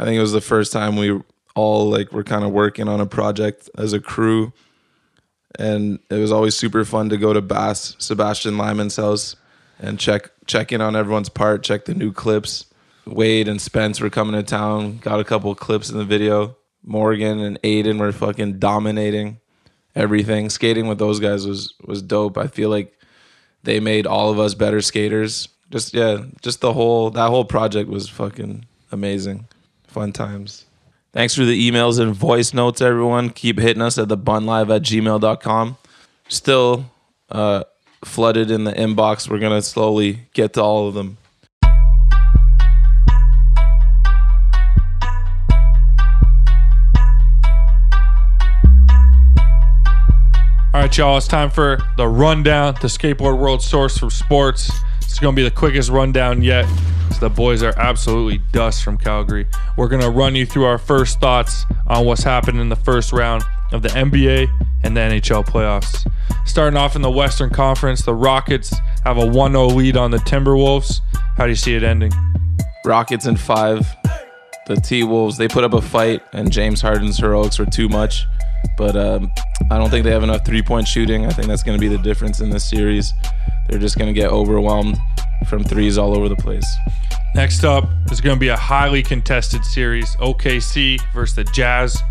I 0.00 0.04
think 0.04 0.16
it 0.16 0.22
was 0.22 0.32
the 0.32 0.40
first 0.40 0.72
time 0.72 0.96
we 0.96 1.20
all 1.54 1.90
like 1.90 2.10
were 2.10 2.24
kind 2.24 2.42
of 2.42 2.52
working 2.52 2.88
on 2.88 3.02
a 3.02 3.06
project 3.06 3.68
as 3.76 3.92
a 3.92 4.00
crew. 4.00 4.50
And 5.58 5.98
it 6.08 6.14
was 6.14 6.32
always 6.32 6.56
super 6.56 6.86
fun 6.86 7.10
to 7.10 7.18
go 7.18 7.34
to 7.34 7.42
Bass, 7.42 7.96
Sebastian 7.98 8.56
Lyman's 8.56 8.96
house 8.96 9.36
and 9.78 9.98
check 9.98 10.30
check 10.46 10.72
in 10.72 10.80
on 10.80 10.96
everyone's 10.96 11.28
part, 11.28 11.62
check 11.62 11.84
the 11.84 11.92
new 11.92 12.12
clips. 12.12 12.64
Wade 13.04 13.46
and 13.46 13.60
Spence 13.60 14.00
were 14.00 14.08
coming 14.08 14.40
to 14.40 14.42
town, 14.42 14.98
got 14.98 15.20
a 15.20 15.24
couple 15.24 15.54
clips 15.54 15.90
in 15.90 15.98
the 15.98 16.04
video. 16.04 16.56
Morgan 16.82 17.38
and 17.38 17.60
Aiden 17.60 17.98
were 17.98 18.12
fucking 18.12 18.58
dominating 18.58 19.38
everything. 19.94 20.48
Skating 20.48 20.88
with 20.88 20.98
those 20.98 21.20
guys 21.20 21.46
was 21.46 21.74
was 21.84 22.00
dope. 22.00 22.38
I 22.38 22.46
feel 22.46 22.70
like 22.70 22.98
they 23.64 23.80
made 23.80 24.06
all 24.06 24.30
of 24.30 24.38
us 24.38 24.54
better 24.54 24.80
skaters. 24.80 25.50
Just 25.70 25.92
yeah, 25.92 26.24
just 26.40 26.62
the 26.62 26.72
whole 26.72 27.10
that 27.10 27.28
whole 27.28 27.44
project 27.44 27.90
was 27.90 28.08
fucking 28.08 28.64
amazing. 28.90 29.46
Fun 29.90 30.12
times. 30.12 30.66
Thanks 31.12 31.34
for 31.34 31.44
the 31.44 31.68
emails 31.68 31.98
and 31.98 32.14
voice 32.14 32.54
notes, 32.54 32.80
everyone. 32.80 33.30
Keep 33.30 33.58
hitting 33.58 33.82
us 33.82 33.98
at 33.98 34.08
the 34.08 34.16
thebunlive 34.16 34.72
at 34.74 34.82
gmail.com. 34.82 35.76
Still 36.28 36.92
uh, 37.28 37.64
flooded 38.04 38.52
in 38.52 38.62
the 38.62 38.72
inbox. 38.72 39.28
We're 39.28 39.40
gonna 39.40 39.62
slowly 39.62 40.28
get 40.32 40.52
to 40.52 40.62
all 40.62 40.86
of 40.86 40.94
them. 40.94 41.18
All 50.72 50.80
right, 50.80 50.96
y'all. 50.96 51.16
It's 51.16 51.26
time 51.26 51.50
for 51.50 51.82
the 51.96 52.06
rundown, 52.06 52.74
the 52.80 52.86
skateboard 52.86 53.38
world 53.40 53.60
source 53.60 53.98
for 53.98 54.08
sports. 54.08 54.70
It's 54.98 55.18
going 55.18 55.34
to 55.34 55.36
be 55.36 55.42
the 55.42 55.50
quickest 55.50 55.90
rundown 55.90 56.42
yet. 56.42 56.64
The 57.20 57.28
boys 57.28 57.62
are 57.62 57.74
absolutely 57.76 58.38
dust 58.50 58.82
from 58.82 58.96
Calgary. 58.96 59.46
We're 59.76 59.88
going 59.88 60.00
to 60.00 60.08
run 60.08 60.34
you 60.34 60.46
through 60.46 60.64
our 60.64 60.78
first 60.78 61.20
thoughts 61.20 61.66
on 61.86 62.06
what's 62.06 62.22
happened 62.22 62.58
in 62.58 62.70
the 62.70 62.76
first 62.76 63.12
round 63.12 63.44
of 63.72 63.82
the 63.82 63.90
NBA 63.90 64.48
and 64.84 64.96
the 64.96 65.00
NHL 65.00 65.44
playoffs. 65.44 66.10
Starting 66.46 66.78
off 66.78 66.96
in 66.96 67.02
the 67.02 67.10
Western 67.10 67.50
Conference, 67.50 68.02
the 68.02 68.14
Rockets 68.14 68.74
have 69.04 69.18
a 69.18 69.26
1 69.26 69.52
0 69.52 69.66
lead 69.66 69.98
on 69.98 70.10
the 70.10 70.16
Timberwolves. 70.18 71.00
How 71.36 71.44
do 71.44 71.50
you 71.50 71.56
see 71.56 71.74
it 71.74 71.82
ending? 71.82 72.12
Rockets 72.86 73.26
in 73.26 73.36
five. 73.36 73.86
The 74.66 74.76
T 74.76 75.02
Wolves, 75.02 75.36
they 75.36 75.48
put 75.48 75.64
up 75.64 75.74
a 75.74 75.82
fight, 75.82 76.22
and 76.32 76.50
James 76.50 76.80
Harden's 76.80 77.18
heroics 77.18 77.58
were 77.58 77.66
too 77.66 77.88
much. 77.88 78.24
But 78.78 78.96
um, 78.96 79.30
I 79.70 79.76
don't 79.76 79.90
think 79.90 80.04
they 80.04 80.10
have 80.10 80.22
enough 80.22 80.46
three 80.46 80.62
point 80.62 80.88
shooting. 80.88 81.26
I 81.26 81.30
think 81.30 81.48
that's 81.48 81.62
going 81.62 81.76
to 81.76 81.80
be 81.80 81.94
the 81.94 82.02
difference 82.02 82.40
in 82.40 82.48
this 82.48 82.64
series. 82.64 83.12
They're 83.68 83.78
just 83.78 83.98
going 83.98 84.12
to 84.12 84.18
get 84.18 84.30
overwhelmed 84.30 84.96
from 85.48 85.64
threes 85.64 85.98
all 85.98 86.16
over 86.16 86.28
the 86.28 86.36
place. 86.36 86.66
Next 87.34 87.64
up 87.64 87.88
is 88.10 88.20
going 88.20 88.36
to 88.36 88.40
be 88.40 88.48
a 88.48 88.56
highly 88.56 89.02
contested 89.02 89.64
series 89.64 90.16
OKC 90.16 91.00
versus 91.12 91.36
the 91.36 91.44
Jazz. 91.44 92.02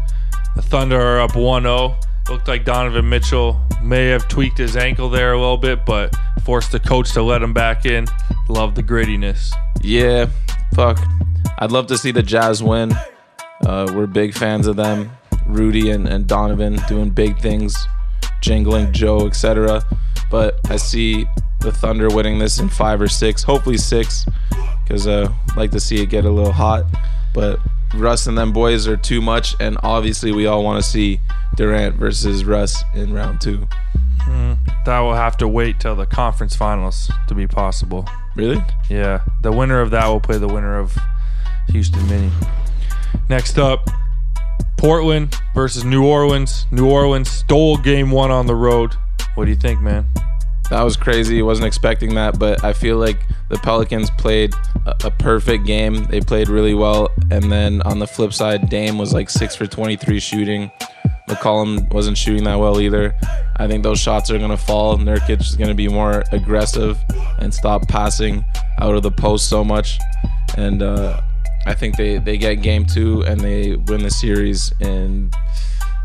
The 0.55 0.61
Thunder 0.61 0.99
are 0.99 1.19
up 1.19 1.35
1 1.35 1.63
0. 1.63 1.95
Looked 2.29 2.47
like 2.47 2.63
Donovan 2.63 3.09
Mitchell 3.09 3.59
may 3.81 4.07
have 4.07 4.27
tweaked 4.27 4.57
his 4.57 4.77
ankle 4.77 5.09
there 5.09 5.33
a 5.33 5.39
little 5.39 5.57
bit, 5.57 5.85
but 5.85 6.15
forced 6.43 6.71
the 6.71 6.79
coach 6.79 7.11
to 7.13 7.23
let 7.23 7.41
him 7.41 7.53
back 7.53 7.85
in. 7.85 8.05
Love 8.47 8.75
the 8.75 8.83
grittiness. 8.83 9.51
Yeah, 9.81 10.27
fuck. 10.73 10.99
I'd 11.57 11.71
love 11.71 11.87
to 11.87 11.97
see 11.97 12.11
the 12.11 12.23
Jazz 12.23 12.63
win. 12.63 12.93
Uh, 13.65 13.91
we're 13.93 14.07
big 14.07 14.33
fans 14.33 14.67
of 14.67 14.75
them. 14.75 15.11
Rudy 15.45 15.89
and, 15.89 16.07
and 16.07 16.27
Donovan 16.27 16.79
doing 16.87 17.09
big 17.09 17.39
things, 17.39 17.75
jingling 18.41 18.91
Joe, 18.93 19.27
etc. 19.27 19.83
But 20.29 20.59
I 20.69 20.77
see 20.77 21.25
the 21.59 21.71
Thunder 21.71 22.09
winning 22.09 22.39
this 22.39 22.59
in 22.59 22.69
five 22.69 23.01
or 23.01 23.07
six, 23.07 23.43
hopefully 23.43 23.77
six, 23.77 24.25
because 24.83 25.07
uh, 25.07 25.31
like 25.55 25.71
to 25.71 25.79
see 25.79 26.01
it 26.01 26.07
get 26.07 26.25
a 26.25 26.29
little 26.29 26.51
hot. 26.51 26.85
But 27.33 27.59
Russ 27.95 28.27
and 28.27 28.37
them 28.37 28.53
boys 28.53 28.87
are 28.87 28.97
too 28.97 29.21
much, 29.21 29.55
and 29.59 29.77
obviously 29.83 30.31
we 30.31 30.45
all 30.45 30.63
want 30.63 30.83
to 30.83 30.89
see 30.89 31.19
Durant 31.55 31.95
versus 31.95 32.45
Russ 32.45 32.83
in 32.95 33.13
round 33.13 33.41
two. 33.41 33.67
That 34.85 34.99
will 34.99 35.13
have 35.13 35.37
to 35.37 35.47
wait 35.47 35.79
till 35.79 35.95
the 35.95 36.05
conference 36.05 36.55
finals 36.55 37.11
to 37.27 37.35
be 37.35 37.47
possible. 37.47 38.07
Really? 38.35 38.63
Yeah, 38.89 39.21
the 39.41 39.51
winner 39.51 39.81
of 39.81 39.91
that 39.91 40.07
will 40.07 40.19
play 40.19 40.37
the 40.37 40.47
winner 40.47 40.77
of 40.77 40.97
Houston 41.69 42.07
Mini. 42.07 42.31
Next 43.27 43.57
up, 43.57 43.89
Portland 44.77 45.35
versus 45.53 45.83
New 45.83 46.05
Orleans. 46.05 46.65
New 46.71 46.89
Orleans 46.89 47.29
stole 47.29 47.77
game 47.77 48.11
one 48.11 48.31
on 48.31 48.47
the 48.47 48.55
road. 48.55 48.95
What 49.35 49.45
do 49.45 49.51
you 49.51 49.57
think, 49.57 49.81
man? 49.81 50.05
That 50.69 50.83
was 50.83 50.95
crazy. 50.95 51.41
Wasn't 51.41 51.65
expecting 51.65 52.13
that, 52.15 52.37
but 52.37 52.63
I 52.63 52.73
feel 52.73 52.97
like 52.97 53.19
the 53.49 53.57
Pelicans 53.57 54.11
played 54.11 54.53
a, 54.85 55.07
a 55.07 55.11
perfect 55.11 55.65
game. 55.65 56.05
They 56.05 56.21
played 56.21 56.47
really 56.47 56.75
well, 56.75 57.09
and 57.31 57.51
then 57.51 57.81
on 57.83 57.97
the 57.99 58.05
flip 58.05 58.33
side, 58.33 58.69
Dame 58.69 58.97
was 58.97 59.11
like 59.13 59.29
six 59.29 59.55
for 59.55 59.65
23 59.65 60.19
shooting. 60.19 60.71
McCollum 61.27 61.91
wasn't 61.93 62.17
shooting 62.17 62.43
that 62.43 62.59
well 62.59 62.81
either. 62.81 63.15
I 63.57 63.67
think 63.67 63.83
those 63.83 63.99
shots 63.99 64.31
are 64.31 64.37
gonna 64.37 64.57
fall. 64.57 64.97
Nurkic 64.97 65.41
is 65.41 65.55
gonna 65.55 65.75
be 65.75 65.87
more 65.87 66.23
aggressive 66.31 66.97
and 67.39 67.53
stop 67.53 67.87
passing 67.87 68.43
out 68.79 68.95
of 68.95 69.03
the 69.03 69.11
post 69.11 69.49
so 69.49 69.63
much, 69.63 69.97
and 70.57 70.81
uh, 70.81 71.21
I 71.65 71.73
think 71.73 71.97
they 71.97 72.17
they 72.17 72.37
get 72.37 72.61
game 72.61 72.85
two 72.85 73.23
and 73.25 73.39
they 73.39 73.75
win 73.75 74.03
the 74.03 74.11
series 74.11 74.73
in 74.79 75.31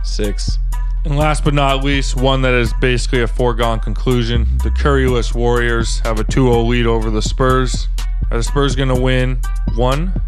six. 0.02 0.58
And 1.04 1.18
last 1.18 1.44
but 1.44 1.52
not 1.52 1.84
least, 1.84 2.16
one 2.16 2.40
that 2.42 2.54
is 2.54 2.72
basically 2.80 3.20
a 3.20 3.26
foregone 3.26 3.78
conclusion. 3.78 4.46
The 4.62 4.70
Curryless 4.70 5.34
Warriors 5.34 5.98
have 6.00 6.18
a 6.18 6.24
2 6.24 6.50
0 6.50 6.62
lead 6.62 6.86
over 6.86 7.10
the 7.10 7.20
Spurs. 7.20 7.88
Are 8.30 8.38
the 8.38 8.42
Spurs 8.42 8.74
going 8.74 8.88
to 8.88 8.98
win 8.98 9.38
one, 9.74 10.18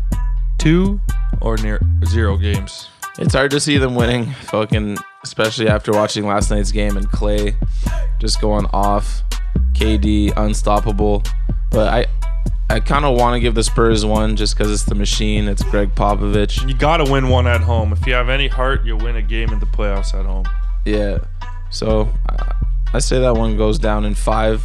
two, 0.58 1.00
or 1.40 1.56
near 1.56 1.80
zero 2.04 2.36
games? 2.36 2.88
It's 3.18 3.32
hard 3.32 3.52
to 3.52 3.60
see 3.60 3.78
them 3.78 3.94
winning, 3.94 4.30
fucking, 4.42 4.98
especially 5.24 5.66
after 5.66 5.92
watching 5.92 6.26
last 6.26 6.50
night's 6.50 6.72
game 6.72 6.98
and 6.98 7.10
Clay 7.10 7.56
just 8.18 8.42
going 8.42 8.66
off, 8.74 9.22
KD 9.72 10.34
unstoppable. 10.36 11.22
But 11.70 11.88
I, 11.88 12.06
I 12.68 12.80
kind 12.80 13.06
of 13.06 13.16
want 13.16 13.34
to 13.34 13.40
give 13.40 13.54
the 13.54 13.64
Spurs 13.64 14.04
one 14.04 14.36
just 14.36 14.54
because 14.54 14.70
it's 14.70 14.84
the 14.84 14.94
machine. 14.94 15.48
It's 15.48 15.62
Gregg 15.62 15.94
Popovich. 15.94 16.68
You 16.68 16.74
got 16.74 16.98
to 16.98 17.10
win 17.10 17.30
one 17.30 17.46
at 17.46 17.62
home. 17.62 17.94
If 17.94 18.06
you 18.06 18.12
have 18.12 18.28
any 18.28 18.48
heart, 18.48 18.84
you'll 18.84 18.98
win 18.98 19.16
a 19.16 19.22
game 19.22 19.48
in 19.50 19.58
the 19.58 19.66
playoffs 19.66 20.12
at 20.12 20.26
home. 20.26 20.44
Yeah. 20.86 21.18
So 21.70 22.08
I, 22.28 22.52
I 22.94 22.98
say 23.00 23.18
that 23.20 23.34
one 23.34 23.56
goes 23.56 23.78
down 23.78 24.04
in 24.04 24.14
five. 24.14 24.64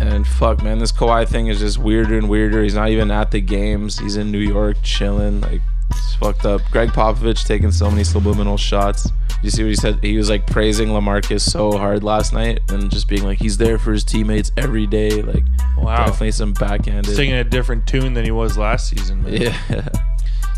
And 0.00 0.26
fuck, 0.26 0.62
man, 0.62 0.78
this 0.78 0.92
Kawhi 0.92 1.26
thing 1.26 1.46
is 1.46 1.60
just 1.60 1.78
weirder 1.78 2.18
and 2.18 2.28
weirder. 2.28 2.62
He's 2.62 2.74
not 2.74 2.88
even 2.90 3.10
at 3.10 3.30
the 3.30 3.40
games. 3.40 3.98
He's 3.98 4.16
in 4.16 4.30
New 4.30 4.38
York 4.38 4.76
chilling. 4.82 5.40
Like, 5.40 5.60
it's 5.90 6.14
fucked 6.16 6.44
up. 6.44 6.60
Gregg 6.72 6.90
Popovich 6.90 7.46
taking 7.46 7.70
so 7.70 7.90
many 7.90 8.04
subliminal 8.04 8.56
shots. 8.56 9.10
You 9.42 9.50
see 9.50 9.62
what 9.62 9.68
he 9.70 9.76
said? 9.76 9.98
He 10.02 10.16
was 10.16 10.28
like 10.30 10.46
praising 10.46 10.88
Lamarcus 10.88 11.40
so 11.40 11.78
hard 11.78 12.02
last 12.02 12.32
night 12.32 12.60
and 12.70 12.90
just 12.90 13.08
being 13.08 13.22
like, 13.22 13.38
he's 13.38 13.56
there 13.56 13.78
for 13.78 13.92
his 13.92 14.04
teammates 14.04 14.50
every 14.56 14.86
day. 14.86 15.22
Like, 15.22 15.44
Wow. 15.76 15.96
definitely 16.06 16.32
some 16.32 16.52
backhanded. 16.54 17.14
Singing 17.14 17.36
a 17.36 17.44
different 17.44 17.86
tune 17.86 18.14
than 18.14 18.24
he 18.24 18.30
was 18.32 18.58
last 18.58 18.88
season. 18.90 19.22
man. 19.22 19.40
Yeah. 19.40 19.88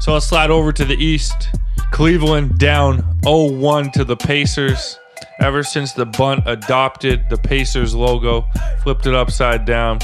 So 0.01 0.15
I'll 0.15 0.21
slide 0.21 0.51
over 0.51 0.73
to 0.73 0.85
the 0.85 0.95
East. 0.97 1.51
Cleveland 1.93 2.59
down 2.59 3.19
0 3.23 3.53
1 3.53 3.91
to 3.93 4.05
the 4.05 4.17
Pacers. 4.17 4.99
Ever 5.41 5.63
since 5.63 5.93
the 5.93 6.05
bunt 6.05 6.43
adopted 6.47 7.29
the 7.31 7.37
Pacers 7.39 7.95
logo, 7.95 8.45
flipped 8.83 9.07
it 9.07 9.15
upside 9.15 9.65
down, 9.65 9.99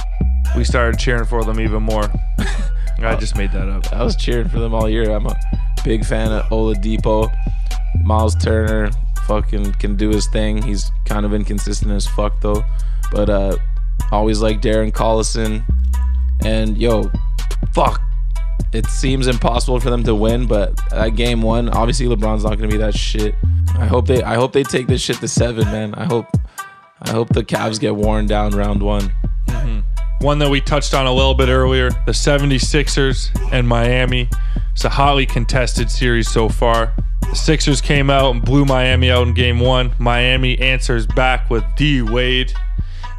we 0.56 0.64
started 0.64 0.98
cheering 0.98 1.26
for 1.26 1.44
them 1.44 1.60
even 1.60 1.82
more. 1.82 2.10
I 2.98 3.14
just 3.16 3.36
made 3.36 3.52
that 3.52 3.68
up. 3.68 3.92
I 3.92 4.02
was 4.02 4.16
cheering 4.16 4.48
for 4.48 4.58
them 4.58 4.74
all 4.74 4.88
year. 4.88 5.10
I'm 5.10 5.26
a 5.26 5.36
big 5.84 6.04
fan 6.04 6.32
of 6.32 6.44
Oladipo. 6.46 7.30
Miles 8.02 8.34
Turner 8.36 8.90
fucking 9.26 9.72
can 9.74 9.96
do 9.96 10.08
his 10.08 10.26
thing. 10.28 10.62
He's 10.62 10.90
kind 11.04 11.26
of 11.26 11.34
inconsistent 11.34 11.90
as 11.90 12.06
fuck 12.06 12.40
though. 12.40 12.64
But 13.12 13.28
uh 13.28 13.56
always 14.12 14.40
like 14.40 14.60
Darren 14.60 14.92
Collison. 14.92 15.64
And 16.44 16.78
yo, 16.78 17.10
fuck. 17.74 18.00
It 18.76 18.84
seems 18.86 19.26
impossible 19.26 19.80
for 19.80 19.88
them 19.88 20.04
to 20.04 20.14
win, 20.14 20.46
but 20.46 20.78
at 20.92 21.16
game 21.16 21.40
one, 21.40 21.70
obviously 21.70 22.06
LeBron's 22.06 22.44
not 22.44 22.56
gonna 22.56 22.68
be 22.68 22.76
that 22.76 22.94
shit. 22.94 23.34
I 23.78 23.86
hope 23.86 24.06
they 24.06 24.22
I 24.22 24.34
hope 24.34 24.52
they 24.52 24.64
take 24.64 24.86
this 24.86 25.00
shit 25.00 25.16
to 25.20 25.28
seven, 25.28 25.64
man. 25.64 25.94
I 25.94 26.04
hope 26.04 26.26
I 27.00 27.10
hope 27.10 27.30
the 27.30 27.42
Cavs 27.42 27.80
get 27.80 27.96
worn 27.96 28.26
down 28.26 28.52
round 28.52 28.82
one. 28.82 29.10
Mm-hmm. 29.48 29.80
One 30.26 30.38
that 30.40 30.50
we 30.50 30.60
touched 30.60 30.92
on 30.92 31.06
a 31.06 31.12
little 31.12 31.34
bit 31.34 31.48
earlier 31.48 31.88
the 31.88 32.12
76ers 32.12 33.30
and 33.50 33.66
Miami. 33.66 34.28
It's 34.72 34.84
a 34.84 34.90
hotly 34.90 35.24
contested 35.24 35.90
series 35.90 36.28
so 36.28 36.50
far. 36.50 36.92
The 37.22 37.34
Sixers 37.34 37.80
came 37.80 38.10
out 38.10 38.34
and 38.34 38.44
blew 38.44 38.66
Miami 38.66 39.10
out 39.10 39.26
in 39.26 39.32
game 39.32 39.58
one. 39.58 39.94
Miami 39.98 40.58
answers 40.58 41.06
back 41.06 41.48
with 41.48 41.64
D 41.76 42.02
Wade 42.02 42.52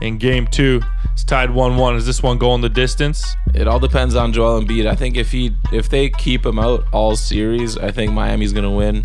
in 0.01 0.19
game 0.19 0.45
two. 0.45 0.81
It's 1.17 1.23
tied 1.23 1.49
1 1.49 1.77
1. 1.77 1.95
Is 1.95 2.05
this 2.05 2.21
one 2.21 2.37
going 2.37 2.61
the 2.61 2.69
distance? 2.69 3.35
It 3.55 3.67
all 3.67 3.79
depends 3.79 4.13
on 4.13 4.31
Joel 4.31 4.61
Embiid. 4.61 4.85
I 4.85 4.93
think 4.93 5.17
if 5.17 5.31
he 5.31 5.51
if 5.73 5.89
they 5.89 6.11
keep 6.11 6.45
him 6.45 6.59
out 6.59 6.85
all 6.93 7.15
series, 7.15 7.75
I 7.75 7.89
think 7.89 8.11
Miami's 8.13 8.53
gonna 8.53 8.69
win. 8.69 9.03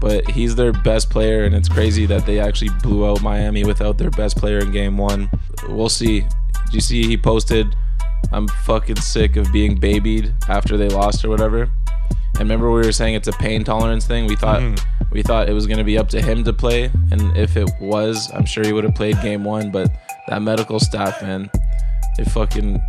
But 0.00 0.30
he's 0.30 0.54
their 0.54 0.72
best 0.72 1.10
player, 1.10 1.42
and 1.42 1.52
it's 1.52 1.68
crazy 1.68 2.06
that 2.06 2.26
they 2.26 2.38
actually 2.38 2.70
blew 2.80 3.10
out 3.10 3.22
Miami 3.22 3.64
without 3.64 3.98
their 3.98 4.10
best 4.10 4.36
player 4.36 4.60
in 4.60 4.70
game 4.70 4.96
one. 4.96 5.28
We'll 5.68 5.88
see. 5.88 6.20
Did 6.66 6.74
you 6.74 6.80
see 6.80 7.02
he 7.08 7.16
posted? 7.16 7.74
I'm 8.30 8.46
fucking 8.46 9.00
sick 9.00 9.34
of 9.34 9.52
being 9.52 9.74
babied 9.74 10.32
after 10.48 10.76
they 10.76 10.90
lost 10.90 11.24
or 11.24 11.28
whatever. 11.28 11.62
And 11.62 12.38
remember 12.38 12.70
we 12.70 12.82
were 12.82 12.92
saying 12.92 13.16
it's 13.16 13.26
a 13.26 13.32
pain 13.32 13.64
tolerance 13.64 14.06
thing. 14.06 14.26
We 14.26 14.36
thought 14.36 14.60
mm-hmm. 14.60 15.04
we 15.10 15.24
thought 15.24 15.48
it 15.48 15.54
was 15.54 15.66
gonna 15.66 15.82
be 15.82 15.98
up 15.98 16.08
to 16.10 16.22
him 16.22 16.44
to 16.44 16.52
play, 16.52 16.92
and 17.10 17.36
if 17.36 17.56
it 17.56 17.68
was, 17.80 18.30
I'm 18.32 18.46
sure 18.46 18.64
he 18.64 18.72
would 18.72 18.84
have 18.84 18.94
played 18.94 19.20
game 19.22 19.42
one. 19.42 19.72
But 19.72 19.90
that 20.28 20.42
medical 20.42 20.78
staff, 20.80 21.22
man, 21.22 21.50
they 22.16 22.24
fucking 22.24 22.80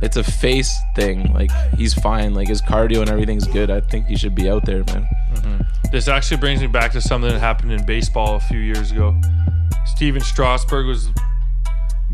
it's 0.00 0.16
a 0.16 0.24
face 0.24 0.78
thing. 0.94 1.32
Like 1.32 1.50
he's 1.76 1.94
fine. 1.94 2.34
Like 2.34 2.48
his 2.48 2.62
cardio 2.62 3.00
and 3.00 3.10
everything's 3.10 3.46
good. 3.46 3.70
I 3.70 3.80
think 3.80 4.06
he 4.06 4.16
should 4.16 4.34
be 4.34 4.48
out 4.48 4.64
there, 4.64 4.84
man. 4.84 5.08
Mm-hmm. 5.34 5.62
This 5.90 6.08
actually 6.08 6.36
brings 6.38 6.60
me 6.60 6.66
back 6.66 6.92
to 6.92 7.00
something 7.00 7.30
that 7.30 7.40
happened 7.40 7.72
in 7.72 7.84
baseball 7.84 8.36
a 8.36 8.40
few 8.40 8.60
years 8.60 8.92
ago. 8.92 9.18
Stephen 9.86 10.20
Strasburg 10.20 10.86
was 10.86 11.08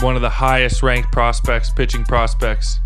one 0.01 0.17
of 0.17 0.23
the 0.23 0.31
highest 0.31 0.83
ranked 0.83 1.13
prospects, 1.13 1.71
pitching 1.71 2.05
prospects. 2.05 2.79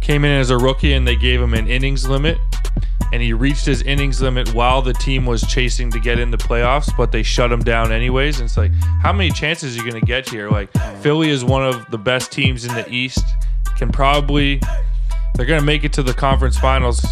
Came 0.00 0.24
in 0.24 0.40
as 0.40 0.50
a 0.50 0.56
rookie 0.56 0.94
and 0.94 1.06
they 1.06 1.16
gave 1.16 1.40
him 1.40 1.54
an 1.54 1.68
innings 1.68 2.08
limit. 2.08 2.38
And 3.12 3.22
he 3.22 3.32
reached 3.32 3.64
his 3.64 3.82
innings 3.82 4.20
limit 4.20 4.52
while 4.54 4.82
the 4.82 4.92
team 4.92 5.24
was 5.26 5.42
chasing 5.42 5.90
to 5.90 6.00
get 6.00 6.18
in 6.18 6.30
the 6.30 6.36
playoffs, 6.36 6.94
but 6.96 7.12
they 7.12 7.22
shut 7.22 7.50
him 7.50 7.60
down 7.60 7.92
anyways. 7.92 8.40
And 8.40 8.46
it's 8.46 8.56
like, 8.56 8.72
how 9.02 9.12
many 9.12 9.30
chances 9.30 9.74
are 9.74 9.82
you 9.82 9.90
going 9.90 10.00
to 10.00 10.06
get 10.06 10.28
here? 10.28 10.50
Like, 10.50 10.70
Philly 11.00 11.30
is 11.30 11.44
one 11.44 11.64
of 11.66 11.90
the 11.90 11.98
best 11.98 12.30
teams 12.32 12.64
in 12.64 12.74
the 12.74 12.88
East, 12.90 13.24
can 13.76 13.90
probably, 13.90 14.60
they're 15.34 15.46
going 15.46 15.60
to 15.60 15.66
make 15.66 15.84
it 15.84 15.92
to 15.94 16.02
the 16.02 16.14
conference 16.14 16.58
finals 16.58 17.04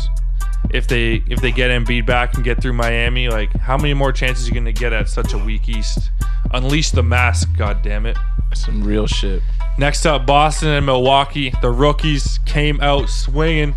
if 0.70 0.88
they 0.88 1.22
if 1.28 1.40
they 1.40 1.52
get 1.52 1.70
Embiid 1.70 2.06
back 2.06 2.34
and 2.34 2.44
get 2.44 2.60
through 2.60 2.72
Miami. 2.72 3.28
Like, 3.28 3.52
how 3.56 3.76
many 3.76 3.94
more 3.94 4.12
chances 4.12 4.46
are 4.46 4.48
you 4.48 4.54
going 4.54 4.64
to 4.64 4.72
get 4.72 4.92
at 4.92 5.08
such 5.08 5.32
a 5.32 5.38
weak 5.38 5.68
East? 5.68 6.10
Unleash 6.52 6.90
the 6.90 7.02
mask, 7.02 7.48
god 7.56 7.82
damn 7.82 8.06
it. 8.06 8.16
Some 8.54 8.82
real 8.82 9.06
shit. 9.06 9.42
Next 9.78 10.06
up, 10.06 10.26
Boston 10.26 10.68
and 10.70 10.86
Milwaukee. 10.86 11.52
The 11.60 11.70
rookies 11.70 12.40
came 12.46 12.80
out 12.80 13.08
swinging 13.08 13.74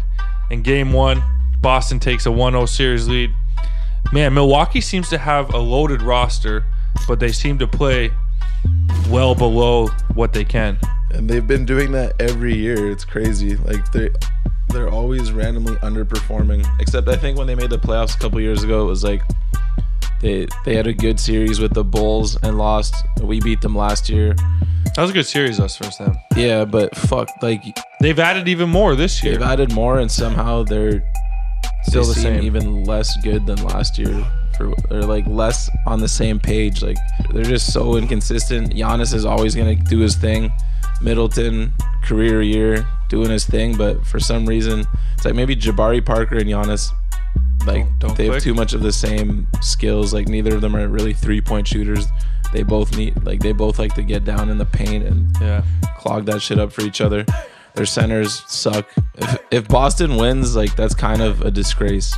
in 0.50 0.62
game 0.62 0.94
one. 0.94 1.22
Boston 1.62 2.00
takes 2.00 2.26
a 2.26 2.32
1 2.32 2.54
0 2.54 2.66
series 2.66 3.08
lead. 3.08 3.34
Man, 4.14 4.34
Milwaukee 4.34 4.82
seems 4.82 5.10
to 5.10 5.18
have 5.18 5.54
a 5.54 5.58
loaded 5.58 6.02
roster, 6.02 6.64
but 7.08 7.20
they 7.20 7.32
seem 7.32 7.58
to 7.60 7.68
play 7.68 8.12
well 9.10 9.36
below 9.36 9.88
what 10.14 10.34
they 10.34 10.46
can. 10.46 10.78
And 11.12 11.30
they've 11.30 11.46
been 11.46 11.66
doing 11.66 11.92
that 11.94 12.20
every 12.20 12.56
year. 12.56 12.92
It's 12.92 13.06
crazy. 13.06 13.56
Like 13.58 13.92
they 13.92 14.10
they're 14.70 14.90
always 14.90 15.32
randomly 15.32 15.76
underperforming. 15.78 16.66
Except 16.80 17.08
I 17.08 17.18
think 17.18 17.38
when 17.38 17.48
they 17.48 17.56
made 17.56 17.72
the 17.72 17.80
playoffs 17.80 18.16
a 18.16 18.20
couple 18.20 18.40
years 18.40 18.64
ago, 18.64 18.82
it 18.84 18.86
was 18.86 19.04
like 19.04 19.22
they 20.22 20.48
they 20.66 20.76
had 20.76 20.88
a 20.88 20.94
good 20.94 21.20
series 21.20 21.60
with 21.60 21.74
the 21.74 21.84
Bulls 21.84 22.38
and 22.44 22.58
lost. 22.58 22.96
We 23.22 23.42
beat 23.42 23.62
them 23.62 23.76
last 23.76 24.10
year. 24.10 24.36
That 24.96 25.04
was 25.04 25.12
a 25.12 25.14
good 25.14 25.26
series, 25.28 25.60
us 25.60 25.78
versus 25.78 25.98
them. 25.98 26.16
Yeah, 26.36 26.66
but 26.66 26.96
fuck, 26.96 27.30
like 27.42 27.62
They've 28.02 28.18
added 28.20 28.48
even 28.48 28.70
more 28.70 28.96
this 28.96 29.24
year. 29.24 29.34
they've 29.34 29.42
added 29.42 29.72
more, 29.74 30.00
and 30.00 30.12
somehow 30.12 30.64
they're 30.64 31.04
Still 31.84 32.04
the 32.04 32.14
same. 32.14 32.44
even 32.44 32.84
less 32.84 33.16
good 33.24 33.46
than 33.46 33.62
last 33.64 33.98
year. 33.98 34.26
For 34.58 34.74
or 34.92 35.04
like 35.04 35.26
less 35.28 35.70
on 35.88 36.00
the 36.02 36.08
same 36.08 36.40
page. 36.40 36.82
Like 36.84 36.98
they're 37.32 37.44
just 37.44 37.72
so 37.72 37.96
inconsistent. 37.96 38.74
Giannis 38.74 39.14
is 39.14 39.26
always 39.26 39.56
gonna 39.56 39.76
do 39.76 40.00
his 40.00 40.16
thing. 40.16 40.52
Middleton 41.02 41.74
career 42.04 42.42
year 42.42 42.86
doing 43.08 43.30
his 43.30 43.46
thing, 43.46 43.78
but 43.78 44.06
for 44.06 44.20
some 44.20 44.46
reason 44.46 44.86
it's 45.16 45.26
like 45.26 45.36
maybe 45.36 45.56
Jabari 45.56 46.06
Parker 46.06 46.38
and 46.38 46.48
Giannis. 46.48 46.90
Like 47.66 47.86
Don't- 47.86 48.00
don't 48.00 48.18
they 48.18 48.26
have 48.28 48.42
too 48.42 48.54
much 48.54 48.74
of 48.74 48.82
the 48.82 48.92
same 48.92 49.48
skills. 49.62 50.14
Like 50.14 50.28
neither 50.28 50.56
of 50.56 50.62
them 50.62 50.76
are 50.76 50.88
really 50.88 51.14
three 51.14 51.42
point 51.42 51.68
shooters. 51.68 52.06
They 52.52 52.64
both 52.64 52.98
need 52.98 53.24
like 53.24 53.40
they 53.42 53.52
both 53.54 53.80
like 53.80 53.94
to 53.96 54.02
get 54.04 54.26
down 54.26 54.50
in 54.50 54.58
the 54.58 54.66
paint 54.66 55.06
and 55.06 55.30
yeah. 55.40 55.64
clog 55.98 56.26
that 56.26 56.42
shit 56.42 56.60
up 56.60 56.72
for 56.72 56.82
each 56.82 57.00
other. 57.00 57.26
Their 57.80 57.86
centers 57.86 58.44
suck. 58.46 58.90
If, 59.16 59.38
if 59.52 59.68
Boston 59.70 60.18
wins, 60.18 60.54
like 60.54 60.76
that's 60.76 60.94
kind 60.94 61.22
of 61.22 61.42
a 61.44 61.50
disgrace 61.50 62.14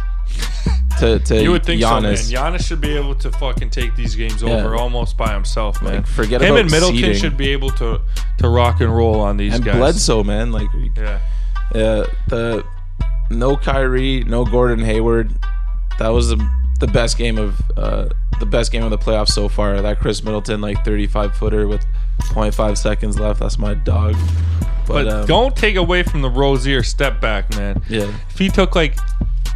to 1.00 1.20
to 1.20 1.40
You 1.44 1.52
would 1.52 1.64
think 1.64 1.80
Giannis. 1.84 2.18
so, 2.30 2.34
man. 2.42 2.54
Giannis 2.58 2.66
should 2.66 2.82
be 2.82 2.96
able 2.98 3.14
to 3.14 3.32
fucking 3.32 3.70
take 3.70 3.96
these 3.96 4.16
games 4.16 4.42
Yeah. 4.42 4.54
over 4.56 4.76
almost 4.76 5.18
by 5.18 5.32
himself, 5.32 5.80
man. 5.84 5.98
Like, 5.98 6.08
forget 6.08 6.42
him 6.42 6.54
about 6.54 6.62
and 6.62 6.72
Middleton 6.72 6.98
seeding. 6.98 7.14
should 7.16 7.38
be 7.38 7.50
able 7.50 7.70
to 7.74 8.02
to 8.40 8.50
rock 8.50 8.82
and 8.82 8.92
roll 8.96 9.20
on 9.20 9.38
these 9.38 9.54
and 9.54 9.64
guys. 9.64 9.76
Bledsoe, 9.76 10.24
man, 10.24 10.52
like 10.52 10.68
Yeah. 10.98 11.20
uh, 11.76 12.08
the 12.28 12.66
no 13.30 13.56
Kyrie, 13.56 14.24
no 14.24 14.44
Gordon 14.44 14.84
Hayward. 14.84 15.32
That 16.00 16.10
was 16.10 16.30
the, 16.30 16.38
the 16.80 16.88
best 16.88 17.20
game 17.20 17.38
of 17.38 17.62
uh, 17.78 18.10
the 18.40 18.48
best 18.48 18.72
game 18.72 18.84
of 18.84 18.90
the 18.90 18.98
playoffs 18.98 19.30
so 19.30 19.48
far. 19.48 19.80
That 19.80 20.00
Khris 20.00 20.24
Middleton 20.24 20.60
like 20.60 20.84
35 20.84 21.36
footer 21.38 21.68
with 21.68 21.86
0.5 22.22 22.78
seconds 22.78 23.20
left. 23.20 23.40
That's 23.40 23.58
my 23.58 23.74
dog. 23.74 24.16
But, 24.88 25.06
But, 25.06 25.08
um, 25.08 25.26
don't 25.28 25.56
take 25.56 25.76
away 25.76 26.04
from 26.04 26.22
the 26.22 26.30
Rozier 26.30 26.84
step 26.84 27.22
back, 27.22 27.50
man. 27.56 27.82
Yeah. 27.90 28.14
If 28.30 28.38
he 28.38 28.50
took 28.50 28.76
like 28.76 28.98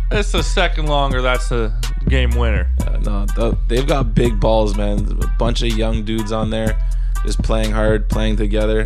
that's 0.09 0.33
a 0.33 0.43
second 0.43 0.87
longer, 0.87 1.21
that's 1.21 1.51
a 1.51 1.77
game 2.07 2.31
winner. 2.31 2.69
Uh, 2.85 2.97
no, 2.97 3.25
th- 3.25 3.55
they've 3.67 3.87
got 3.87 4.13
big 4.13 4.39
balls, 4.39 4.75
man. 4.75 4.99
A 5.21 5.27
bunch 5.37 5.61
of 5.63 5.69
young 5.69 6.03
dudes 6.03 6.31
on 6.31 6.49
there, 6.51 6.77
just 7.25 7.41
playing 7.43 7.71
hard, 7.71 8.07
playing 8.09 8.37
together. 8.37 8.85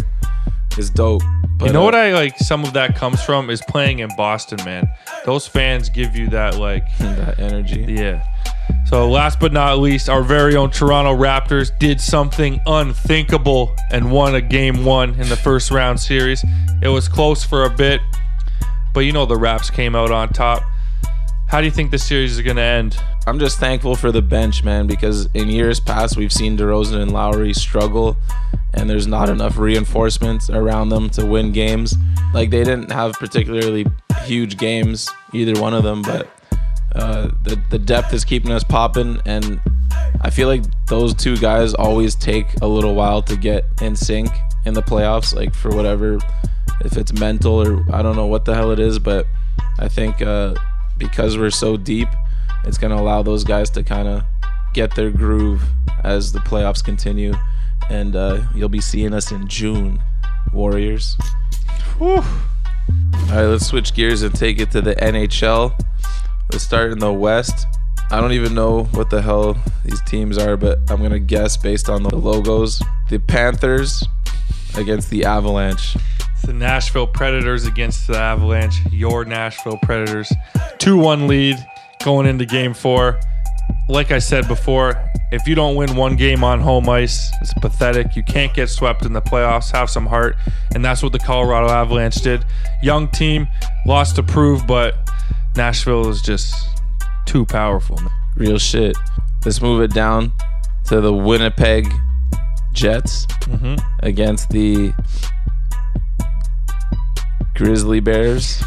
It's 0.77 0.89
dope. 0.89 1.23
But, 1.57 1.65
you 1.67 1.73
know 1.73 1.81
uh, 1.81 1.85
what 1.85 1.95
I 1.95 2.13
like? 2.13 2.37
Some 2.37 2.63
of 2.63 2.73
that 2.73 2.95
comes 2.95 3.21
from 3.21 3.49
is 3.49 3.61
playing 3.67 3.99
in 3.99 4.09
Boston, 4.15 4.59
man. 4.63 4.87
Those 5.25 5.45
fans 5.45 5.89
give 5.89 6.15
you 6.15 6.29
that 6.29 6.57
like 6.57 6.83
that 6.99 7.37
energy. 7.39 7.85
Yeah. 7.87 8.25
So 8.87 9.07
last 9.07 9.39
but 9.39 9.53
not 9.53 9.77
least, 9.79 10.09
our 10.09 10.23
very 10.23 10.55
own 10.55 10.71
Toronto 10.71 11.15
Raptors 11.15 11.77
did 11.77 12.01
something 12.01 12.59
unthinkable 12.65 13.75
and 13.91 14.11
won 14.11 14.33
a 14.33 14.41
game 14.41 14.83
one 14.83 15.11
in 15.19 15.29
the 15.29 15.35
first 15.35 15.69
round 15.69 15.99
series. 15.99 16.43
It 16.81 16.87
was 16.87 17.07
close 17.07 17.43
for 17.43 17.65
a 17.65 17.69
bit, 17.69 18.01
but 18.93 19.01
you 19.01 19.11
know 19.11 19.27
the 19.27 19.37
Raps 19.37 19.69
came 19.69 19.95
out 19.95 20.11
on 20.11 20.29
top. 20.29 20.63
How 21.47 21.59
do 21.59 21.65
you 21.65 21.71
think 21.71 21.91
the 21.91 21.99
series 21.99 22.33
is 22.33 22.41
going 22.41 22.57
to 22.57 22.63
end? 22.63 22.97
I'm 23.27 23.37
just 23.37 23.59
thankful 23.59 23.95
for 23.95 24.11
the 24.11 24.21
bench, 24.23 24.63
man, 24.63 24.87
because 24.87 25.27
in 25.35 25.49
years 25.49 25.79
past 25.79 26.17
we've 26.17 26.33
seen 26.33 26.57
DeRozan 26.57 27.01
and 27.01 27.11
Lowry 27.11 27.53
struggle, 27.53 28.17
and 28.73 28.89
there's 28.89 29.07
not 29.07 29.29
enough 29.29 29.57
reinforcements 29.57 30.49
around 30.49 30.89
them 30.89 31.09
to 31.11 31.25
win 31.25 31.51
games. 31.51 31.95
Like 32.33 32.49
they 32.49 32.63
didn't 32.63 32.91
have 32.91 33.13
particularly 33.13 33.85
huge 34.23 34.57
games, 34.57 35.09
either 35.33 35.59
one 35.61 35.73
of 35.75 35.83
them, 35.83 36.01
but 36.01 36.27
uh, 36.95 37.29
the 37.43 37.61
the 37.69 37.79
depth 37.79 38.13
is 38.13 38.25
keeping 38.25 38.51
us 38.51 38.63
popping, 38.63 39.19
and 39.25 39.59
I 40.21 40.29
feel 40.29 40.47
like 40.47 40.63
those 40.87 41.13
two 41.13 41.37
guys 41.37 41.73
always 41.73 42.15
take 42.15 42.47
a 42.61 42.67
little 42.67 42.95
while 42.95 43.21
to 43.23 43.35
get 43.35 43.65
in 43.81 43.95
sync 43.95 44.29
in 44.65 44.73
the 44.73 44.81
playoffs, 44.81 45.33
like 45.33 45.53
for 45.53 45.69
whatever, 45.69 46.19
if 46.83 46.97
it's 46.97 47.13
mental 47.13 47.61
or 47.61 47.85
I 47.93 48.01
don't 48.01 48.15
know 48.15 48.27
what 48.27 48.45
the 48.45 48.55
hell 48.55 48.71
it 48.71 48.79
is, 48.79 48.99
but 48.99 49.27
I 49.79 49.87
think 49.87 50.21
uh, 50.21 50.55
because 50.97 51.37
we're 51.37 51.49
so 51.51 51.77
deep, 51.77 52.09
it's 52.65 52.77
gonna 52.77 52.95
allow 52.95 53.21
those 53.23 53.43
guys 53.43 53.69
to 53.71 53.83
kind 53.83 54.07
of 54.07 54.23
get 54.73 54.95
their 54.95 55.11
groove 55.11 55.63
as 56.03 56.31
the 56.31 56.39
playoffs 56.39 56.83
continue, 56.83 57.33
and 57.89 58.15
uh, 58.15 58.41
you'll 58.55 58.69
be 58.69 58.81
seeing 58.81 59.13
us 59.13 59.31
in 59.31 59.47
June, 59.47 60.01
Warriors. 60.53 61.15
All 61.99 63.35
right, 63.35 63.45
let's 63.45 63.67
switch 63.67 63.93
gears 63.93 64.23
and 64.23 64.33
take 64.33 64.59
it 64.59 64.71
to 64.71 64.81
the 64.81 64.95
NHL. 64.95 65.77
Let's 66.51 66.63
start 66.63 66.91
in 66.91 66.97
the 66.97 67.13
West. 67.13 67.67
I 68.09 68.19
don't 68.19 68.31
even 68.31 68.55
know 68.55 68.85
what 68.85 69.11
the 69.11 69.21
hell 69.21 69.55
these 69.85 70.01
teams 70.01 70.35
are, 70.39 70.57
but 70.57 70.79
I'm 70.89 70.99
gonna 70.99 71.19
guess 71.19 71.55
based 71.57 71.89
on 71.89 72.01
the 72.01 72.15
logos. 72.15 72.81
The 73.09 73.19
Panthers 73.19 74.03
against 74.75 75.11
the 75.11 75.25
Avalanche. 75.25 75.95
It's 76.33 76.41
the 76.41 76.53
Nashville 76.53 77.05
Predators 77.05 77.67
against 77.67 78.07
the 78.07 78.17
Avalanche. 78.17 78.73
Your 78.91 79.25
Nashville 79.25 79.77
Predators. 79.83 80.31
2 80.79 80.97
1 80.97 81.27
lead 81.27 81.55
going 82.03 82.25
into 82.25 82.47
game 82.47 82.73
four. 82.73 83.19
Like 83.87 84.09
I 84.09 84.17
said 84.17 84.47
before, 84.47 84.95
if 85.31 85.47
you 85.47 85.53
don't 85.53 85.75
win 85.75 85.95
one 85.95 86.15
game 86.15 86.43
on 86.43 86.59
home 86.59 86.89
ice, 86.89 87.31
it's 87.41 87.53
pathetic. 87.55 88.15
You 88.15 88.23
can't 88.23 88.51
get 88.55 88.69
swept 88.69 89.05
in 89.05 89.13
the 89.13 89.21
playoffs. 89.21 89.71
Have 89.71 89.91
some 89.91 90.07
heart. 90.07 90.35
And 90.73 90.83
that's 90.83 91.03
what 91.03 91.11
the 91.11 91.19
Colorado 91.19 91.69
Avalanche 91.69 92.15
did. 92.15 92.43
Young 92.81 93.07
team, 93.09 93.47
lost 93.85 94.15
to 94.15 94.23
prove, 94.23 94.65
but 94.65 95.08
Nashville 95.59 96.07
is 96.07 96.21
just 96.21 96.55
too 97.25 97.45
powerful. 97.45 97.97
man. 97.97 98.09
Real 98.37 98.57
shit. 98.57 98.95
Let's 99.43 99.61
move 99.61 99.81
it 99.81 99.93
down 99.93 100.31
to 100.85 101.01
the 101.01 101.13
Winnipeg 101.13 101.85
Jets 102.71 103.25
mm-hmm. 103.25 103.75
against 103.99 104.51
the 104.51 104.93
Grizzly 107.55 107.99
Bears. 107.99 108.63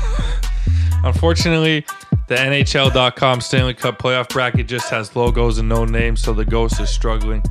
Unfortunately, 1.05 1.87
the 2.29 2.35
NHL.com 2.35 3.41
Stanley 3.41 3.73
Cup 3.73 3.99
playoff 3.99 4.29
bracket 4.29 4.69
just 4.69 4.91
has 4.91 5.17
logos 5.17 5.57
and 5.57 5.71
no 5.71 5.87
names, 5.87 6.21
so 6.21 6.35
the 6.35 6.45
Ghost 6.45 6.79
is 6.79 6.91
struggling. 6.91 7.43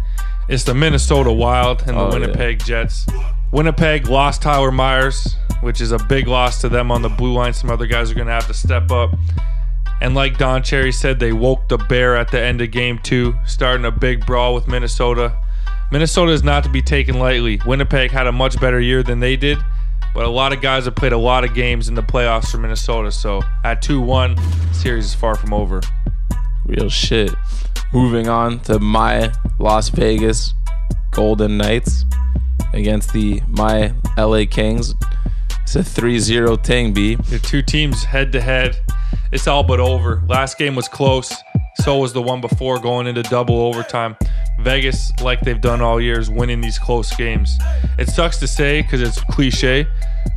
It's 0.50 0.66
the 0.66 0.76
Minnesota 0.76 1.32
Wild 1.32 1.82
and 1.88 1.98
the 1.98 2.00
Oh, 2.00 2.10
yeah. 2.10 2.20
Winnipeg 2.20 2.64
Jets. 2.64 3.08
Winnipeg 3.52 4.08
lost 4.08 4.44
Tyler 4.44 4.72
Myers, 4.72 5.36
which 5.62 5.82
is 5.82 5.92
a 5.92 5.98
big 5.98 6.28
loss 6.28 6.62
to 6.62 6.70
them 6.70 6.92
on 6.92 7.02
the 7.02 7.10
blue 7.10 7.34
line. 7.34 7.54
Some 7.54 7.70
other 7.70 7.88
guys 7.88 8.12
are 8.12 8.16
going 8.16 8.28
to 8.28 8.34
have 8.34 8.48
to 8.48 8.54
step 8.54 8.92
up. 8.92 9.12
And 10.02 10.16
like 10.16 10.38
Don 10.38 10.64
Cherry 10.64 10.92
said, 10.92 11.20
they 11.20 11.32
woke 11.32 11.70
the 11.70 11.78
bear 11.78 12.18
at 12.18 12.32
the 12.32 12.42
end 12.42 12.60
of 12.62 12.72
game 12.72 13.00
two, 13.00 13.36
starting 13.46 13.86
a 13.86 13.92
big 13.92 14.26
brawl 14.26 14.56
with 14.56 14.68
Minnesota. 14.68 15.38
Minnesota 15.92 16.32
is 16.32 16.44
not 16.44 16.64
to 16.64 16.70
be 16.70 16.82
taken 16.82 17.20
lightly. 17.20 17.62
Winnipeg 17.66 18.12
had 18.12 18.26
a 18.26 18.32
much 18.32 18.60
better 18.60 18.80
year 18.80 19.04
than 19.04 19.20
they 19.20 19.36
did, 19.36 19.60
but 20.16 20.26
a 20.26 20.30
lot 20.30 20.54
of 20.54 20.62
guys 20.62 20.86
have 20.86 20.96
played 20.96 21.12
a 21.12 21.18
lot 21.18 21.44
of 21.44 21.54
games 21.54 21.88
in 21.88 21.96
the 21.96 22.02
playoffs 22.02 22.50
for 22.50 22.58
Minnesota. 22.58 23.12
So 23.12 23.42
at 23.64 23.82
2 23.82 24.02
1, 24.02 24.38
series 24.74 25.06
is 25.06 25.14
far 25.14 25.36
from 25.36 25.54
over. 25.54 25.82
Real 26.66 26.90
shit. 26.90 27.32
Moving 27.94 28.28
on 28.28 28.62
to 28.62 28.80
my 28.80 29.32
Las 29.60 29.90
Vegas 29.90 30.54
Golden 31.12 31.58
Knights 31.58 32.06
against 32.74 33.14
the 33.14 33.42
my 33.48 33.94
LA 34.18 34.46
Kings. 34.50 34.96
It's 35.74 35.98
a 35.98 36.02
3-0 36.02 36.62
thing, 36.66 36.92
B. 36.92 37.16
The 37.16 37.40
two 37.40 37.62
teams 37.62 38.04
head 38.04 38.34
to 38.34 38.42
head. 38.42 38.78
It's 39.32 39.48
all 39.48 39.64
but 39.64 39.80
over. 39.80 40.22
Last 40.28 40.58
game 40.58 40.76
was 40.76 40.90
close. 40.90 41.34
So 41.76 42.00
was 42.00 42.12
the 42.12 42.22
one 42.22 42.42
before 42.42 42.78
going 42.78 43.08
into 43.08 43.24
double 43.24 43.56
overtime. 43.56 44.18
Vegas, 44.60 45.14
like 45.22 45.40
they've 45.40 45.62
done 45.62 45.80
all 45.80 46.02
years, 46.02 46.30
winning 46.30 46.60
these 46.60 46.78
close 46.78 47.16
games. 47.16 47.58
It 47.98 48.10
sucks 48.10 48.38
to 48.40 48.48
say 48.48 48.82
because 48.82 49.02
it's 49.02 49.22
cliche, 49.32 49.88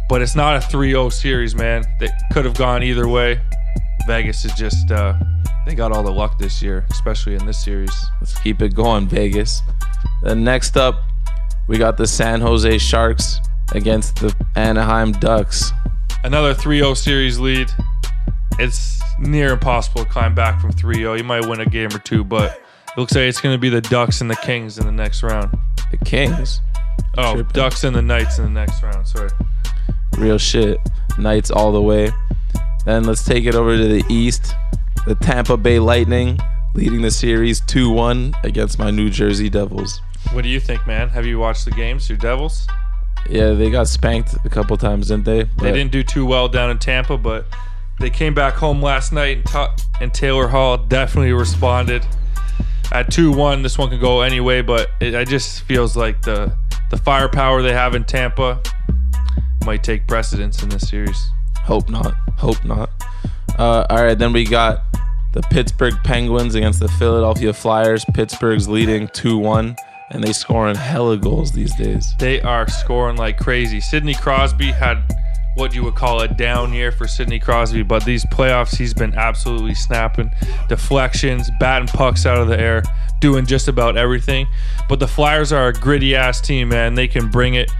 but 0.09 0.23
it's 0.23 0.36
not 0.36 0.55
a 0.55 0.61
3 0.61 0.90
0 0.90 1.09
series, 1.09 1.56
man. 1.56 1.82
That 1.98 2.12
could 2.32 2.44
have 2.44 2.56
gone 2.56 2.85
either 2.85 3.09
way. 3.09 3.40
Vegas 4.06 4.44
is 4.44 4.52
just 4.52 4.93
uh, 4.93 5.15
they 5.66 5.74
got 5.74 5.90
all 5.90 6.05
the 6.05 6.12
luck 6.12 6.39
this 6.39 6.62
year, 6.62 6.86
especially 6.93 7.35
in 7.35 7.44
this 7.44 7.61
series. 7.61 7.93
Let's 8.20 8.39
keep 8.39 8.62
it 8.62 8.73
going, 8.73 9.09
Vegas. 9.09 9.62
Then 10.23 10.44
next 10.44 10.77
up, 10.77 11.02
we 11.66 11.77
got 11.77 11.97
the 11.97 12.06
San 12.06 12.40
Jose 12.40 12.78
Sharks 12.78 13.40
against 13.73 14.16
the 14.16 14.35
Anaheim 14.57 15.12
Ducks. 15.12 15.73
Another 16.23 16.55
3-0 16.55 16.97
series 16.97 17.39
lead. 17.39 17.70
It's 18.59 19.01
near 19.19 19.53
impossible 19.53 20.05
to 20.05 20.11
climb 20.11 20.35
back 20.35 20.61
from 20.61 20.73
3-0. 20.73 21.19
You 21.19 21.24
might 21.24 21.47
win 21.47 21.61
a 21.61 21.66
game 21.66 21.95
or 21.95 21.99
two, 21.99 22.24
but 22.24 22.53
it 22.89 22.99
looks 22.99 23.15
like 23.15 23.24
it's 23.24 23.41
going 23.41 23.55
to 23.55 23.61
be 23.61 23.69
the 23.69 23.81
Ducks 23.81 24.20
and 24.20 24.31
the 24.31 24.36
Kings 24.36 24.78
in 24.78 24.86
the 24.86 24.93
next 24.93 25.23
round. 25.23 25.57
The 25.91 25.99
Kings. 25.99 26.61
Oh, 27.19 27.35
Tripping. 27.35 27.53
Ducks 27.53 27.85
and 27.85 27.95
the 27.95 28.03
Knights 28.03 28.39
in 28.39 28.45
the 28.45 28.51
next 28.51 28.82
round. 28.82 29.07
Sorry. 29.07 29.31
Real 30.16 30.39
shit. 30.39 30.78
Knights 31.19 31.51
all 31.51 31.73
the 31.73 31.82
way. 31.82 32.11
Then 32.85 33.05
let's 33.05 33.24
take 33.24 33.45
it 33.45 33.55
over 33.55 33.77
to 33.77 33.89
the 33.89 34.05
East. 34.09 34.55
The 35.07 35.15
Tampa 35.16 35.57
Bay 35.57 35.78
Lightning 35.78 36.39
leading 36.74 37.03
the 37.03 37.11
series 37.11 37.61
2 37.62 37.91
1 37.91 38.35
against 38.43 38.78
my 38.78 38.91
New 38.91 39.11
Jersey 39.11 39.49
Devils. 39.49 40.01
What 40.32 40.43
do 40.43 40.49
you 40.49 40.61
think, 40.61 40.86
man? 40.86 41.09
Have 41.11 41.27
you 41.27 41.39
watched 41.39 41.65
the 41.65 41.70
games? 41.70 42.09
Your 42.09 42.19
Devils? 42.19 42.66
Yeah, 43.28 43.52
they 43.52 43.70
got 43.70 43.88
spanked 43.88 44.34
a 44.44 44.48
couple 44.48 44.76
times, 44.76 45.09
didn't 45.09 45.24
they? 45.24 45.44
They 45.59 45.72
didn't 45.72 45.92
do 45.92 46.02
too 46.02 46.26
well 46.26 46.48
down 46.48 46.70
in 46.70 46.78
Tampa, 46.78 47.16
but 47.16 47.46
they 48.01 48.10
came 48.10 48.34
back 48.34 48.55
home 48.55 48.82
last 48.82 49.12
night 49.12 49.38
and, 49.38 49.46
ta- 49.46 49.76
and 50.01 50.12
Taylor 50.12 50.48
Hall 50.48 50.76
definitely 50.76 51.32
responded. 51.32 52.06
At 52.92 53.10
2-1, 53.10 53.62
this 53.62 53.78
one 53.78 53.88
can 53.88 54.01
go 54.01 54.20
anyway, 54.20 54.60
but 54.62 54.90
it, 55.01 55.14
it 55.14 55.28
just 55.28 55.62
feels 55.62 55.96
like 55.96 56.22
the 56.22 56.55
the 56.90 56.98
firepower 56.98 57.62
they 57.62 57.72
have 57.72 57.94
in 57.94 58.05
Tampa 58.05 58.60
might 59.64 59.82
take 59.82 60.06
precedence 60.06 60.62
in 60.62 60.68
this 60.68 60.88
series. 60.88 61.30
Hope 61.64 61.88
not. 61.88 62.14
Hope 62.36 62.62
not. 62.64 62.90
Uh, 63.59 63.86
all 63.88 64.05
right, 64.05 64.18
then 64.18 64.32
we 64.32 64.44
got 64.44 64.84
the 65.32 65.40
Pittsburgh 65.51 65.94
Penguins 66.05 66.55
against 66.55 66.80
the 66.80 66.88
Philadelphia 66.88 67.52
Flyers. 67.52 68.05
Pittsburgh's 68.14 68.68
leading 68.68 69.09
2 69.09 69.38
1, 69.38 69.74
and 70.10 70.22
they 70.22 70.32
scoring 70.32 70.76
hella 70.76 71.16
goals 71.16 71.52
these 71.52 71.74
days. 71.74 72.14
They 72.18 72.40
are 72.43 72.68
scoring 72.68 73.16
like 73.16 73.39
crazy. 73.39 73.81
Sidney 73.81 74.14
Crosby 74.14 74.70
had 74.70 75.02
what 75.56 75.74
you 75.74 75.85
would 75.85 75.94
call 75.94 76.20
a 76.20 76.28
down 76.28 76.72
year 76.72 76.90
for 76.90 77.06
Sidney 77.06 77.39
Crosby, 77.39 77.82
but 77.82 78.05
these 78.05 78.24
playoffs 78.26 78.76
he's 78.76 78.93
been 78.93 79.14
absolutely 79.14 79.74
snapping. 79.74 80.31
Deflections, 80.68 81.51
batting 81.60 81.89
pucks 81.89 82.26
out 82.26 82.39
of 82.39 82.48
the 82.48 82.59
air, 82.59 82.82
doing 83.20 83.47
just 83.47 83.68
about 83.68 83.97
everything. 83.97 84.47
But 84.89 84.98
the 84.98 85.09
Flyers 85.09 85.52
are 85.52 85.68
a 85.68 85.72
gritty 85.72 86.14
ass 86.16 86.40
team, 86.40 86.70
man. 86.70 86.94
They 86.94 87.09
can 87.09 87.31
bring 87.31 87.55
it. 87.55 87.70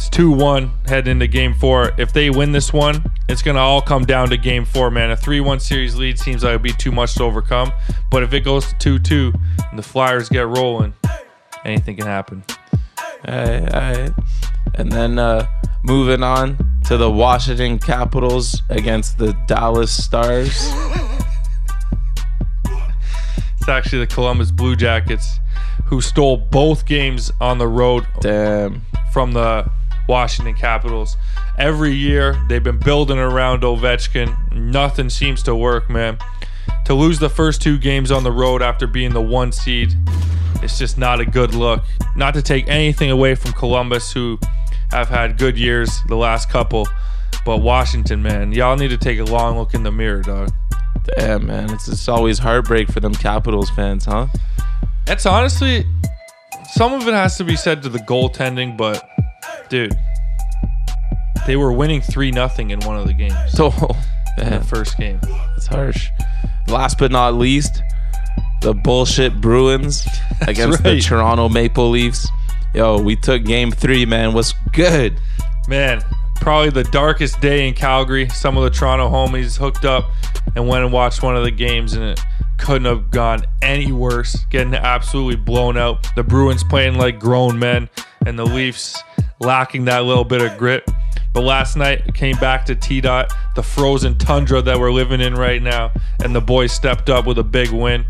It's 0.00 0.08
2 0.08 0.30
1 0.30 0.72
heading 0.86 1.10
into 1.12 1.26
game 1.26 1.52
four. 1.52 1.92
If 1.98 2.14
they 2.14 2.30
win 2.30 2.52
this 2.52 2.72
one, 2.72 3.04
it's 3.28 3.42
going 3.42 3.56
to 3.56 3.60
all 3.60 3.82
come 3.82 4.06
down 4.06 4.30
to 4.30 4.38
game 4.38 4.64
four, 4.64 4.90
man. 4.90 5.10
A 5.10 5.16
3 5.16 5.40
1 5.40 5.60
series 5.60 5.94
lead 5.94 6.18
seems 6.18 6.42
like 6.42 6.52
it'd 6.52 6.62
be 6.62 6.72
too 6.72 6.90
much 6.90 7.16
to 7.16 7.24
overcome. 7.24 7.70
But 8.10 8.22
if 8.22 8.32
it 8.32 8.40
goes 8.40 8.72
to 8.72 8.78
2 8.78 8.98
2 8.98 9.32
and 9.68 9.78
the 9.78 9.82
Flyers 9.82 10.30
get 10.30 10.48
rolling, 10.48 10.94
anything 11.66 11.98
can 11.98 12.06
happen. 12.06 12.42
All 13.28 13.34
right, 13.34 13.74
all 13.74 13.80
right. 13.80 14.12
And 14.76 14.90
then 14.90 15.18
uh, 15.18 15.46
moving 15.82 16.22
on 16.22 16.56
to 16.86 16.96
the 16.96 17.10
Washington 17.10 17.78
Capitals 17.78 18.62
against 18.70 19.18
the 19.18 19.34
Dallas 19.46 19.92
Stars. 19.92 20.70
It's 23.58 23.68
actually 23.68 23.98
the 23.98 24.06
Columbus 24.06 24.50
Blue 24.50 24.76
Jackets 24.76 25.40
who 25.84 26.00
stole 26.00 26.38
both 26.38 26.86
games 26.86 27.30
on 27.38 27.58
the 27.58 27.68
road 27.68 28.06
Damn. 28.22 28.80
from 29.12 29.32
the 29.32 29.70
Washington 30.08 30.54
Capitals. 30.54 31.16
Every 31.58 31.92
year 31.92 32.40
they've 32.48 32.62
been 32.62 32.78
building 32.78 33.18
around 33.18 33.62
Ovechkin. 33.62 34.52
Nothing 34.52 35.08
seems 35.10 35.42
to 35.44 35.54
work, 35.54 35.88
man. 35.90 36.18
To 36.86 36.94
lose 36.94 37.18
the 37.18 37.28
first 37.28 37.62
two 37.62 37.78
games 37.78 38.10
on 38.10 38.24
the 38.24 38.32
road 38.32 38.62
after 38.62 38.86
being 38.86 39.12
the 39.12 39.20
one 39.20 39.52
seed, 39.52 39.94
it's 40.62 40.78
just 40.78 40.98
not 40.98 41.20
a 41.20 41.24
good 41.24 41.54
look. 41.54 41.84
Not 42.16 42.34
to 42.34 42.42
take 42.42 42.68
anything 42.68 43.10
away 43.10 43.34
from 43.34 43.52
Columbus, 43.52 44.12
who 44.12 44.38
have 44.90 45.08
had 45.08 45.38
good 45.38 45.56
years 45.56 46.00
the 46.08 46.16
last 46.16 46.50
couple, 46.50 46.88
but 47.44 47.58
Washington, 47.58 48.22
man, 48.22 48.52
y'all 48.52 48.76
need 48.76 48.88
to 48.88 48.98
take 48.98 49.18
a 49.18 49.24
long 49.24 49.56
look 49.56 49.74
in 49.74 49.82
the 49.82 49.92
mirror, 49.92 50.22
dog. 50.22 50.50
Damn, 51.16 51.46
man. 51.46 51.70
It's 51.70 51.86
just 51.86 52.08
always 52.08 52.38
heartbreak 52.38 52.90
for 52.90 53.00
them 53.00 53.14
Capitals 53.14 53.70
fans, 53.70 54.04
huh? 54.04 54.26
It's 55.06 55.26
honestly, 55.26 55.86
some 56.72 56.92
of 56.92 57.06
it 57.08 57.14
has 57.14 57.36
to 57.38 57.44
be 57.44 57.56
said 57.56 57.82
to 57.82 57.88
the 57.88 57.98
goaltending, 58.00 58.76
but 58.76 59.08
dude, 59.68 59.96
they 61.46 61.56
were 61.56 61.72
winning 61.72 62.00
three 62.00 62.30
nothing 62.30 62.70
in 62.70 62.80
one 62.80 62.96
of 62.96 63.06
the 63.06 63.14
games. 63.14 63.34
So, 63.48 63.66
in 64.38 64.44
the 64.44 64.50
man, 64.50 64.62
first 64.62 64.96
game, 64.96 65.20
it's 65.56 65.66
harsh. 65.66 66.08
Last 66.68 66.98
but 66.98 67.10
not 67.10 67.34
least, 67.34 67.82
the 68.60 68.74
bullshit 68.74 69.40
Bruins 69.40 70.06
against 70.42 70.82
the 70.82 70.90
right. 70.90 71.02
Toronto 71.02 71.48
Maple 71.48 71.90
Leafs. 71.90 72.28
Yo, 72.74 73.00
we 73.00 73.16
took 73.16 73.44
game 73.44 73.72
three, 73.72 74.06
man. 74.06 74.32
What's 74.32 74.54
good? 74.72 75.18
man, 75.68 76.02
probably 76.36 76.70
the 76.70 76.84
darkest 76.84 77.40
day 77.40 77.68
in 77.68 77.74
Calgary. 77.74 78.28
Some 78.28 78.56
of 78.56 78.64
the 78.64 78.70
Toronto 78.70 79.08
homies 79.08 79.56
hooked 79.56 79.84
up 79.84 80.10
and 80.56 80.66
went 80.66 80.84
and 80.84 80.92
watched 80.92 81.22
one 81.22 81.36
of 81.36 81.44
the 81.44 81.50
games, 81.50 81.92
and 81.94 82.04
it 82.04 82.20
couldn't 82.58 82.86
have 82.86 83.10
gone 83.10 83.44
any 83.62 83.92
worse. 83.92 84.36
Getting 84.50 84.74
absolutely 84.74 85.36
blown 85.36 85.76
out. 85.76 86.06
The 86.16 86.22
Bruins 86.22 86.64
playing 86.64 86.96
like 86.96 87.18
grown 87.20 87.58
men, 87.58 87.88
and 88.26 88.38
the 88.38 88.44
Leafs 88.44 89.02
lacking 89.40 89.86
that 89.86 90.04
little 90.04 90.24
bit 90.24 90.42
of 90.42 90.56
grit. 90.58 90.88
But 91.32 91.42
last 91.42 91.76
night 91.76 92.14
came 92.14 92.36
back 92.36 92.66
to 92.66 92.74
T 92.74 93.00
Dot, 93.00 93.32
the 93.54 93.62
frozen 93.62 94.18
tundra 94.18 94.60
that 94.62 94.78
we're 94.78 94.92
living 94.92 95.20
in 95.20 95.34
right 95.34 95.62
now, 95.62 95.92
and 96.22 96.34
the 96.34 96.40
boys 96.40 96.72
stepped 96.72 97.08
up 97.08 97.26
with 97.26 97.38
a 97.38 97.44
big 97.44 97.70
win. 97.70 98.04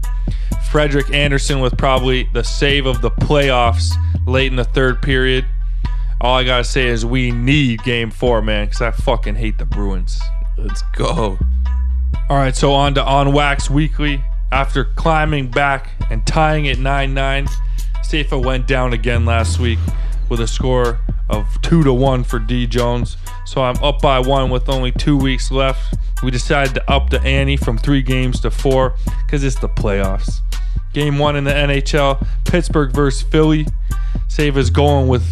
Frederik 0.71 1.13
Andersen 1.13 1.61
with 1.61 1.77
probably 1.77 2.29
the 2.33 2.45
save 2.45 2.87
of 2.87 3.03
the 3.03 3.11
playoffs 3.11 3.91
late 4.27 4.47
in 4.47 4.57
the 4.57 4.65
third 4.65 5.03
period. 5.03 5.45
All 6.21 6.37
I 6.37 6.45
gotta 6.45 6.65
say 6.65 6.87
is 6.87 7.05
we 7.05 7.31
need 7.31 7.83
Game 7.83 8.11
Four, 8.11 8.41
man, 8.43 8.67
because 8.67 8.81
I 8.81 8.91
fucking 8.91 9.37
hate 9.37 9.59
the 9.59 9.65
Bruins. 9.65 10.21
Let's 10.57 10.83
go. 10.95 11.39
All 12.29 12.37
right, 12.37 12.57
so 12.57 12.73
on 12.73 12.95
to 12.95 13.05
On 13.05 13.33
Wax 13.33 13.69
Weekly. 13.69 14.23
After 14.53 14.85
climbing 14.85 15.51
back 15.51 15.91
and 16.11 16.27
tying 16.27 16.69
at 16.69 16.79
9 16.79 17.15
9, 17.15 17.47
Safa 18.03 18.39
went 18.39 18.67
down 18.67 18.93
again 18.93 19.25
last 19.25 19.61
week 19.61 19.79
with 20.31 20.41
a 20.41 20.47
score 20.47 20.99
of 21.29 21.47
2 21.63 21.85
to 21.85 21.93
1 21.93 22.25
for 22.25 22.39
D 22.39 22.67
Jones. 22.67 23.17
So 23.47 23.63
I'm 23.63 23.77
up 23.83 24.01
by 24.01 24.21
one 24.21 24.51
with 24.51 24.69
only 24.69 24.93
two 24.93 25.17
weeks 25.17 25.51
left. 25.51 25.95
We 26.23 26.31
decided 26.31 26.75
to 26.75 26.91
up 26.91 27.11
the 27.11 27.21
ante 27.23 27.57
from 27.57 27.79
three 27.79 28.03
games 28.03 28.41
to 28.41 28.51
four 28.51 28.95
because 29.27 29.43
it's 29.43 29.59
the 29.59 29.69
playoffs. 29.69 30.41
Game 30.93 31.19
one 31.19 31.37
in 31.37 31.45
the 31.45 31.53
NHL 31.53 32.25
Pittsburgh 32.45 32.93
versus 32.93 33.23
Philly. 33.23 33.67
Safa's 34.29 34.71
going 34.71 35.09
with 35.09 35.25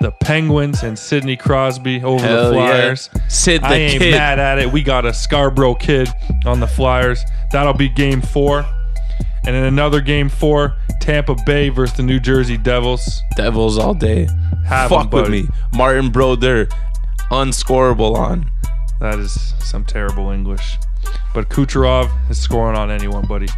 the 0.00 0.10
Penguins 0.10 0.82
and 0.82 0.98
Sidney 0.98 1.36
Crosby 1.36 2.02
over 2.02 2.24
Hell 2.24 2.50
the 2.50 2.56
yeah. 2.56 2.66
Flyers. 2.66 3.10
Sid 3.28 3.62
the 3.62 3.66
I 3.66 3.74
ain't 3.74 4.02
kid. 4.02 4.10
mad 4.10 4.38
at 4.38 4.58
it. 4.58 4.70
We 4.70 4.82
got 4.82 5.06
a 5.06 5.14
Scarborough 5.14 5.76
kid 5.76 6.08
on 6.44 6.60
the 6.60 6.66
Flyers. 6.66 7.24
That'll 7.52 7.72
be 7.72 7.88
game 7.88 8.20
four. 8.20 8.66
And 9.44 9.56
in 9.56 9.64
another 9.64 10.00
game 10.00 10.28
four, 10.28 10.76
Tampa 11.00 11.34
Bay 11.46 11.68
versus 11.68 11.96
the 11.96 12.02
New 12.02 12.20
Jersey 12.20 12.56
Devils. 12.56 13.20
Devils 13.36 13.76
all 13.78 13.94
day. 13.94 14.28
Have 14.64 14.90
Fuck 14.90 15.12
with 15.12 15.28
me. 15.28 15.46
Martin 15.74 16.10
Brodeur, 16.10 16.68
unscorable 17.30 18.14
on. 18.16 18.50
That 19.00 19.18
is 19.18 19.54
some 19.58 19.84
terrible 19.84 20.30
English. 20.30 20.78
But 21.34 21.48
Kucherov 21.48 22.10
is 22.30 22.38
scoring 22.38 22.78
on 22.78 22.90
anyone, 22.90 23.26
buddy. 23.26 23.48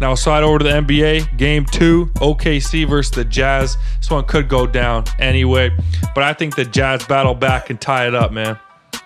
Now 0.00 0.14
slide 0.14 0.42
over 0.42 0.58
to 0.58 0.64
the 0.64 0.70
NBA. 0.70 1.36
Game 1.36 1.66
two, 1.66 2.06
OKC 2.16 2.88
versus 2.88 3.10
the 3.10 3.24
Jazz. 3.24 3.76
This 3.98 4.10
one 4.10 4.24
could 4.24 4.48
go 4.48 4.66
down 4.66 5.04
anyway, 5.18 5.70
but 6.14 6.24
I 6.24 6.32
think 6.32 6.56
the 6.56 6.64
Jazz 6.64 7.04
battle 7.04 7.34
back 7.34 7.68
and 7.68 7.78
tie 7.78 8.06
it 8.06 8.14
up, 8.14 8.32
man. 8.32 8.58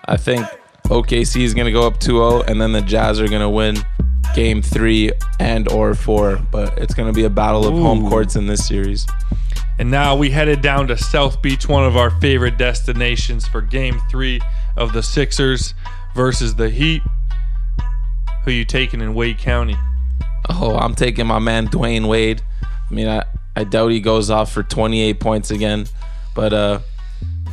I 0.05 0.15
think 0.15 0.47
OKC 0.85 1.41
is 1.41 1.53
going 1.53 1.65
to 1.65 1.71
go 1.71 1.85
up 1.85 1.99
2-0 1.99 2.47
and 2.47 2.61
then 2.61 2.71
the 2.71 2.81
Jazz 2.81 3.19
are 3.19 3.27
going 3.27 3.41
to 3.41 3.49
win 3.49 3.75
game 4.33 4.61
3 4.61 5.11
and 5.39 5.67
or 5.69 5.93
4, 5.93 6.37
but 6.51 6.77
it's 6.77 6.93
going 6.93 7.11
to 7.11 7.13
be 7.13 7.25
a 7.25 7.29
battle 7.29 7.65
of 7.67 7.73
home 7.73 8.09
courts 8.09 8.35
in 8.35 8.47
this 8.47 8.67
series. 8.67 9.05
And 9.77 9.91
now 9.91 10.15
we 10.15 10.29
headed 10.29 10.61
down 10.61 10.87
to 10.87 10.97
South 10.97 11.41
Beach, 11.41 11.67
one 11.67 11.83
of 11.85 11.97
our 11.97 12.09
favorite 12.21 12.57
destinations 12.57 13.45
for 13.47 13.61
game 13.61 13.99
three 14.09 14.39
of 14.77 14.93
the 14.93 15.03
Sixers 15.03 15.73
versus 16.15 16.55
the 16.55 16.69
Heat. 16.69 17.01
Who 18.45 18.51
you 18.51 18.63
taking 18.63 19.01
in 19.01 19.13
Wade 19.13 19.37
County? 19.37 19.75
Oh, 20.49 20.77
I'm 20.77 20.95
taking 20.95 21.27
my 21.27 21.39
man 21.39 21.67
Dwyane 21.67 22.07
Wade. 22.07 22.41
I 22.63 22.93
mean, 22.93 23.07
I, 23.07 23.23
I 23.55 23.63
doubt 23.65 23.91
he 23.91 23.99
goes 23.99 24.29
off 24.29 24.51
for 24.51 24.63
28 24.63 25.19
points 25.19 25.51
again, 25.51 25.87
but 26.33 26.53
uh 26.53 26.79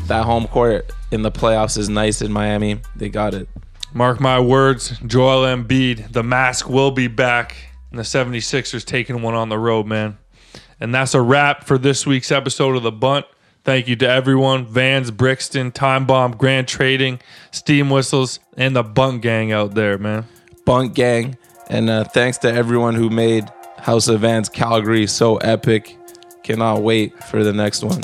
that 0.07 0.25
home 0.25 0.47
court 0.47 0.91
in 1.11 1.23
the 1.23 1.31
playoffs 1.31 1.79
is 1.79 1.89
nice 1.89 2.23
in 2.23 2.33
Miami. 2.33 2.81
They 2.97 3.09
got 3.09 3.35
it. 3.35 3.49
Mark 3.95 4.21
my 4.21 4.41
words, 4.41 4.99
Joel 5.07 5.43
Embiid, 5.45 6.13
the 6.13 6.23
mask 6.23 6.69
will 6.69 6.91
be 6.91 7.09
back, 7.09 7.57
and 7.91 7.99
the 7.99 8.05
76ers 8.05 8.85
taking 8.87 9.21
one 9.21 9.35
on 9.35 9.51
the 9.51 9.59
road, 9.59 9.87
man. 9.87 10.17
And 10.81 10.95
that's 10.95 11.15
a 11.15 11.21
wrap 11.21 11.65
for 11.65 11.77
this 11.77 12.07
week's 12.07 12.33
episode 12.33 12.75
of 12.75 12.83
The 12.83 12.91
Bunt. 12.91 13.27
Thank 13.65 13.89
you 13.89 13.97
to 13.97 14.09
everyone 14.09 14.67
Vans, 14.67 15.11
Brixton, 15.11 15.73
Time 15.73 16.07
Bomb, 16.07 16.33
Grand 16.33 16.67
Trading, 16.67 17.21
Steam 17.51 17.91
Whistles, 17.91 18.41
and 18.57 18.75
the 18.75 18.83
Bunt 18.83 19.21
Gang 19.21 19.53
out 19.53 19.75
there, 19.75 19.99
man. 19.99 20.25
Bunt 20.65 20.95
Gang. 20.95 21.37
And 21.69 21.91
uh, 21.91 22.05
thanks 22.05 22.39
to 22.39 22.53
everyone 22.53 22.95
who 22.95 23.11
made 23.11 23.45
House 23.79 24.09
of 24.09 24.21
Vans 24.21 24.49
Calgary 24.49 25.07
so 25.07 25.37
epic. 25.37 25.97
Cannot 26.43 26.83
wait 26.83 27.23
for 27.25 27.45
the 27.45 27.53
next 27.53 27.85
one. 27.85 28.01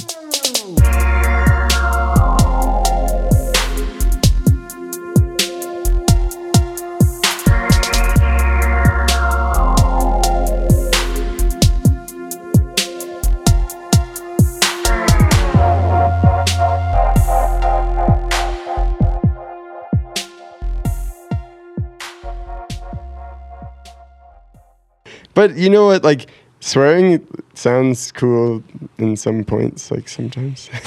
But 25.38 25.54
you 25.54 25.70
know 25.70 25.86
what? 25.86 26.02
Like 26.02 26.26
swearing 26.58 27.24
sounds 27.54 28.10
cool 28.10 28.60
in 28.98 29.16
some 29.16 29.44
points. 29.44 29.88
Like 29.88 30.08
sometimes. 30.08 30.68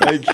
like 0.00 0.24